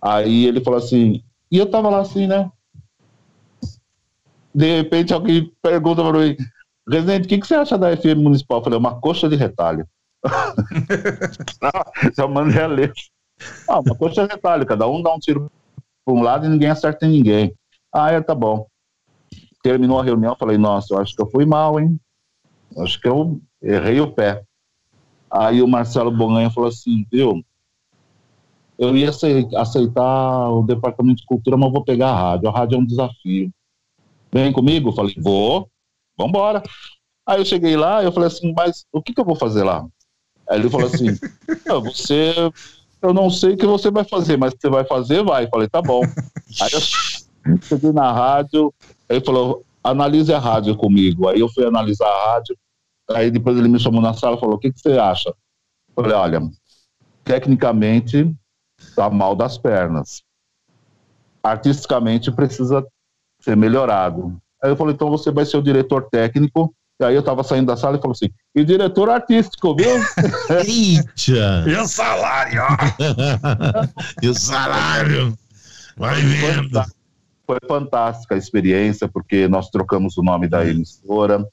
Aí 0.00 0.46
ele 0.46 0.60
falou 0.60 0.78
assim, 0.78 1.22
e 1.50 1.58
eu 1.58 1.66
tava 1.66 1.88
lá 1.90 2.00
assim, 2.00 2.26
né? 2.26 2.50
De 4.54 4.76
repente 4.76 5.12
alguém 5.12 5.52
pergunta 5.62 6.02
para 6.02 6.18
mim, 6.18 6.36
Residente, 6.88 7.26
o 7.26 7.28
que, 7.28 7.38
que 7.38 7.46
você 7.46 7.54
acha 7.54 7.76
da 7.76 7.94
FM 7.94 8.16
Municipal? 8.16 8.58
Eu 8.58 8.64
falei, 8.64 8.78
uma 8.78 8.98
coxa 8.98 9.28
de 9.28 9.36
retalho. 9.36 9.86
Chamando 12.16 12.52
de 12.52 12.66
ler. 12.66 12.92
Ah, 13.68 13.80
uma 13.80 13.94
coxa 13.94 14.26
de 14.26 14.32
retalho, 14.34 14.66
cada 14.66 14.86
um 14.88 15.02
dá 15.02 15.14
um 15.14 15.18
tiro 15.18 15.50
para 16.04 16.14
um 16.14 16.22
lado 16.22 16.46
e 16.46 16.48
ninguém 16.48 16.70
acerta 16.70 17.06
em 17.06 17.10
ninguém. 17.10 17.54
Ah, 17.92 18.10
é, 18.10 18.20
tá 18.20 18.34
bom. 18.34 18.66
Terminou 19.62 20.00
a 20.00 20.04
reunião, 20.04 20.36
falei, 20.36 20.58
nossa, 20.58 20.94
eu 20.94 20.98
acho 20.98 21.14
que 21.14 21.22
eu 21.22 21.30
fui 21.30 21.44
mal, 21.44 21.78
hein? 21.78 21.98
Acho 22.78 23.00
que 23.00 23.08
eu 23.08 23.40
errei 23.62 24.00
o 24.00 24.10
pé. 24.10 24.42
Aí 25.30 25.62
o 25.62 25.68
Marcelo 25.68 26.10
Bonganha 26.10 26.50
falou 26.50 26.68
assim, 26.68 27.06
viu, 27.10 27.44
eu 28.78 28.96
ia 28.96 29.10
aceitar 29.10 30.50
o 30.50 30.62
departamento 30.62 31.20
de 31.20 31.26
cultura, 31.26 31.56
mas 31.56 31.72
vou 31.72 31.84
pegar 31.84 32.10
a 32.10 32.16
rádio. 32.16 32.48
A 32.48 32.52
rádio 32.52 32.76
é 32.76 32.78
um 32.78 32.86
desafio. 32.86 33.50
Vem 34.32 34.52
comigo? 34.52 34.92
falei, 34.92 35.14
vou, 35.18 35.68
vambora. 36.16 36.62
Aí 37.26 37.40
eu 37.40 37.44
cheguei 37.44 37.76
lá, 37.76 38.02
eu 38.02 38.12
falei 38.12 38.28
assim, 38.28 38.54
mas 38.56 38.86
o 38.92 39.02
que, 39.02 39.12
que 39.12 39.20
eu 39.20 39.24
vou 39.24 39.36
fazer 39.36 39.64
lá? 39.64 39.86
Aí 40.48 40.58
ele 40.58 40.70
falou 40.70 40.86
assim, 40.86 41.18
você 41.84 42.34
eu 43.00 43.14
não 43.14 43.30
sei 43.30 43.54
o 43.54 43.56
que 43.56 43.66
você 43.66 43.90
vai 43.90 44.04
fazer, 44.04 44.36
mas 44.36 44.54
você 44.54 44.68
vai 44.68 44.84
fazer, 44.84 45.22
vai. 45.22 45.48
Falei, 45.48 45.68
tá 45.68 45.80
bom. 45.80 46.02
Aí 46.60 46.70
eu 46.72 47.58
cheguei 47.62 47.92
na 47.92 48.12
rádio, 48.12 48.74
ele 49.08 49.20
falou, 49.24 49.64
analise 49.82 50.32
a 50.32 50.38
rádio 50.38 50.76
comigo. 50.76 51.28
Aí 51.28 51.40
eu 51.40 51.48
fui 51.48 51.64
analisar 51.64 52.08
a 52.08 52.32
rádio, 52.32 52.56
aí 53.10 53.30
depois 53.30 53.56
ele 53.56 53.68
me 53.68 53.78
chamou 53.78 54.00
na 54.00 54.14
sala 54.14 54.36
e 54.36 54.40
falou, 54.40 54.56
o 54.56 54.58
que, 54.58 54.72
que 54.72 54.80
você 54.80 54.98
acha? 54.98 55.32
Falei, 55.94 56.12
olha, 56.12 56.40
tecnicamente 57.24 58.34
tá 58.96 59.08
mal 59.08 59.36
das 59.36 59.56
pernas. 59.56 60.22
Artisticamente 61.42 62.32
precisa 62.32 62.84
ser 63.40 63.56
melhorado. 63.56 64.36
Aí 64.62 64.70
eu 64.70 64.76
falei, 64.76 64.94
então 64.94 65.08
você 65.08 65.30
vai 65.30 65.46
ser 65.46 65.56
o 65.56 65.62
diretor 65.62 66.08
técnico 66.10 66.74
aí 67.04 67.14
eu 67.14 67.22
tava 67.22 67.42
saindo 67.44 67.66
da 67.66 67.76
sala 67.76 67.96
e 67.96 68.00
falou 68.00 68.12
assim, 68.12 68.30
e 68.54 68.64
diretor 68.64 69.08
artístico, 69.08 69.74
viu? 69.74 69.88
Eita! 70.66 71.64
e 71.68 71.76
o 71.76 71.86
salário? 71.86 72.62
e 74.22 74.28
o 74.28 74.34
salário? 74.34 75.38
Vai 75.96 76.20
vendo. 76.20 76.82
Foi 77.46 77.58
fantástica 77.66 78.34
a 78.34 78.38
experiência, 78.38 79.08
porque 79.08 79.48
nós 79.48 79.70
trocamos 79.70 80.16
o 80.18 80.22
nome 80.22 80.48
da 80.48 80.66
emissora, 80.66 81.46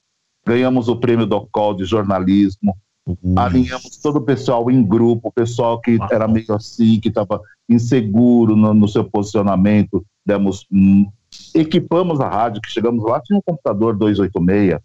ganhamos 0.46 0.88
o 0.88 0.96
prêmio 0.96 1.26
do 1.26 1.40
COL 1.46 1.74
de 1.74 1.84
jornalismo, 1.84 2.76
uhum. 3.06 3.34
alinhamos 3.36 3.96
todo 3.96 4.16
o 4.16 4.24
pessoal 4.24 4.70
em 4.70 4.82
grupo, 4.82 5.28
o 5.28 5.32
pessoal 5.32 5.80
que 5.80 5.98
ah. 6.00 6.08
era 6.10 6.28
meio 6.28 6.52
assim, 6.52 7.00
que 7.00 7.08
estava 7.08 7.40
inseguro 7.68 8.54
no, 8.54 8.74
no, 8.74 8.88
seu 8.88 9.04
posicionamento, 9.04 10.04
demos, 10.24 10.66
hum, 10.70 11.08
equipamos 11.54 12.20
a 12.20 12.28
rádio, 12.28 12.60
que 12.60 12.70
chegamos 12.70 13.04
lá, 13.04 13.20
tinha 13.20 13.38
um 13.38 13.42
computador 13.42 13.96
286, 13.96 14.78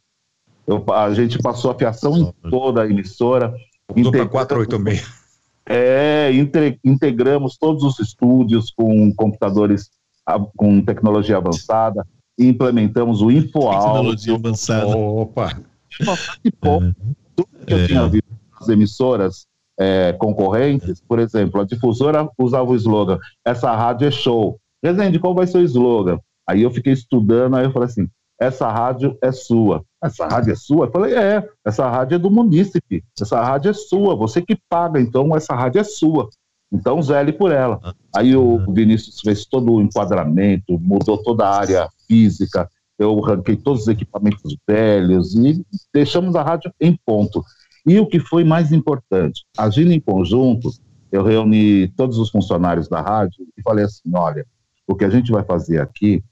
eu, 0.67 0.83
a 0.93 1.13
gente 1.13 1.39
passou 1.39 1.71
a 1.71 1.75
fiação 1.75 2.17
em 2.17 2.49
toda 2.49 2.83
a 2.83 2.87
emissora. 2.87 3.53
Para 3.87 4.27
486. 4.27 5.21
É, 5.65 6.31
entre, 6.33 6.79
integramos 6.83 7.57
todos 7.57 7.83
os 7.83 7.99
estúdios 7.99 8.71
com 8.71 9.13
computadores 9.13 9.89
com 10.55 10.81
tecnologia 10.81 11.37
avançada, 11.37 12.05
implementamos 12.37 13.21
o 13.21 13.31
InfoAudio. 13.31 13.81
Tecnologia 13.81 14.35
avançada. 14.35 14.97
Opa! 14.97 15.61
E 16.43 16.51
pouco, 16.51 16.95
tudo 17.35 17.65
que 17.65 17.73
eu 17.73 17.79
é. 17.79 17.87
tinha 17.87 18.07
visto 18.07 18.31
nas 18.59 18.69
emissoras 18.69 19.45
é, 19.79 20.13
concorrentes, 20.13 21.01
por 21.01 21.19
exemplo, 21.19 21.59
a 21.59 21.65
difusora 21.65 22.29
usava 22.37 22.69
o 22.69 22.75
slogan, 22.75 23.19
essa 23.45 23.75
rádio 23.75 24.07
é 24.07 24.11
show. 24.11 24.59
Resende, 24.83 25.19
qual 25.19 25.35
vai 25.35 25.47
ser 25.47 25.57
o 25.57 25.63
slogan? 25.63 26.19
Aí 26.47 26.61
eu 26.61 26.71
fiquei 26.71 26.93
estudando, 26.93 27.55
aí 27.55 27.65
eu 27.65 27.71
falei 27.71 27.89
assim, 27.89 28.07
essa 28.41 28.67
rádio 28.71 29.15
é 29.21 29.31
sua. 29.31 29.85
Essa 30.03 30.25
rádio 30.25 30.51
é 30.51 30.55
sua? 30.55 30.87
Eu 30.87 30.91
falei, 30.91 31.13
é, 31.13 31.47
essa 31.63 31.87
rádio 31.87 32.15
é 32.15 32.17
do 32.17 32.31
munícipe, 32.31 33.03
essa 33.19 33.39
rádio 33.39 33.69
é 33.69 33.73
sua, 33.73 34.15
você 34.15 34.41
que 34.41 34.57
paga, 34.67 34.99
então 34.99 35.35
essa 35.35 35.53
rádio 35.53 35.79
é 35.79 35.83
sua. 35.83 36.27
Então 36.73 36.99
zele 37.03 37.31
por 37.31 37.51
ela. 37.51 37.79
Aí 38.15 38.35
o 38.35 38.65
Vinícius 38.73 39.19
fez 39.21 39.45
todo 39.45 39.73
o 39.73 39.81
enquadramento, 39.81 40.79
mudou 40.79 41.21
toda 41.21 41.45
a 41.45 41.55
área 41.55 41.87
física, 42.07 42.67
eu 42.97 43.19
ranquei 43.19 43.55
todos 43.55 43.83
os 43.83 43.87
equipamentos 43.87 44.57
velhos 44.67 45.35
e 45.35 45.63
deixamos 45.93 46.35
a 46.35 46.41
rádio 46.41 46.73
em 46.81 46.97
ponto. 47.05 47.43
E 47.85 47.99
o 47.99 48.07
que 48.07 48.19
foi 48.19 48.43
mais 48.43 48.71
importante, 48.71 49.45
agindo 49.55 49.91
em 49.91 49.99
conjunto, 49.99 50.71
eu 51.11 51.23
reuni 51.23 51.89
todos 51.89 52.17
os 52.17 52.31
funcionários 52.31 52.87
da 52.87 53.01
rádio 53.01 53.45
e 53.55 53.61
falei 53.61 53.85
assim, 53.85 54.09
olha, 54.15 54.43
o 54.87 54.95
que 54.95 55.05
a 55.05 55.09
gente 55.11 55.31
vai 55.31 55.43
fazer 55.43 55.79
aqui 55.79 56.23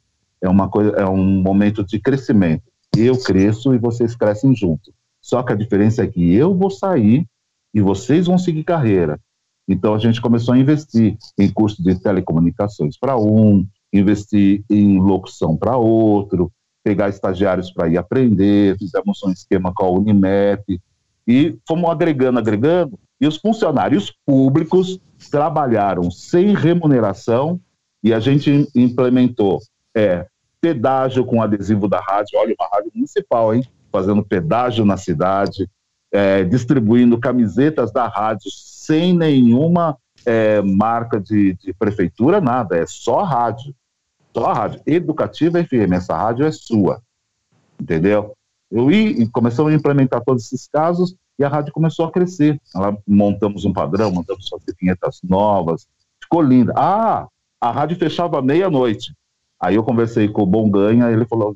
é 0.42 0.50
uma 0.50 0.70
coisa, 0.70 0.92
é 0.92 1.06
um 1.06 1.42
momento 1.42 1.84
de 1.84 2.00
crescimento. 2.00 2.64
Eu 2.98 3.18
cresço 3.18 3.74
e 3.74 3.78
vocês 3.78 4.16
crescem 4.16 4.56
junto. 4.56 4.94
Só 5.22 5.44
que 5.44 5.54
a 5.54 5.56
diferença 5.56 6.04
é 6.04 6.08
que 6.08 6.34
eu 6.34 6.56
vou 6.56 6.70
sair 6.70 7.26
e 7.74 7.82
vocês 7.82 8.28
vão 8.28 8.38
seguir 8.38 8.64
carreira. 8.64 9.20
Então 9.68 9.94
a 9.94 10.00
gente 10.00 10.20
começou 10.20 10.54
a 10.54 10.58
investir 10.58 11.18
em 11.38 11.52
curso 11.52 11.84
de 11.84 11.96
telecomunicações 12.00 12.98
para 12.98 13.16
um, 13.18 13.66
investir 13.94 14.64
em 14.70 15.00
locução 15.00 15.56
para 15.56 15.78
outro, 15.78 16.52
pegar 16.84 17.10
estagiários 17.10 17.72
para 17.72 17.88
ir 17.88 17.98
aprender, 17.98 18.78
fizemos 18.78 19.22
um 19.24 19.32
esquema 19.32 19.72
com 19.74 19.86
a 19.86 19.92
Unimep. 19.92 20.82
E 21.28 21.56
fomos 21.68 21.92
agregando, 21.92 22.40
agregando, 22.40 22.98
e 23.22 23.28
os 23.28 23.38
funcionários 23.38 24.12
públicos 24.26 25.00
trabalharam 25.30 26.10
sem 26.10 26.56
remuneração 26.56 27.60
e 28.04 28.14
a 28.14 28.20
gente 28.20 28.68
implementou 28.74 29.60
é, 29.96 30.26
pedágio 30.62 31.26
com 31.26 31.42
adesivo 31.42 31.88
da 31.88 32.00
rádio, 32.00 32.38
olha, 32.38 32.56
uma 32.60 32.70
rádio 32.72 32.92
municipal, 32.94 33.54
hein? 33.54 33.64
Fazendo 33.92 34.24
pedágio 34.24 34.86
na 34.86 34.98
cidade, 34.98 35.70
é, 36.12 36.44
distribuindo 36.44 37.20
camisetas 37.20 37.92
da 37.92 38.08
rádio 38.08 38.50
sem 38.52 39.14
nenhuma 39.14 39.98
é, 40.26 40.62
marca 40.62 41.20
de, 41.20 41.54
de, 41.56 41.74
prefeitura, 41.74 42.42
nada, 42.42 42.78
é 42.78 42.86
só 42.86 43.24
rádio. 43.24 43.74
Só 44.34 44.46
a 44.46 44.54
rádio. 44.54 44.82
Educativa 44.86 45.64
FM, 45.64 45.94
essa 45.94 46.16
rádio 46.16 46.46
é 46.46 46.52
sua. 46.52 47.02
Entendeu? 47.80 48.34
Eu 48.70 48.92
e 48.92 49.28
começamos 49.30 49.72
a 49.72 49.76
implementar 49.76 50.22
todos 50.24 50.46
esses 50.46 50.68
casos 50.68 51.16
e 51.38 51.44
a 51.44 51.48
rádio 51.48 51.74
começou 51.74 52.06
a 52.06 52.12
crescer. 52.12 52.60
Ela, 52.76 52.96
montamos 53.08 53.66
um 53.66 53.74
padrão, 53.74 54.12
montamos 54.12 54.48
fazer 54.48 54.76
vinhetas 54.80 55.20
novas, 55.24 55.88
ficou 56.22 56.42
linda. 56.42 56.74
Ah, 56.76 57.28
a 57.60 57.72
rádio 57.72 57.98
fechava 57.98 58.42
meia-noite. 58.42 59.14
Aí 59.62 59.76
eu 59.76 59.84
conversei 59.84 60.28
com 60.30 60.44
o 60.44 60.46
Bom 60.46 60.70
Ganha, 60.70 61.12
ele 61.12 61.26
falou, 61.26 61.56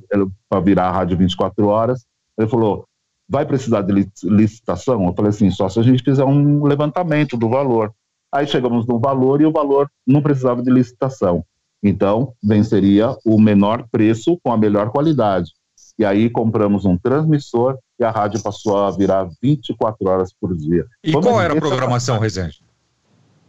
para 0.49 0.59
virar 0.59 0.89
a 0.89 0.91
rádio 0.91 1.17
24 1.17 1.67
horas, 1.67 2.05
ele 2.37 2.49
falou, 2.49 2.85
vai 3.29 3.45
precisar 3.45 3.81
de 3.81 4.09
licitação? 4.23 5.05
Eu 5.05 5.13
falei 5.13 5.29
assim, 5.29 5.49
só 5.49 5.69
se 5.69 5.79
a 5.79 5.83
gente 5.83 6.03
fizer 6.03 6.25
um 6.25 6.65
levantamento 6.65 7.37
do 7.37 7.49
valor. 7.49 7.93
Aí 8.33 8.45
chegamos 8.47 8.85
no 8.85 8.99
valor 8.99 9.41
e 9.41 9.45
o 9.45 9.51
valor 9.51 9.89
não 10.05 10.21
precisava 10.21 10.61
de 10.61 10.69
licitação. 10.69 11.45
Então, 11.81 12.33
venceria 12.41 13.15
o 13.25 13.39
menor 13.39 13.85
preço 13.91 14.39
com 14.43 14.51
a 14.51 14.57
melhor 14.57 14.89
qualidade. 14.89 15.51
E 15.97 16.03
aí 16.03 16.29
compramos 16.29 16.85
um 16.85 16.97
transmissor 16.97 17.77
e 17.99 18.03
a 18.03 18.09
rádio 18.09 18.41
passou 18.41 18.77
a 18.77 18.91
virar 18.91 19.29
24 19.41 20.09
horas 20.09 20.33
por 20.33 20.55
dia. 20.55 20.85
E 21.03 21.11
Como 21.11 21.27
qual 21.27 21.41
era 21.41 21.53
a 21.53 21.59
programação, 21.59 22.17
Rezende? 22.17 22.62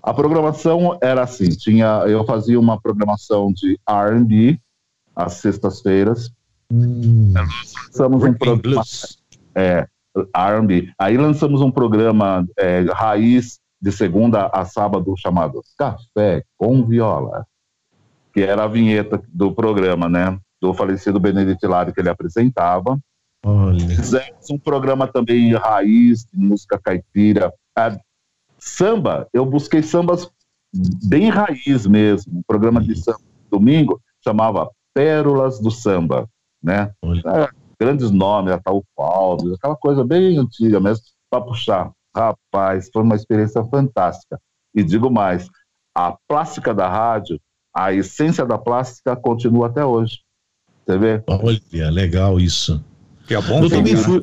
A 0.04 0.12
programação 0.12 0.98
era 1.00 1.22
assim, 1.22 1.48
tinha, 1.48 2.04
eu 2.06 2.26
fazia 2.26 2.60
uma 2.60 2.78
programação 2.78 3.50
de 3.50 3.80
R&B 3.88 4.60
às 5.16 5.34
sextas-feiras. 5.34 6.30
Hum. 6.70 7.32
Lançamos 7.86 8.22
um 8.22 8.34
programa 8.34 8.82
é, 9.54 9.88
R&B. 10.36 10.92
Aí 10.98 11.16
lançamos 11.16 11.62
um 11.62 11.70
programa 11.70 12.46
é, 12.58 12.82
raiz 12.92 13.58
de 13.80 13.90
segunda 13.90 14.46
a 14.48 14.66
sábado 14.66 15.14
chamado 15.16 15.62
Café 15.78 16.44
com 16.58 16.84
Viola, 16.84 17.46
que 18.34 18.42
era 18.42 18.64
a 18.64 18.68
vinheta 18.68 19.22
do 19.32 19.52
programa, 19.52 20.06
né? 20.06 20.38
Do 20.60 20.74
falecido 20.74 21.18
Benedito 21.18 21.64
Hilário 21.64 21.94
que 21.94 22.00
ele 22.00 22.10
apresentava. 22.10 22.98
Olha. 23.42 23.80
Fizemos 23.80 24.50
um 24.50 24.58
programa 24.58 25.06
também 25.06 25.54
raiz 25.54 26.26
de 26.30 26.38
música 26.38 26.78
caipira, 26.78 27.50
Samba, 28.64 29.28
eu 29.30 29.44
busquei 29.44 29.82
sambas 29.82 30.28
bem 31.04 31.28
raiz 31.28 31.86
mesmo. 31.86 32.38
Um 32.38 32.42
programa 32.42 32.80
de 32.80 32.96
samba 32.96 33.20
domingo 33.50 34.00
chamava 34.24 34.70
Pérolas 34.94 35.60
do 35.60 35.70
Samba, 35.70 36.26
né? 36.62 36.90
É, 37.04 37.48
grandes 37.78 38.10
nomes, 38.10 38.54
Ataúd 38.54 38.86
Paulo, 38.96 39.54
aquela 39.54 39.76
coisa 39.76 40.02
bem 40.02 40.38
antiga 40.38 40.80
mesmo, 40.80 41.04
para 41.30 41.42
puxar. 41.42 41.92
Rapaz, 42.16 42.88
foi 42.90 43.02
uma 43.02 43.14
experiência 43.14 43.62
fantástica. 43.64 44.40
E 44.74 44.82
digo 44.82 45.10
mais, 45.10 45.46
a 45.94 46.16
plástica 46.26 46.72
da 46.72 46.88
rádio, 46.88 47.38
a 47.72 47.92
essência 47.92 48.46
da 48.46 48.56
plástica 48.56 49.14
continua 49.14 49.66
até 49.66 49.84
hoje. 49.84 50.20
Você 50.86 50.98
vê? 50.98 51.22
Olha, 51.26 51.90
legal 51.90 52.40
isso. 52.40 52.82
Que 53.26 53.34
é 53.34 53.42
bom 53.42 53.62
eu 53.62 53.68
também 53.68 53.94
fui... 53.94 54.22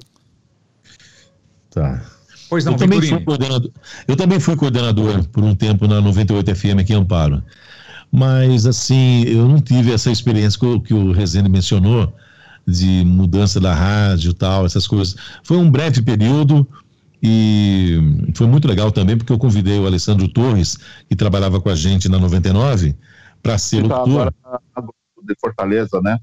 Tá. 1.70 2.04
Pois 2.52 2.66
não, 2.66 2.74
eu 2.74 2.78
também, 2.78 3.02
fui 3.02 3.22
coordenador, 3.22 3.72
eu 4.06 4.16
também 4.18 4.40
fui 4.42 4.56
coordenador 4.58 5.26
por 5.30 5.42
um 5.42 5.56
tempo 5.56 5.88
na 5.88 6.02
98 6.02 6.54
FM 6.54 6.80
aqui 6.82 6.92
em 6.92 6.98
Amparo. 6.98 7.42
Mas, 8.12 8.66
assim, 8.66 9.24
eu 9.24 9.48
não 9.48 9.62
tive 9.62 9.94
essa 9.94 10.12
experiência 10.12 10.60
que, 10.60 10.80
que 10.82 10.94
o 10.94 11.14
Rezende 11.14 11.48
mencionou, 11.48 12.14
de 12.68 13.06
mudança 13.06 13.58
da 13.58 13.74
rádio 13.74 14.32
e 14.32 14.34
tal, 14.34 14.66
essas 14.66 14.86
coisas. 14.86 15.16
Foi 15.46 15.56
um 15.56 15.72
breve 15.72 16.02
período 16.02 16.68
e 17.24 17.98
foi 18.36 18.48
muito 18.48 18.68
legal 18.68 18.92
também, 18.92 19.18
porque 19.18 19.32
eu 19.32 19.40
convidei 19.40 19.80
o 19.80 19.88
Alessandro 19.88 20.28
Torres, 20.28 20.78
que 21.08 21.16
trabalhava 21.16 21.62
com 21.62 21.70
a 21.70 21.76
gente 21.76 22.10
na 22.10 22.20
99, 22.20 22.94
para 23.42 23.58
ser 23.58 23.88
tá 23.88 24.04
locutor. 24.04 24.34
de 25.24 25.36
Fortaleza, 25.40 26.02
né? 26.02 26.20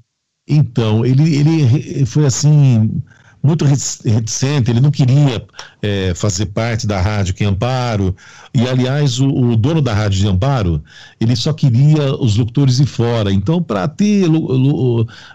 Então, 0.47 1.03
ele, 1.03 1.35
ele 1.35 2.05
foi 2.05 2.27
assim 2.27 3.01
muito 3.41 3.63
reticente, 3.63 4.69
ele 4.69 4.81
não 4.81 4.91
queria 4.91 5.45
é, 5.81 6.13
fazer 6.13 6.47
parte 6.47 6.85
da 6.85 6.99
rádio 6.99 7.33
que 7.33 7.45
Amparo, 7.45 8.15
e 8.53 8.67
aliás, 8.67 9.19
o, 9.19 9.27
o, 9.29 9.55
dono 9.55 9.81
da 9.81 9.93
rádio 9.93 10.19
de 10.19 10.27
Amparo, 10.27 10.83
ele 11.19 11.35
só 11.35 11.53
queria 11.53 12.13
os 12.15 12.35
locutores 12.35 12.77
de 12.77 12.85
fora, 12.85 13.31
então 13.31 13.63
para 13.63 13.87
ter 13.87 14.25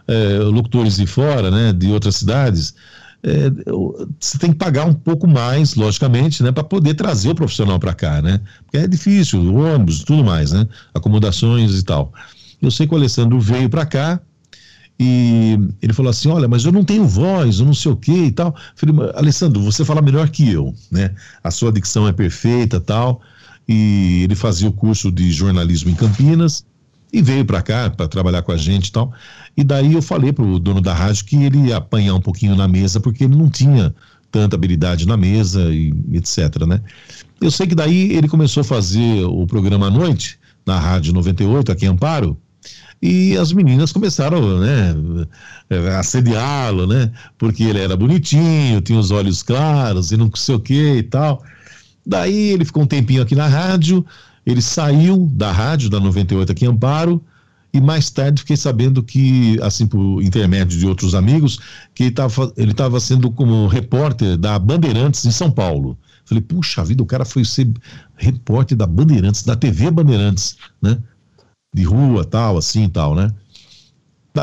é, 0.06 0.38
locutores 0.38 0.96
de 0.96 1.06
fora, 1.06 1.50
né, 1.50 1.72
de 1.72 1.90
outras 1.90 2.16
cidades, 2.16 2.74
é, 3.22 3.50
você 4.20 4.36
tem 4.36 4.52
que 4.52 4.58
pagar 4.58 4.84
um 4.84 4.92
pouco 4.92 5.26
mais, 5.26 5.74
logicamente, 5.74 6.42
né, 6.42 6.52
para 6.52 6.62
poder 6.62 6.92
trazer 6.94 7.30
o 7.30 7.34
profissional 7.34 7.78
para 7.78 7.94
cá, 7.94 8.20
né, 8.20 8.38
porque 8.64 8.76
é 8.76 8.86
difícil, 8.86 9.54
ônibus, 9.56 10.04
tudo 10.04 10.22
mais, 10.22 10.52
né, 10.52 10.68
acomodações 10.92 11.78
e 11.78 11.82
tal. 11.82 12.12
Eu 12.60 12.70
sei 12.70 12.86
que 12.86 12.92
o 12.92 12.96
Alessandro 12.96 13.40
veio 13.40 13.70
para 13.70 13.86
cá, 13.86 14.20
e 14.98 15.58
ele 15.82 15.92
falou 15.92 16.10
assim: 16.10 16.28
Olha, 16.28 16.46
mas 16.46 16.64
eu 16.64 16.72
não 16.72 16.84
tenho 16.84 17.06
voz, 17.06 17.58
eu 17.58 17.66
não 17.66 17.74
sei 17.74 17.90
o 17.90 17.96
que 17.96 18.12
e 18.12 18.30
tal. 18.30 18.48
Eu 18.48 18.54
falei, 18.76 19.12
Alessandro, 19.14 19.60
você 19.62 19.84
fala 19.84 20.00
melhor 20.00 20.28
que 20.28 20.50
eu, 20.50 20.74
né? 20.90 21.10
A 21.42 21.50
sua 21.50 21.72
dicção 21.72 22.06
é 22.06 22.12
perfeita 22.12 22.80
tal. 22.80 23.20
E 23.68 24.20
ele 24.22 24.34
fazia 24.34 24.68
o 24.68 24.72
curso 24.72 25.10
de 25.10 25.32
jornalismo 25.32 25.90
em 25.90 25.94
Campinas 25.94 26.64
e 27.12 27.22
veio 27.22 27.44
para 27.44 27.62
cá 27.62 27.88
para 27.90 28.06
trabalhar 28.06 28.42
com 28.42 28.52
a 28.52 28.56
gente 28.56 28.88
e 28.88 28.92
tal. 28.92 29.12
E 29.56 29.64
daí 29.64 29.94
eu 29.94 30.02
falei 30.02 30.32
pro 30.32 30.58
dono 30.58 30.80
da 30.80 30.92
rádio 30.92 31.24
que 31.24 31.36
ele 31.36 31.68
ia 31.68 31.78
apanhar 31.78 32.14
um 32.14 32.20
pouquinho 32.20 32.54
na 32.54 32.68
mesa, 32.68 33.00
porque 33.00 33.24
ele 33.24 33.36
não 33.36 33.48
tinha 33.48 33.94
tanta 34.30 34.56
habilidade 34.56 35.06
na 35.06 35.16
mesa 35.16 35.72
e 35.72 35.94
etc, 36.12 36.66
né? 36.66 36.80
Eu 37.40 37.50
sei 37.50 37.66
que 37.66 37.74
daí 37.74 38.12
ele 38.12 38.28
começou 38.28 38.62
a 38.62 38.64
fazer 38.64 39.24
o 39.24 39.46
programa 39.46 39.86
à 39.86 39.90
noite, 39.90 40.38
na 40.66 40.78
Rádio 40.78 41.12
98, 41.12 41.70
aqui 41.70 41.84
em 41.84 41.88
Amparo, 41.88 42.36
e 43.06 43.36
as 43.36 43.52
meninas 43.52 43.92
começaram, 43.92 44.60
né, 44.60 44.94
a 45.94 45.98
assediá-lo, 45.98 46.86
né, 46.86 47.12
porque 47.36 47.62
ele 47.62 47.78
era 47.78 47.94
bonitinho, 47.94 48.80
tinha 48.80 48.98
os 48.98 49.10
olhos 49.10 49.42
claros 49.42 50.10
e 50.10 50.16
não 50.16 50.30
sei 50.34 50.54
o 50.54 50.58
que 50.58 50.94
e 50.94 51.02
tal. 51.02 51.44
Daí 52.06 52.52
ele 52.52 52.64
ficou 52.64 52.82
um 52.82 52.86
tempinho 52.86 53.20
aqui 53.20 53.34
na 53.34 53.46
rádio, 53.46 54.06
ele 54.46 54.62
saiu 54.62 55.30
da 55.30 55.52
rádio 55.52 55.90
da 55.90 56.00
98 56.00 56.50
aqui 56.50 56.64
em 56.64 56.68
Amparo, 56.68 57.22
e 57.74 57.78
mais 57.78 58.08
tarde 58.08 58.40
fiquei 58.40 58.56
sabendo 58.56 59.02
que, 59.02 59.60
assim, 59.60 59.86
por 59.86 60.22
intermédio 60.22 60.78
de 60.78 60.86
outros 60.86 61.14
amigos, 61.14 61.60
que 61.94 62.04
ele 62.56 62.70
estava 62.70 63.00
sendo 63.00 63.30
como 63.30 63.66
repórter 63.66 64.38
da 64.38 64.58
Bandeirantes 64.58 65.26
em 65.26 65.30
São 65.30 65.50
Paulo. 65.50 65.98
Falei, 66.24 66.40
puxa 66.40 66.82
vida, 66.82 67.02
o 67.02 67.06
cara 67.06 67.26
foi 67.26 67.44
ser 67.44 67.68
repórter 68.16 68.78
da 68.78 68.86
Bandeirantes, 68.86 69.42
da 69.42 69.54
TV 69.54 69.90
Bandeirantes, 69.90 70.56
né? 70.80 70.96
De 71.74 71.82
rua, 71.82 72.24
tal, 72.24 72.56
assim 72.56 72.88
tal, 72.88 73.16
né? 73.16 73.32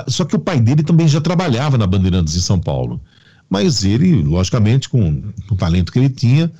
Só 0.07 0.25
que 0.25 0.35
o 0.35 0.39
pai 0.39 0.59
dele 0.59 0.83
também 0.83 1.07
já 1.07 1.21
trabalhava 1.21 1.77
na 1.77 1.87
Bandeirantes 1.87 2.35
em 2.35 2.41
São 2.41 2.59
Paulo. 2.59 2.99
Mas 3.49 3.83
ele, 3.83 4.21
logicamente, 4.21 4.87
com 4.87 5.23
o 5.49 5.55
talento 5.55 5.91
que 5.91 5.99
ele 5.99 6.09
tinha, 6.09 6.51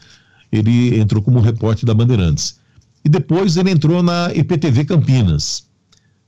ele 0.52 1.00
entrou 1.00 1.22
como 1.22 1.40
repórter 1.40 1.86
da 1.86 1.94
Bandeirantes. 1.94 2.60
E 3.04 3.10
depois 3.10 3.58
ele 3.58 3.72
entrou 3.72 4.02
na 4.02 4.34
IPTV 4.34 4.86
Campinas. 4.86 5.66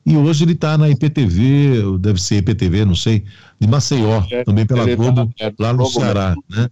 E 0.05 0.17
hoje 0.17 0.43
ele 0.43 0.53
está 0.53 0.77
na 0.77 0.89
IPTV, 0.89 1.97
deve 1.99 2.21
ser 2.21 2.37
IPTV, 2.37 2.83
não 2.85 2.95
sei, 2.95 3.23
de 3.59 3.67
Maceió, 3.67 4.23
é, 4.29 4.43
também 4.43 4.65
pela 4.65 4.85
tá 4.85 4.95
Globo, 4.95 5.33
tá, 5.37 5.45
é, 5.45 5.53
lá 5.57 5.71
no 5.71 5.85
Ceará, 5.85 6.35
né? 6.49 6.69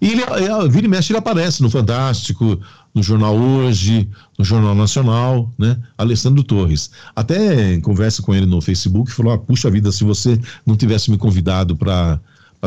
E 0.00 0.10
ele, 0.10 0.22
é, 0.22 0.68
vira 0.68 0.86
e 0.86 0.88
mexe, 0.88 1.12
ele 1.12 1.18
aparece 1.18 1.62
no 1.62 1.70
Fantástico, 1.70 2.60
no 2.94 3.02
Jornal 3.02 3.36
Hoje, 3.36 4.08
no 4.38 4.44
Jornal 4.44 4.74
Nacional, 4.74 5.52
né? 5.58 5.76
Alessandro 5.98 6.44
Torres. 6.44 6.90
Até 7.14 7.74
em 7.74 7.80
conversa 7.80 8.22
com 8.22 8.32
ele 8.32 8.46
no 8.46 8.60
Facebook, 8.60 9.10
falou: 9.10 9.32
ah, 9.32 9.38
puxa 9.38 9.70
vida, 9.70 9.90
se 9.90 10.04
você 10.04 10.40
não 10.64 10.76
tivesse 10.76 11.10
me 11.10 11.18
convidado 11.18 11.74
para 11.76 12.20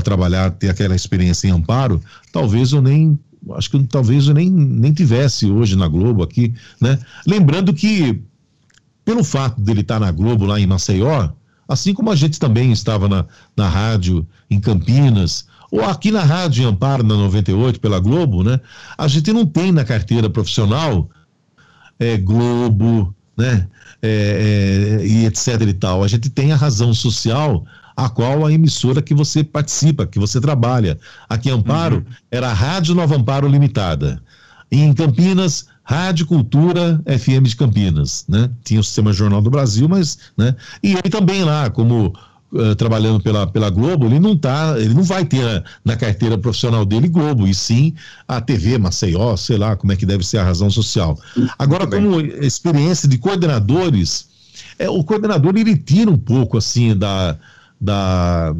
trabalhar, 0.03 0.51
ter 0.51 0.69
aquela 0.69 0.95
experiência 0.95 1.47
em 1.47 1.51
Amparo, 1.51 2.01
talvez 2.31 2.73
eu 2.73 2.81
nem. 2.81 3.17
Acho 3.51 3.71
que 3.71 3.81
talvez 3.85 4.27
eu 4.27 4.33
nem, 4.33 4.49
nem 4.49 4.91
tivesse 4.91 5.45
hoje 5.45 5.77
na 5.77 5.87
Globo 5.87 6.21
aqui, 6.21 6.53
né? 6.81 6.99
Lembrando 7.25 7.73
que, 7.73 8.21
pelo 9.05 9.23
fato 9.23 9.61
dele 9.61 9.81
estar 9.81 10.01
na 10.01 10.11
Globo 10.11 10.45
lá 10.45 10.59
em 10.59 10.67
Maceió, 10.67 11.29
assim 11.65 11.93
como 11.93 12.11
a 12.11 12.15
gente 12.15 12.39
também 12.39 12.73
estava 12.73 13.07
na, 13.07 13.25
na 13.55 13.69
rádio 13.69 14.27
em 14.49 14.59
Campinas, 14.59 15.45
ou 15.71 15.83
aqui 15.83 16.11
na 16.11 16.23
Rádio 16.23 16.67
Amparo, 16.67 17.03
na 17.03 17.15
98, 17.15 17.79
pela 17.79 17.99
Globo, 17.99 18.43
né? 18.43 18.59
A 18.97 19.07
gente 19.07 19.31
não 19.33 19.45
tem 19.45 19.71
na 19.71 19.83
carteira 19.83 20.29
profissional 20.29 21.09
é, 21.99 22.17
Globo, 22.17 23.13
né? 23.35 23.67
É, 24.01 24.99
é, 25.01 25.05
e 25.05 25.25
etc 25.25 25.61
e 25.61 25.73
tal. 25.73 26.03
A 26.03 26.07
gente 26.07 26.29
tem 26.29 26.51
a 26.51 26.55
razão 26.55 26.93
social 26.93 27.65
a 27.95 28.07
qual 28.07 28.45
a 28.45 28.53
emissora 28.53 29.01
que 29.01 29.13
você 29.15 29.43
participa, 29.43 30.05
que 30.05 30.19
você 30.19 30.39
trabalha. 30.39 30.99
Aqui 31.27 31.49
em 31.49 31.53
Amparo, 31.53 31.97
uhum. 31.97 32.13
era 32.29 32.49
a 32.49 32.53
Rádio 32.53 32.93
Nova 32.93 33.15
Amparo 33.15 33.47
Limitada. 33.47 34.21
E 34.71 34.81
em 34.81 34.93
Campinas, 34.93 35.65
Rádio 35.83 36.27
Cultura 36.27 37.01
FM 37.05 37.47
de 37.47 37.55
Campinas, 37.55 38.23
né? 38.29 38.51
Tinha 38.63 38.79
o 38.79 38.83
Sistema 38.83 39.11
Jornal 39.11 39.41
do 39.41 39.49
Brasil, 39.49 39.89
mas, 39.89 40.19
né? 40.37 40.55
E 40.83 40.91
ele 40.91 41.09
também 41.09 41.43
lá, 41.43 41.71
como 41.71 42.13
uh, 42.51 42.75
trabalhando 42.75 43.21
pela, 43.21 43.47
pela 43.47 43.69
Globo, 43.69 44.05
ele 44.05 44.19
não 44.19 44.35
tá, 44.35 44.75
ele 44.77 44.93
não 44.93 45.03
vai 45.03 45.25
ter 45.25 45.43
na, 45.43 45.63
na, 45.83 45.97
carteira 45.97 46.37
profissional 46.37 46.85
dele 46.85 47.07
Globo, 47.07 47.47
e 47.47 47.53
sim 47.53 47.93
a 48.27 48.39
TV 48.41 48.77
Maceió, 48.77 49.35
sei 49.35 49.57
lá 49.57 49.75
como 49.75 49.91
é 49.91 49.95
que 49.95 50.05
deve 50.05 50.25
ser 50.25 50.37
a 50.37 50.43
razão 50.43 50.69
social. 50.69 51.19
Agora, 51.57 51.87
como 51.87 52.19
experiência 52.21 53.07
de 53.07 53.17
coordenadores, 53.17 54.27
é, 54.79 54.89
o 54.89 55.03
coordenador 55.03 55.55
ele 55.55 55.75
tira 55.75 56.09
um 56.09 56.17
pouco 56.17 56.57
assim 56.57 56.95
da, 56.95 57.37
da 57.79 58.55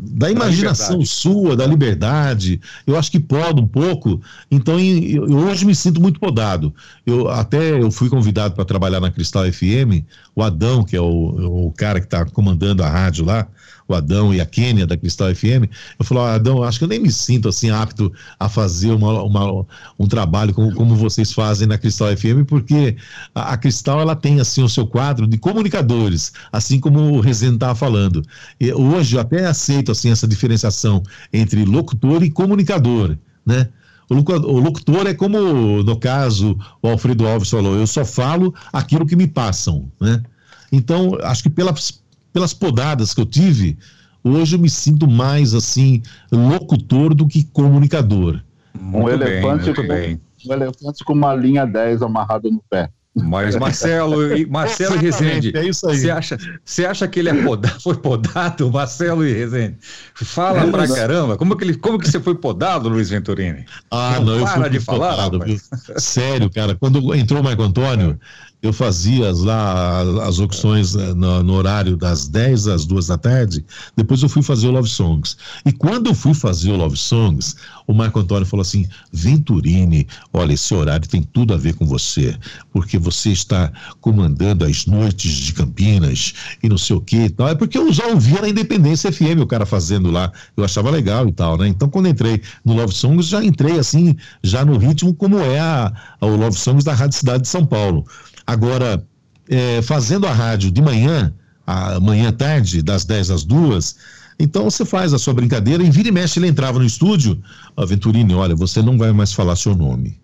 da 0.00 0.30
imaginação 0.30 0.98
da 0.98 1.04
sua, 1.04 1.56
da 1.56 1.66
liberdade. 1.66 2.60
Eu 2.86 2.96
acho 2.96 3.10
que 3.10 3.20
pode 3.20 3.60
um 3.60 3.66
pouco. 3.66 4.20
Então, 4.50 4.78
eu, 4.80 5.24
hoje 5.24 5.64
me 5.64 5.74
sinto 5.74 6.00
muito 6.00 6.18
podado. 6.18 6.74
Eu 7.04 7.28
até 7.28 7.80
eu 7.80 7.90
fui 7.90 8.08
convidado 8.08 8.54
para 8.54 8.64
trabalhar 8.64 9.00
na 9.00 9.10
Cristal 9.10 9.50
FM. 9.52 10.04
O 10.34 10.42
Adão, 10.42 10.82
que 10.82 10.96
é 10.96 11.00
o, 11.00 11.66
o 11.66 11.72
cara 11.76 12.00
que 12.00 12.06
está 12.06 12.24
comandando 12.24 12.82
a 12.82 12.88
rádio 12.88 13.24
lá, 13.24 13.46
o 13.88 13.94
Adão 13.94 14.34
e 14.34 14.40
a 14.40 14.46
Kênia 14.46 14.86
da 14.86 14.96
Cristal 14.96 15.34
FM, 15.34 15.70
eu 15.98 16.04
falei, 16.04 16.22
oh, 16.22 16.26
Adão, 16.26 16.62
acho 16.62 16.78
que 16.78 16.84
eu 16.84 16.88
nem 16.88 16.98
me 16.98 17.10
sinto 17.10 17.48
assim 17.48 17.70
apto 17.70 18.12
a 18.38 18.48
fazer 18.48 18.90
uma, 18.90 19.22
uma, 19.22 19.66
um 19.98 20.06
trabalho 20.06 20.52
como, 20.52 20.74
como 20.74 20.96
vocês 20.96 21.32
fazem 21.32 21.66
na 21.66 21.78
Cristal 21.78 22.16
FM, 22.16 22.44
porque 22.46 22.96
a, 23.34 23.52
a, 23.52 23.56
Cristal 23.56 24.00
ela 24.00 24.16
tem 24.16 24.40
assim 24.40 24.62
o 24.62 24.68
seu 24.68 24.86
quadro 24.86 25.26
de 25.26 25.38
comunicadores, 25.38 26.32
assim 26.52 26.80
como 26.80 26.98
o 27.12 27.20
Rezende 27.20 27.54
estava 27.54 27.74
falando. 27.74 28.22
E 28.60 28.72
hoje 28.72 29.16
eu 29.16 29.20
até 29.20 29.46
aceito 29.46 29.92
assim 29.92 30.10
essa 30.10 30.26
diferenciação 30.26 31.02
entre 31.32 31.64
locutor 31.64 32.22
e 32.22 32.30
comunicador, 32.30 33.16
né? 33.44 33.68
O 34.08 34.60
locutor 34.60 35.06
é 35.08 35.14
como, 35.14 35.82
no 35.82 35.98
caso, 35.98 36.56
o 36.80 36.88
Alfredo 36.88 37.26
Alves 37.26 37.50
falou, 37.50 37.74
eu 37.74 37.88
só 37.88 38.04
falo 38.04 38.54
aquilo 38.72 39.04
que 39.04 39.16
me 39.16 39.26
passam, 39.26 39.90
né? 40.00 40.22
Então, 40.70 41.18
acho 41.22 41.42
que 41.42 41.50
pelas 41.50 42.00
pelas 42.36 42.52
podadas 42.52 43.14
que 43.14 43.20
eu 43.22 43.24
tive, 43.24 43.78
hoje 44.22 44.56
eu 44.56 44.60
me 44.60 44.68
sinto 44.68 45.08
mais 45.08 45.54
assim, 45.54 46.02
locutor 46.30 47.14
do 47.14 47.26
que 47.26 47.44
comunicador. 47.44 48.42
um 48.78 49.08
elefante, 49.08 49.64
bem, 49.64 49.74
com, 49.74 49.88
bem. 49.88 50.20
um 50.46 50.52
elefante 50.52 51.02
com 51.02 51.14
uma 51.14 51.34
linha 51.34 51.64
10 51.64 52.02
amarrado 52.02 52.50
no 52.50 52.62
pé. 52.68 52.90
Mas 53.14 53.56
Marcelo 53.56 54.36
e 54.36 54.44
Marcelo 54.50 54.96
e 54.96 54.98
Rezende, 54.98 55.56
é 55.56 55.64
isso 55.64 55.88
aí. 55.88 55.96
Você 55.96 56.10
acha, 56.10 56.38
você 56.62 56.84
acha 56.84 57.08
que 57.08 57.20
ele 57.20 57.30
é 57.30 57.42
podado, 57.42 57.80
foi 57.80 57.96
podado, 57.96 58.70
Marcelo 58.70 59.26
e 59.26 59.32
Rezende? 59.32 59.78
Fala 60.14 60.66
é, 60.66 60.70
pra 60.70 60.86
caramba, 60.86 61.38
como 61.38 61.56
que 61.56 61.64
ele, 61.64 61.74
como 61.78 61.98
que 61.98 62.06
você 62.06 62.20
foi 62.20 62.34
podado, 62.34 62.90
Luiz 62.90 63.08
Venturini? 63.08 63.64
Ah, 63.90 64.20
não, 64.20 64.26
não 64.26 64.38
eu 64.40 64.46
fui 64.46 64.68
de 64.68 64.80
falar, 64.80 65.30
podado, 65.30 65.60
Sério, 65.96 66.50
cara, 66.50 66.74
quando 66.74 67.14
entrou 67.14 67.40
o 67.40 67.44
Marco 67.44 67.62
Antônio, 67.62 68.20
eu 68.66 68.72
fazia 68.72 69.32
lá 69.32 70.00
as 70.26 70.38
opções 70.38 70.94
né, 70.94 71.14
no, 71.14 71.42
no, 71.42 71.54
horário 71.54 71.96
das 71.96 72.28
10 72.28 72.68
às 72.68 72.84
2 72.84 73.06
da 73.06 73.16
tarde, 73.16 73.64
depois 73.96 74.22
eu 74.22 74.28
fui 74.28 74.42
fazer 74.42 74.68
o 74.68 74.72
Love 74.72 74.88
Songs. 74.88 75.36
E 75.64 75.72
quando 75.72 76.08
eu 76.08 76.14
fui 76.14 76.34
fazer 76.34 76.70
o 76.70 76.76
Love 76.76 76.96
Songs, 76.96 77.56
o 77.86 77.94
Marco 77.94 78.18
Antônio 78.18 78.46
falou 78.46 78.62
assim: 78.62 78.86
Venturini, 79.12 80.06
olha, 80.32 80.52
esse 80.54 80.74
horário 80.74 81.08
tem 81.08 81.22
tudo 81.22 81.54
a 81.54 81.56
ver 81.56 81.74
com 81.74 81.86
você, 81.86 82.36
porque 82.72 82.98
você 82.98 83.30
está 83.30 83.72
comandando 84.00 84.64
as 84.64 84.86
noites 84.86 85.32
de 85.32 85.52
Campinas 85.52 86.34
e 86.62 86.68
não 86.68 86.78
sei 86.78 86.96
o 86.96 87.00
que 87.00 87.16
e 87.16 87.30
tal. 87.30 87.48
É 87.48 87.54
porque 87.54 87.78
eu 87.78 87.92
já 87.92 88.06
ouvia 88.06 88.40
na 88.40 88.48
Independência 88.48 89.12
FM 89.12 89.40
o 89.40 89.46
cara 89.46 89.64
fazendo 89.64 90.10
lá, 90.10 90.32
eu 90.56 90.64
achava 90.64 90.90
legal 90.90 91.28
e 91.28 91.32
tal, 91.32 91.56
né? 91.56 91.68
Então 91.68 91.88
quando 91.88 92.08
entrei 92.08 92.42
no 92.64 92.74
Love 92.74 92.92
Songs, 92.92 93.28
já 93.28 93.42
entrei 93.42 93.78
assim, 93.78 94.16
já 94.42 94.64
no 94.64 94.76
ritmo 94.76 95.14
como 95.14 95.38
é 95.38 95.60
a, 95.60 95.92
a, 96.20 96.26
o 96.26 96.36
Love 96.36 96.58
Songs 96.58 96.84
da 96.84 96.92
Rádio 96.92 97.16
Cidade 97.16 97.42
de 97.42 97.48
São 97.48 97.64
Paulo. 97.64 98.04
Agora, 98.46 99.04
é, 99.48 99.82
fazendo 99.82 100.26
a 100.26 100.32
rádio 100.32 100.70
de 100.70 100.80
manhã, 100.80 101.34
amanhã 101.66 102.32
tarde, 102.32 102.82
das 102.82 103.04
10 103.04 103.30
às 103.30 103.44
2, 103.44 103.96
então 104.38 104.64
você 104.64 104.84
faz 104.84 105.12
a 105.12 105.18
sua 105.18 105.34
brincadeira 105.34 105.82
e 105.82 105.90
vira 105.90 106.08
e 106.08 106.12
mexe, 106.12 106.38
ele 106.38 106.48
entrava 106.48 106.78
no 106.78 106.84
estúdio, 106.84 107.42
Venturini, 107.86 108.34
olha, 108.34 108.54
você 108.54 108.82
não 108.82 108.98
vai 108.98 109.12
mais 109.12 109.32
falar 109.32 109.56
seu 109.56 109.74
nome. 109.74 110.20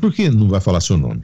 Por 0.00 0.12
que 0.12 0.28
não 0.28 0.48
vai 0.48 0.60
falar 0.60 0.80
seu 0.80 0.98
nome? 0.98 1.22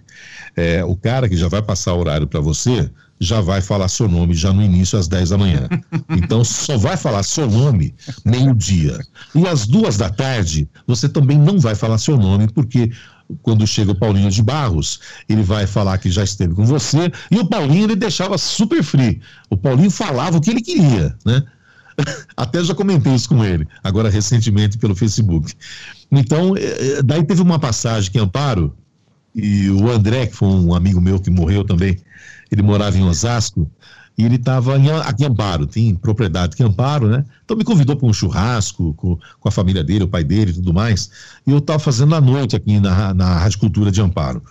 É, 0.55 0.85
o 0.85 0.95
cara 0.95 1.29
que 1.29 1.37
já 1.37 1.49
vai 1.49 1.61
passar 1.61 1.95
o 1.95 1.99
horário 1.99 2.29
para 2.29 2.41
você 2.41 2.89
já 3.19 3.41
vai 3.41 3.61
falar 3.61 3.89
seu 3.89 4.09
nome 4.09 4.35
já 4.35 4.53
no 4.53 4.63
início 4.63 4.99
às 4.99 5.07
10 5.07 5.31
da 5.31 5.39
manhã. 5.39 5.69
Então 6.11 6.45
só 6.45 6.77
vai 6.77 6.97
falar 6.97 7.23
seu 7.23 7.49
nome 7.49 7.95
meio-dia. 8.25 8.99
E 9.35 9.47
às 9.47 9.67
duas 9.67 9.97
da 9.97 10.11
tarde, 10.11 10.69
você 10.87 11.09
também 11.09 11.39
não 11.39 11.59
vai 11.59 11.75
falar 11.75 11.99
seu 11.99 12.17
nome, 12.17 12.49
porque 12.49 12.91
quando 13.43 13.67
chega 13.67 13.93
o 13.93 13.95
Paulinho 13.95 14.31
de 14.31 14.43
Barros, 14.43 15.01
ele 15.29 15.43
vai 15.43 15.67
falar 15.67 15.99
que 15.99 16.11
já 16.11 16.25
esteve 16.25 16.55
com 16.55 16.65
você, 16.65 17.11
e 17.31 17.39
o 17.39 17.47
Paulinho 17.47 17.85
ele 17.85 17.97
deixava 17.97 18.37
super 18.39 18.83
free. 18.83 19.21
O 19.49 19.57
Paulinho 19.57 19.91
falava 19.91 20.37
o 20.37 20.41
que 20.41 20.51
ele 20.51 20.61
queria, 20.61 21.17
né? 21.25 21.43
Até 22.37 22.63
já 22.65 22.75
comentei 22.75 23.15
isso 23.15 23.29
com 23.29 23.45
ele, 23.45 23.67
agora 23.83 24.09
recentemente 24.09 24.79
pelo 24.79 24.95
Facebook. 24.95 25.53
Então, 26.11 26.57
eh, 26.57 26.99
eh, 26.99 27.03
daí 27.03 27.23
teve 27.25 27.43
uma 27.43 27.59
passagem 27.59 28.11
que 28.11 28.19
Amparo, 28.19 28.75
e 29.35 29.71
o 29.71 29.91
André, 29.91 30.27
que 30.27 30.37
foi 30.37 30.49
um 30.49 30.75
amigo 30.75 31.01
meu 31.01 31.19
que 31.19 31.31
morreu 31.31 31.65
também, 31.65 31.99
ele 32.51 32.63
morava 32.63 32.99
em 32.99 33.03
Osasco, 33.03 33.71
e 34.17 34.25
ele 34.25 34.37
estava 34.37 34.77
aqui 35.05 35.23
em 35.23 35.27
Amparo, 35.27 35.67
tem 35.67 35.95
propriedade 35.95 36.53
aqui 36.55 36.63
em 36.63 36.67
Amparo, 36.67 37.09
né? 37.09 37.25
Então 37.45 37.57
me 37.57 37.65
convidou 37.65 37.97
para 37.97 38.07
um 38.07 38.13
churrasco 38.13 38.93
com, 38.95 39.19
com, 39.41 39.49
a 39.49 39.53
família 39.53 39.83
dele, 39.83 40.05
o 40.05 40.09
pai 40.09 40.23
dele 40.23 40.51
e 40.51 40.55
tudo 40.55 40.75
mais. 40.75 41.11
E 41.47 41.51
eu 41.51 41.59
estava 41.59 41.79
fazendo 41.79 42.15
a 42.15 42.21
noite 42.21 42.55
aqui 42.55 42.79
na, 42.79 43.15
na 43.15 43.39
Rádio 43.39 43.59
Cultura 43.59 43.91
de 43.91 44.01
Amparo. 44.03 44.43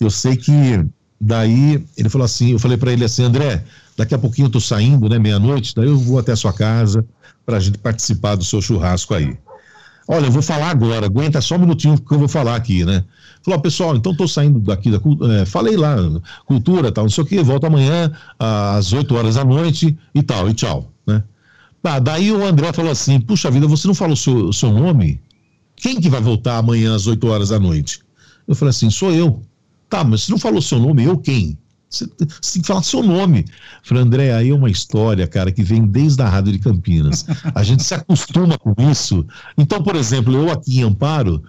Eu 0.00 0.10
sei 0.10 0.36
que 0.36 0.84
daí 1.20 1.84
ele 1.96 2.08
falou 2.08 2.24
assim, 2.24 2.52
eu 2.52 2.58
falei 2.58 2.76
para 2.76 2.92
ele 2.92 3.04
assim, 3.04 3.22
André, 3.22 3.64
daqui 3.96 4.14
a 4.14 4.18
pouquinho 4.18 4.46
eu 4.46 4.50
tô 4.50 4.60
saindo, 4.60 5.08
né, 5.08 5.18
meia-noite, 5.18 5.74
daí 5.74 5.86
eu 5.86 5.98
vou 5.98 6.18
até 6.18 6.32
a 6.32 6.36
sua 6.36 6.52
casa 6.52 7.04
para 7.44 7.58
a 7.58 7.60
gente 7.60 7.78
participar 7.78 8.34
do 8.34 8.44
seu 8.44 8.60
churrasco 8.60 9.14
aí. 9.14 9.36
Olha, 10.08 10.26
eu 10.26 10.30
vou 10.30 10.42
falar 10.42 10.70
agora, 10.70 11.06
aguenta 11.06 11.40
só 11.40 11.56
um 11.56 11.60
minutinho 11.60 12.00
que 12.00 12.14
eu 12.14 12.18
vou 12.18 12.28
falar 12.28 12.54
aqui, 12.54 12.84
né? 12.84 13.04
Falou, 13.42 13.60
pessoal, 13.60 13.96
então 13.96 14.12
estou 14.12 14.28
saindo 14.28 14.60
daqui 14.60 14.90
da 14.90 15.00
é, 15.32 15.44
falei 15.44 15.76
lá, 15.76 15.96
cultura, 16.44 16.92
tal, 16.92 17.04
não 17.04 17.10
sei 17.10 17.24
o 17.24 17.26
que, 17.26 17.42
volto 17.42 17.66
amanhã 17.66 18.12
às 18.38 18.92
8 18.92 19.14
horas 19.14 19.34
da 19.34 19.44
noite 19.44 19.96
e 20.14 20.22
tal, 20.22 20.48
e 20.48 20.54
tchau, 20.54 20.92
né? 21.06 21.24
Tá, 21.82 21.98
daí 21.98 22.30
o 22.32 22.44
André 22.44 22.72
falou 22.72 22.90
assim, 22.90 23.20
puxa 23.20 23.50
vida, 23.50 23.66
você 23.66 23.86
não 23.86 23.94
falou 23.94 24.14
o 24.14 24.16
seu, 24.16 24.52
seu 24.52 24.72
nome? 24.72 25.20
Quem 25.76 26.00
que 26.00 26.08
vai 26.08 26.20
voltar 26.20 26.58
amanhã 26.58 26.94
às 26.94 27.06
8 27.06 27.26
horas 27.26 27.48
da 27.48 27.58
noite? 27.58 28.00
Eu 28.46 28.54
falei 28.54 28.70
assim, 28.70 28.90
sou 28.90 29.12
eu. 29.12 29.42
Tá, 29.88 30.02
mas 30.02 30.22
você 30.22 30.32
não 30.32 30.38
falou 30.38 30.62
seu 30.62 30.78
nome, 30.78 31.04
eu 31.04 31.18
quem? 31.18 31.58
Você, 31.96 32.06
você, 32.40 32.52
tem 32.52 32.62
que 32.62 32.68
falar 32.68 32.82
seu 32.82 33.02
nome. 33.02 33.44
Falei, 33.82 34.02
André, 34.02 34.34
aí 34.34 34.50
é 34.50 34.54
uma 34.54 34.70
história, 34.70 35.26
cara, 35.26 35.50
que 35.50 35.62
vem 35.62 35.86
desde 35.86 36.22
a 36.22 36.28
Rádio 36.28 36.52
de 36.52 36.58
Campinas. 36.58 37.26
A 37.54 37.62
gente 37.62 37.82
se 37.82 37.94
acostuma 37.94 38.58
com 38.58 38.74
isso. 38.90 39.26
Então, 39.56 39.82
por 39.82 39.96
exemplo, 39.96 40.34
eu 40.34 40.50
aqui 40.50 40.80
em 40.80 40.82
Amparo, 40.82 41.42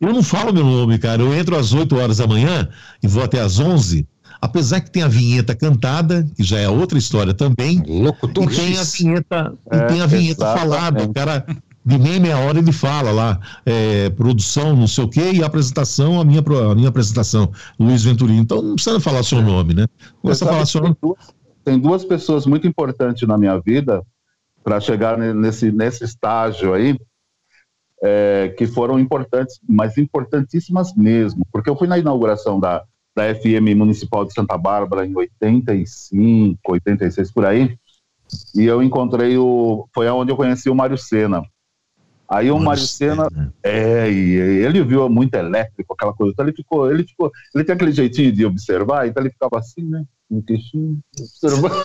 eu 0.00 0.12
não 0.12 0.22
falo 0.22 0.52
meu 0.52 0.64
nome, 0.64 0.98
cara. 0.98 1.22
Eu 1.22 1.32
entro 1.32 1.56
às 1.56 1.72
8 1.72 1.96
horas 1.96 2.16
da 2.18 2.26
manhã 2.26 2.68
e 3.02 3.06
vou 3.06 3.22
até 3.22 3.40
às 3.40 3.58
11. 3.58 4.06
Apesar 4.40 4.80
que 4.80 4.90
tem 4.90 5.04
a 5.04 5.08
vinheta 5.08 5.54
cantada, 5.54 6.26
que 6.36 6.42
já 6.42 6.58
é 6.58 6.68
outra 6.68 6.98
história 6.98 7.32
também. 7.32 7.80
Locutor. 7.86 8.52
E 8.52 8.56
tem 8.56 8.76
a 8.76 8.82
vinheta, 8.82 9.54
é, 9.70 9.76
e 9.76 9.86
tem 9.86 10.00
a 10.00 10.06
vinheta 10.06 10.56
falada. 10.56 11.04
O 11.04 11.14
cara, 11.14 11.46
de 11.84 11.98
meia 11.98 12.20
meia 12.20 12.38
hora, 12.38 12.58
ele 12.58 12.72
fala 12.72 13.10
lá, 13.10 13.40
é, 13.66 14.08
produção, 14.10 14.76
não 14.76 14.86
sei 14.86 15.04
o 15.04 15.08
quê, 15.08 15.32
e 15.32 15.42
a 15.42 15.46
apresentação, 15.46 16.20
a 16.20 16.24
minha, 16.24 16.40
a 16.40 16.74
minha 16.74 16.88
apresentação, 16.88 17.50
Luiz 17.78 18.04
Venturini. 18.04 18.38
Então 18.38 18.62
não 18.62 18.74
precisa 18.74 19.00
falar 19.00 19.22
seu 19.22 19.42
nome, 19.42 19.74
né? 19.74 19.86
Começa 20.20 20.44
a 20.44 20.48
falar 20.48 20.66
seu 20.66 20.80
nome. 20.80 20.94
Tem 20.94 21.08
duas, 21.08 21.34
tem 21.64 21.78
duas 21.78 22.04
pessoas 22.04 22.46
muito 22.46 22.66
importantes 22.66 23.26
na 23.26 23.36
minha 23.36 23.58
vida 23.58 24.02
para 24.62 24.80
chegar 24.80 25.18
nesse, 25.18 25.72
nesse 25.72 26.04
estágio 26.04 26.72
aí 26.72 26.96
é, 28.02 28.54
que 28.56 28.66
foram 28.66 28.98
importantes, 28.98 29.60
mas 29.68 29.96
importantíssimas 29.96 30.94
mesmo, 30.94 31.46
porque 31.52 31.70
eu 31.70 31.76
fui 31.76 31.86
na 31.86 31.98
inauguração 31.98 32.58
da, 32.58 32.84
da 33.14 33.34
FM 33.34 33.76
Municipal 33.76 34.24
de 34.24 34.32
Santa 34.32 34.58
Bárbara 34.58 35.06
em 35.06 35.16
85, 35.16 36.58
86 36.64 37.30
por 37.30 37.44
aí, 37.44 37.76
e 38.54 38.64
eu 38.64 38.82
encontrei 38.82 39.36
o. 39.36 39.86
Foi 39.94 40.08
onde 40.08 40.32
eu 40.32 40.36
conheci 40.36 40.70
o 40.70 40.74
Mário 40.74 40.96
Sena. 40.96 41.42
Aí 42.32 42.50
o 42.50 42.58
Mário 42.58 42.82
Sena, 42.86 43.28
é, 43.62 44.10
e 44.10 44.32
ele 44.64 44.82
viu 44.82 45.06
muito 45.10 45.34
elétrico, 45.34 45.92
aquela 45.92 46.14
coisa, 46.14 46.32
então 46.32 46.46
ele 46.46 46.56
ficou, 46.56 46.90
ele 46.90 47.04
ficou, 47.04 47.30
ele 47.54 47.62
tem 47.62 47.74
aquele 47.74 47.92
jeitinho 47.92 48.32
de 48.32 48.46
observar, 48.46 49.06
então 49.06 49.22
ele 49.22 49.30
ficava 49.30 49.58
assim, 49.58 49.82
né? 49.82 50.02
Um 50.30 50.40
queixinho, 50.40 50.98
observando. 51.20 51.84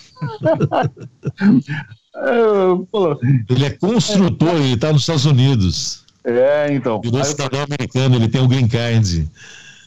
é, 2.16 3.52
ele 3.52 3.66
é 3.66 3.70
construtor, 3.72 4.54
ele 4.54 4.72
está 4.72 4.90
nos 4.90 5.02
Estados 5.02 5.26
Unidos. 5.26 6.06
É, 6.24 6.72
então. 6.72 6.98
Virou 7.02 7.22
cidadão 7.24 7.64
americano, 7.64 8.16
ele 8.16 8.28
tem 8.28 8.42
o 8.42 8.48
green 8.48 8.68
card. 8.68 9.30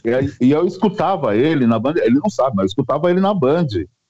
E, 0.04 0.46
e 0.46 0.52
eu 0.52 0.64
escutava 0.64 1.36
ele 1.36 1.66
na 1.66 1.80
banda, 1.80 2.04
ele 2.04 2.20
não 2.22 2.30
sabe, 2.30 2.54
mas 2.54 2.62
eu 2.62 2.68
escutava 2.68 3.10
ele 3.10 3.20
na 3.20 3.34
band, 3.34 3.66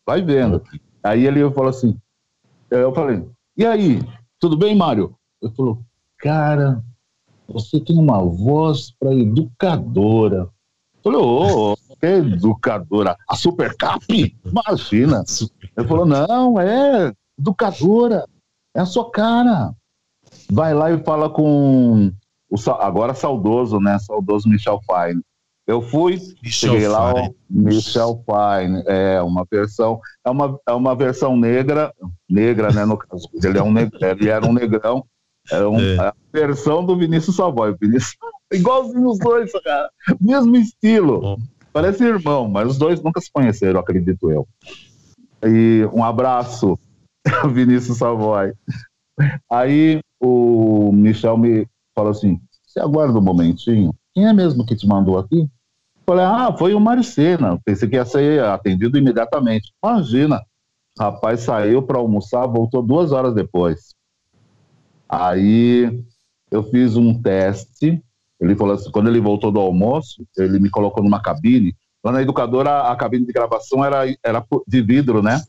vai 0.07 0.21
vendo. 0.21 0.63
Aí 1.03 1.27
ele 1.27 1.51
falou 1.53 1.71
assim, 1.71 1.97
eu 2.71 2.93
falei, 2.95 3.25
e 3.57 3.63
E 3.63 3.67
aí, 3.67 4.03
tudo 4.39 4.55
bem, 4.55 4.77
Mário? 4.77 5.15
Eu 5.41 5.51
falou, 5.53 5.83
cara, 6.23 6.81
você 7.49 7.81
tem 7.81 7.99
uma 7.99 8.25
voz 8.25 8.93
para 8.99 9.13
educadora. 9.13 10.49
Eu 11.05 11.13
falei, 11.13 11.19
ô, 11.19 11.73
oh, 11.73 11.77
que 11.99 12.07
educadora? 12.07 13.17
A 13.29 13.35
Super 13.35 13.77
Cap? 13.77 14.05
Imagina. 14.45 15.25
Ele 15.77 15.89
falou, 15.89 16.07
não, 16.07 16.61
é 16.61 17.13
educadora, 17.37 18.25
é 18.75 18.81
a 18.81 18.87
sua 18.87 19.11
cara. 19.11 19.75
Vai 20.51 20.73
lá 20.73 20.93
e 20.93 21.03
fala 21.03 21.29
com 21.29 22.13
o 22.49 22.71
agora 22.81 23.15
saudoso, 23.15 23.81
né? 23.81 23.99
Saudoso 23.99 24.49
Michel 24.49 24.81
Fine. 24.87 25.21
Eu 25.67 25.83
fui, 25.83 26.19
Michel 26.43 26.73
cheguei 26.73 26.89
lá, 26.89 27.15
Fine. 27.15 27.37
Michel 27.51 28.25
Fine, 28.25 28.83
é 28.87 29.21
uma 29.23 29.45
versão, 29.51 30.01
é 30.25 30.31
uma, 30.31 30.59
é 30.69 30.73
uma 30.73 30.95
versão 30.95 31.37
negra, 31.37 31.93
negra, 32.29 32.73
né, 32.73 32.85
no 32.85 32.97
caso, 32.97 33.29
ele, 33.43 33.59
é 33.59 33.63
um, 33.63 33.79
ele 33.79 34.29
era 34.29 34.45
um 34.45 34.53
negrão, 34.53 35.07
era 35.53 35.69
um, 35.69 35.79
é. 35.79 35.99
a 35.99 36.15
versão 36.33 36.85
do 36.85 36.97
Vinícius 36.97 37.37
Savoy, 37.37 37.77
Vinícius, 37.81 38.17
igualzinho 38.53 39.09
os 39.09 39.19
dois, 39.19 39.53
cara, 39.63 39.91
mesmo 40.21 40.57
estilo, 40.57 41.21
Bom. 41.21 41.39
parece 41.73 42.05
irmão, 42.05 42.49
mas 42.49 42.71
os 42.71 42.79
dois 42.79 43.03
nunca 43.03 43.21
se 43.21 43.31
conheceram, 43.33 43.81
acredito 43.81 44.31
eu. 44.31 44.47
E 45.45 45.89
um 45.93 46.05
abraço, 46.05 46.79
Vinícius 47.53 47.99
Savoy. 47.99 48.53
Aí 49.51 50.01
o 50.21 50.91
Michel 50.93 51.37
me 51.37 51.67
falou 51.95 52.13
assim, 52.13 52.41
você 52.67 52.81
aguarda 52.81 53.19
um 53.19 53.23
momentinho, 53.23 53.95
quem 54.15 54.27
é 54.27 54.33
mesmo 54.33 54.65
que 54.65 54.77
te 54.77 54.87
mandou 54.87 55.19
aqui? 55.19 55.49
Falei, 56.07 56.25
ah, 56.25 56.55
foi 56.57 56.75
o 56.75 56.81
Maricena. 56.81 57.59
Pensei 57.65 57.89
que 57.89 57.97
ia 57.97 58.05
ser 58.05 58.43
atendido 58.45 58.99
imediatamente. 58.99 59.73
Imagina, 59.83 60.41
rapaz 60.99 61.41
saiu 61.41 61.83
para 61.83 61.99
almoçar, 61.99 62.47
voltou 62.47 62.83
duas 62.83 63.13
horas 63.13 63.35
depois. 63.35 63.95
Aí 65.13 66.03
eu 66.51 66.65
fiz 66.65 66.97
um 66.97 67.21
teste. 67.21 68.03
Ele 68.41 68.57
falou 68.57 68.75
assim, 68.75 68.91
quando 68.91 69.11
ele 69.11 69.21
voltou 69.21 69.53
do 69.53 69.61
almoço, 69.61 70.27
ele 70.39 70.59
me 70.59 70.71
colocou 70.71 71.05
numa 71.05 71.21
cabine. 71.21 71.77
Lá 72.03 72.13
na 72.13 72.23
educadora, 72.23 72.91
a 72.91 72.97
cabine 72.97 73.27
de 73.27 73.33
gravação 73.33 73.85
era, 73.85 74.05
era 74.25 74.43
de 74.67 74.81
vidro, 74.81 75.23
né? 75.23 75.45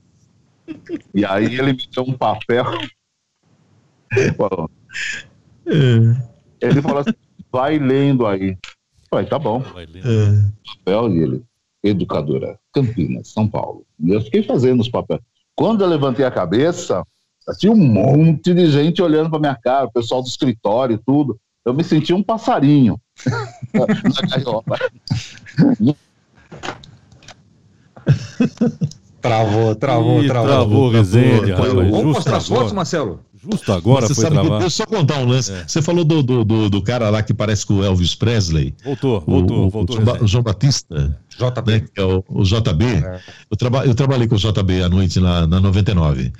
E 1.15 1.25
aí 1.25 1.45
ele 1.45 1.71
me 1.73 1.87
deu 1.89 2.03
um 2.03 2.13
papel. 2.13 2.65
ele 6.61 6.81
falou 6.81 6.99
assim: 6.99 7.13
vai 7.51 7.79
lendo 7.79 8.27
aí. 8.27 8.57
Falei, 9.09 9.25
tá 9.27 9.39
bom. 9.39 9.63
Papel 10.77 11.09
e 11.09 11.19
ele, 11.19 11.43
educadora, 11.83 12.59
Campinas, 12.73 13.29
São 13.29 13.47
Paulo. 13.47 13.85
E 13.99 14.11
eu 14.11 14.21
fiquei 14.21 14.43
fazendo 14.43 14.81
os 14.81 14.89
papéis. 14.89 15.21
Quando 15.55 15.83
eu 15.83 15.87
levantei 15.87 16.25
a 16.25 16.31
cabeça, 16.31 17.03
tinha 17.57 17.71
um 17.71 17.77
monte 17.77 18.53
de 18.53 18.71
gente 18.71 19.01
olhando 19.01 19.29
para 19.29 19.39
minha 19.39 19.55
cara, 19.55 19.85
o 19.85 19.91
pessoal 19.91 20.21
do 20.21 20.27
escritório 20.27 20.95
e 20.95 20.99
tudo. 21.05 21.39
Eu 21.65 21.73
me 21.73 21.83
senti 21.83 22.13
um 22.13 22.21
passarinho 22.21 22.99
na 23.73 24.27
gaiola. 24.27 24.63
Travou, 29.23 29.73
travou, 29.73 30.21
Ih, 30.21 30.27
travou. 30.27 30.49
Travou, 30.49 30.89
Rezende. 30.89 31.53
Vamos 31.53 32.03
mostrar 32.03 32.37
as 32.37 32.47
fotos, 32.47 32.73
Marcelo? 32.73 33.21
Justo 33.41 33.71
agora 33.71 34.05
Você 34.05 34.15
foi 34.15 34.23
sabe, 34.23 34.35
travar. 34.35 34.59
Deixa 34.59 34.83
eu 34.83 34.85
só 34.85 34.85
contar 34.85 35.19
um 35.19 35.25
lance. 35.25 35.51
É. 35.51 35.63
Você 35.65 35.81
falou 35.81 36.03
do, 36.03 36.21
do, 36.21 36.43
do, 36.43 36.69
do, 36.69 36.81
cara 36.81 37.09
lá 37.09 37.23
que 37.23 37.33
parece 37.33 37.65
com 37.65 37.75
o 37.75 37.83
Elvis 37.83 38.15
Presley. 38.15 38.75
Voltou, 38.83 39.21
voltou, 39.21 39.65
o, 39.65 39.69
voltou. 39.69 39.97
O, 39.97 40.23
o 40.23 40.27
João 40.27 40.43
Batista. 40.43 41.17
JB. 41.29 41.71
Né, 41.71 41.85
é 41.95 42.03
o, 42.03 42.23
o, 42.27 42.43
JB. 42.43 42.85
É. 42.85 43.19
Eu, 43.49 43.57
traba, 43.57 43.85
eu 43.85 43.95
trabalhei 43.95 44.27
com 44.27 44.35
o 44.35 44.37
JB 44.37 44.83
à 44.83 44.89
noite 44.89 45.21
na, 45.21 45.47
na 45.47 45.59
99. 45.61 46.33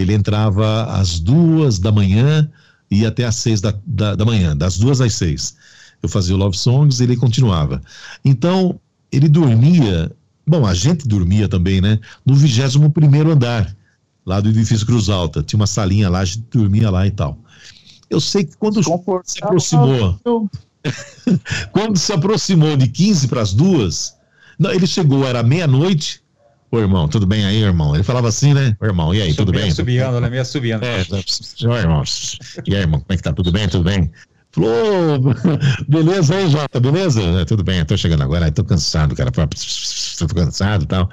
Ele 0.00 0.14
entrava 0.14 0.84
às 0.84 1.18
duas 1.18 1.78
da 1.78 1.92
manhã 1.92 2.50
e 2.90 3.06
até 3.06 3.24
às 3.24 3.36
seis 3.36 3.60
da, 3.60 3.74
da, 3.86 4.14
da 4.14 4.24
manhã, 4.24 4.56
das 4.56 4.78
duas 4.78 5.00
às 5.00 5.14
seis. 5.14 5.56
Eu 6.02 6.08
fazia 6.08 6.34
o 6.34 6.38
Love 6.38 6.56
Songs 6.56 7.00
e 7.00 7.04
ele 7.04 7.16
continuava. 7.16 7.82
Então, 8.24 8.80
ele 9.12 9.28
dormia. 9.28 10.10
Bom, 10.46 10.66
a 10.66 10.74
gente 10.74 11.06
dormia 11.06 11.48
também, 11.48 11.80
né? 11.80 11.98
No 12.24 12.34
21 12.34 12.90
primeiro 12.90 13.30
andar 13.30 13.74
lá 14.24 14.40
do 14.40 14.48
edifício 14.48 14.86
Cruz 14.86 15.08
Alta. 15.08 15.42
Tinha 15.42 15.58
uma 15.58 15.66
salinha 15.66 16.08
lá, 16.08 16.20
a 16.20 16.24
gente 16.24 16.44
dormia 16.50 16.90
lá 16.90 17.06
e 17.06 17.10
tal. 17.10 17.38
Eu 18.08 18.20
sei 18.20 18.44
que 18.44 18.56
quando 18.56 18.82
se 19.24 19.42
aproximou, 19.42 20.18
quando 21.70 21.98
se 21.98 22.12
aproximou 22.12 22.76
de 22.76 22.88
15 22.88 23.28
para 23.28 23.42
as 23.42 23.52
duas, 23.52 24.16
não, 24.58 24.70
ele 24.70 24.86
chegou, 24.86 25.26
era 25.26 25.42
meia-noite. 25.42 26.19
Ô 26.72 26.78
irmão, 26.78 27.08
tudo 27.08 27.26
bem 27.26 27.44
aí, 27.44 27.62
irmão? 27.62 27.94
Ele 27.94 28.04
falava 28.04 28.28
assim, 28.28 28.54
né? 28.54 28.76
Ô 28.80 28.86
irmão, 28.86 29.12
e 29.12 29.20
aí, 29.20 29.34
tudo 29.34 29.50
bem? 29.50 29.70
Subiando, 29.72 30.20
né? 30.20 30.30
Meia 30.30 30.44
subiando. 30.44 30.84
É, 30.84 31.02
ô 31.66 31.76
irmão, 31.76 32.02
e 32.64 32.74
aí, 32.76 32.82
irmão, 32.82 33.00
como 33.00 33.12
é 33.12 33.16
que 33.16 33.22
tá? 33.22 33.32
Tudo 33.32 33.50
bem? 33.50 33.68
Tudo 33.68 33.84
bem? 33.84 34.10
Falou, 34.52 35.20
beleza 35.88 36.34
aí, 36.34 36.50
Jota, 36.50 36.80
beleza? 36.80 37.22
É, 37.22 37.44
tudo 37.44 37.62
bem, 37.62 37.84
tô 37.84 37.96
chegando 37.96 38.22
agora, 38.22 38.50
tô 38.50 38.64
cansado, 38.64 39.14
cara. 39.14 39.30
Tô 39.30 40.26
cansado 40.34 40.84
e 40.84 40.86
tal. 40.86 41.08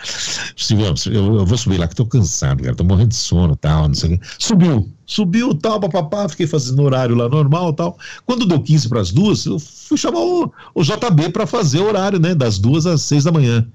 Eu, 0.72 1.14
eu, 1.14 1.46
vou 1.46 1.58
subir 1.58 1.78
lá 1.78 1.88
que 1.88 1.96
tô 1.96 2.06
cansado, 2.06 2.64
cara. 2.64 2.76
Tô 2.76 2.84
morrendo 2.84 3.10
de 3.10 3.16
sono 3.16 3.54
e 3.54 3.58
tal, 3.58 3.88
não 3.88 3.94
sei 3.94 4.16
o 4.16 4.20
quê. 4.20 4.26
Subiu, 4.40 4.90
subiu 5.06 5.54
tal, 5.54 5.80
papapá, 5.80 6.28
fiquei 6.28 6.48
fazendo 6.48 6.82
horário 6.82 7.16
lá 7.16 7.30
normal 7.30 7.74
tal. 7.74 7.98
Quando 8.26 8.46
deu 8.46 8.60
15 8.60 8.90
para 8.90 9.02
as 9.02 9.12
duas, 9.12 9.46
eu 9.46 9.60
fui 9.60 9.98
chamar 9.98 10.20
o, 10.20 10.52
o 10.74 10.84
JB 10.84 11.30
para 11.32 11.46
fazer 11.46 11.80
o 11.80 11.88
horário, 11.88 12.20
né? 12.20 12.34
Das 12.34 12.58
duas 12.58 12.88
às 12.88 13.04
seis 13.04 13.24
da 13.24 13.32
manhã. 13.32 13.68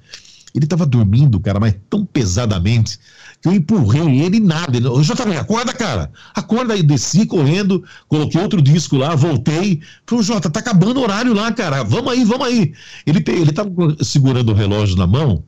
Ele 0.54 0.66
tava 0.66 0.84
dormindo, 0.84 1.40
cara, 1.40 1.58
mas 1.58 1.74
tão 1.88 2.04
pesadamente 2.04 2.98
que 3.40 3.48
eu 3.48 3.52
empurrei 3.52 4.20
ele 4.20 4.36
e 4.36 4.40
nada. 4.40 4.78
Eu 4.78 5.02
já 5.02 5.16
falei, 5.16 5.38
acorda, 5.38 5.72
cara. 5.72 6.12
Acorda 6.34 6.74
aí, 6.74 6.82
desci 6.82 7.26
correndo, 7.26 7.82
coloquei 8.06 8.40
outro 8.40 8.60
disco 8.60 8.96
lá, 8.96 9.14
voltei. 9.14 9.80
Falei, 10.06 10.24
Jota, 10.24 10.50
tá 10.50 10.60
acabando 10.60 11.00
o 11.00 11.02
horário 11.02 11.34
lá, 11.34 11.50
cara. 11.52 11.82
Vamos 11.82 12.12
aí, 12.12 12.24
vamos 12.24 12.46
aí. 12.46 12.72
Ele, 13.06 13.24
ele 13.26 13.52
tava 13.52 13.70
segurando 14.02 14.50
o 14.52 14.54
relógio 14.54 14.96
na 14.96 15.06
mão, 15.06 15.42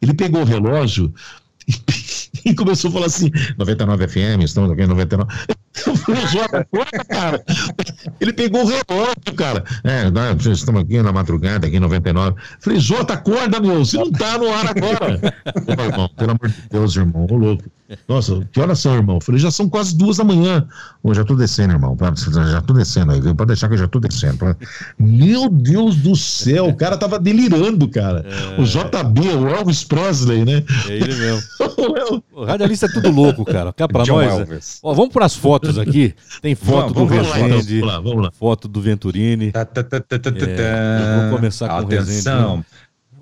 ele 0.00 0.14
pegou 0.14 0.42
o 0.42 0.46
relógio 0.46 1.12
e, 2.44 2.54
começou 2.54 2.90
a 2.90 2.92
falar 2.92 3.06
assim: 3.06 3.30
99 3.58 4.08
FM, 4.08 4.42
estamos 4.42 4.70
aqui 4.70 4.82
em 4.82 4.86
99. 4.86 5.32
Eu 5.86 5.96
falei, 5.96 6.22
cara. 7.08 7.44
Ele 8.20 8.32
pegou 8.32 8.62
o 8.62 8.66
relógio, 8.66 9.34
cara. 9.36 9.64
É, 9.84 10.10
nós 10.10 10.44
estamos 10.46 10.82
aqui 10.82 11.00
na 11.00 11.12
madrugada, 11.12 11.66
aqui 11.66 11.76
em 11.76 11.80
99. 11.80 12.36
Falei, 12.60 12.80
Jota, 12.80 13.14
acorda, 13.14 13.60
meu, 13.60 13.84
você 13.84 13.96
não 13.96 14.10
tá 14.10 14.36
no 14.36 14.52
ar 14.52 14.66
agora. 14.66 15.20
Ô, 15.66 15.82
irmão, 15.82 16.10
pelo 16.16 16.30
amor 16.32 16.48
de 16.48 16.62
Deus, 16.70 16.96
irmão, 16.96 17.26
ô 17.30 17.36
louco. 17.36 17.64
Nossa, 18.06 18.46
que 18.52 18.60
horas 18.60 18.78
são, 18.78 18.94
irmão? 18.94 19.20
Falei, 19.20 19.40
já 19.40 19.50
são 19.50 19.68
quase 19.68 19.96
duas 19.96 20.16
da 20.18 20.24
manhã. 20.24 20.66
Ô, 21.02 21.12
já 21.12 21.24
tô 21.24 21.34
descendo, 21.34 21.72
irmão. 21.72 21.96
Já 22.50 22.60
tô 22.60 22.72
descendo 22.72 23.12
aí, 23.12 23.20
pode 23.20 23.48
deixar 23.48 23.68
que 23.68 23.74
eu 23.74 23.78
já 23.78 23.88
tô 23.88 23.98
descendo. 23.98 24.56
Meu 24.98 25.48
Deus 25.48 25.96
do 25.96 26.14
céu, 26.14 26.68
o 26.68 26.76
cara 26.76 26.96
tava 26.96 27.18
delirando, 27.18 27.88
cara. 27.88 28.24
É... 28.26 28.60
O 28.60 28.64
JB, 28.64 29.20
o 29.36 29.48
Elvis 29.48 29.82
Presley, 29.82 30.44
né? 30.44 30.62
É 30.88 30.92
ele 30.92 31.14
mesmo. 31.14 31.42
O 32.32 32.44
radialista 32.44 32.86
é 32.86 32.88
tudo 32.88 33.10
louco, 33.10 33.44
cara. 33.44 33.72
Cá 33.72 33.86
pra 33.86 34.02
John 34.02 34.22
nós. 34.22 34.40
Elvis. 34.40 34.80
Ó, 34.82 34.94
vamos 34.94 35.12
pras 35.12 35.34
fotos 35.34 35.78
aqui. 35.78 36.14
Tem 36.40 36.54
foto 36.54 36.94
vamos, 36.94 37.10
do 37.10 37.14
Rezende, 37.14 37.80
vamos 37.80 37.94
lá, 37.94 38.00
vamos 38.00 38.22
lá. 38.24 38.30
foto 38.32 38.68
do 38.68 38.80
Venturini. 38.80 39.52
Tá, 39.52 39.64
tá, 39.64 39.82
tá, 39.82 39.96
é, 39.96 41.20
vou 41.22 41.36
começar 41.36 41.68
com 41.68 41.76
Atenção. 41.76 42.64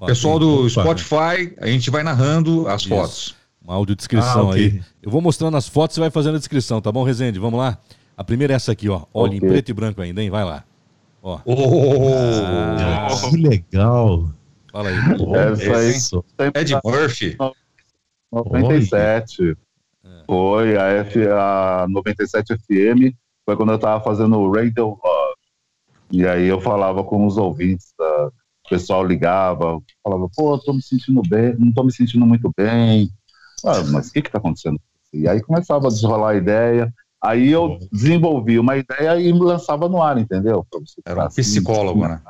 o 0.01 0.07
Pessoal 0.07 0.39
do 0.39 0.69
Spotify, 0.69 1.55
a 1.61 1.67
gente 1.67 1.91
vai 1.91 2.03
narrando 2.03 2.69
as 2.69 2.83
Isso. 2.83 2.89
fotos. 2.89 3.35
Uma 3.63 3.75
audiodescrição 3.75 4.49
ah, 4.49 4.51
okay. 4.51 4.65
aí. 4.65 4.83
Eu 5.03 5.11
vou 5.11 5.21
mostrando 5.21 5.57
as 5.57 5.69
fotos, 5.69 5.95
você 5.95 6.01
vai 6.01 6.11
fazendo 6.11 6.37
a 6.37 6.39
descrição, 6.39 6.81
tá 6.81 6.91
bom, 6.91 7.03
Rezende? 7.03 7.39
Vamos 7.39 7.59
lá? 7.59 7.79
A 8.17 8.25
primeira 8.25 8.55
é 8.55 8.57
essa 8.57 8.73
aqui, 8.73 8.89
ó. 8.89 9.03
Olha, 9.13 9.37
okay. 9.37 9.47
em 9.47 9.53
preto 9.53 9.69
e 9.69 9.75
branco 9.75 10.01
ainda, 10.01 10.23
hein? 10.23 10.31
Vai 10.31 10.45
lá. 10.45 10.65
Ó. 11.23 11.39
Oh, 11.45 11.55
ah, 12.15 13.31
que 13.31 13.37
legal. 13.37 14.31
Fala 14.73 14.89
aí. 14.89 14.97
Essa 15.93 16.17
aí. 16.17 16.51
É 16.55 16.65
de 16.65 16.75
Murphy. 16.85 17.37
97. 18.33 19.57
É. 20.05 20.25
Foi 20.27 20.77
a, 20.77 20.85
F, 21.05 21.27
a 21.29 21.87
97 21.89 22.57
FM. 22.57 23.15
Foi 23.45 23.57
quando 23.57 23.73
eu 23.73 23.79
tava 23.79 24.03
fazendo 24.03 24.39
o 24.39 24.53
Radio 24.53 24.89
Love. 24.89 25.39
E 26.11 26.27
aí 26.27 26.47
eu 26.47 26.61
falava 26.61 27.05
com 27.05 27.27
os 27.27 27.37
ouvintes, 27.37 27.93
tá? 27.97 28.31
o 28.67 28.69
pessoal 28.69 29.05
ligava, 29.05 29.81
falava, 30.03 30.29
pô, 30.35 30.59
tô 30.59 30.75
me 30.75 30.83
sentindo 30.83 31.23
bem, 31.27 31.55
não 31.59 31.73
tô 31.73 31.83
me 31.83 31.93
sentindo 31.93 32.27
muito 32.27 32.51
bem, 32.55 33.11
ah, 33.65 33.83
mas 33.91 34.09
o 34.09 34.13
que 34.13 34.21
está 34.21 34.39
acontecendo? 34.39 34.81
E 35.13 35.27
aí 35.27 35.41
começava 35.41 35.87
a 35.87 35.91
desrolar 35.91 36.35
a 36.35 36.37
ideia. 36.37 36.93
Aí 37.21 37.51
eu 37.51 37.79
desenvolvi 37.91 38.59
uma 38.59 38.77
ideia 38.77 39.19
e 39.21 39.33
me 39.33 39.41
lançava 39.41 39.89
no 39.89 40.01
ar, 40.01 40.19
entendeu? 40.19 40.65
Era 41.05 41.23
um 41.23 41.27
assim, 41.27 41.43
psicólogo, 41.43 42.07
né? 42.07 42.21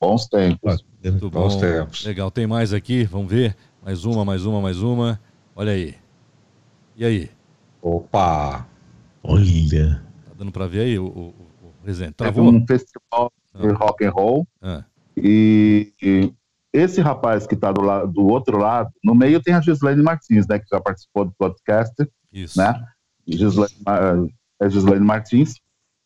Bons 0.00 0.26
tempos. 0.26 0.84
Muito 1.04 1.30
bons 1.30 1.54
bom. 1.54 1.60
tempos. 1.60 2.04
Legal, 2.04 2.30
tem 2.30 2.46
mais 2.46 2.72
aqui, 2.72 3.04
vamos 3.04 3.30
ver. 3.30 3.56
Mais 3.82 4.04
uma, 4.04 4.24
mais 4.26 4.44
uma, 4.44 4.60
mais 4.60 4.82
uma. 4.82 5.18
Olha 5.56 5.72
aí. 5.72 5.94
E 6.94 7.04
aí? 7.04 7.30
Opa! 7.80 8.66
Olha! 9.22 10.02
Tá 10.26 10.32
dando 10.36 10.52
pra 10.52 10.66
ver 10.66 10.80
aí 10.80 10.98
o, 10.98 11.06
o, 11.06 11.34
o 11.62 12.12
Travou? 12.14 12.44
um 12.44 12.66
festival 12.66 13.32
de 13.54 13.68
ah. 13.68 13.72
rock 13.72 14.04
and 14.04 14.10
roll. 14.10 14.46
Ah. 14.60 14.84
E, 15.16 15.94
e 16.02 16.30
esse 16.74 17.00
rapaz 17.00 17.46
que 17.46 17.54
está 17.54 17.72
do, 17.72 18.06
do 18.08 18.26
outro 18.26 18.58
lado, 18.58 18.90
no 19.02 19.14
meio 19.14 19.42
tem 19.42 19.54
a 19.54 19.62
Gislaine 19.62 20.02
Martins, 20.02 20.46
né, 20.46 20.58
que 20.58 20.66
já 20.70 20.78
participou 20.78 21.24
do 21.24 21.32
podcast, 21.38 21.94
Isso. 22.30 22.58
né? 22.58 22.84
Gislaine, 23.26 23.74
é 24.60 24.68
Gislaine 24.68 25.04
Martins. 25.04 25.54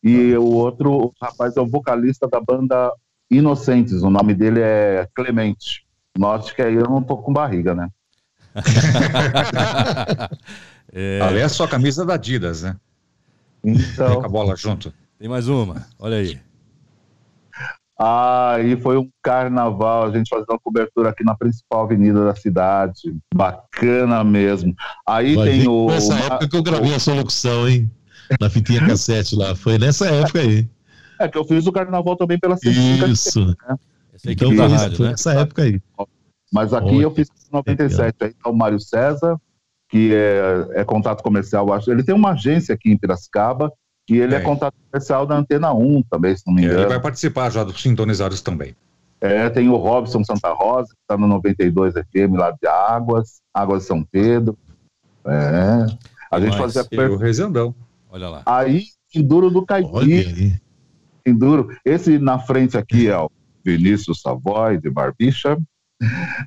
E 0.01 0.33
o 0.37 0.45
outro 0.45 1.13
rapaz 1.21 1.57
é 1.57 1.61
o 1.61 1.67
vocalista 1.67 2.25
da 2.25 2.39
banda 2.39 2.91
Inocentes, 3.29 4.01
o 4.01 4.09
nome 4.09 4.33
dele 4.33 4.61
é 4.61 5.09
Clemente. 5.13 5.84
Note 6.17 6.55
que 6.55 6.61
aí 6.61 6.75
eu 6.75 6.83
não 6.83 7.01
tô 7.01 7.17
com 7.17 7.33
barriga, 7.33 7.75
né? 7.75 7.89
é... 10.93 11.19
Ali 11.21 11.39
é 11.39 11.47
só 11.49 11.67
camisa 11.67 12.05
da 12.05 12.13
Adidas, 12.13 12.63
né? 12.63 12.77
Então... 13.63 14.21
Com 14.21 14.25
a 14.25 14.29
bola 14.29 14.55
junto. 14.55 14.93
Tem 15.19 15.27
mais 15.27 15.47
uma, 15.47 15.85
olha 15.99 16.17
aí. 16.17 16.39
Ah, 17.97 18.57
e 18.59 18.75
foi 18.75 18.97
um 18.97 19.09
carnaval, 19.23 20.03
a 20.03 20.11
gente 20.11 20.27
fazendo 20.27 20.49
uma 20.49 20.59
cobertura 20.59 21.09
aqui 21.09 21.23
na 21.23 21.33
principal 21.33 21.83
avenida 21.83 22.25
da 22.25 22.35
cidade. 22.35 23.15
Bacana 23.33 24.21
mesmo. 24.23 24.75
Aí 25.07 25.35
Vai 25.35 25.49
tem 25.49 25.67
o. 25.67 25.87
Nessa 25.87 26.13
época 26.15 26.49
que 26.49 26.57
eu 26.57 26.63
gravei 26.63 26.93
a 26.93 26.99
sua 26.99 27.15
locução, 27.15 27.67
hein? 27.69 27.89
Na 28.39 28.49
fitinha 28.49 28.85
cassete 28.85 29.35
lá. 29.35 29.55
Foi 29.55 29.77
nessa 29.77 30.07
época 30.07 30.39
aí. 30.39 30.67
É 31.19 31.29
que 31.29 31.37
eu 31.37 31.45
fiz 31.45 31.65
o 31.65 31.71
carnaval 31.71 32.17
também 32.17 32.37
pela 32.37 32.57
Isso. 32.61 33.45
Né? 33.45 33.53
Então, 34.25 34.55
foi, 34.55 34.67
rádio, 34.67 34.97
foi 34.97 35.05
né? 35.05 35.11
nessa 35.11 35.33
época 35.33 35.63
aí. 35.63 35.81
Mas 36.53 36.73
aqui 36.73 37.01
eu 37.01 37.11
fiz 37.11 37.27
97. 37.51 38.15
Aí 38.21 38.33
tá 38.33 38.49
o 38.49 38.55
Mário 38.55 38.79
César, 38.79 39.37
que 39.89 40.13
é, 40.13 40.81
é 40.81 40.83
contato 40.85 41.21
comercial, 41.21 41.71
acho. 41.73 41.91
Ele 41.91 42.03
tem 42.03 42.15
uma 42.15 42.31
agência 42.31 42.75
aqui 42.75 42.91
em 42.91 42.97
Piracicaba 42.97 43.71
e 44.09 44.17
ele 44.17 44.35
é, 44.35 44.37
é 44.37 44.41
contato 44.41 44.75
comercial 44.89 45.25
da 45.25 45.35
Antena 45.35 45.73
1 45.73 46.03
também, 46.03 46.35
se 46.35 46.43
não 46.45 46.53
me 46.53 46.63
engano. 46.63 46.79
Ele 46.79 46.89
vai 46.89 46.99
participar 46.99 47.49
já 47.49 47.63
dos 47.63 47.81
sintonizados 47.81 48.41
também. 48.41 48.75
É, 49.19 49.49
tem 49.49 49.69
o 49.69 49.75
Robson 49.75 50.23
Santa 50.23 50.53
Rosa, 50.53 50.89
que 50.89 51.01
está 51.01 51.17
no 51.17 51.27
92 51.27 51.93
FM 51.93 52.37
lá 52.37 52.51
de 52.51 52.67
Águas, 52.67 53.41
Águas 53.53 53.81
de 53.81 53.87
São 53.87 54.03
Pedro. 54.03 54.57
É. 55.25 55.85
A 56.29 56.39
gente 56.39 56.57
fazia. 56.57 56.83
Per... 56.83 57.11
O 57.11 57.17
Rezendão. 57.17 57.73
Olha 58.09 58.29
lá. 58.29 58.43
Aí, 58.45 58.83
Enduro 59.13 59.49
do 59.49 59.65
Caipira. 59.65 60.61
Enduro. 61.25 61.75
Esse 61.83 62.19
na 62.19 62.37
frente 62.37 62.77
aqui 62.77 63.07
é 63.07 63.17
o 63.17 63.31
Vinícius 63.65 64.21
Savoy, 64.21 64.77
de 64.77 64.89
Barbicha. 64.89 65.57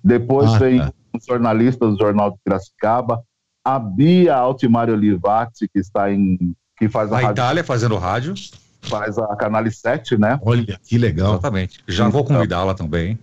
Depois 0.05 0.55
ah, 0.55 0.59
vem 0.59 0.79
tá. 0.79 0.93
um 1.15 1.19
jornalista 1.21 1.87
do 1.87 1.99
Jornal 1.99 2.31
de 2.31 2.39
Piracicaba, 2.45 3.23
a 3.65 3.79
Bia 3.79 4.37
Altimário 4.37 4.95
Olivati, 4.95 5.69
que 5.69 5.81
está 5.81 6.13
em 6.13 6.55
que 6.79 6.89
faz 6.89 7.11
a, 7.11 7.17
a 7.17 7.21
rádio, 7.21 7.33
Itália 7.33 7.65
fazendo 7.65 7.97
rádio. 7.97 8.35
Faz 8.83 9.19
a 9.19 9.35
Canale 9.35 9.73
7, 9.73 10.17
né? 10.17 10.39
Olha, 10.43 10.79
que 10.85 10.97
legal. 10.97 11.33
Exatamente. 11.33 11.83
Já 11.89 12.05
então, 12.05 12.13
vou 12.13 12.25
convidá-la 12.25 12.75
também. 12.75 13.19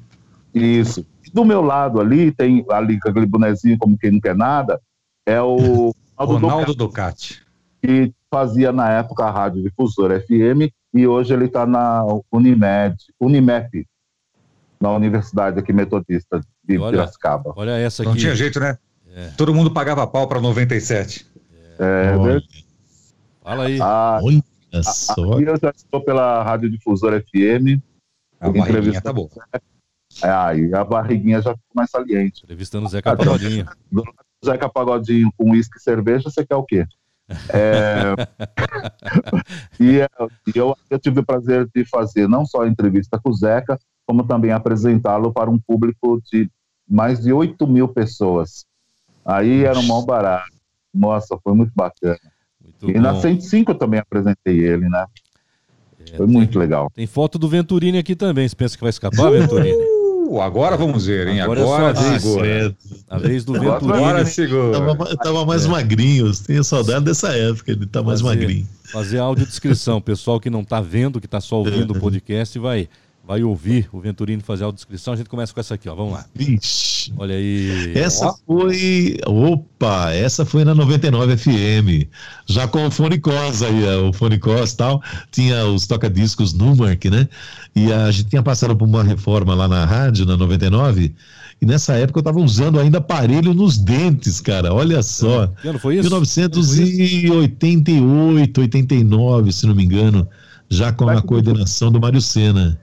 Isso. 0.54 1.06
Do 1.34 1.46
meu 1.46 1.62
lado 1.62 2.02
ali, 2.02 2.32
tem 2.32 2.66
ali 2.70 3.00
com 3.00 3.10
aquele 3.10 3.26
bonezinho 3.26 3.78
como 3.78 3.98
quem 3.98 4.12
não 4.12 4.20
quer 4.20 4.36
nada, 4.36 4.82
é 5.26 5.42
o 5.42 5.94
Ronaldo 6.18 6.76
Ducati. 6.76 7.42
Que 7.82 8.14
fazia 8.30 8.72
na 8.72 8.90
época 8.90 9.24
a 9.24 9.32
Rádio 9.32 9.64
Difusora 9.64 10.20
FM 10.20 10.70
e 10.96 11.06
hoje 11.06 11.34
ele 11.34 11.46
está 11.46 11.66
na 11.66 12.06
Unimed, 12.32 12.96
Unimep, 13.20 13.86
na 14.80 14.92
Universidade 14.92 15.60
aqui 15.60 15.74
Metodista 15.74 16.40
de 16.64 16.78
olha, 16.78 16.92
Piracicaba. 16.92 17.54
Olha 17.58 17.72
essa 17.72 18.02
aqui. 18.02 18.10
Não 18.10 18.18
tinha 18.18 18.34
jeito, 18.34 18.62
né? 18.62 18.78
É. 19.14 19.28
Todo 19.38 19.54
mundo 19.54 19.70
pagava 19.72 20.08
pau 20.08 20.26
para 20.26 20.40
97. 20.40 21.30
É, 21.78 22.16
é 22.16 22.42
Fala 23.44 23.66
aí. 23.66 23.78
Ah, 23.82 24.22
Olha 24.24 24.42
só. 24.84 25.34
Aqui 25.34 25.44
eu 25.44 25.58
já 25.62 25.70
estou 25.76 26.02
pela 26.02 26.42
Rádio 26.44 26.70
Difusora 26.70 27.22
FM. 27.22 27.82
A 28.40 28.50
barriguinha 28.50 29.02
tá 29.02 29.12
boa. 29.12 29.30
É, 30.24 30.30
aí 30.30 30.74
a 30.74 30.84
barriguinha 30.86 31.42
já 31.42 31.52
ficou 31.52 31.72
mais 31.76 31.90
saliente. 31.90 32.44
Entrevistando 32.46 32.86
o 32.86 32.90
Zeca 32.90 33.18
Pagodinho. 33.18 33.66
Zeca 34.46 34.70
Pagodinho 34.70 35.30
com 35.38 35.52
uísque 35.52 35.78
e 35.78 35.82
cerveja, 35.82 36.30
você 36.30 36.46
quer 36.46 36.56
o 36.56 36.64
quê? 36.64 36.86
É... 37.50 38.14
e 39.80 40.06
eu, 40.54 40.78
eu 40.90 41.00
tive 41.00 41.22
o 41.22 41.26
prazer 41.26 41.68
de 41.74 41.84
fazer 41.86 42.30
não 42.30 42.46
só 42.46 42.62
a 42.62 42.68
entrevista 42.68 43.20
com 43.20 43.32
o 43.32 43.34
Zeca, 43.34 43.80
como 44.06 44.24
também 44.24 44.52
apresentá-lo 44.52 45.34
para 45.34 45.50
um 45.50 45.58
público 45.58 46.22
de 46.32 46.50
mais 46.88 47.22
de 47.22 47.34
8 47.34 47.66
mil 47.68 47.88
pessoas. 47.88 48.66
Aí 49.26 49.64
era 49.64 49.80
um 49.80 49.88
mau 49.88 50.06
barato. 50.06 50.54
Nossa, 50.94 51.38
foi 51.44 51.54
muito 51.54 51.72
bacana. 51.76 52.20
Muito 52.62 52.90
e 52.90 52.94
bom. 52.94 53.02
na 53.02 53.20
105 53.20 53.72
eu 53.72 53.78
também 53.78 54.00
apresentei 54.00 54.60
ele, 54.60 54.88
né? 54.88 55.06
É, 56.00 56.18
Foi 56.18 56.28
tem, 56.28 56.36
muito 56.36 56.60
legal. 56.60 56.92
Tem 56.94 57.08
foto 57.08 57.40
do 57.40 57.50
Venturini 57.50 57.98
aqui 57.98 58.16
também. 58.16 58.48
Você 58.48 58.56
pensa 58.56 58.78
que 58.78 58.84
vai 58.84 58.92
escapar, 58.92 59.32
Venturini? 59.32 59.95
Uh, 60.26 60.42
agora 60.42 60.76
vamos 60.76 61.06
ver, 61.06 61.28
hein? 61.28 61.40
Agora, 61.42 61.62
agora 61.62 62.00
é 62.00 62.20
segura. 62.20 62.76
A 63.10 63.18
vez 63.18 63.46
do 63.46 63.54
Venturini. 63.54 63.94
Agora 63.94 64.26
segura. 64.26 64.80
Tava, 64.80 65.18
tava 65.18 65.46
mais 65.46 65.66
é. 65.66 65.68
magrinho. 65.68 66.32
Tenho 66.36 66.64
saudade 66.64 67.06
dessa 67.06 67.30
época. 67.30 67.72
Ele 67.72 67.86
tá 67.86 68.02
mais 68.02 68.22
fazer, 68.22 68.40
magrinho. 68.40 68.68
Fazer 68.92 69.20
audiodescrição. 69.20 70.02
Pessoal 70.02 70.40
que 70.40 70.50
não 70.50 70.64
tá 70.64 70.82
vendo, 70.82 71.22
que 71.22 71.28
tá 71.28 71.40
só 71.40 71.58
ouvindo 71.58 71.92
o 71.92 72.00
podcast, 72.00 72.58
vai 72.58 72.90
vai 73.26 73.44
ouvir 73.44 73.90
o 73.92 74.00
Venturini 74.00 74.42
fazer 74.42 74.64
a 74.66 74.72
descrição. 74.72 75.14
A 75.14 75.18
gente 75.18 75.30
começa 75.30 75.54
com 75.54 75.60
essa 75.60 75.74
aqui, 75.74 75.90
ó. 75.90 75.96
Vamos 75.96 76.14
lá. 76.14 76.26
Vixe. 76.34 77.12
Olha 77.18 77.36
aí. 77.36 77.92
Essa 77.96 78.28
ó. 78.28 78.36
foi. 78.46 79.18
Opa, 79.26 80.12
essa 80.12 80.46
foi 80.46 80.64
na 80.64 80.76
99 80.76 81.36
FM. 81.36 82.08
Já 82.46 82.68
com 82.68 82.86
o 82.86 82.92
Fone 82.92 83.20
Cos 83.20 83.64
aí, 83.64 83.84
o 83.98 84.14
Fone 84.14 84.38
Cos 84.38 84.74
e 84.74 84.78
tal. 84.78 85.02
Tinha 85.32 85.66
os 85.66 85.88
toca-discos 85.88 86.54
Numark, 86.54 87.10
né? 87.10 87.28
E 87.76 87.92
a 87.92 88.12
gente 88.12 88.30
tinha 88.30 88.44
passado 88.44 88.76
por 88.76 88.88
uma 88.88 89.04
reforma 89.04 89.56
lá 89.56 89.68
na 89.68 89.86
rádio, 89.86 90.26
na 90.26 90.38
99. 90.38 91.16
E 91.62 91.66
nessa 91.66 91.94
época 91.94 92.20
eu 92.20 92.22
estava 92.22 92.40
usando 92.40 92.80
ainda 92.80 93.00
aparelho 93.00 93.54
nos 93.54 93.78
dentes, 93.78 94.40
cara. 94.40 94.74
Olha 94.74 95.02
só. 95.02 95.48
Que 95.62 95.68
ano 95.70 95.80
foi 95.80 95.96
isso? 95.96 96.04
1988, 96.04 98.62
89, 98.62 99.52
se 99.52 99.66
não 99.66 99.74
me 99.74 99.84
engano. 99.84 100.28
Já 100.70 100.92
com 100.92 101.10
a 101.10 101.20
coordenação 101.22 101.92
do 101.92 102.00
Mário 102.00 102.22
Sena. 102.22 102.80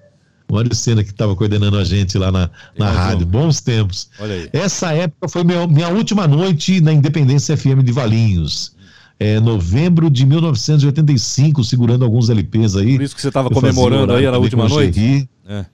O 0.53 0.55
Mário 0.55 0.75
Sena 0.75 1.03
que 1.03 1.11
estava 1.11 1.35
coordenando 1.35 1.79
a 1.79 1.85
gente 1.85 2.19
lá 2.19 2.31
na, 2.31 2.51
na 2.79 2.91
rádio. 2.91 3.25
Bons 3.25 3.63
tempos. 3.63 4.11
Essa 4.53 4.93
época 4.93 5.27
foi 5.27 5.45
minha, 5.45 5.67
minha 5.67 5.89
última 5.89 6.29
noite 6.29 6.79
na 6.79 6.93
Independência 6.93 7.57
FM 7.57 7.83
de 7.83 7.91
Valinhos. 7.91 8.77
É, 9.19 9.41
novembro 9.41 10.11
de 10.11 10.27
1985, 10.27 11.65
segurando 11.65 12.05
alguns 12.05 12.29
LPs 12.29 12.77
aí. 12.77 12.97
Por 12.97 13.03
isso 13.03 13.17
que 13.17 13.23
você 13.23 13.29
estava 13.29 13.49
comemorando 13.49 14.13
aí, 14.13 14.27
era 14.27 14.37
a 14.37 14.39
última 14.39 14.69
noite? 14.69 15.27
É. 15.49 15.65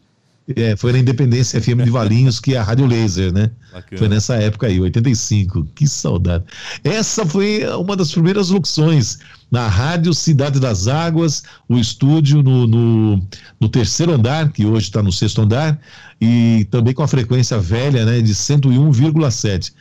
É, 0.56 0.74
foi 0.76 0.92
na 0.92 0.98
Independência 0.98 1.60
FM 1.60 1.84
de 1.84 1.90
Valinhos, 1.90 2.40
que 2.40 2.54
é 2.54 2.58
a 2.58 2.62
Rádio 2.62 2.86
Laser, 2.86 3.32
né? 3.32 3.50
Bacana. 3.72 3.98
Foi 3.98 4.08
nessa 4.08 4.34
época 4.36 4.66
aí, 4.66 4.80
85. 4.80 5.66
Que 5.74 5.86
saudade. 5.86 6.44
Essa 6.82 7.26
foi 7.26 7.66
uma 7.76 7.94
das 7.94 8.10
primeiras 8.10 8.48
locuções 8.48 9.18
na 9.50 9.68
Rádio 9.68 10.14
Cidade 10.14 10.58
das 10.58 10.88
Águas, 10.88 11.42
o 11.68 11.76
estúdio 11.76 12.42
no, 12.42 12.66
no, 12.66 13.28
no 13.60 13.68
terceiro 13.68 14.12
andar, 14.12 14.50
que 14.50 14.64
hoje 14.64 14.86
está 14.86 15.02
no 15.02 15.12
sexto 15.12 15.42
andar, 15.42 15.78
e 16.20 16.66
também 16.70 16.94
com 16.94 17.02
a 17.02 17.08
frequência 17.08 17.58
velha, 17.58 18.06
né, 18.06 18.20
de 18.20 18.34
101,7. 18.34 19.72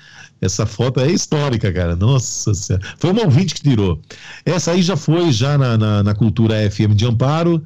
Essa 0.41 0.65
foto 0.65 0.99
é 0.99 1.09
histórica, 1.09 1.71
cara. 1.71 1.95
Nossa 1.95 2.53
Senhora. 2.53 2.85
Foi 2.99 3.11
uma 3.11 3.23
ouvinte 3.23 3.55
que 3.55 3.61
tirou. 3.61 3.99
Essa 4.45 4.71
aí 4.71 4.81
já 4.81 4.95
foi 4.95 5.31
já 5.31 5.57
na, 5.57 5.77
na, 5.77 6.03
na 6.03 6.13
Cultura 6.13 6.69
FM 6.69 6.93
de 6.93 7.05
Amparo 7.05 7.65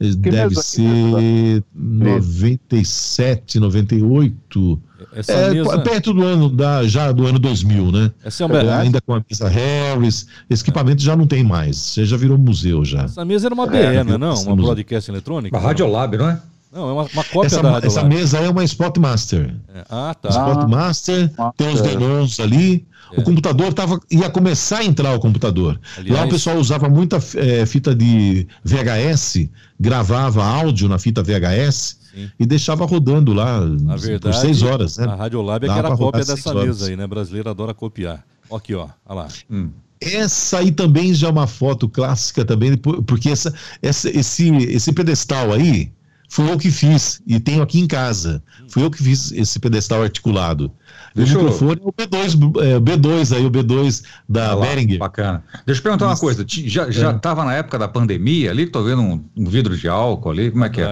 que 0.00 0.30
Deve 0.30 0.54
ser 0.56 1.62
97, 1.74 3.60
98. 3.60 4.80
Essa 5.12 5.32
é, 5.32 5.50
mesa... 5.50 5.78
Perto 5.80 6.14
do 6.14 6.24
ano 6.24 6.48
da, 6.48 6.86
já 6.86 7.12
do 7.12 7.26
ano 7.26 7.38
2000, 7.38 7.92
né? 7.92 8.10
Essa 8.24 8.44
é, 8.44 8.46
uma... 8.46 8.58
é 8.58 8.72
ainda 8.72 9.00
com 9.02 9.14
a 9.14 9.22
mesa 9.28 9.46
Harris. 9.46 10.26
Esse 10.48 10.62
equipamento 10.62 11.02
é. 11.02 11.04
já 11.04 11.14
não 11.14 11.26
tem 11.26 11.44
mais. 11.44 11.76
Você 11.76 12.06
já 12.06 12.16
virou 12.16 12.38
museu 12.38 12.82
já. 12.82 13.02
Essa 13.02 13.24
mesa 13.26 13.48
era 13.48 13.54
uma 13.54 13.66
BE, 13.66 13.76
é, 13.76 14.02
não 14.02 14.14
é 14.14 14.18
não? 14.18 14.34
Uma 14.42 14.56
broadcast 14.56 15.10
eletrônica? 15.10 15.54
Uma 15.54 15.62
Radiolab, 15.62 16.16
não 16.16 16.30
é? 16.30 16.40
Não, 16.72 16.88
é 16.88 16.92
uma, 16.92 17.02
uma 17.02 17.24
cópia 17.24 17.46
essa, 17.46 17.62
da 17.62 17.78
Essa 17.84 18.04
mesa 18.04 18.38
é 18.38 18.48
uma 18.48 18.62
Spotmaster. 18.62 19.56
É. 19.74 19.84
Ah, 19.90 20.14
tá. 20.14 20.28
Spotmaster, 20.28 21.30
ah, 21.36 21.52
tem 21.56 21.72
os 21.72 21.80
denons 21.80 22.38
ali. 22.38 22.86
É. 23.12 23.20
O 23.20 23.24
computador 23.24 23.74
tava, 23.74 23.98
ia 24.08 24.30
começar 24.30 24.78
a 24.78 24.84
entrar 24.84 25.12
o 25.12 25.18
computador. 25.18 25.80
Aliás, 25.98 26.20
Lá 26.20 26.26
o 26.26 26.30
pessoal 26.30 26.56
usava 26.58 26.88
muita 26.88 27.18
é, 27.34 27.66
fita 27.66 27.92
de 27.92 28.46
VHS, 28.62 29.48
gravava 29.80 30.44
áudio 30.44 30.88
na 30.88 30.96
fita 30.96 31.24
VHS 31.24 31.98
sim. 32.14 32.30
e 32.38 32.46
deixava 32.46 32.84
rodando 32.84 33.32
lá 33.32 33.58
verdade, 33.58 34.20
por 34.20 34.34
seis 34.34 34.62
horas. 34.62 34.96
Né? 34.96 35.06
A 35.06 35.16
Radiolab 35.16 35.66
é 35.66 35.72
que 35.72 35.78
era 35.78 35.92
a 35.92 35.96
cópia 35.96 36.24
dessa 36.24 36.54
mesa 36.54 36.86
aí, 36.86 36.96
né? 36.96 37.04
Brasileiro 37.04 37.50
adora 37.50 37.74
copiar. 37.74 38.24
Aqui, 38.52 38.76
ó. 38.76 38.88
Olha 39.06 39.22
lá. 39.22 39.28
Hum. 39.50 39.70
Essa 40.00 40.58
aí 40.58 40.70
também 40.70 41.12
já 41.12 41.26
é 41.26 41.30
uma 41.30 41.48
foto 41.48 41.88
clássica 41.88 42.44
também, 42.44 42.76
porque 42.76 43.28
essa, 43.28 43.52
essa, 43.82 44.08
esse, 44.08 44.48
esse 44.48 44.92
pedestal 44.92 45.52
aí 45.52 45.92
Foi 46.30 46.48
eu 46.48 46.56
que 46.56 46.70
fiz 46.70 47.20
e 47.26 47.40
tenho 47.40 47.60
aqui 47.60 47.80
em 47.80 47.88
casa. 47.88 48.40
Fui 48.68 48.84
eu 48.84 48.90
que 48.90 49.02
fiz 49.02 49.32
esse 49.32 49.58
pedestal 49.58 50.04
articulado. 50.04 50.70
Deixa 51.12 51.36
o 51.36 51.42
microfone 51.42 51.80
é 51.80 51.84
o 51.84 51.92
B2, 51.92 52.62
é, 52.62 52.78
B2 52.78 53.36
aí, 53.36 53.44
o 53.44 53.50
B2 53.50 54.04
da 54.28 54.52
ah, 54.52 54.56
Behringer. 54.56 55.00
Bacana. 55.00 55.42
Deixa 55.66 55.80
eu 55.80 55.82
perguntar 55.82 56.06
uma 56.06 56.16
coisa. 56.16 56.44
Já, 56.46 56.88
já 56.88 57.10
é. 57.10 57.34
na 57.44 57.54
época 57.54 57.80
da 57.80 57.88
pandemia 57.88 58.52
ali, 58.52 58.66
tô 58.66 58.80
vendo 58.84 59.02
um, 59.02 59.24
um, 59.36 59.44
vidro 59.46 59.76
de 59.76 59.88
álcool 59.88 60.30
ali, 60.30 60.52
como 60.52 60.64
é 60.64 60.68
que 60.68 60.80
é? 60.80 60.86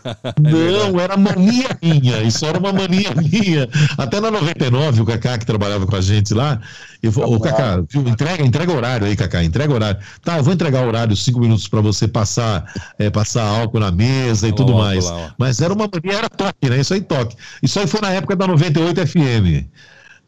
Não, 0.40 0.98
era 0.98 1.18
mania 1.18 1.68
minha, 1.82 2.22
isso 2.22 2.46
era 2.46 2.58
uma 2.58 2.72
mania 2.72 3.10
minha. 3.20 3.68
Até 3.98 4.20
na 4.20 4.30
99, 4.30 5.02
o 5.02 5.04
Kaká 5.04 5.36
que 5.36 5.44
trabalhava 5.44 5.86
com 5.86 5.96
a 5.96 6.00
gente 6.00 6.32
lá, 6.32 6.62
eu 7.02 7.12
falei, 7.12 7.34
ô 7.34 7.40
Kaká, 7.40 7.84
entrega, 7.94 8.44
entrega 8.44 8.72
horário 8.72 9.06
aí, 9.06 9.16
Kaká, 9.16 9.44
entrega 9.44 9.72
horário. 9.72 10.00
Tá, 10.22 10.38
eu 10.38 10.42
vou 10.42 10.52
entregar 10.52 10.86
horário, 10.86 11.16
cinco 11.16 11.40
minutos 11.40 11.68
para 11.68 11.80
você 11.80 12.08
passar, 12.08 12.72
é, 12.98 13.08
passar 13.08 13.44
álcool 13.44 13.80
na 13.80 13.90
mesa 13.90 14.48
e 14.48 14.52
tudo 14.52 14.74
mais. 14.74 15.04
Lá, 15.04 15.34
Mas 15.38 15.60
era 15.60 15.72
uma 15.72 15.88
mania, 15.92 16.18
era 16.18 16.28
toque, 16.28 16.68
né? 16.68 16.80
Isso 16.80 16.94
aí 16.94 17.00
toque. 17.00 17.36
Isso 17.62 17.78
aí 17.78 17.86
foi 17.86 18.00
na 18.00 18.10
época 18.10 18.34
da 18.34 18.46
98 18.46 19.06
FM 19.06 19.68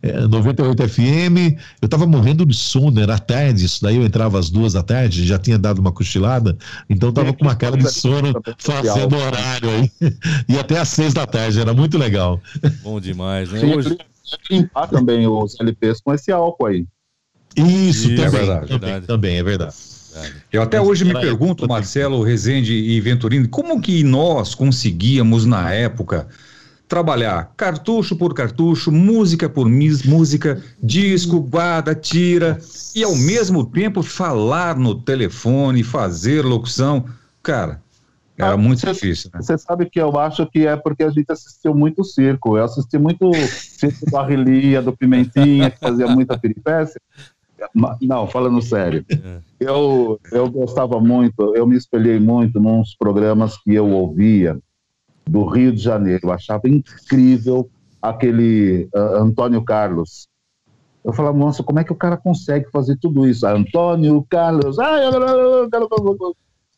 é, 0.02 0.26
98 0.26 0.88
FM, 0.88 1.58
eu 1.80 1.86
estava 1.86 2.06
morrendo 2.06 2.46
de 2.46 2.56
sono, 2.56 3.00
era 3.00 3.18
tarde, 3.18 3.66
isso 3.66 3.82
daí 3.82 3.96
eu 3.96 4.04
entrava 4.04 4.38
às 4.38 4.48
duas 4.48 4.72
da 4.72 4.82
tarde, 4.82 5.26
já 5.26 5.38
tinha 5.38 5.58
dado 5.58 5.78
uma 5.78 5.92
cochilada, 5.92 6.56
então 6.88 7.10
estava 7.10 7.32
com 7.32 7.44
uma 7.44 7.54
cara 7.54 7.76
de 7.76 7.90
sono 7.90 8.32
fazendo 8.58 9.16
horário 9.16 9.68
aí, 9.68 9.92
e 10.48 10.58
até 10.58 10.78
às 10.78 10.88
seis 10.88 11.12
da 11.12 11.26
tarde, 11.26 11.60
era 11.60 11.74
muito 11.74 11.98
legal. 11.98 12.40
Bom 12.82 12.98
demais, 12.98 13.50
né? 13.50 13.60
Hoje... 13.62 13.98
limpar 14.50 14.88
também 14.88 15.26
os 15.26 15.58
LPs 15.58 16.00
com 16.00 16.12
esse 16.14 16.30
álcool 16.30 16.66
aí. 16.66 16.86
Isso, 17.56 17.66
Isso 17.66 18.08
também, 18.08 18.24
é 18.24 18.28
verdade, 18.30 18.68
também, 18.68 18.80
verdade. 18.80 19.06
também, 19.06 19.36
é 19.38 19.42
verdade. 19.42 19.74
Eu 20.52 20.62
até 20.62 20.80
hoje 20.80 21.04
me 21.04 21.12
pergunto, 21.12 21.68
Marcelo, 21.68 22.22
Rezende 22.22 22.72
e 22.72 23.00
Venturini, 23.00 23.46
como 23.46 23.80
que 23.80 24.02
nós 24.02 24.54
conseguíamos 24.54 25.46
na 25.46 25.72
época 25.72 26.28
trabalhar 26.88 27.52
cartucho 27.56 28.16
por 28.16 28.34
cartucho, 28.34 28.90
música 28.90 29.48
por 29.48 29.68
música, 29.68 30.60
disco, 30.82 31.40
guarda, 31.40 31.94
tira, 31.94 32.58
e 32.94 33.04
ao 33.04 33.14
mesmo 33.14 33.64
tempo 33.64 34.02
falar 34.02 34.76
no 34.76 34.96
telefone, 34.96 35.84
fazer 35.84 36.44
locução. 36.44 37.04
Cara, 37.40 37.80
era 38.46 38.56
muito 38.56 38.80
você, 38.80 38.92
difícil. 38.92 39.30
Né? 39.32 39.40
Você 39.42 39.58
sabe 39.58 39.88
que 39.88 40.00
eu 40.00 40.18
acho 40.18 40.46
que 40.46 40.66
é 40.66 40.76
porque 40.76 41.02
a 41.02 41.10
gente 41.10 41.30
assistiu 41.30 41.74
muito 41.74 42.04
circo. 42.04 42.56
Eu 42.56 42.64
assisti 42.64 42.98
muito 42.98 43.32
circo 43.34 44.10
do 44.10 44.16
Arrelia, 44.16 44.82
do 44.82 44.96
Pimentinha, 44.96 45.70
que 45.70 45.78
fazia 45.78 46.06
muita 46.06 46.38
peripécia. 46.38 47.00
Não, 48.00 48.26
falando 48.26 48.60
sério. 48.62 49.04
É. 49.10 49.40
Eu, 49.60 50.18
eu 50.32 50.50
gostava 50.50 50.98
muito, 50.98 51.54
eu 51.54 51.66
me 51.66 51.76
espelhei 51.76 52.18
muito 52.18 52.58
nos 52.58 52.94
programas 52.94 53.56
que 53.58 53.74
eu 53.74 53.88
ouvia 53.90 54.58
do 55.28 55.44
Rio 55.44 55.72
de 55.72 55.80
Janeiro. 55.80 56.20
Eu 56.24 56.32
achava 56.32 56.68
incrível 56.68 57.68
aquele 58.00 58.88
uh, 58.94 59.22
Antônio 59.22 59.62
Carlos. 59.62 60.28
Eu 61.04 61.12
falava, 61.12 61.36
nossa, 61.36 61.62
como 61.62 61.78
é 61.78 61.84
que 61.84 61.92
o 61.92 61.96
cara 61.96 62.16
consegue 62.16 62.70
fazer 62.70 62.96
tudo 63.00 63.26
isso? 63.26 63.46
Antônio 63.46 64.24
Carlos. 64.28 64.76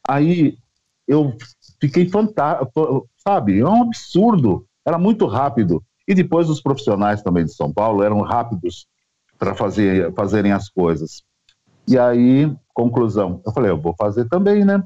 Aí 0.08 0.58
eu 1.06 1.36
fiquei 1.80 2.08
fantástico, 2.08 3.08
sabe? 3.16 3.60
É 3.60 3.66
um 3.66 3.82
absurdo. 3.82 4.66
Era 4.84 4.98
muito 4.98 5.26
rápido. 5.26 5.82
E 6.06 6.14
depois 6.14 6.48
os 6.48 6.60
profissionais 6.60 7.22
também 7.22 7.44
de 7.44 7.54
São 7.54 7.72
Paulo 7.72 8.02
eram 8.02 8.20
rápidos 8.20 8.86
para 9.38 9.54
fazer, 9.54 10.12
fazerem 10.14 10.52
as 10.52 10.68
coisas. 10.68 11.22
E 11.86 11.98
aí, 11.98 12.52
conclusão, 12.72 13.40
eu 13.44 13.52
falei, 13.52 13.70
eu 13.70 13.80
vou 13.80 13.94
fazer 13.98 14.28
também, 14.28 14.64
né? 14.64 14.82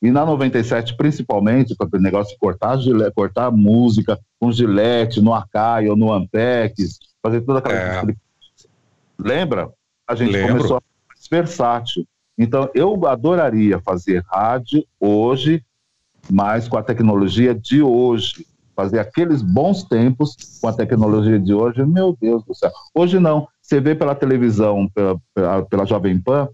E 0.00 0.10
na 0.10 0.24
97, 0.24 0.96
principalmente, 0.96 1.74
com 1.74 1.84
aquele 1.84 2.02
negócio 2.02 2.32
de 2.32 2.38
cortar, 2.38 2.78
gilete, 2.78 3.12
cortar 3.14 3.50
música 3.50 4.18
com 4.38 4.52
gilete 4.52 5.20
no 5.20 5.34
Akai 5.34 5.88
ou 5.88 5.96
no 5.96 6.12
Ampex, 6.12 6.98
fazer 7.20 7.40
toda 7.40 7.58
aquela. 7.58 8.10
É. 8.10 8.14
Lembra? 9.18 9.70
A 10.06 10.14
gente 10.14 10.32
Lembro. 10.32 10.56
começou 10.56 10.76
a 10.76 10.82
ser 11.16 11.28
versátil. 11.30 12.06
Então, 12.38 12.70
eu 12.72 13.04
adoraria 13.06 13.80
fazer 13.80 14.24
rádio 14.28 14.84
hoje, 15.00 15.64
mas 16.30 16.68
com 16.68 16.78
a 16.78 16.82
tecnologia 16.82 17.52
de 17.52 17.82
hoje. 17.82 18.46
Fazer 18.76 19.00
aqueles 19.00 19.42
bons 19.42 19.82
tempos 19.82 20.36
com 20.60 20.68
a 20.68 20.72
tecnologia 20.72 21.36
de 21.36 21.52
hoje, 21.52 21.84
meu 21.84 22.16
Deus 22.20 22.44
do 22.44 22.54
céu. 22.54 22.70
Hoje 22.94 23.18
não. 23.18 23.48
Você 23.60 23.80
vê 23.80 23.92
pela 23.92 24.14
televisão, 24.14 24.88
pela, 24.94 25.20
pela, 25.34 25.62
pela 25.66 25.84
Jovem 25.84 26.16
Pan, 26.20 26.48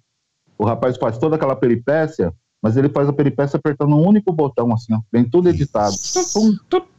o 0.56 0.64
rapaz 0.64 0.96
faz 0.96 1.18
toda 1.18 1.36
aquela 1.36 1.54
peripécia, 1.54 2.32
mas 2.62 2.78
ele 2.78 2.88
faz 2.88 3.06
a 3.08 3.12
peripécia 3.12 3.58
apertando 3.58 3.94
um 3.94 4.08
único 4.08 4.32
botão, 4.32 4.72
assim, 4.72 4.94
ó, 4.94 5.00
vem 5.12 5.22
tudo 5.22 5.50
editado. 5.50 5.94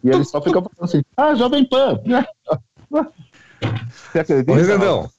e 0.04 0.10
ele 0.12 0.24
só 0.24 0.40
fica 0.40 0.62
falando 0.62 0.76
assim, 0.82 1.02
ah, 1.18 1.34
Jovem 1.34 1.66
Pan! 1.66 2.00
Você 4.12 4.20
acredita? 4.20 4.52
Ô, 4.52 5.10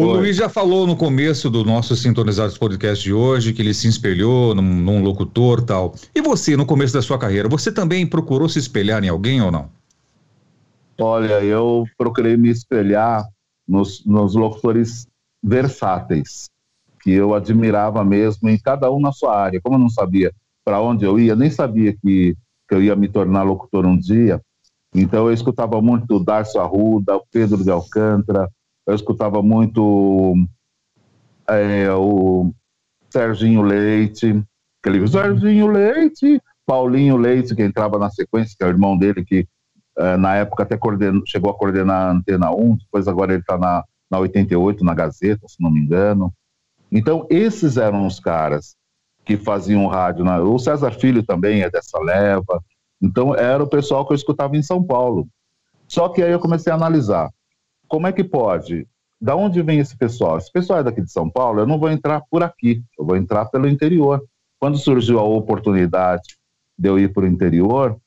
o 0.00 0.06
Oi. 0.06 0.18
Luiz 0.20 0.36
já 0.36 0.48
falou 0.48 0.86
no 0.86 0.96
começo 0.96 1.50
do 1.50 1.62
nosso 1.62 1.94
Sintonizados 1.94 2.56
Podcast 2.56 3.04
de 3.04 3.12
hoje 3.12 3.52
que 3.52 3.60
ele 3.60 3.74
se 3.74 3.86
espelhou 3.86 4.54
num, 4.54 4.62
num 4.62 5.02
locutor 5.02 5.60
tal. 5.60 5.94
E 6.14 6.22
você, 6.22 6.56
no 6.56 6.64
começo 6.64 6.94
da 6.94 7.02
sua 7.02 7.18
carreira, 7.18 7.50
você 7.50 7.70
também 7.70 8.06
procurou 8.06 8.48
se 8.48 8.58
espelhar 8.58 9.04
em 9.04 9.08
alguém 9.08 9.42
ou 9.42 9.50
não? 9.50 9.68
Olha, 10.98 11.44
eu 11.44 11.84
procurei 11.98 12.34
me 12.34 12.48
espelhar 12.48 13.26
nos, 13.68 14.02
nos 14.06 14.34
locutores 14.34 15.06
versáteis 15.42 16.48
que 17.02 17.10
eu 17.10 17.34
admirava 17.34 18.02
mesmo 18.02 18.48
em 18.48 18.58
cada 18.58 18.90
um 18.90 19.00
na 19.00 19.12
sua 19.12 19.38
área. 19.38 19.60
Como 19.60 19.76
eu 19.76 19.80
não 19.80 19.90
sabia 19.90 20.32
para 20.64 20.80
onde 20.80 21.04
eu 21.04 21.18
ia, 21.18 21.36
nem 21.36 21.50
sabia 21.50 21.92
que, 21.92 22.34
que 22.66 22.74
eu 22.74 22.82
ia 22.82 22.96
me 22.96 23.08
tornar 23.08 23.42
locutor 23.42 23.84
um 23.84 23.98
dia, 23.98 24.40
então 24.94 25.26
eu 25.26 25.32
escutava 25.32 25.80
muito 25.80 26.16
o 26.16 26.24
Darcio 26.24 26.60
Arruda, 26.60 27.16
o 27.16 27.24
Pedro 27.30 27.62
de 27.62 27.70
Alcântara, 27.70 28.48
eu 28.90 28.94
escutava 28.94 29.42
muito 29.42 30.34
é, 31.48 31.90
o 31.92 32.52
Serginho 33.08 33.62
Leite, 33.62 34.42
aquele 34.82 35.06
Serginho 35.06 35.68
Leite, 35.68 36.40
Paulinho 36.66 37.16
Leite, 37.16 37.54
que 37.54 37.62
entrava 37.62 37.98
na 37.98 38.10
sequência, 38.10 38.54
que 38.56 38.64
é 38.64 38.66
o 38.66 38.70
irmão 38.70 38.96
dele, 38.96 39.24
que 39.24 39.46
é, 39.98 40.16
na 40.16 40.36
época 40.36 40.62
até 40.62 40.78
chegou 41.26 41.50
a 41.50 41.54
coordenar 41.54 42.08
a 42.08 42.10
Antena 42.12 42.50
1, 42.50 42.76
depois 42.76 43.08
agora 43.08 43.32
ele 43.32 43.40
está 43.40 43.58
na, 43.58 43.84
na 44.10 44.18
88, 44.18 44.84
na 44.84 44.94
Gazeta, 44.94 45.46
se 45.48 45.62
não 45.62 45.70
me 45.70 45.80
engano. 45.80 46.32
Então, 46.90 47.26
esses 47.30 47.76
eram 47.76 48.06
os 48.06 48.18
caras 48.18 48.74
que 49.24 49.36
faziam 49.36 49.86
rádio. 49.86 50.24
Na... 50.24 50.40
O 50.40 50.58
César 50.58 50.92
Filho 50.92 51.22
também 51.22 51.62
é 51.62 51.70
dessa 51.70 51.98
leva. 52.00 52.62
Então, 53.00 53.34
era 53.34 53.62
o 53.62 53.68
pessoal 53.68 54.04
que 54.04 54.12
eu 54.12 54.16
escutava 54.16 54.56
em 54.56 54.62
São 54.62 54.82
Paulo. 54.82 55.28
Só 55.86 56.08
que 56.08 56.22
aí 56.22 56.32
eu 56.32 56.40
comecei 56.40 56.72
a 56.72 56.76
analisar. 56.76 57.30
Como 57.90 58.06
é 58.06 58.12
que 58.12 58.22
pode? 58.22 58.86
Da 59.20 59.34
onde 59.34 59.60
vem 59.62 59.80
esse 59.80 59.96
pessoal? 59.96 60.38
Esse 60.38 60.50
pessoal 60.50 60.78
é 60.78 60.84
daqui 60.84 61.02
de 61.02 61.10
São 61.10 61.28
Paulo, 61.28 61.58
eu 61.60 61.66
não 61.66 61.76
vou 61.76 61.90
entrar 61.90 62.22
por 62.30 62.40
aqui, 62.40 62.84
eu 62.96 63.04
vou 63.04 63.16
entrar 63.16 63.46
pelo 63.46 63.68
interior. 63.68 64.24
Quando 64.60 64.78
surgiu 64.78 65.18
a 65.18 65.24
oportunidade 65.24 66.38
de 66.78 66.88
eu 66.88 67.00
ir 67.00 67.12
para 67.12 67.24
o 67.24 67.26
interior, 67.26 68.00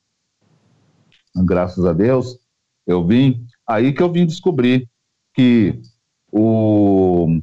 graças 1.36 1.84
a 1.84 1.92
Deus, 1.92 2.38
eu 2.86 3.06
vim, 3.06 3.46
aí 3.68 3.92
que 3.92 4.02
eu 4.02 4.10
vim 4.10 4.24
descobrir 4.24 4.88
que 5.34 5.78
o, 6.32 7.38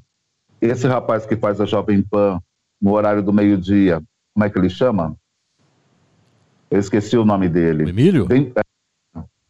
esse 0.60 0.88
rapaz 0.88 1.28
que 1.28 1.38
faz 1.38 1.62
a 1.62 1.66
Jovem 1.66 2.02
Pan 2.02 2.42
no 2.82 2.94
horário 2.94 3.22
do 3.22 3.32
meio-dia, 3.32 4.02
como 4.34 4.44
é 4.44 4.50
que 4.50 4.58
ele 4.58 4.70
chama? 4.70 5.16
Eu 6.72 6.80
esqueci 6.80 7.16
o 7.18 7.26
nome 7.26 7.48
dele. 7.48 7.88
Emílio? 7.88 8.26
Bem, 8.26 8.52
é, 8.56 8.61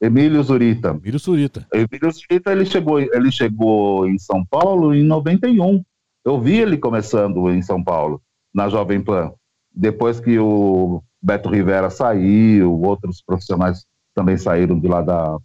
Emílio 0.02 0.41
Zurita. 0.41 0.90
Emílio 0.90 1.19
Zurita. 1.19 1.68
Emílio 1.72 2.11
Zurita, 2.11 2.52
ele 2.52 2.65
chegou, 2.65 2.99
ele 2.99 3.32
chegou 3.32 4.07
em 4.07 4.18
São 4.18 4.44
Paulo 4.44 4.95
em 4.95 5.03
91. 5.03 5.84
Eu 6.26 6.41
vi 6.41 6.57
ele 6.57 6.76
começando 6.76 7.52
em 7.52 7.61
São 7.61 7.84
Paulo, 7.84 8.19
na 8.52 8.68
Jovem 8.68 8.99
Pan. 8.99 9.32
Depois 9.72 10.19
que 10.19 10.40
o 10.40 11.03
Beto 11.22 11.49
Rivera 11.49 11.91
saiu, 11.91 12.82
outros 12.82 13.22
profissionais 13.22 13.86
também 14.15 14.38
saíram 14.38 14.80
de 14.80 14.88
lá 14.88 15.03
da, 15.03 15.38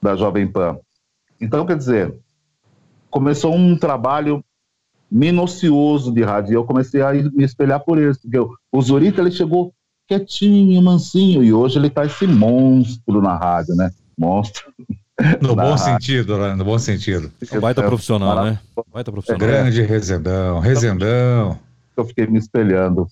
da 0.00 0.14
Jovem 0.14 0.46
Pan. 0.46 0.78
Então, 1.40 1.64
quer 1.64 1.78
dizer, 1.78 2.14
começou 3.10 3.54
um 3.54 3.76
trabalho 3.78 4.44
minucioso 5.10 6.12
de 6.12 6.22
rádio. 6.22 6.52
E 6.52 6.54
eu 6.54 6.64
comecei 6.64 7.00
a 7.00 7.12
me 7.14 7.44
espelhar 7.44 7.80
por 7.80 7.96
ele. 7.96 8.14
Porque 8.14 8.38
o 8.70 8.82
Zurita 8.82 9.22
ele 9.22 9.30
chegou 9.30 9.72
quietinho, 10.06 10.82
mansinho, 10.82 11.42
e 11.42 11.52
hoje 11.52 11.78
ele 11.78 11.88
tá 11.88 12.04
esse 12.04 12.26
monstro 12.26 13.22
na 13.22 13.36
rádio, 13.36 13.74
né? 13.74 13.90
Monstro. 14.18 14.72
No 15.40 15.54
bom 15.54 15.74
rádio. 15.74 15.84
sentido, 15.84 16.38
né? 16.38 16.54
No 16.54 16.64
bom 16.64 16.78
sentido. 16.78 17.30
Um 17.52 17.60
baita 17.60 17.82
profissional, 17.82 18.44
né? 18.44 18.58
Baita 18.92 19.12
profissional. 19.12 19.46
Grande 19.46 19.82
Rezendão, 19.82 20.58
Rezendão. 20.58 21.58
Eu 21.96 22.04
fiquei 22.04 22.26
me 22.26 22.38
espelhando. 22.38 23.06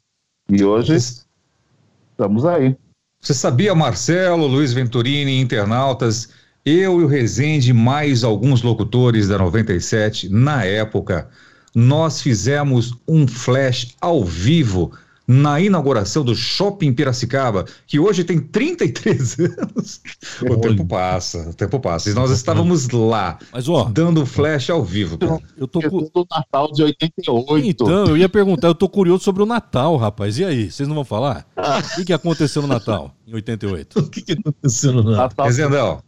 E 0.49 0.65
hoje 0.65 0.97
estamos 0.97 2.45
aí. 2.45 2.77
Você 3.21 3.35
sabia, 3.35 3.75
Marcelo, 3.75 4.47
Luiz 4.47 4.73
Venturini, 4.73 5.41
internautas, 5.41 6.31
eu 6.65 7.01
e 7.01 7.05
o 7.05 7.07
Rezende, 7.07 7.73
mais 7.73 8.25
alguns 8.25 8.63
locutores 8.63 9.29
da 9.29 9.39
97, 9.39 10.29
na 10.29 10.65
época, 10.65 11.29
nós 11.75 12.21
fizemos 12.21 12.95
um 13.07 13.29
flash 13.29 13.95
ao 14.01 14.25
vivo 14.25 14.93
na 15.31 15.61
inauguração 15.61 16.25
do 16.25 16.35
Shopping 16.35 16.93
Piracicaba, 16.93 17.65
que 17.87 18.01
hoje 18.01 18.25
tem 18.25 18.41
33 18.41 19.39
anos. 19.39 20.01
O 20.43 20.57
tempo 20.57 20.85
passa, 20.85 21.51
o 21.51 21.55
tempo 21.55 21.79
passa. 21.79 22.11
E 22.11 22.15
nós 22.15 22.33
estávamos 22.33 22.89
lá, 22.89 23.39
Mas, 23.53 23.69
ó, 23.69 23.85
dando 23.85 24.27
flash 24.27 24.71
ao 24.71 24.83
vivo. 24.83 25.17
Cara. 25.17 25.39
Eu 25.57 25.69
tô 25.69 25.81
com 25.89 25.99
o 25.99 26.27
Natal 26.29 26.73
de 26.73 26.83
88. 26.83 27.59
Então, 27.65 28.07
eu 28.07 28.17
ia 28.17 28.29
perguntar, 28.29 28.67
eu 28.67 28.75
tô 28.75 28.89
curioso 28.89 29.23
sobre 29.23 29.41
o 29.41 29.47
Natal, 29.47 29.97
rapaz. 29.97 30.37
E 30.37 30.45
aí, 30.45 30.69
vocês 30.69 30.89
não 30.89 30.97
vão 30.97 31.05
falar? 31.05 31.47
O 31.57 31.95
que, 31.95 32.07
que 32.07 32.13
aconteceu 32.13 32.61
no 32.61 32.67
Natal, 32.67 33.15
em 33.25 33.33
88? 33.33 34.01
O 34.01 34.11
que, 34.11 34.23
que 34.23 34.33
aconteceu 34.33 34.93
no 34.93 35.13
Natal? 35.13 35.47
Rezendão, 35.47 36.03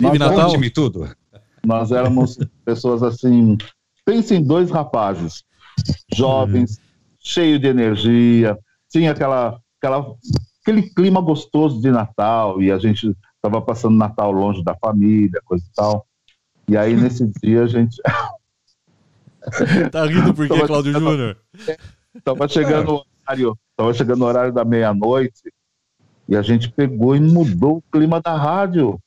Natal? 0.00 0.46
conte-me 0.46 0.70
tudo. 0.70 1.10
Nós 1.62 1.92
éramos 1.92 2.38
pessoas 2.64 3.02
assim. 3.02 3.58
Pense 4.06 4.34
em 4.34 4.42
dois 4.42 4.70
rapazes, 4.70 5.44
jovens, 6.14 6.80
cheios 7.22 7.60
de 7.60 7.68
energia, 7.68 8.58
tinha 8.90 9.12
aquela, 9.12 9.58
aquela, 9.78 10.14
aquele 10.60 10.82
clima 10.82 11.20
gostoso 11.20 11.80
de 11.80 11.90
Natal, 11.90 12.60
e 12.60 12.70
a 12.70 12.78
gente 12.78 13.16
estava 13.36 13.62
passando 13.62 13.96
Natal 13.96 14.32
longe 14.32 14.62
da 14.62 14.74
família, 14.74 15.40
coisa 15.44 15.64
e 15.64 15.74
tal. 15.74 16.06
E 16.68 16.76
aí, 16.76 16.94
nesse 16.94 17.30
dia, 17.42 17.62
a 17.62 17.66
gente. 17.66 18.00
tá 19.90 20.04
rindo 20.06 20.34
por 20.34 20.48
quê, 20.48 20.66
Cláudio 20.66 20.92
Júnior? 20.92 21.38
Tava 22.24 22.48
chegando 22.48 22.92
o 22.92 23.04
horário, 23.24 23.58
tava 23.76 23.94
chegando 23.94 24.22
o 24.22 24.26
horário 24.26 24.52
da 24.52 24.64
meia-noite, 24.64 25.52
e 26.28 26.36
a 26.36 26.42
gente 26.42 26.70
pegou 26.70 27.16
e 27.16 27.20
mudou 27.20 27.78
o 27.78 27.82
clima 27.90 28.20
da 28.20 28.36
rádio. 28.36 28.98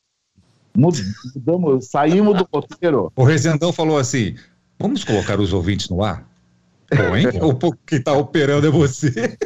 Mudamos, 0.75 1.87
saímos 1.87 2.37
do 2.37 2.47
roteiro. 2.51 3.11
O 3.15 3.23
Rezendão 3.23 3.71
falou 3.71 3.97
assim: 3.97 4.35
vamos 4.77 5.05
colocar 5.05 5.39
os 5.39 5.53
ouvintes 5.53 5.89
no 5.89 6.03
ar? 6.03 6.27
Hein? 6.91 7.27
o 7.41 7.73
que 7.85 7.95
está 7.95 8.13
operando 8.13 8.67
é 8.67 8.69
você. 8.69 9.37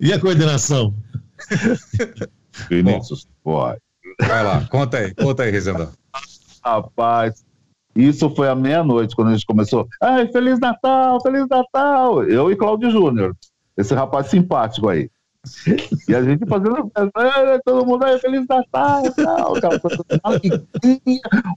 e 0.00 0.12
a 0.12 0.20
coordenação? 0.20 0.94
Vinícius, 2.68 3.28
pode. 3.42 3.80
Vai 4.20 4.42
lá, 4.42 4.66
conta 4.68 4.98
aí, 4.98 5.14
conta 5.14 5.42
aí, 5.42 5.50
Rezendão. 5.50 5.90
Rapaz, 6.64 7.44
isso 7.94 8.30
foi 8.34 8.48
à 8.48 8.54
meia-noite, 8.54 9.16
quando 9.16 9.28
a 9.28 9.32
gente 9.32 9.46
começou. 9.46 9.86
Ai, 10.00 10.30
Feliz 10.30 10.58
Natal, 10.58 11.20
Feliz 11.20 11.46
Natal! 11.48 12.24
Eu 12.24 12.50
e 12.50 12.56
Cláudio 12.56 12.90
Júnior, 12.90 13.36
esse 13.76 13.94
rapaz 13.94 14.28
simpático 14.28 14.88
aí. 14.88 15.10
E 16.08 16.14
a 16.14 16.22
gente 16.22 16.46
fazendo 16.46 16.90
todo 17.64 17.84
mundo 17.84 18.04
aí, 18.04 18.18
Feliz 18.20 18.46
Natal, 18.46 19.02
tal, 19.12 19.54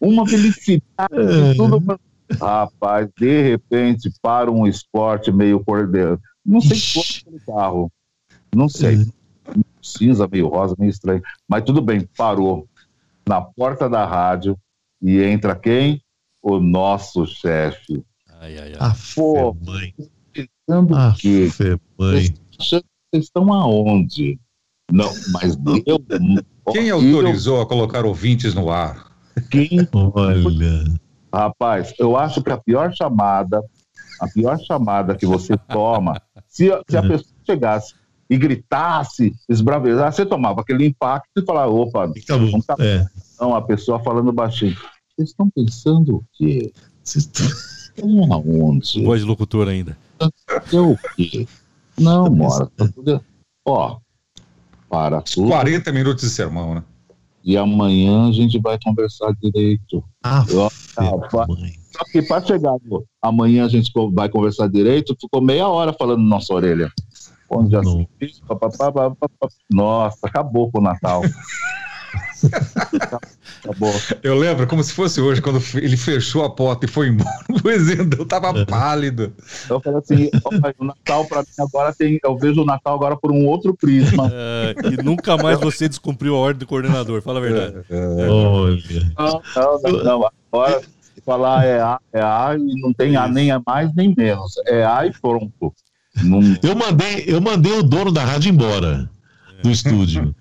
uma 0.01 0.27
felicidade, 0.27 1.55
tudo. 1.55 1.99
Rapaz, 2.39 3.07
de 3.17 3.41
repente, 3.41 4.11
para 4.21 4.51
um 4.51 4.65
esporte 4.65 5.31
meio 5.31 5.63
cordeiro. 5.63 6.19
Não 6.45 6.59
sei 6.61 6.77
quanto 6.93 7.45
carro. 7.45 7.91
Não 8.53 8.67
sei. 8.67 9.05
Cinza, 9.81 10.27
meio 10.27 10.47
rosa, 10.47 10.75
meio 10.77 10.89
estranho. 10.89 11.21
Mas 11.47 11.63
tudo 11.63 11.81
bem, 11.81 12.07
parou. 12.17 12.67
Na 13.27 13.41
porta 13.41 13.89
da 13.89 14.05
rádio. 14.05 14.57
E 15.01 15.21
entra 15.21 15.55
quem? 15.55 16.01
O 16.41 16.59
nosso 16.59 17.25
chefe. 17.25 18.03
Ai, 18.39 18.57
ai, 18.57 18.73
ai. 18.73 18.77
A 18.79 18.95
Pô, 19.15 19.53
mãe. 19.53 19.93
Pensando 20.31 20.95
a 20.95 21.13
que 21.13 21.49
mãe 21.97 22.33
vocês 22.57 22.83
estão 23.13 23.51
aonde? 23.53 24.39
Não, 24.91 25.11
mas 25.31 25.57
eu. 25.85 25.99
Quem 26.71 26.89
autorizou 26.91 27.57
eu, 27.57 27.61
a 27.61 27.65
colocar 27.65 28.05
ouvintes 28.05 28.53
no 28.53 28.69
ar? 28.69 29.11
Quem? 29.49 29.87
Olha. 29.93 30.99
Rapaz, 31.35 31.93
eu 31.99 32.15
acho 32.15 32.41
que 32.41 32.49
a 32.49 32.57
pior 32.57 32.93
chamada, 32.95 33.61
a 34.21 34.27
pior 34.27 34.57
chamada 34.59 35.15
que 35.15 35.25
você 35.25 35.57
toma, 35.57 36.21
se, 36.47 36.69
se 36.87 36.97
a 36.97 37.01
é. 37.01 37.07
pessoa 37.07 37.35
chegasse 37.45 37.93
e 38.29 38.37
gritasse, 38.37 39.35
esbravejasse, 39.49 40.17
você 40.17 40.25
tomava 40.25 40.61
aquele 40.61 40.85
impacto 40.85 41.29
e 41.37 41.45
falava, 41.45 41.71
opa, 41.71 42.07
não 42.07 42.61
tá 42.61 42.75
é. 42.79 43.05
Não, 43.39 43.53
a 43.53 43.61
pessoa 43.61 43.99
falando 43.99 44.31
baixinho. 44.31 44.77
Vocês 45.15 45.29
estão 45.29 45.49
pensando 45.49 46.17
o 46.17 46.23
quê? 46.33 46.71
Vocês 47.03 47.25
estão 47.25 48.33
aonde? 48.33 49.03
Voz 49.03 49.21
de 49.21 49.27
locutor 49.27 49.67
ainda. 49.67 49.97
O 50.73 50.97
quê? 51.15 51.45
Não, 51.99 52.29
mora. 52.29 52.67
Tá 52.77 52.87
tudo... 52.87 53.21
Ó, 53.67 53.97
para 54.89 55.21
tudo. 55.21 55.49
40 55.49 55.91
minutos 55.91 56.23
de 56.23 56.29
sermão, 56.29 56.75
né? 56.75 56.83
E 57.45 57.55
amanhã 57.55 58.27
a 58.27 58.31
gente 58.31 58.59
vai 58.59 58.75
conversar 58.83 59.31
direito. 59.39 60.03
Ah, 60.23 60.43
Eu, 60.49 60.67
só 61.91 62.03
que 62.11 62.23
para 62.23 62.43
chegar 62.43 62.75
amanhã 63.21 63.65
a 63.65 63.69
gente 63.69 63.91
vai 64.11 64.27
conversar 64.27 64.67
direito, 64.67 65.15
ficou 65.21 65.41
meia 65.41 65.67
hora 65.67 65.93
falando 65.93 66.23
na 66.23 66.29
nossa 66.29 66.51
orelha. 66.53 66.91
Onde 67.47 67.71
já 67.71 67.81
Nossa, 69.71 70.17
acabou 70.23 70.71
com 70.71 70.79
o 70.79 70.81
Natal. 70.81 71.21
Eu 74.21 74.37
lembro 74.37 74.67
como 74.67 74.83
se 74.83 74.93
fosse 74.93 75.19
hoje, 75.21 75.41
quando 75.41 75.61
ele 75.75 75.97
fechou 75.97 76.43
a 76.43 76.49
porta 76.49 76.85
e 76.85 76.89
foi 76.89 77.07
embora. 77.09 77.35
O 77.65 77.79
Zendão 77.79 78.25
tava 78.25 78.49
é. 78.59 78.65
pálido. 78.65 79.33
Eu 79.67 79.79
falei 79.79 79.99
assim: 79.99 80.29
o 80.77 80.85
Natal 80.85 81.25
para 81.25 81.41
mim 81.41 81.47
agora 81.59 81.93
tem. 81.93 82.19
Eu 82.23 82.37
vejo 82.37 82.61
o 82.61 82.65
Natal 82.65 82.93
agora 82.93 83.17
por 83.17 83.31
um 83.31 83.45
outro 83.47 83.75
prisma. 83.75 84.29
É, 84.31 84.75
e 84.93 85.03
nunca 85.03 85.35
mais 85.35 85.59
você 85.59 85.89
descumpriu 85.89 86.35
a 86.35 86.39
ordem 86.39 86.59
do 86.59 86.67
coordenador, 86.67 87.21
fala 87.21 87.39
a 87.39 87.41
verdade. 87.41 87.85
É, 87.89 87.95
é. 87.95 88.27
Não, 88.27 89.41
não, 89.55 89.81
não, 89.81 90.03
não. 90.03 90.29
Agora 90.51 90.81
falar 91.25 91.65
é 91.65 91.79
A, 91.81 91.99
é 92.13 92.21
A 92.21 92.55
e 92.57 92.79
não 92.79 92.93
tem 92.93 93.15
A 93.15 93.27
nem 93.27 93.51
a 93.51 93.61
mais 93.65 93.93
nem 93.95 94.13
menos. 94.15 94.53
É 94.67 94.85
A 94.85 95.05
e 95.07 95.11
pronto. 95.19 95.73
Não... 96.23 96.39
Eu, 96.63 96.75
mandei, 96.75 97.23
eu 97.27 97.41
mandei 97.41 97.73
o 97.73 97.83
dono 97.83 98.11
da 98.11 98.23
rádio 98.23 98.51
embora 98.51 99.09
do 99.61 99.71
estúdio. 99.71 100.33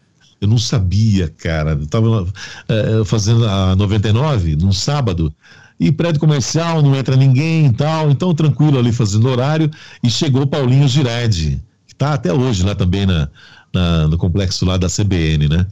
Eu 0.45 0.49
não 0.49 0.59
sabia, 0.59 1.29
cara. 1.29 1.73
Eu 1.73 1.87
tava 1.87 2.27
é, 2.69 3.05
fazendo 3.05 3.47
a 3.47 3.75
99 3.75 4.57
num 4.57 4.73
sábado 4.73 5.35
e 5.79 5.91
prédio 5.91 6.21
comercial, 6.21 6.83
não 6.83 6.95
entra 6.95 7.17
ninguém 7.17 7.67
e 7.67 7.73
tal, 7.73 8.11
então 8.11 8.35
tranquilo 8.35 8.79
ali 8.79 8.93
fazendo 8.93 9.29
horário 9.29 9.71
e 10.03 10.11
chegou 10.11 10.47
Paulinho 10.47 10.87
Girardi, 10.87 11.63
que 11.87 11.93
está 11.93 12.15
até 12.15 12.33
hoje 12.33 12.63
lá 12.63 12.75
também 12.75 13.07
na, 13.07 13.29
na, 13.73 14.07
no 14.09 14.17
complexo 14.17 14.65
lá 14.65 14.77
da 14.77 14.89
CBN, 14.89 15.49
né? 15.49 15.67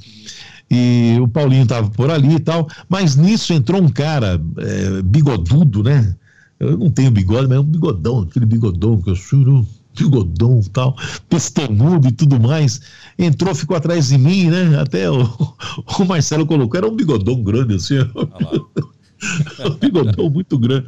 E 0.71 1.19
o 1.21 1.29
Paulinho 1.29 1.65
estava 1.65 1.89
por 1.91 2.11
ali 2.11 2.37
e 2.37 2.41
tal, 2.41 2.67
mas 2.89 3.15
nisso 3.15 3.53
entrou 3.53 3.81
um 3.81 3.89
cara 3.89 4.41
é, 4.59 5.03
bigodudo, 5.03 5.83
né? 5.83 6.17
Eu 6.59 6.79
não 6.79 6.91
tenho 6.91 7.11
bigode, 7.11 7.47
mas 7.47 7.59
é 7.59 7.61
um 7.61 7.65
bigodão, 7.65 8.21
aquele 8.21 8.47
bigodão 8.47 9.01
que 9.01 9.11
eu 9.11 9.15
juro 9.15 9.67
bigodão 9.97 10.61
e 10.65 10.69
tal, 10.71 10.97
pestanudo 11.29 12.09
e 12.09 12.13
tudo 12.13 12.41
mais. 12.41 12.81
Entrou, 13.19 13.55
ficou 13.55 13.77
atrás 13.77 14.09
de 14.09 14.19
mim, 14.19 14.47
né? 14.47 14.79
Até 14.81 15.11
o, 15.11 15.23
o 15.99 16.05
Marcelo 16.05 16.47
colocou, 16.47 16.79
era 16.79 16.89
um 16.89 16.97
bigodão 16.97 17.43
grande 17.43 17.75
assim. 17.75 17.99
um 18.01 19.75
bigodão 19.81 20.31
muito 20.31 20.59
grande. 20.59 20.87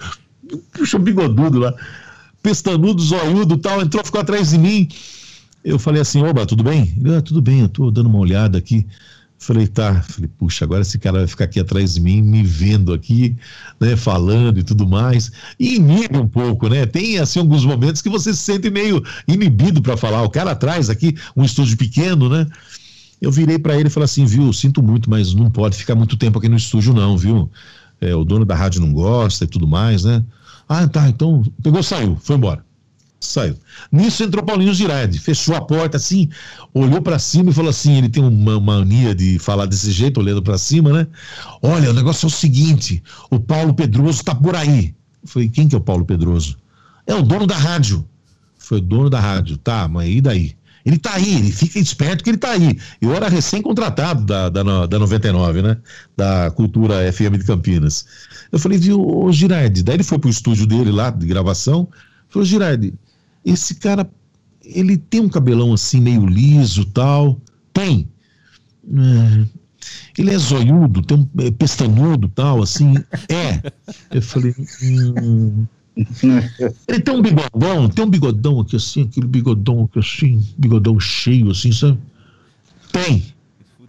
Puxa, 0.72 0.98
um 0.98 1.02
bigodudo 1.02 1.58
lá. 1.58 1.74
Pestanudo, 2.42 3.00
zoiudo 3.00 3.56
tal, 3.56 3.80
entrou, 3.80 4.04
ficou 4.04 4.20
atrás 4.20 4.50
de 4.50 4.58
mim. 4.58 4.88
Eu 5.64 5.78
falei 5.78 6.02
assim, 6.02 6.22
oba, 6.22 6.44
tudo 6.44 6.62
bem? 6.62 6.94
Ah, 7.16 7.22
tudo 7.22 7.40
bem, 7.40 7.60
eu 7.60 7.68
tô 7.68 7.90
dando 7.90 8.06
uma 8.06 8.18
olhada 8.18 8.58
aqui. 8.58 8.86
Falei, 9.44 9.66
tá. 9.66 10.00
Falei, 10.00 10.30
puxa, 10.38 10.64
agora 10.64 10.80
esse 10.80 10.98
cara 10.98 11.18
vai 11.18 11.26
ficar 11.26 11.44
aqui 11.44 11.60
atrás 11.60 11.92
de 11.92 12.00
mim, 12.00 12.22
me 12.22 12.42
vendo 12.42 12.94
aqui, 12.94 13.36
né, 13.78 13.94
falando 13.94 14.58
e 14.58 14.62
tudo 14.62 14.88
mais. 14.88 15.30
E 15.60 15.76
inibe 15.76 16.16
um 16.16 16.26
pouco, 16.26 16.66
né? 16.66 16.86
Tem, 16.86 17.18
assim, 17.18 17.40
alguns 17.40 17.62
momentos 17.62 18.00
que 18.00 18.08
você 18.08 18.32
se 18.32 18.40
sente 18.40 18.70
meio 18.70 19.04
inibido 19.28 19.82
para 19.82 19.98
falar. 19.98 20.22
O 20.22 20.30
cara 20.30 20.52
atrás 20.52 20.88
aqui, 20.88 21.14
um 21.36 21.44
estúdio 21.44 21.76
pequeno, 21.76 22.30
né? 22.30 22.46
Eu 23.20 23.30
virei 23.30 23.58
para 23.58 23.76
ele 23.78 23.88
e 23.88 23.90
falei 23.90 24.06
assim, 24.06 24.24
viu, 24.24 24.50
sinto 24.50 24.82
muito, 24.82 25.10
mas 25.10 25.34
não 25.34 25.50
pode 25.50 25.76
ficar 25.76 25.94
muito 25.94 26.16
tempo 26.16 26.38
aqui 26.38 26.48
no 26.48 26.56
estúdio, 26.56 26.94
não, 26.94 27.18
viu? 27.18 27.50
É, 28.00 28.14
o 28.14 28.24
dono 28.24 28.46
da 28.46 28.54
rádio 28.54 28.80
não 28.80 28.94
gosta 28.94 29.44
e 29.44 29.46
tudo 29.46 29.68
mais, 29.68 30.04
né? 30.04 30.24
Ah, 30.66 30.88
tá, 30.88 31.06
então 31.06 31.42
pegou, 31.62 31.82
saiu, 31.82 32.16
foi 32.16 32.36
embora 32.36 32.64
saiu. 33.26 33.56
Nisso 33.90 34.22
entrou 34.22 34.44
Paulinho 34.44 34.74
Girardi, 34.74 35.18
fechou 35.18 35.54
a 35.54 35.60
porta 35.60 35.96
assim, 35.96 36.28
olhou 36.72 37.00
para 37.02 37.18
cima 37.18 37.50
e 37.50 37.54
falou 37.54 37.70
assim: 37.70 37.98
ele 37.98 38.08
tem 38.08 38.22
uma 38.22 38.60
mania 38.60 39.14
de 39.14 39.38
falar 39.38 39.66
desse 39.66 39.90
jeito, 39.90 40.20
olhando 40.20 40.42
para 40.42 40.58
cima, 40.58 40.92
né? 40.92 41.06
Olha, 41.62 41.90
o 41.90 41.92
negócio 41.92 42.26
é 42.26 42.28
o 42.28 42.30
seguinte: 42.30 43.02
o 43.30 43.38
Paulo 43.38 43.74
Pedroso 43.74 44.22
tá 44.24 44.34
por 44.34 44.54
aí. 44.56 44.94
Falei: 45.24 45.48
quem 45.48 45.68
que 45.68 45.74
é 45.74 45.78
o 45.78 45.80
Paulo 45.80 46.04
Pedroso? 46.04 46.56
É 47.06 47.14
o 47.14 47.22
dono 47.22 47.46
da 47.46 47.56
rádio. 47.56 48.06
Foi 48.58 48.78
o 48.78 48.80
dono 48.80 49.10
da 49.10 49.20
rádio, 49.20 49.58
tá, 49.58 49.86
mas 49.86 50.08
e 50.08 50.20
daí? 50.20 50.56
Ele 50.84 50.98
tá 50.98 51.14
aí, 51.14 51.38
ele 51.38 51.50
fica 51.50 51.78
esperto 51.78 52.22
que 52.22 52.30
ele 52.30 52.36
tá 52.36 52.50
aí. 52.50 52.78
Eu 53.00 53.14
era 53.14 53.28
recém-contratado 53.28 54.24
da, 54.26 54.50
da, 54.50 54.86
da 54.86 54.98
99, 54.98 55.62
né? 55.62 55.78
Da 56.14 56.50
Cultura 56.50 57.10
FM 57.10 57.38
de 57.38 57.44
Campinas. 57.44 58.04
Eu 58.52 58.58
falei, 58.58 58.76
viu, 58.76 59.00
ô 59.00 59.32
Girardi. 59.32 59.82
Daí 59.82 59.96
ele 59.96 60.02
foi 60.02 60.18
pro 60.18 60.28
estúdio 60.28 60.66
dele 60.66 60.90
lá, 60.90 61.08
de 61.08 61.26
gravação. 61.26 61.88
Falou, 62.28 62.44
Girardi, 62.44 62.92
esse 63.44 63.74
cara, 63.76 64.08
ele 64.64 64.96
tem 64.96 65.20
um 65.20 65.28
cabelão 65.28 65.72
assim 65.72 66.00
meio 66.00 66.26
liso 66.26 66.84
tal. 66.86 67.40
Tem. 67.72 68.08
É, 68.86 69.46
ele 70.18 70.30
é 70.30 70.38
zoiudo, 70.38 71.02
tem 71.02 71.18
um 71.18 71.28
é, 71.38 71.50
pestanudo 71.50 72.28
tal, 72.28 72.62
assim. 72.62 72.94
É. 73.28 73.72
Eu 74.10 74.22
falei, 74.22 74.54
hum, 74.82 75.66
Ele 76.88 77.00
tem 77.00 77.14
um 77.14 77.22
bigodão, 77.22 77.88
tem 77.88 78.04
um 78.04 78.10
bigodão 78.10 78.60
aqui 78.60 78.76
assim, 78.76 79.02
aquele 79.02 79.26
bigodão 79.26 79.84
aqui 79.84 79.98
assim, 79.98 80.44
bigodão 80.58 80.98
cheio 80.98 81.50
assim, 81.50 81.72
sabe? 81.72 81.98
Tem. 82.92 83.33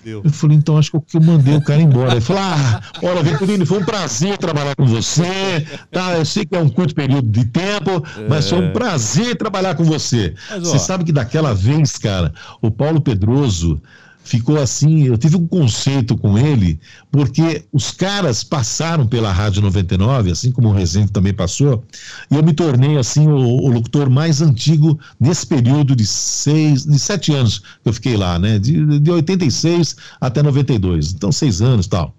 Eu 0.06 0.30
falei, 0.30 0.56
então 0.58 0.78
acho 0.78 0.92
que 1.02 1.18
eu 1.18 1.22
mandei 1.22 1.56
o 1.56 1.62
cara 1.62 1.82
embora. 1.82 2.12
Ele 2.12 2.22
falou: 2.22 2.44
Ah, 2.44 2.82
olha, 3.02 3.24
Vitorino, 3.24 3.66
foi 3.66 3.80
um 3.80 3.84
prazer 3.86 4.38
trabalhar 4.38 4.76
com 4.76 4.86
você. 4.86 5.66
Tá, 5.92 6.18
eu 6.18 6.26
sei 6.26 6.46
que 6.46 6.56
é 6.56 6.60
um 6.60 6.70
curto 6.70 6.94
período 6.94 7.28
de 7.28 7.46
tempo, 7.46 8.04
é... 8.18 8.28
mas 8.30 8.48
foi 8.48 8.60
um 8.60 8.72
prazer 8.72 9.36
trabalhar 9.36 9.74
com 9.74 9.84
você. 9.84 10.36
Mas, 10.50 10.68
você 10.68 10.80
sabe 10.80 11.04
que 11.04 11.12
daquela 11.12 11.56
vez, 11.56 11.98
cara, 11.98 12.32
o 12.62 12.70
Paulo 12.70 13.02
Pedroso 13.02 13.82
ficou 14.26 14.60
assim, 14.60 15.04
eu 15.04 15.18
tive 15.18 15.38
um 15.38 15.48
conceito 15.48 16.18
com 16.18 16.36
ele, 16.38 16.80
porque 17.12 17.64
os 17.72 17.92
caras 17.92 18.44
passaram 18.44 19.06
pela 19.06 19.32
Rádio 19.32 19.62
99, 19.62 20.32
assim 20.32 20.52
como 20.52 20.70
o 20.70 20.74
Rezende 20.74 21.12
também 21.12 21.34
passou, 21.34 21.84
e 22.30 22.36
eu 22.36 22.44
me 22.44 22.52
tornei 22.52 22.98
assim 22.98 23.28
o, 23.28 23.38
o, 23.38 23.70
locutor 23.70 24.10
mais 24.10 24.42
antigo 24.42 25.00
nesse 25.20 25.46
período 25.46 25.96
de 25.96 26.08
seis, 26.08 26.86
de 26.86 26.98
sete 26.98 27.34
anos 27.34 27.60
que 27.60 27.66
eu 27.86 27.94
fiquei 27.94 28.18
lá, 28.18 28.40
né? 28.40 28.58
De, 28.58 29.00
de 29.00 29.12
86 29.12 29.96
até 30.20 30.42
92, 30.42 31.14
então 31.14 31.32
seis 31.32 31.62
anos 31.62 31.86
tal. 31.86 32.14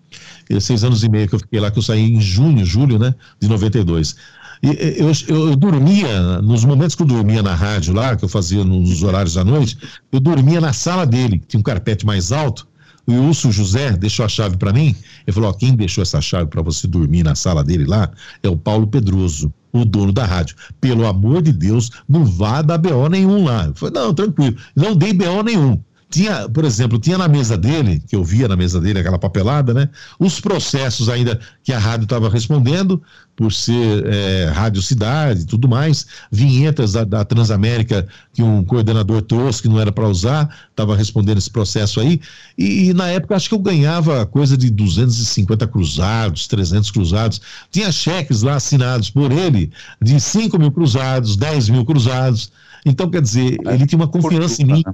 Seis 0.61 0.85
anos 0.85 1.03
e 1.03 1.09
meio 1.09 1.28
que 1.28 1.35
eu 1.35 1.41
fiquei 1.41 1.59
lá, 1.59 1.73
que 1.73 1.78
eu 1.78 1.83
saí 1.83 2.01
em 2.01 2.20
junho, 2.20 2.65
julho, 2.65 3.01
né? 3.01 3.12
De 3.41 3.49
92. 3.49 4.15
Eu, 4.62 4.73
eu, 4.73 5.12
eu, 5.28 5.57
dormia, 5.57 6.41
nos 6.41 6.65
momentos 6.65 6.95
que 6.95 7.03
eu 7.03 7.07
dormia 7.07 7.43
na 7.43 7.55
rádio 7.55 7.95
lá, 7.95 8.16
que 8.16 8.24
eu 8.24 8.28
fazia 8.28 8.65
nos 8.65 9.03
horários 9.03 9.35
da 9.35 9.45
noite, 9.45 9.77
eu 10.11 10.20
dormia 10.20 10.61
na 10.61 10.73
sala 10.73 11.07
dele, 11.07 11.39
que 11.39 11.47
tinha 11.47 11.61
um 11.61 11.62
carpete 11.62 12.07
mais 12.07 12.33
alto. 12.33 12.66
O 13.07 13.12
Wilson 13.12 13.53
José 13.53 13.93
deixou 13.93 14.24
a 14.24 14.28
chave 14.28 14.57
para 14.57 14.73
mim. 14.73 14.95
Ele 15.27 15.35
falou: 15.35 15.51
ó, 15.51 15.53
quem 15.53 15.77
deixou 15.77 16.03
essa 16.03 16.20
chave 16.20 16.47
para 16.51 16.61
você 16.61 16.89
dormir 16.89 17.23
na 17.23 17.37
sala 17.37 17.62
dele 17.62 17.85
lá 17.85 18.11
é 18.43 18.49
o 18.49 18.57
Paulo 18.57 18.87
Pedroso, 18.87 19.53
o 19.73 19.85
dono 19.85 20.12
da 20.12 20.24
rádio. 20.24 20.57
Pelo 20.81 21.07
amor 21.07 21.41
de 21.41 21.53
Deus, 21.53 21.91
não 22.09 22.24
vá 22.24 22.62
dar 22.62 22.78
BO 22.78 23.09
nenhum 23.09 23.45
lá. 23.45 23.66
Eu 23.66 23.74
falei: 23.74 23.95
não, 23.95 24.12
tranquilo, 24.12 24.57
não 24.74 24.97
dei 24.97 25.12
BO 25.12 25.43
nenhum. 25.45 25.81
Tinha, 26.09 26.49
por 26.49 26.65
exemplo, 26.65 26.99
tinha 26.99 27.19
na 27.19 27.27
mesa 27.27 27.57
dele, 27.57 28.01
que 28.07 28.15
eu 28.15 28.23
via 28.23 28.47
na 28.47 28.57
mesa 28.57 28.81
dele, 28.81 29.01
aquela 29.01 29.19
papelada, 29.19 29.74
né? 29.74 29.89
Os 30.19 30.41
processos 30.41 31.09
ainda 31.09 31.41
que 31.65 31.73
a 31.73 31.78
rádio 31.78 32.05
estava 32.05 32.28
respondendo, 32.28 33.03
por 33.37 33.53
ser 33.53 34.07
é, 34.07 34.45
Rádio 34.47 34.81
Cidade 34.81 35.43
e 35.43 35.45
tudo 35.45 35.69
mais, 35.69 36.07
vinhetas 36.33 36.93
da, 36.93 37.05
da, 37.05 37.24
Transamérica 37.24 38.09
que 38.33 38.43
um 38.43 38.65
coordenador 38.65 39.20
trouxe 39.20 39.61
que 39.61 39.69
não 39.69 39.78
era 39.78 39.93
para 39.93 40.09
usar, 40.09 40.49
estava 40.70 40.97
respondendo 40.97 41.37
esse 41.37 41.51
processo 41.51 42.01
aí. 42.01 42.20
E, 42.57 42.89
e, 42.89 42.95
na 42.95 43.09
época 43.09 43.37
acho 43.37 43.49
que 43.49 43.55
eu 43.55 43.59
ganhava 43.59 44.24
coisa 44.24 44.57
de 44.57 44.70
250 44.70 45.66
cruzados, 45.66 46.47
300 46.47 46.91
cruzados. 46.91 47.41
Tinha 47.70 47.93
cheques 47.93 48.43
lá 48.43 48.55
assinados 48.55 49.11
por 49.11 49.31
ele 49.31 49.70
de 50.01 50.19
5 50.19 50.59
mil 50.59 50.73
cruzados, 50.73 51.37
10 51.37 51.69
mil 51.69 51.85
cruzados. 51.85 52.51
Então, 52.87 53.11
quer 53.11 53.20
dizer, 53.20 53.59
ele 53.66 53.87
tinha 53.87 53.99
uma 53.99 54.09
confiança 54.09 54.62
em 54.62 54.66
mim. 54.66 54.85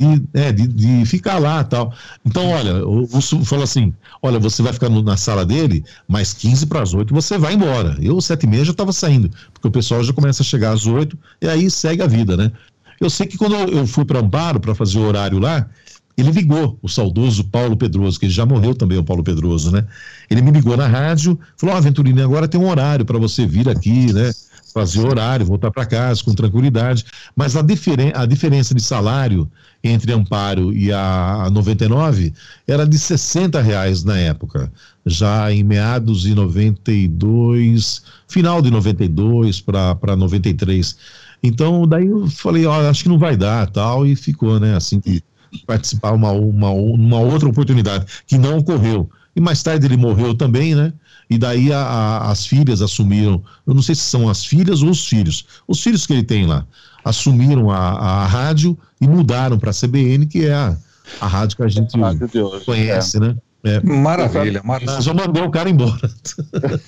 De, 0.00 0.22
é, 0.32 0.50
de, 0.50 0.66
de, 0.66 1.04
ficar 1.04 1.38
lá 1.38 1.62
tal. 1.62 1.92
Então, 2.24 2.48
olha, 2.48 2.86
o 2.86 3.04
Russo 3.04 3.44
falou 3.44 3.64
assim: 3.64 3.92
olha, 4.22 4.38
você 4.38 4.62
vai 4.62 4.72
ficar 4.72 4.88
no, 4.88 5.02
na 5.02 5.14
sala 5.18 5.44
dele, 5.44 5.84
mais 6.08 6.32
15 6.32 6.66
para 6.66 6.80
as 6.80 6.94
8 6.94 7.12
você 7.12 7.36
vai 7.36 7.52
embora. 7.52 7.98
Eu, 8.00 8.18
sete 8.18 8.44
e 8.44 8.46
meia, 8.46 8.64
já 8.64 8.70
estava 8.70 8.92
saindo, 8.92 9.30
porque 9.52 9.68
o 9.68 9.70
pessoal 9.70 10.02
já 10.02 10.14
começa 10.14 10.42
a 10.42 10.46
chegar 10.46 10.72
às 10.72 10.86
8 10.86 11.18
e 11.42 11.48
aí 11.48 11.70
segue 11.70 12.02
a 12.02 12.06
vida, 12.06 12.34
né? 12.34 12.50
Eu 12.98 13.10
sei 13.10 13.26
que 13.26 13.36
quando 13.36 13.54
eu 13.54 13.86
fui 13.86 14.06
para 14.06 14.20
Amparo 14.20 14.58
para 14.58 14.74
fazer 14.74 14.98
o 14.98 15.02
horário 15.02 15.38
lá, 15.38 15.68
ele 16.16 16.30
ligou, 16.30 16.78
o 16.82 16.88
saudoso 16.88 17.44
Paulo 17.44 17.76
Pedroso, 17.76 18.18
que 18.18 18.26
ele 18.26 18.32
já 18.32 18.44
morreu 18.44 18.74
também, 18.74 18.98
o 18.98 19.04
Paulo 19.04 19.22
Pedroso, 19.22 19.70
né? 19.70 19.86
Ele 20.30 20.42
me 20.42 20.50
ligou 20.50 20.76
na 20.76 20.86
rádio, 20.86 21.38
falou: 21.56 21.74
Ó, 21.74 21.78
oh, 21.78 21.82
Venturini, 21.82 22.22
agora 22.22 22.48
tem 22.48 22.60
um 22.60 22.68
horário 22.68 23.04
para 23.04 23.18
você 23.18 23.46
vir 23.46 23.68
aqui, 23.68 24.12
né? 24.12 24.30
Fazer 24.72 25.06
horário, 25.06 25.46
voltar 25.46 25.70
para 25.70 25.86
casa 25.86 26.22
com 26.22 26.34
tranquilidade. 26.34 27.04
Mas 27.34 27.56
a, 27.56 27.62
diferen 27.62 28.12
a 28.14 28.24
diferença 28.26 28.74
de 28.74 28.82
salário 28.82 29.50
entre 29.82 30.12
Amparo 30.12 30.72
e 30.72 30.92
a, 30.92 31.44
a 31.44 31.50
99 31.50 32.32
era 32.66 32.86
de 32.86 32.98
60 32.98 33.60
reais 33.60 34.04
na 34.04 34.16
época, 34.18 34.70
já 35.06 35.50
em 35.52 35.64
meados 35.64 36.22
de 36.22 36.34
92, 36.34 38.02
final 38.28 38.60
de 38.60 38.70
92 38.70 39.60
para 39.60 40.16
93. 40.16 40.96
Então, 41.42 41.86
daí 41.86 42.06
eu 42.06 42.28
falei, 42.28 42.66
ó, 42.66 42.88
acho 42.88 43.02
que 43.02 43.08
não 43.08 43.18
vai 43.18 43.36
dar, 43.36 43.66
tal, 43.70 44.06
e 44.06 44.14
ficou, 44.14 44.60
né, 44.60 44.76
assim, 44.76 45.00
de 45.00 45.22
participar 45.66 46.12
uma, 46.12 46.30
uma, 46.32 46.70
uma 46.70 47.18
outra 47.18 47.48
oportunidade, 47.48 48.06
que 48.26 48.36
não 48.36 48.58
ocorreu. 48.58 49.08
E 49.34 49.40
mais 49.40 49.62
tarde 49.62 49.86
ele 49.86 49.96
morreu 49.96 50.34
também, 50.34 50.74
né? 50.74 50.92
E 51.30 51.38
daí 51.38 51.72
a, 51.72 51.80
a, 51.80 52.30
as 52.30 52.44
filhas 52.44 52.82
assumiram, 52.82 53.42
eu 53.66 53.72
não 53.72 53.82
sei 53.82 53.94
se 53.94 54.02
são 54.02 54.28
as 54.28 54.44
filhas 54.44 54.82
ou 54.82 54.90
os 54.90 55.06
filhos, 55.06 55.46
os 55.66 55.80
filhos 55.80 56.06
que 56.06 56.12
ele 56.12 56.24
tem 56.24 56.44
lá 56.44 56.66
assumiram 57.04 57.70
a, 57.70 57.76
a 57.78 58.26
rádio 58.26 58.76
e 59.00 59.08
mudaram 59.08 59.58
para 59.58 59.70
a 59.70 59.74
CBN, 59.74 60.26
que 60.26 60.46
é 60.46 60.52
a, 60.52 60.76
a 61.20 61.26
rádio 61.26 61.56
que 61.56 61.62
a 61.62 61.68
gente 61.68 61.98
hoje, 61.98 62.64
conhece, 62.64 63.16
é. 63.16 63.20
né? 63.20 63.36
É. 63.62 63.80
Maravilha, 63.80 64.62
maravilha. 64.64 65.00
Já 65.00 65.12
mandou 65.12 65.44
o 65.44 65.50
cara 65.50 65.68
embora. 65.68 66.08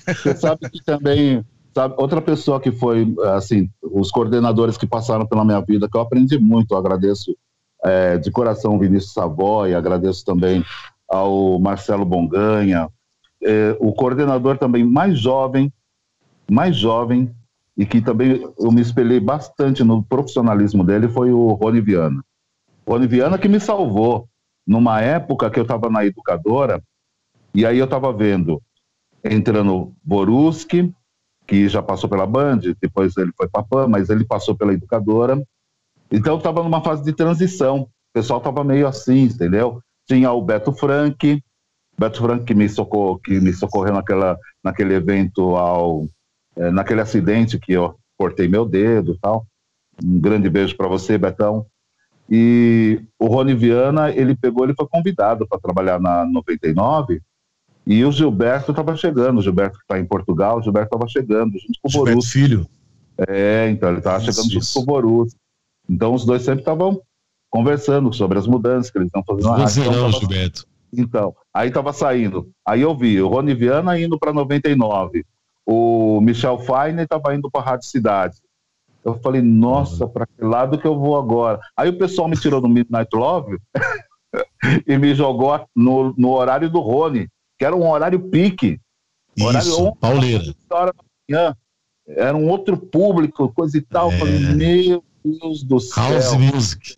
Você 0.07 0.35
sabe 0.35 0.69
que 0.71 0.83
também, 0.83 1.43
sabe, 1.73 1.93
outra 1.97 2.21
pessoa 2.21 2.59
que 2.59 2.71
foi, 2.71 3.13
assim, 3.35 3.69
os 3.81 4.09
coordenadores 4.09 4.77
que 4.77 4.87
passaram 4.87 5.25
pela 5.25 5.45
minha 5.45 5.61
vida, 5.61 5.87
que 5.87 5.95
eu 5.95 6.01
aprendi 6.01 6.39
muito, 6.39 6.73
eu 6.73 6.77
agradeço 6.77 7.35
é, 7.85 8.17
de 8.17 8.31
coração 8.31 8.75
o 8.75 8.79
Vinícius 8.79 9.13
Savoy, 9.13 9.75
agradeço 9.75 10.25
também 10.25 10.65
ao 11.07 11.59
Marcelo 11.59 12.05
Bonganha, 12.05 12.89
é, 13.43 13.75
o 13.79 13.93
coordenador 13.93 14.57
também 14.57 14.83
mais 14.83 15.19
jovem, 15.19 15.71
mais 16.49 16.75
jovem, 16.75 17.33
e 17.77 17.85
que 17.85 18.01
também 18.01 18.41
eu 18.57 18.71
me 18.71 18.81
espelhei 18.81 19.19
bastante 19.19 19.83
no 19.83 20.03
profissionalismo 20.03 20.83
dele 20.83 21.07
foi 21.07 21.31
o 21.31 21.53
Rony 21.53 21.81
Viana. 21.81 22.23
Rony 22.87 23.07
Viana 23.07 23.37
que 23.37 23.47
me 23.47 23.59
salvou 23.59 24.27
numa 24.65 25.01
época 25.01 25.49
que 25.49 25.59
eu 25.59 25.63
estava 25.63 25.89
na 25.89 26.05
educadora 26.05 26.81
e 27.53 27.65
aí 27.65 27.77
eu 27.77 27.85
estava 27.85 28.11
vendo 28.13 28.61
entrando 29.23 29.93
Boruski, 30.03 30.93
que 31.47 31.67
já 31.67 31.81
passou 31.81 32.09
pela 32.09 32.25
Band, 32.25 32.59
depois 32.81 33.15
ele 33.17 33.31
foi 33.35 33.47
PAN, 33.47 33.87
mas 33.87 34.09
ele 34.09 34.25
passou 34.25 34.55
pela 34.55 34.73
educadora. 34.73 35.41
Então 36.11 36.33
eu 36.33 36.37
estava 36.37 36.63
numa 36.63 36.81
fase 36.81 37.03
de 37.03 37.13
transição. 37.13 37.81
O 37.81 37.89
pessoal 38.13 38.39
estava 38.39 38.63
meio 38.63 38.87
assim, 38.87 39.23
entendeu? 39.23 39.81
Tinha 40.07 40.31
o 40.31 40.41
Beto 40.41 40.71
Frank, 40.73 41.41
Beto 41.97 42.21
Frank 42.21 42.43
que 42.45 42.55
me 42.55 42.67
socorreu, 42.67 43.19
que 43.19 43.39
me 43.39 43.53
socorreu 43.53 43.93
naquela, 43.93 44.37
naquele 44.63 44.95
evento 44.95 45.55
ao 45.55 46.07
é, 46.55 46.71
naquele 46.71 47.01
acidente 47.01 47.59
que 47.59 47.73
eu 47.73 47.95
cortei 48.17 48.47
meu 48.47 48.65
dedo 48.65 49.17
tal. 49.21 49.45
Um 50.03 50.19
grande 50.19 50.49
beijo 50.49 50.75
para 50.75 50.87
você, 50.87 51.17
Betão. 51.17 51.65
E 52.29 53.01
o 53.19 53.27
Rony 53.27 53.53
Viana, 53.53 54.11
ele 54.11 54.35
pegou, 54.35 54.63
ele 54.63 54.73
foi 54.73 54.87
convidado 54.87 55.47
para 55.47 55.59
trabalhar 55.59 55.99
na 55.99 56.25
99 56.25 57.21
e 57.85 58.03
o 58.05 58.11
Gilberto 58.11 58.71
estava 58.71 58.95
chegando, 58.95 59.39
o 59.39 59.41
Gilberto 59.41 59.77
que 59.77 59.83
está 59.83 59.99
em 59.99 60.05
Portugal, 60.05 60.57
o 60.57 60.61
Gilberto 60.61 60.95
estava 60.95 61.07
chegando 61.07 61.59
junto 61.59 61.79
com 61.81 61.87
o 61.87 61.91
Gilberto 61.91 62.19
Borussia. 62.19 62.41
filho. 62.41 62.67
É, 63.27 63.69
então 63.69 63.89
ele 63.89 63.97
estava 63.97 64.19
chegando 64.21 64.49
junto 64.49 64.65
com 64.73 64.79
o 64.79 64.85
Borussia. 64.85 65.37
Então 65.89 66.13
os 66.13 66.25
dois 66.25 66.43
sempre 66.43 66.61
estavam 66.61 67.01
conversando 67.49 68.11
sobre 68.13 68.39
as 68.39 68.47
mudanças 68.47 68.89
que 68.89 68.97
eles 68.97 69.07
estão 69.07 69.23
fazendo. 69.23 69.53
Então, 69.81 70.11
tava... 70.11 70.19
Gilberto. 70.19 70.65
Então, 70.93 71.35
aí 71.53 71.67
estava 71.67 71.93
saindo. 71.93 72.49
Aí 72.65 72.81
eu 72.81 72.95
vi 72.95 73.21
o 73.21 73.27
Rony 73.27 73.53
Viana 73.53 73.99
indo 73.99 74.17
para 74.17 74.33
99, 74.33 75.25
o 75.65 76.19
Michel 76.21 76.57
Feiner 76.59 77.03
estava 77.03 77.35
indo 77.35 77.49
para 77.49 77.63
Rádio 77.63 77.87
Cidade. 77.87 78.37
Eu 79.03 79.19
falei, 79.19 79.41
nossa, 79.41 80.07
para 80.07 80.25
que 80.25 80.43
lado 80.43 80.77
que 80.77 80.87
eu 80.87 80.97
vou 80.97 81.17
agora? 81.17 81.59
Aí 81.75 81.89
o 81.89 81.97
pessoal 81.97 82.27
me 82.27 82.37
tirou 82.37 82.61
do 82.61 82.69
Midnight 82.69 83.09
Love 83.13 83.57
e 84.87 84.97
me 84.97 85.13
jogou 85.13 85.65
no, 85.75 86.13
no 86.17 86.29
horário 86.29 86.69
do 86.69 86.79
Rony, 86.79 87.27
que 87.59 87.65
era 87.65 87.75
um 87.75 87.89
horário 87.89 88.19
pique. 88.29 88.79
Isso, 89.35 89.45
horário 89.45 89.95
pauleira. 89.95 90.53
Era 92.07 92.35
um 92.35 92.49
outro 92.49 92.77
público, 92.77 93.51
coisa 93.53 93.77
e 93.77 93.81
tal. 93.81 94.09
É. 94.11 94.15
Eu 94.15 94.19
falei, 94.19 94.39
meu 94.39 95.03
Deus 95.23 95.63
do 95.63 95.79
céu. 95.79 96.03
House 96.03 96.33
Music. 96.33 96.97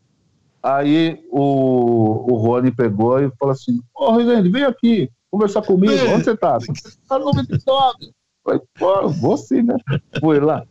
Aí 0.66 1.24
o, 1.30 2.34
o 2.34 2.38
Rony 2.38 2.72
pegou 2.72 3.20
e 3.20 3.30
falou 3.40 3.54
assim: 3.54 3.80
Ô, 3.94 4.14
oh, 4.14 4.52
vem 4.52 4.64
aqui 4.64 5.12
conversar 5.30 5.62
comigo. 5.62 5.94
É. 5.94 6.16
Onde 6.16 6.24
você 6.24 6.36
tá? 6.36 6.58
Tá 7.08 7.20
no 7.20 7.26
99. 7.26 8.12
Falei, 8.44 8.62
pô, 8.74 9.10
vou 9.10 9.38
sim, 9.38 9.62
né? 9.62 9.76
Fui 10.20 10.40
lá. 10.40 10.64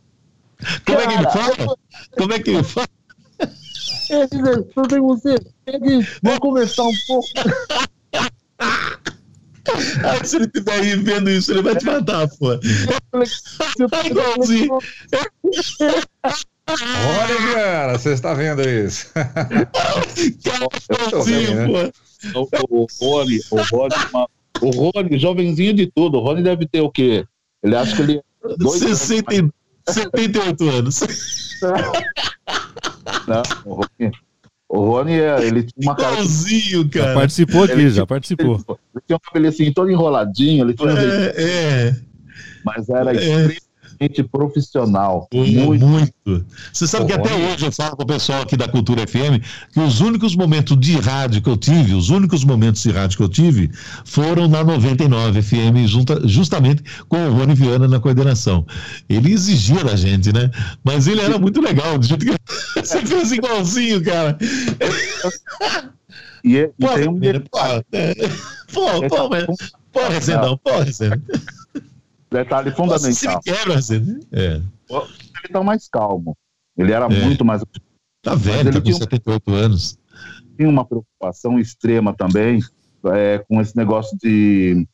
Como 0.85 0.99
é 0.99 1.07
que 1.07 1.13
ele 1.13 1.29
fala? 1.29 1.77
Como 2.17 2.33
é 2.33 2.39
que 2.39 2.49
ele 2.49 2.63
fala? 2.63 2.87
É, 4.09 4.27
tudo 4.27 4.87
bem 4.89 4.99
você? 5.01 5.35
Vamos 6.21 6.39
conversar 6.39 6.83
um 6.83 6.93
pouco. 7.07 7.27
Ah, 10.03 10.23
se 10.23 10.35
ele 10.35 10.45
estiver 10.45 10.73
aí 10.73 10.95
vendo 10.95 11.27
isso, 11.27 11.51
ele 11.51 11.63
vai 11.63 11.75
te 11.75 11.83
matar, 11.85 12.27
pô. 12.37 12.55
Tá 13.89 14.05
igualzinho. 14.05 14.77
Olha, 16.67 17.53
cara, 17.53 17.97
você 17.97 18.13
está 18.13 18.33
vendo 18.33 18.61
isso? 18.67 19.11
Né? 21.55 21.91
pô. 22.31 22.47
O, 22.69 22.87
Rony, 22.99 23.39
o 23.51 23.57
Rony, 23.61 23.95
o 24.61 24.69
Rony, 24.71 25.19
jovenzinho 25.19 25.73
de 25.73 25.87
tudo. 25.87 26.17
O 26.17 26.21
Rony 26.21 26.41
deve 26.41 26.65
ter 26.67 26.81
o 26.81 26.89
quê? 26.89 27.25
Ele 27.61 27.75
acha 27.75 27.95
que 27.95 28.01
ele. 28.01 28.21
É 28.43 28.67
60, 28.67 29.53
78 29.89 30.69
anos. 30.69 31.01
Não, 33.27 33.43
o 33.65 33.75
Rony, 33.75 34.11
o 34.67 34.79
Rony 34.79 35.13
ele 35.13 35.63
tinha 35.63 35.91
uma 35.91 35.95
cara. 35.95 36.13
Igualzinho, 36.13 36.89
cara. 36.89 37.07
Já 37.07 37.13
participou 37.13 37.63
aqui, 37.63 37.73
ele, 37.73 37.89
já 37.89 38.05
participou. 38.05 38.55
Ele, 38.55 38.65
ele, 38.95 39.03
tinha 39.05 39.17
um 39.17 39.19
cabelo 39.19 39.47
assim 39.47 39.71
todo 39.71 39.91
enroladinho. 39.91 40.65
Ele 40.65 40.73
tinha 40.73 40.91
é, 40.91 41.87
é. 41.89 41.95
Mas 42.63 42.89
era 42.89 43.11
é 43.11 43.15
extremamente 43.15 43.61
profissional. 44.31 45.27
Muito. 45.33 45.85
muito. 45.85 46.45
Você 46.71 46.87
sabe 46.87 47.05
que 47.07 47.13
até 47.13 47.33
hoje 47.33 47.65
eu 47.65 47.71
falo 47.71 47.95
com 47.95 48.03
o 48.03 48.07
pessoal 48.07 48.41
aqui 48.41 48.57
da 48.57 48.67
Cultura 48.67 49.07
FM 49.07 49.43
que 49.71 49.79
os 49.79 50.01
únicos 50.01 50.35
momentos 50.35 50.77
de 50.79 50.97
rádio 50.99 51.41
que 51.41 51.49
eu 51.49 51.57
tive, 51.57 51.93
os 51.93 52.09
únicos 52.09 52.43
momentos 52.43 52.81
de 52.81 52.91
rádio 52.91 53.17
que 53.17 53.23
eu 53.23 53.29
tive 53.29 53.69
foram 54.03 54.47
na 54.47 54.63
99 54.63 55.41
FM, 55.41 55.87
junta, 55.87 56.27
justamente 56.27 56.83
com 57.07 57.17
o 57.17 57.33
Rony 57.33 57.53
Viana 57.53 57.87
na 57.87 57.99
coordenação. 57.99 58.65
Ele 59.07 59.33
exigia 59.33 59.83
da 59.83 59.95
gente, 59.95 60.31
né? 60.33 60.49
Mas 60.83 61.07
ele 61.07 61.21
era 61.21 61.37
muito 61.37 61.61
legal, 61.61 61.97
do 61.97 62.05
jeito 62.05 62.25
que 62.25 62.35
você 62.75 63.01
fez 63.05 63.31
igualzinho, 63.31 64.03
cara. 64.03 64.37
E, 66.43 66.57
e 66.57 66.67
pô, 66.79 66.93
tem 66.93 67.09
um. 67.09 67.19
Pô, 68.73 69.01
pô, 69.01 69.09
pô, 69.09 69.29
pô, 69.29 69.55
pô, 69.91 70.07
Rezendão, 70.07 70.57
pô, 70.63 70.79
Rezendão. 70.79 71.21
Detalhe 72.35 72.71
fundamental. 72.71 73.33
Nossa, 73.33 73.51
ele 73.51 73.57
quebra, 73.57 73.77
assim, 73.77 74.19
é. 74.31 74.61
Ele 74.89 75.53
tá 75.53 75.63
mais 75.63 75.87
calmo. 75.87 76.37
Ele 76.77 76.91
era 76.91 77.05
é. 77.05 77.23
muito 77.23 77.45
mais. 77.45 77.63
Tá 78.21 78.35
velho, 78.35 78.73
tá 78.73 78.81
com 78.81 78.91
78 78.91 79.53
anos. 79.53 79.97
Tinha 80.57 80.69
uma 80.69 80.85
preocupação 80.85 81.59
extrema 81.59 82.13
também 82.13 82.59
é, 83.13 83.39
com 83.47 83.61
esse 83.61 83.75
negócio 83.75 84.17
de 84.17 84.87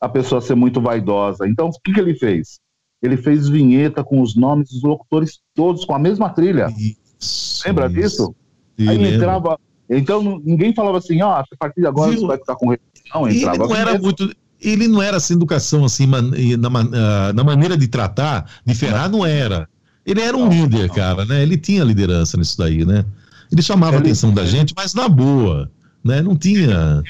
a 0.00 0.08
pessoa 0.08 0.40
ser 0.40 0.54
muito 0.54 0.80
vaidosa. 0.80 1.48
Então, 1.48 1.68
o 1.68 1.80
que, 1.82 1.92
que 1.92 2.00
ele 2.00 2.14
fez? 2.14 2.60
Ele 3.02 3.16
fez 3.16 3.48
vinheta 3.48 4.04
com 4.04 4.20
os 4.20 4.36
nomes 4.36 4.70
dos 4.70 4.82
locutores 4.82 5.40
todos 5.54 5.84
com 5.84 5.94
a 5.94 5.98
mesma 5.98 6.30
trilha. 6.30 6.68
Isso, 6.76 7.62
Lembra 7.66 7.86
isso. 7.86 7.94
disso? 7.94 8.34
Sim, 8.78 8.88
Aí 8.88 8.98
lembra. 8.98 9.16
entrava. 9.16 9.60
Então 9.88 10.40
ninguém 10.42 10.74
falava 10.74 10.98
assim, 10.98 11.20
ó, 11.22 11.30
oh, 11.30 11.34
a 11.40 11.44
partir 11.58 11.80
de 11.80 11.86
agora 11.86 12.10
Viu? 12.10 12.20
você 12.20 12.26
vai 12.26 12.38
ficar 12.38 12.56
com 12.56 12.66
não, 12.66 13.28
entrava. 13.28 13.64
Ele 13.64 13.68
não 13.68 13.76
era 13.76 13.98
muito 13.98 14.34
ele 14.64 14.88
não 14.88 15.02
era 15.02 15.16
assim 15.18 15.34
educação 15.34 15.84
assim 15.84 16.06
na, 16.06 16.18
ah, 16.18 17.32
na 17.32 17.44
maneira 17.44 17.76
de 17.76 17.86
tratar, 17.86 18.50
de 18.64 18.74
ferrar 18.74 19.10
não 19.10 19.24
era. 19.24 19.68
Ele 20.06 20.20
era 20.20 20.36
um 20.36 20.48
líder, 20.48 20.90
cara, 20.90 21.24
né? 21.24 21.42
Ele 21.42 21.56
tinha 21.56 21.82
liderança 21.82 22.36
nisso 22.36 22.58
daí, 22.58 22.84
né? 22.84 23.04
Ele 23.50 23.62
chamava 23.62 23.96
a 23.96 24.00
atenção 24.00 24.32
da 24.32 24.44
gente, 24.44 24.74
mas 24.76 24.92
na 24.92 25.08
boa, 25.08 25.70
né? 26.04 26.20
Não 26.20 26.36
tinha. 26.36 27.02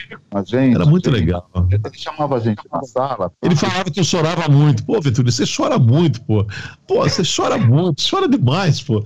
Gente, 0.46 0.74
era 0.74 0.86
muito 0.86 1.10
gente, 1.10 1.20
legal. 1.20 1.50
Ele 1.70 1.80
chamava 1.94 2.36
a 2.36 2.40
gente 2.40 2.60
na 2.72 2.82
sala. 2.82 3.32
Ele 3.42 3.56
falava 3.56 3.90
que 3.90 3.98
eu 3.98 4.04
chorava 4.04 4.48
muito. 4.48 4.84
Pô, 4.84 5.00
Vitor, 5.00 5.24
você 5.24 5.44
chora 5.44 5.78
muito, 5.78 6.22
pô. 6.22 6.46
Pô, 6.86 7.02
você 7.02 7.22
chora 7.24 7.58
muito, 7.58 8.02
chora 8.08 8.28
demais, 8.28 8.80
pô 8.80 9.04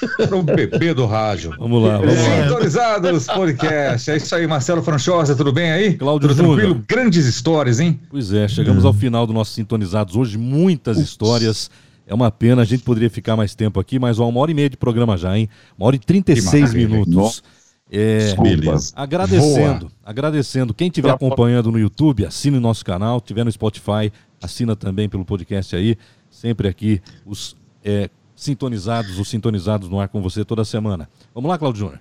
para 0.16 0.36
um 0.36 0.42
bebê 0.42 0.94
do 0.94 1.06
rádio. 1.06 1.54
Vamos 1.58 1.82
lá, 1.82 1.98
vamos 1.98 2.14
lá. 2.14 2.42
Sintonizados 2.42 3.26
podcast. 3.26 4.10
É 4.10 4.16
isso 4.16 4.34
aí, 4.34 4.46
Marcelo 4.46 4.82
Franchosa, 4.82 5.34
tudo 5.34 5.52
bem 5.52 5.70
aí? 5.70 5.94
Cláudio 5.94 6.28
tudo 6.28 6.44
tranquilo? 6.44 6.84
Grandes 6.88 7.26
histórias, 7.26 7.80
hein? 7.80 8.00
Pois 8.10 8.32
é, 8.32 8.48
chegamos 8.48 8.84
hum. 8.84 8.88
ao 8.88 8.92
final 8.92 9.26
do 9.26 9.32
nosso 9.32 9.52
Sintonizados 9.52 10.16
hoje, 10.16 10.38
muitas 10.38 10.96
Ups. 10.96 11.08
histórias. 11.08 11.70
É 12.06 12.14
uma 12.14 12.30
pena, 12.30 12.62
a 12.62 12.64
gente 12.64 12.82
poderia 12.82 13.08
ficar 13.08 13.34
mais 13.36 13.54
tempo 13.54 13.80
aqui, 13.80 13.98
mas 13.98 14.18
uma 14.18 14.40
hora 14.40 14.50
e 14.50 14.54
meia 14.54 14.68
de 14.68 14.76
programa 14.76 15.16
já, 15.16 15.36
hein? 15.38 15.48
Uma 15.78 15.86
hora 15.86 15.96
e 15.96 15.98
36 15.98 16.74
minutos. 16.74 17.42
É, 17.90 18.34
Beleza. 18.36 18.92
Agradecendo, 18.96 19.86
Voa. 19.86 19.92
agradecendo. 20.04 20.74
Quem 20.74 20.88
estiver 20.88 21.10
acompanhando 21.10 21.70
no 21.70 21.78
YouTube, 21.78 22.26
assine 22.26 22.58
nosso 22.58 22.84
canal. 22.84 23.20
Tiver 23.20 23.44
no 23.44 23.52
Spotify, 23.52 24.12
assina 24.42 24.74
também 24.74 25.08
pelo 25.08 25.24
podcast 25.24 25.76
aí. 25.76 25.96
Sempre 26.30 26.66
aqui 26.66 27.00
os 27.24 27.56
é, 27.84 28.10
sintonizados 28.34 29.18
ou 29.18 29.24
sintonizados 29.24 29.88
no 29.88 30.00
ar 30.00 30.08
com 30.08 30.20
você 30.20 30.44
toda 30.44 30.64
semana. 30.64 31.08
Vamos 31.34 31.48
lá, 31.48 31.58
Claudio 31.58 31.80
Júnior. 31.80 32.00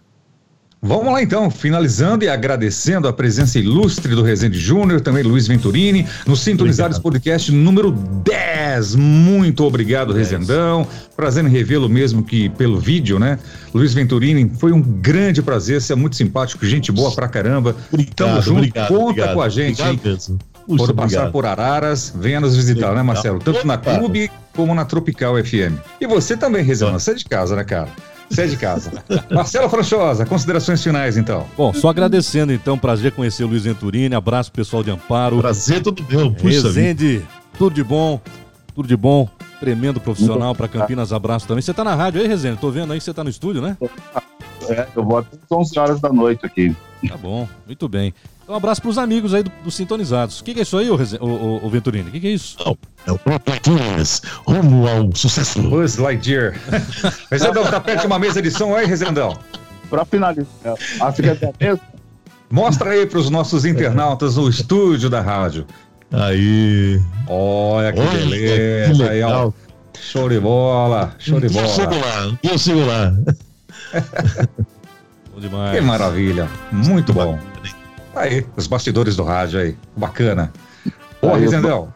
Vamos 0.86 1.14
lá 1.14 1.24
então, 1.24 1.50
finalizando 1.50 2.26
e 2.26 2.30
agradecendo 2.30 3.08
a 3.08 3.14
presença 3.14 3.58
ilustre 3.58 4.14
do 4.14 4.22
Rezende 4.22 4.60
Júnior, 4.60 5.00
também 5.00 5.24
Luiz 5.24 5.48
Venturini, 5.48 6.06
no 6.28 6.36
Sintonizados 6.36 6.98
obrigado. 6.98 7.14
Podcast 7.14 7.52
número 7.54 7.90
10. 7.90 8.96
Muito 8.96 9.64
obrigado, 9.64 10.14
10. 10.14 10.30
Rezendão. 10.30 10.86
Prazer 11.16 11.46
em 11.46 11.48
revê-lo 11.48 11.88
mesmo 11.88 12.22
que 12.22 12.50
pelo 12.50 12.82
vídeo, 12.82 13.18
né? 13.18 13.40
Luiz 13.74 13.94
Venturini, 13.94 14.52
foi 14.60 14.74
um 14.74 14.82
grande 14.82 15.42
prazer, 15.42 15.82
você 15.82 15.94
é 15.94 15.96
muito 15.96 16.18
simpático, 16.18 16.66
gente 16.66 16.92
boa 16.92 17.16
pra 17.16 17.30
caramba. 17.30 17.74
Obrigado, 17.90 18.16
Tamo 18.16 18.42
junto, 18.42 18.58
obrigado, 18.58 18.88
conta 18.90 19.04
obrigado, 19.04 19.34
com 19.36 19.42
a 19.42 19.48
gente, 19.48 19.82
obrigado, 19.82 20.06
hein? 20.06 20.40
Puxa, 20.68 20.84
Quando 20.84 20.96
passar 20.96 21.06
obrigado. 21.06 21.32
por 21.32 21.46
Araras, 21.46 22.14
venha 22.14 22.42
nos 22.42 22.58
visitar, 22.58 22.94
né, 22.94 23.02
Marcelo? 23.02 23.40
Tanto 23.40 23.66
na 23.66 23.78
Clube 23.78 24.30
como 24.56 24.74
na 24.74 24.86
Tropical 24.86 25.36
FM. 25.44 25.78
E 26.00 26.08
você 26.08 26.38
também, 26.38 26.64
Rezana, 26.64 27.00
você 27.00 27.12
é 27.12 27.16
de 27.16 27.26
casa, 27.26 27.56
né, 27.56 27.64
cara? 27.64 27.90
Você 28.30 28.44
é 28.44 28.48
de 28.48 28.58
casa. 28.58 28.92
Marcelo 29.32 29.70
Franchosa, 29.70 30.26
considerações 30.26 30.82
finais, 30.84 31.18
então. 31.18 31.46
Bom, 31.58 31.74
só 31.74 31.90
agradecendo, 31.90 32.54
então, 32.54 32.78
prazer 32.78 33.12
conhecer 33.12 33.44
o 33.44 33.48
Luiz 33.48 33.64
Venturini, 33.64 34.16
abraço 34.16 34.52
pessoal 34.52 34.84
de 34.84 34.92
Amparo. 34.92 35.40
Prazer 35.40 35.82
todo 35.82 36.04
meu, 36.10 36.34
puxa 36.34 36.62
Rezende, 36.68 37.18
vida. 37.18 37.28
tudo 37.58 37.74
de 37.74 37.84
bom, 37.84 38.20
tudo 38.74 38.88
de 38.88 38.98
bom, 38.98 39.28
tremendo 39.60 40.00
profissional 40.00 40.56
para 40.56 40.68
Campinas, 40.68 41.14
abraço 41.14 41.48
também. 41.48 41.62
Você 41.62 41.74
tá 41.74 41.84
na 41.84 41.96
rádio 41.96 42.22
aí, 42.22 42.28
Rezende? 42.28 42.58
Tô 42.58 42.72
vendo 42.72 42.94
aí 42.94 43.00
que 43.00 43.06
você 43.06 43.14
tá 43.14 43.24
no 43.24 43.30
estúdio, 43.30 43.62
né? 43.62 43.78
É, 44.70 44.88
eu 44.96 45.04
vou 45.04 45.18
até 45.18 45.38
11 45.52 45.80
horas 45.80 46.00
da 46.00 46.10
noite 46.10 46.46
aqui. 46.46 46.76
Tá 47.08 47.18
bom, 47.18 47.48
muito 47.68 47.88
bem. 47.90 48.14
Um 48.54 48.58
abraço 48.58 48.84
para 48.84 48.92
os 48.92 49.00
amigos 49.00 49.34
aí 49.34 49.42
do, 49.42 49.52
do 49.64 49.72
Sintonizados. 49.72 50.40
O 50.40 50.44
que, 50.44 50.54
que, 50.54 50.60
é 50.60 50.62
isso 50.62 50.78
aí, 50.78 50.88
o, 50.88 50.96
o, 50.96 51.66
o 51.66 51.70
Venturini? 51.72 52.10
O 52.10 52.12
que, 52.12 52.20
que, 52.20 52.28
é 52.28 52.30
isso? 52.30 52.56
Não, 52.64 52.78
é 53.08 53.12
o 53.12 53.40
Plaquinhas, 53.40 54.22
rumo 54.46 54.88
ao 54.88 55.10
sucesso. 55.16 55.60
Buzz 55.60 55.98
Lightyear. 55.98 56.54
Rezendão, 57.32 57.64
tá 57.64 57.80
perto 57.80 58.02
de 58.02 58.06
uma 58.06 58.20
mesa 58.20 58.44
de 58.44 58.52
som 58.52 58.76
aí, 58.76 58.86
Rezendão? 58.86 59.36
Para 59.90 60.06
finalizar, 60.06 60.76
acho 61.02 61.24
que 61.24 61.30
é 61.30 61.54
mesa. 61.60 61.82
Mostra 62.52 62.92
aí 62.92 63.08
para 63.08 63.18
os 63.18 63.32
nossos 63.32 63.66
internautas 63.66 64.38
o 64.38 64.48
estúdio 64.48 65.10
da 65.10 65.20
rádio. 65.20 65.66
Aí. 66.12 67.02
Olha 67.28 67.92
que 67.92 68.00
Olha, 68.02 68.12
beleza. 68.12 69.04
Que 69.04 69.10
aí, 69.10 69.24
ó. 69.24 69.52
Show 70.00 70.30
de 70.30 70.40
bola, 70.40 71.16
show 71.18 71.40
de 71.40 71.50
bola. 71.50 71.66
Eu 72.44 72.58
sigo 72.60 72.86
lá, 72.86 73.16
Bom 75.34 75.40
demais. 75.40 75.76
Que 75.76 75.82
maravilha, 75.82 76.48
muito 76.72 77.12
bom. 77.12 77.40
Aí, 78.15 78.45
os 78.56 78.68
bastidores 78.68 79.15
do 79.15 79.23
rádio 79.23 79.60
aí. 79.60 79.76
Bacana. 79.95 80.52
Ô, 81.22 81.34
Rizendel. 81.34 81.94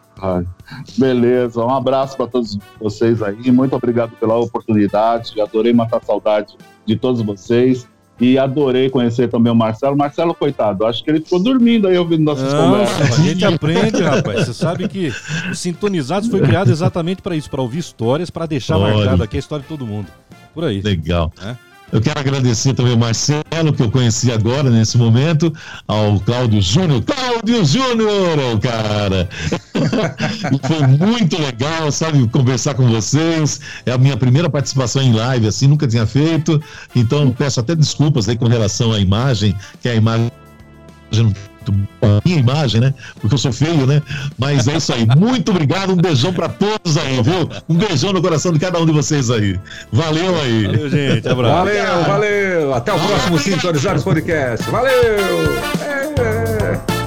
Beleza, 0.96 1.64
um 1.64 1.74
abraço 1.74 2.16
para 2.16 2.26
todos 2.26 2.58
vocês 2.80 3.22
aí. 3.22 3.50
Muito 3.52 3.76
obrigado 3.76 4.10
pela 4.18 4.36
oportunidade. 4.36 5.40
Adorei 5.40 5.72
matar 5.72 6.02
saudade 6.04 6.56
de 6.84 6.96
todos 6.96 7.22
vocês. 7.22 7.86
E 8.20 8.36
adorei 8.36 8.90
conhecer 8.90 9.28
também 9.28 9.52
o 9.52 9.54
Marcelo. 9.54 9.96
Marcelo, 9.96 10.34
coitado, 10.34 10.84
acho 10.84 11.04
que 11.04 11.10
ele 11.10 11.20
ficou 11.20 11.40
dormindo 11.40 11.86
aí 11.86 11.96
ouvindo 11.96 12.24
nossas 12.24 12.52
Não, 12.52 12.72
conversas. 12.72 13.18
A 13.18 13.22
gente 13.22 13.44
aprende, 13.44 14.02
rapaz. 14.02 14.46
Você 14.46 14.54
sabe 14.54 14.88
que 14.88 15.12
o 15.48 15.54
Sintonizados 15.54 16.28
foi 16.28 16.40
criado 16.40 16.68
exatamente 16.68 17.22
para 17.22 17.36
isso, 17.36 17.48
para 17.48 17.62
ouvir 17.62 17.78
histórias, 17.78 18.28
para 18.28 18.44
deixar 18.46 18.76
Olha. 18.76 18.92
marcado 18.96 19.22
aqui 19.22 19.36
a 19.36 19.38
história 19.38 19.62
de 19.62 19.68
todo 19.68 19.86
mundo. 19.86 20.08
Por 20.52 20.64
aí. 20.64 20.80
Legal. 20.80 21.32
É? 21.40 21.67
Eu 21.90 22.00
quero 22.02 22.20
agradecer 22.20 22.74
também 22.74 22.92
ao 22.92 22.98
Marcelo, 22.98 23.72
que 23.74 23.82
eu 23.82 23.90
conheci 23.90 24.30
agora, 24.30 24.68
nesse 24.68 24.98
momento, 24.98 25.52
ao 25.86 26.20
Cláudio 26.20 26.60
Júnior. 26.60 27.02
Cláudio 27.02 27.64
Júnior, 27.64 28.60
cara! 28.60 29.28
foi 30.66 30.86
muito 30.86 31.40
legal, 31.40 31.90
sabe, 31.90 32.28
conversar 32.28 32.74
com 32.74 32.86
vocês. 32.88 33.60
É 33.86 33.92
a 33.92 33.98
minha 33.98 34.18
primeira 34.18 34.50
participação 34.50 35.00
em 35.00 35.14
live, 35.14 35.46
assim, 35.46 35.66
nunca 35.66 35.86
tinha 35.88 36.06
feito. 36.06 36.62
Então, 36.94 37.30
peço 37.30 37.60
até 37.60 37.74
desculpas 37.74 38.28
aí 38.28 38.36
com 38.36 38.46
relação 38.46 38.92
à 38.92 39.00
imagem, 39.00 39.54
que 39.80 39.88
a 39.88 39.94
imagem 39.94 40.30
a 42.02 42.20
minha 42.24 42.38
imagem, 42.38 42.80
né? 42.80 42.94
Porque 43.20 43.34
eu 43.34 43.38
sou 43.38 43.52
feio, 43.52 43.86
né? 43.86 44.02
Mas 44.38 44.68
é 44.68 44.76
isso 44.76 44.92
aí. 44.92 45.06
Muito 45.16 45.50
obrigado, 45.50 45.92
um 45.92 45.96
beijão 45.96 46.32
para 46.32 46.48
todos 46.48 46.96
aí, 46.96 47.22
viu? 47.22 47.48
Um 47.68 47.74
beijão 47.74 48.12
no 48.12 48.22
coração 48.22 48.52
de 48.52 48.58
cada 48.58 48.78
um 48.78 48.86
de 48.86 48.92
vocês 48.92 49.30
aí. 49.30 49.58
Valeu 49.92 50.40
aí. 50.40 50.66
Valeu, 50.66 50.90
gente. 50.90 51.28
Abraço. 51.28 51.54
Valeu, 51.54 52.04
valeu. 52.04 52.74
Até 52.74 52.92
o 52.92 52.98
próximo 52.98 53.38
Sintonizados 53.38 54.04
Podcast. 54.04 54.70
Valeu! 54.70 54.92
É, 55.80 56.94
é. 56.94 56.97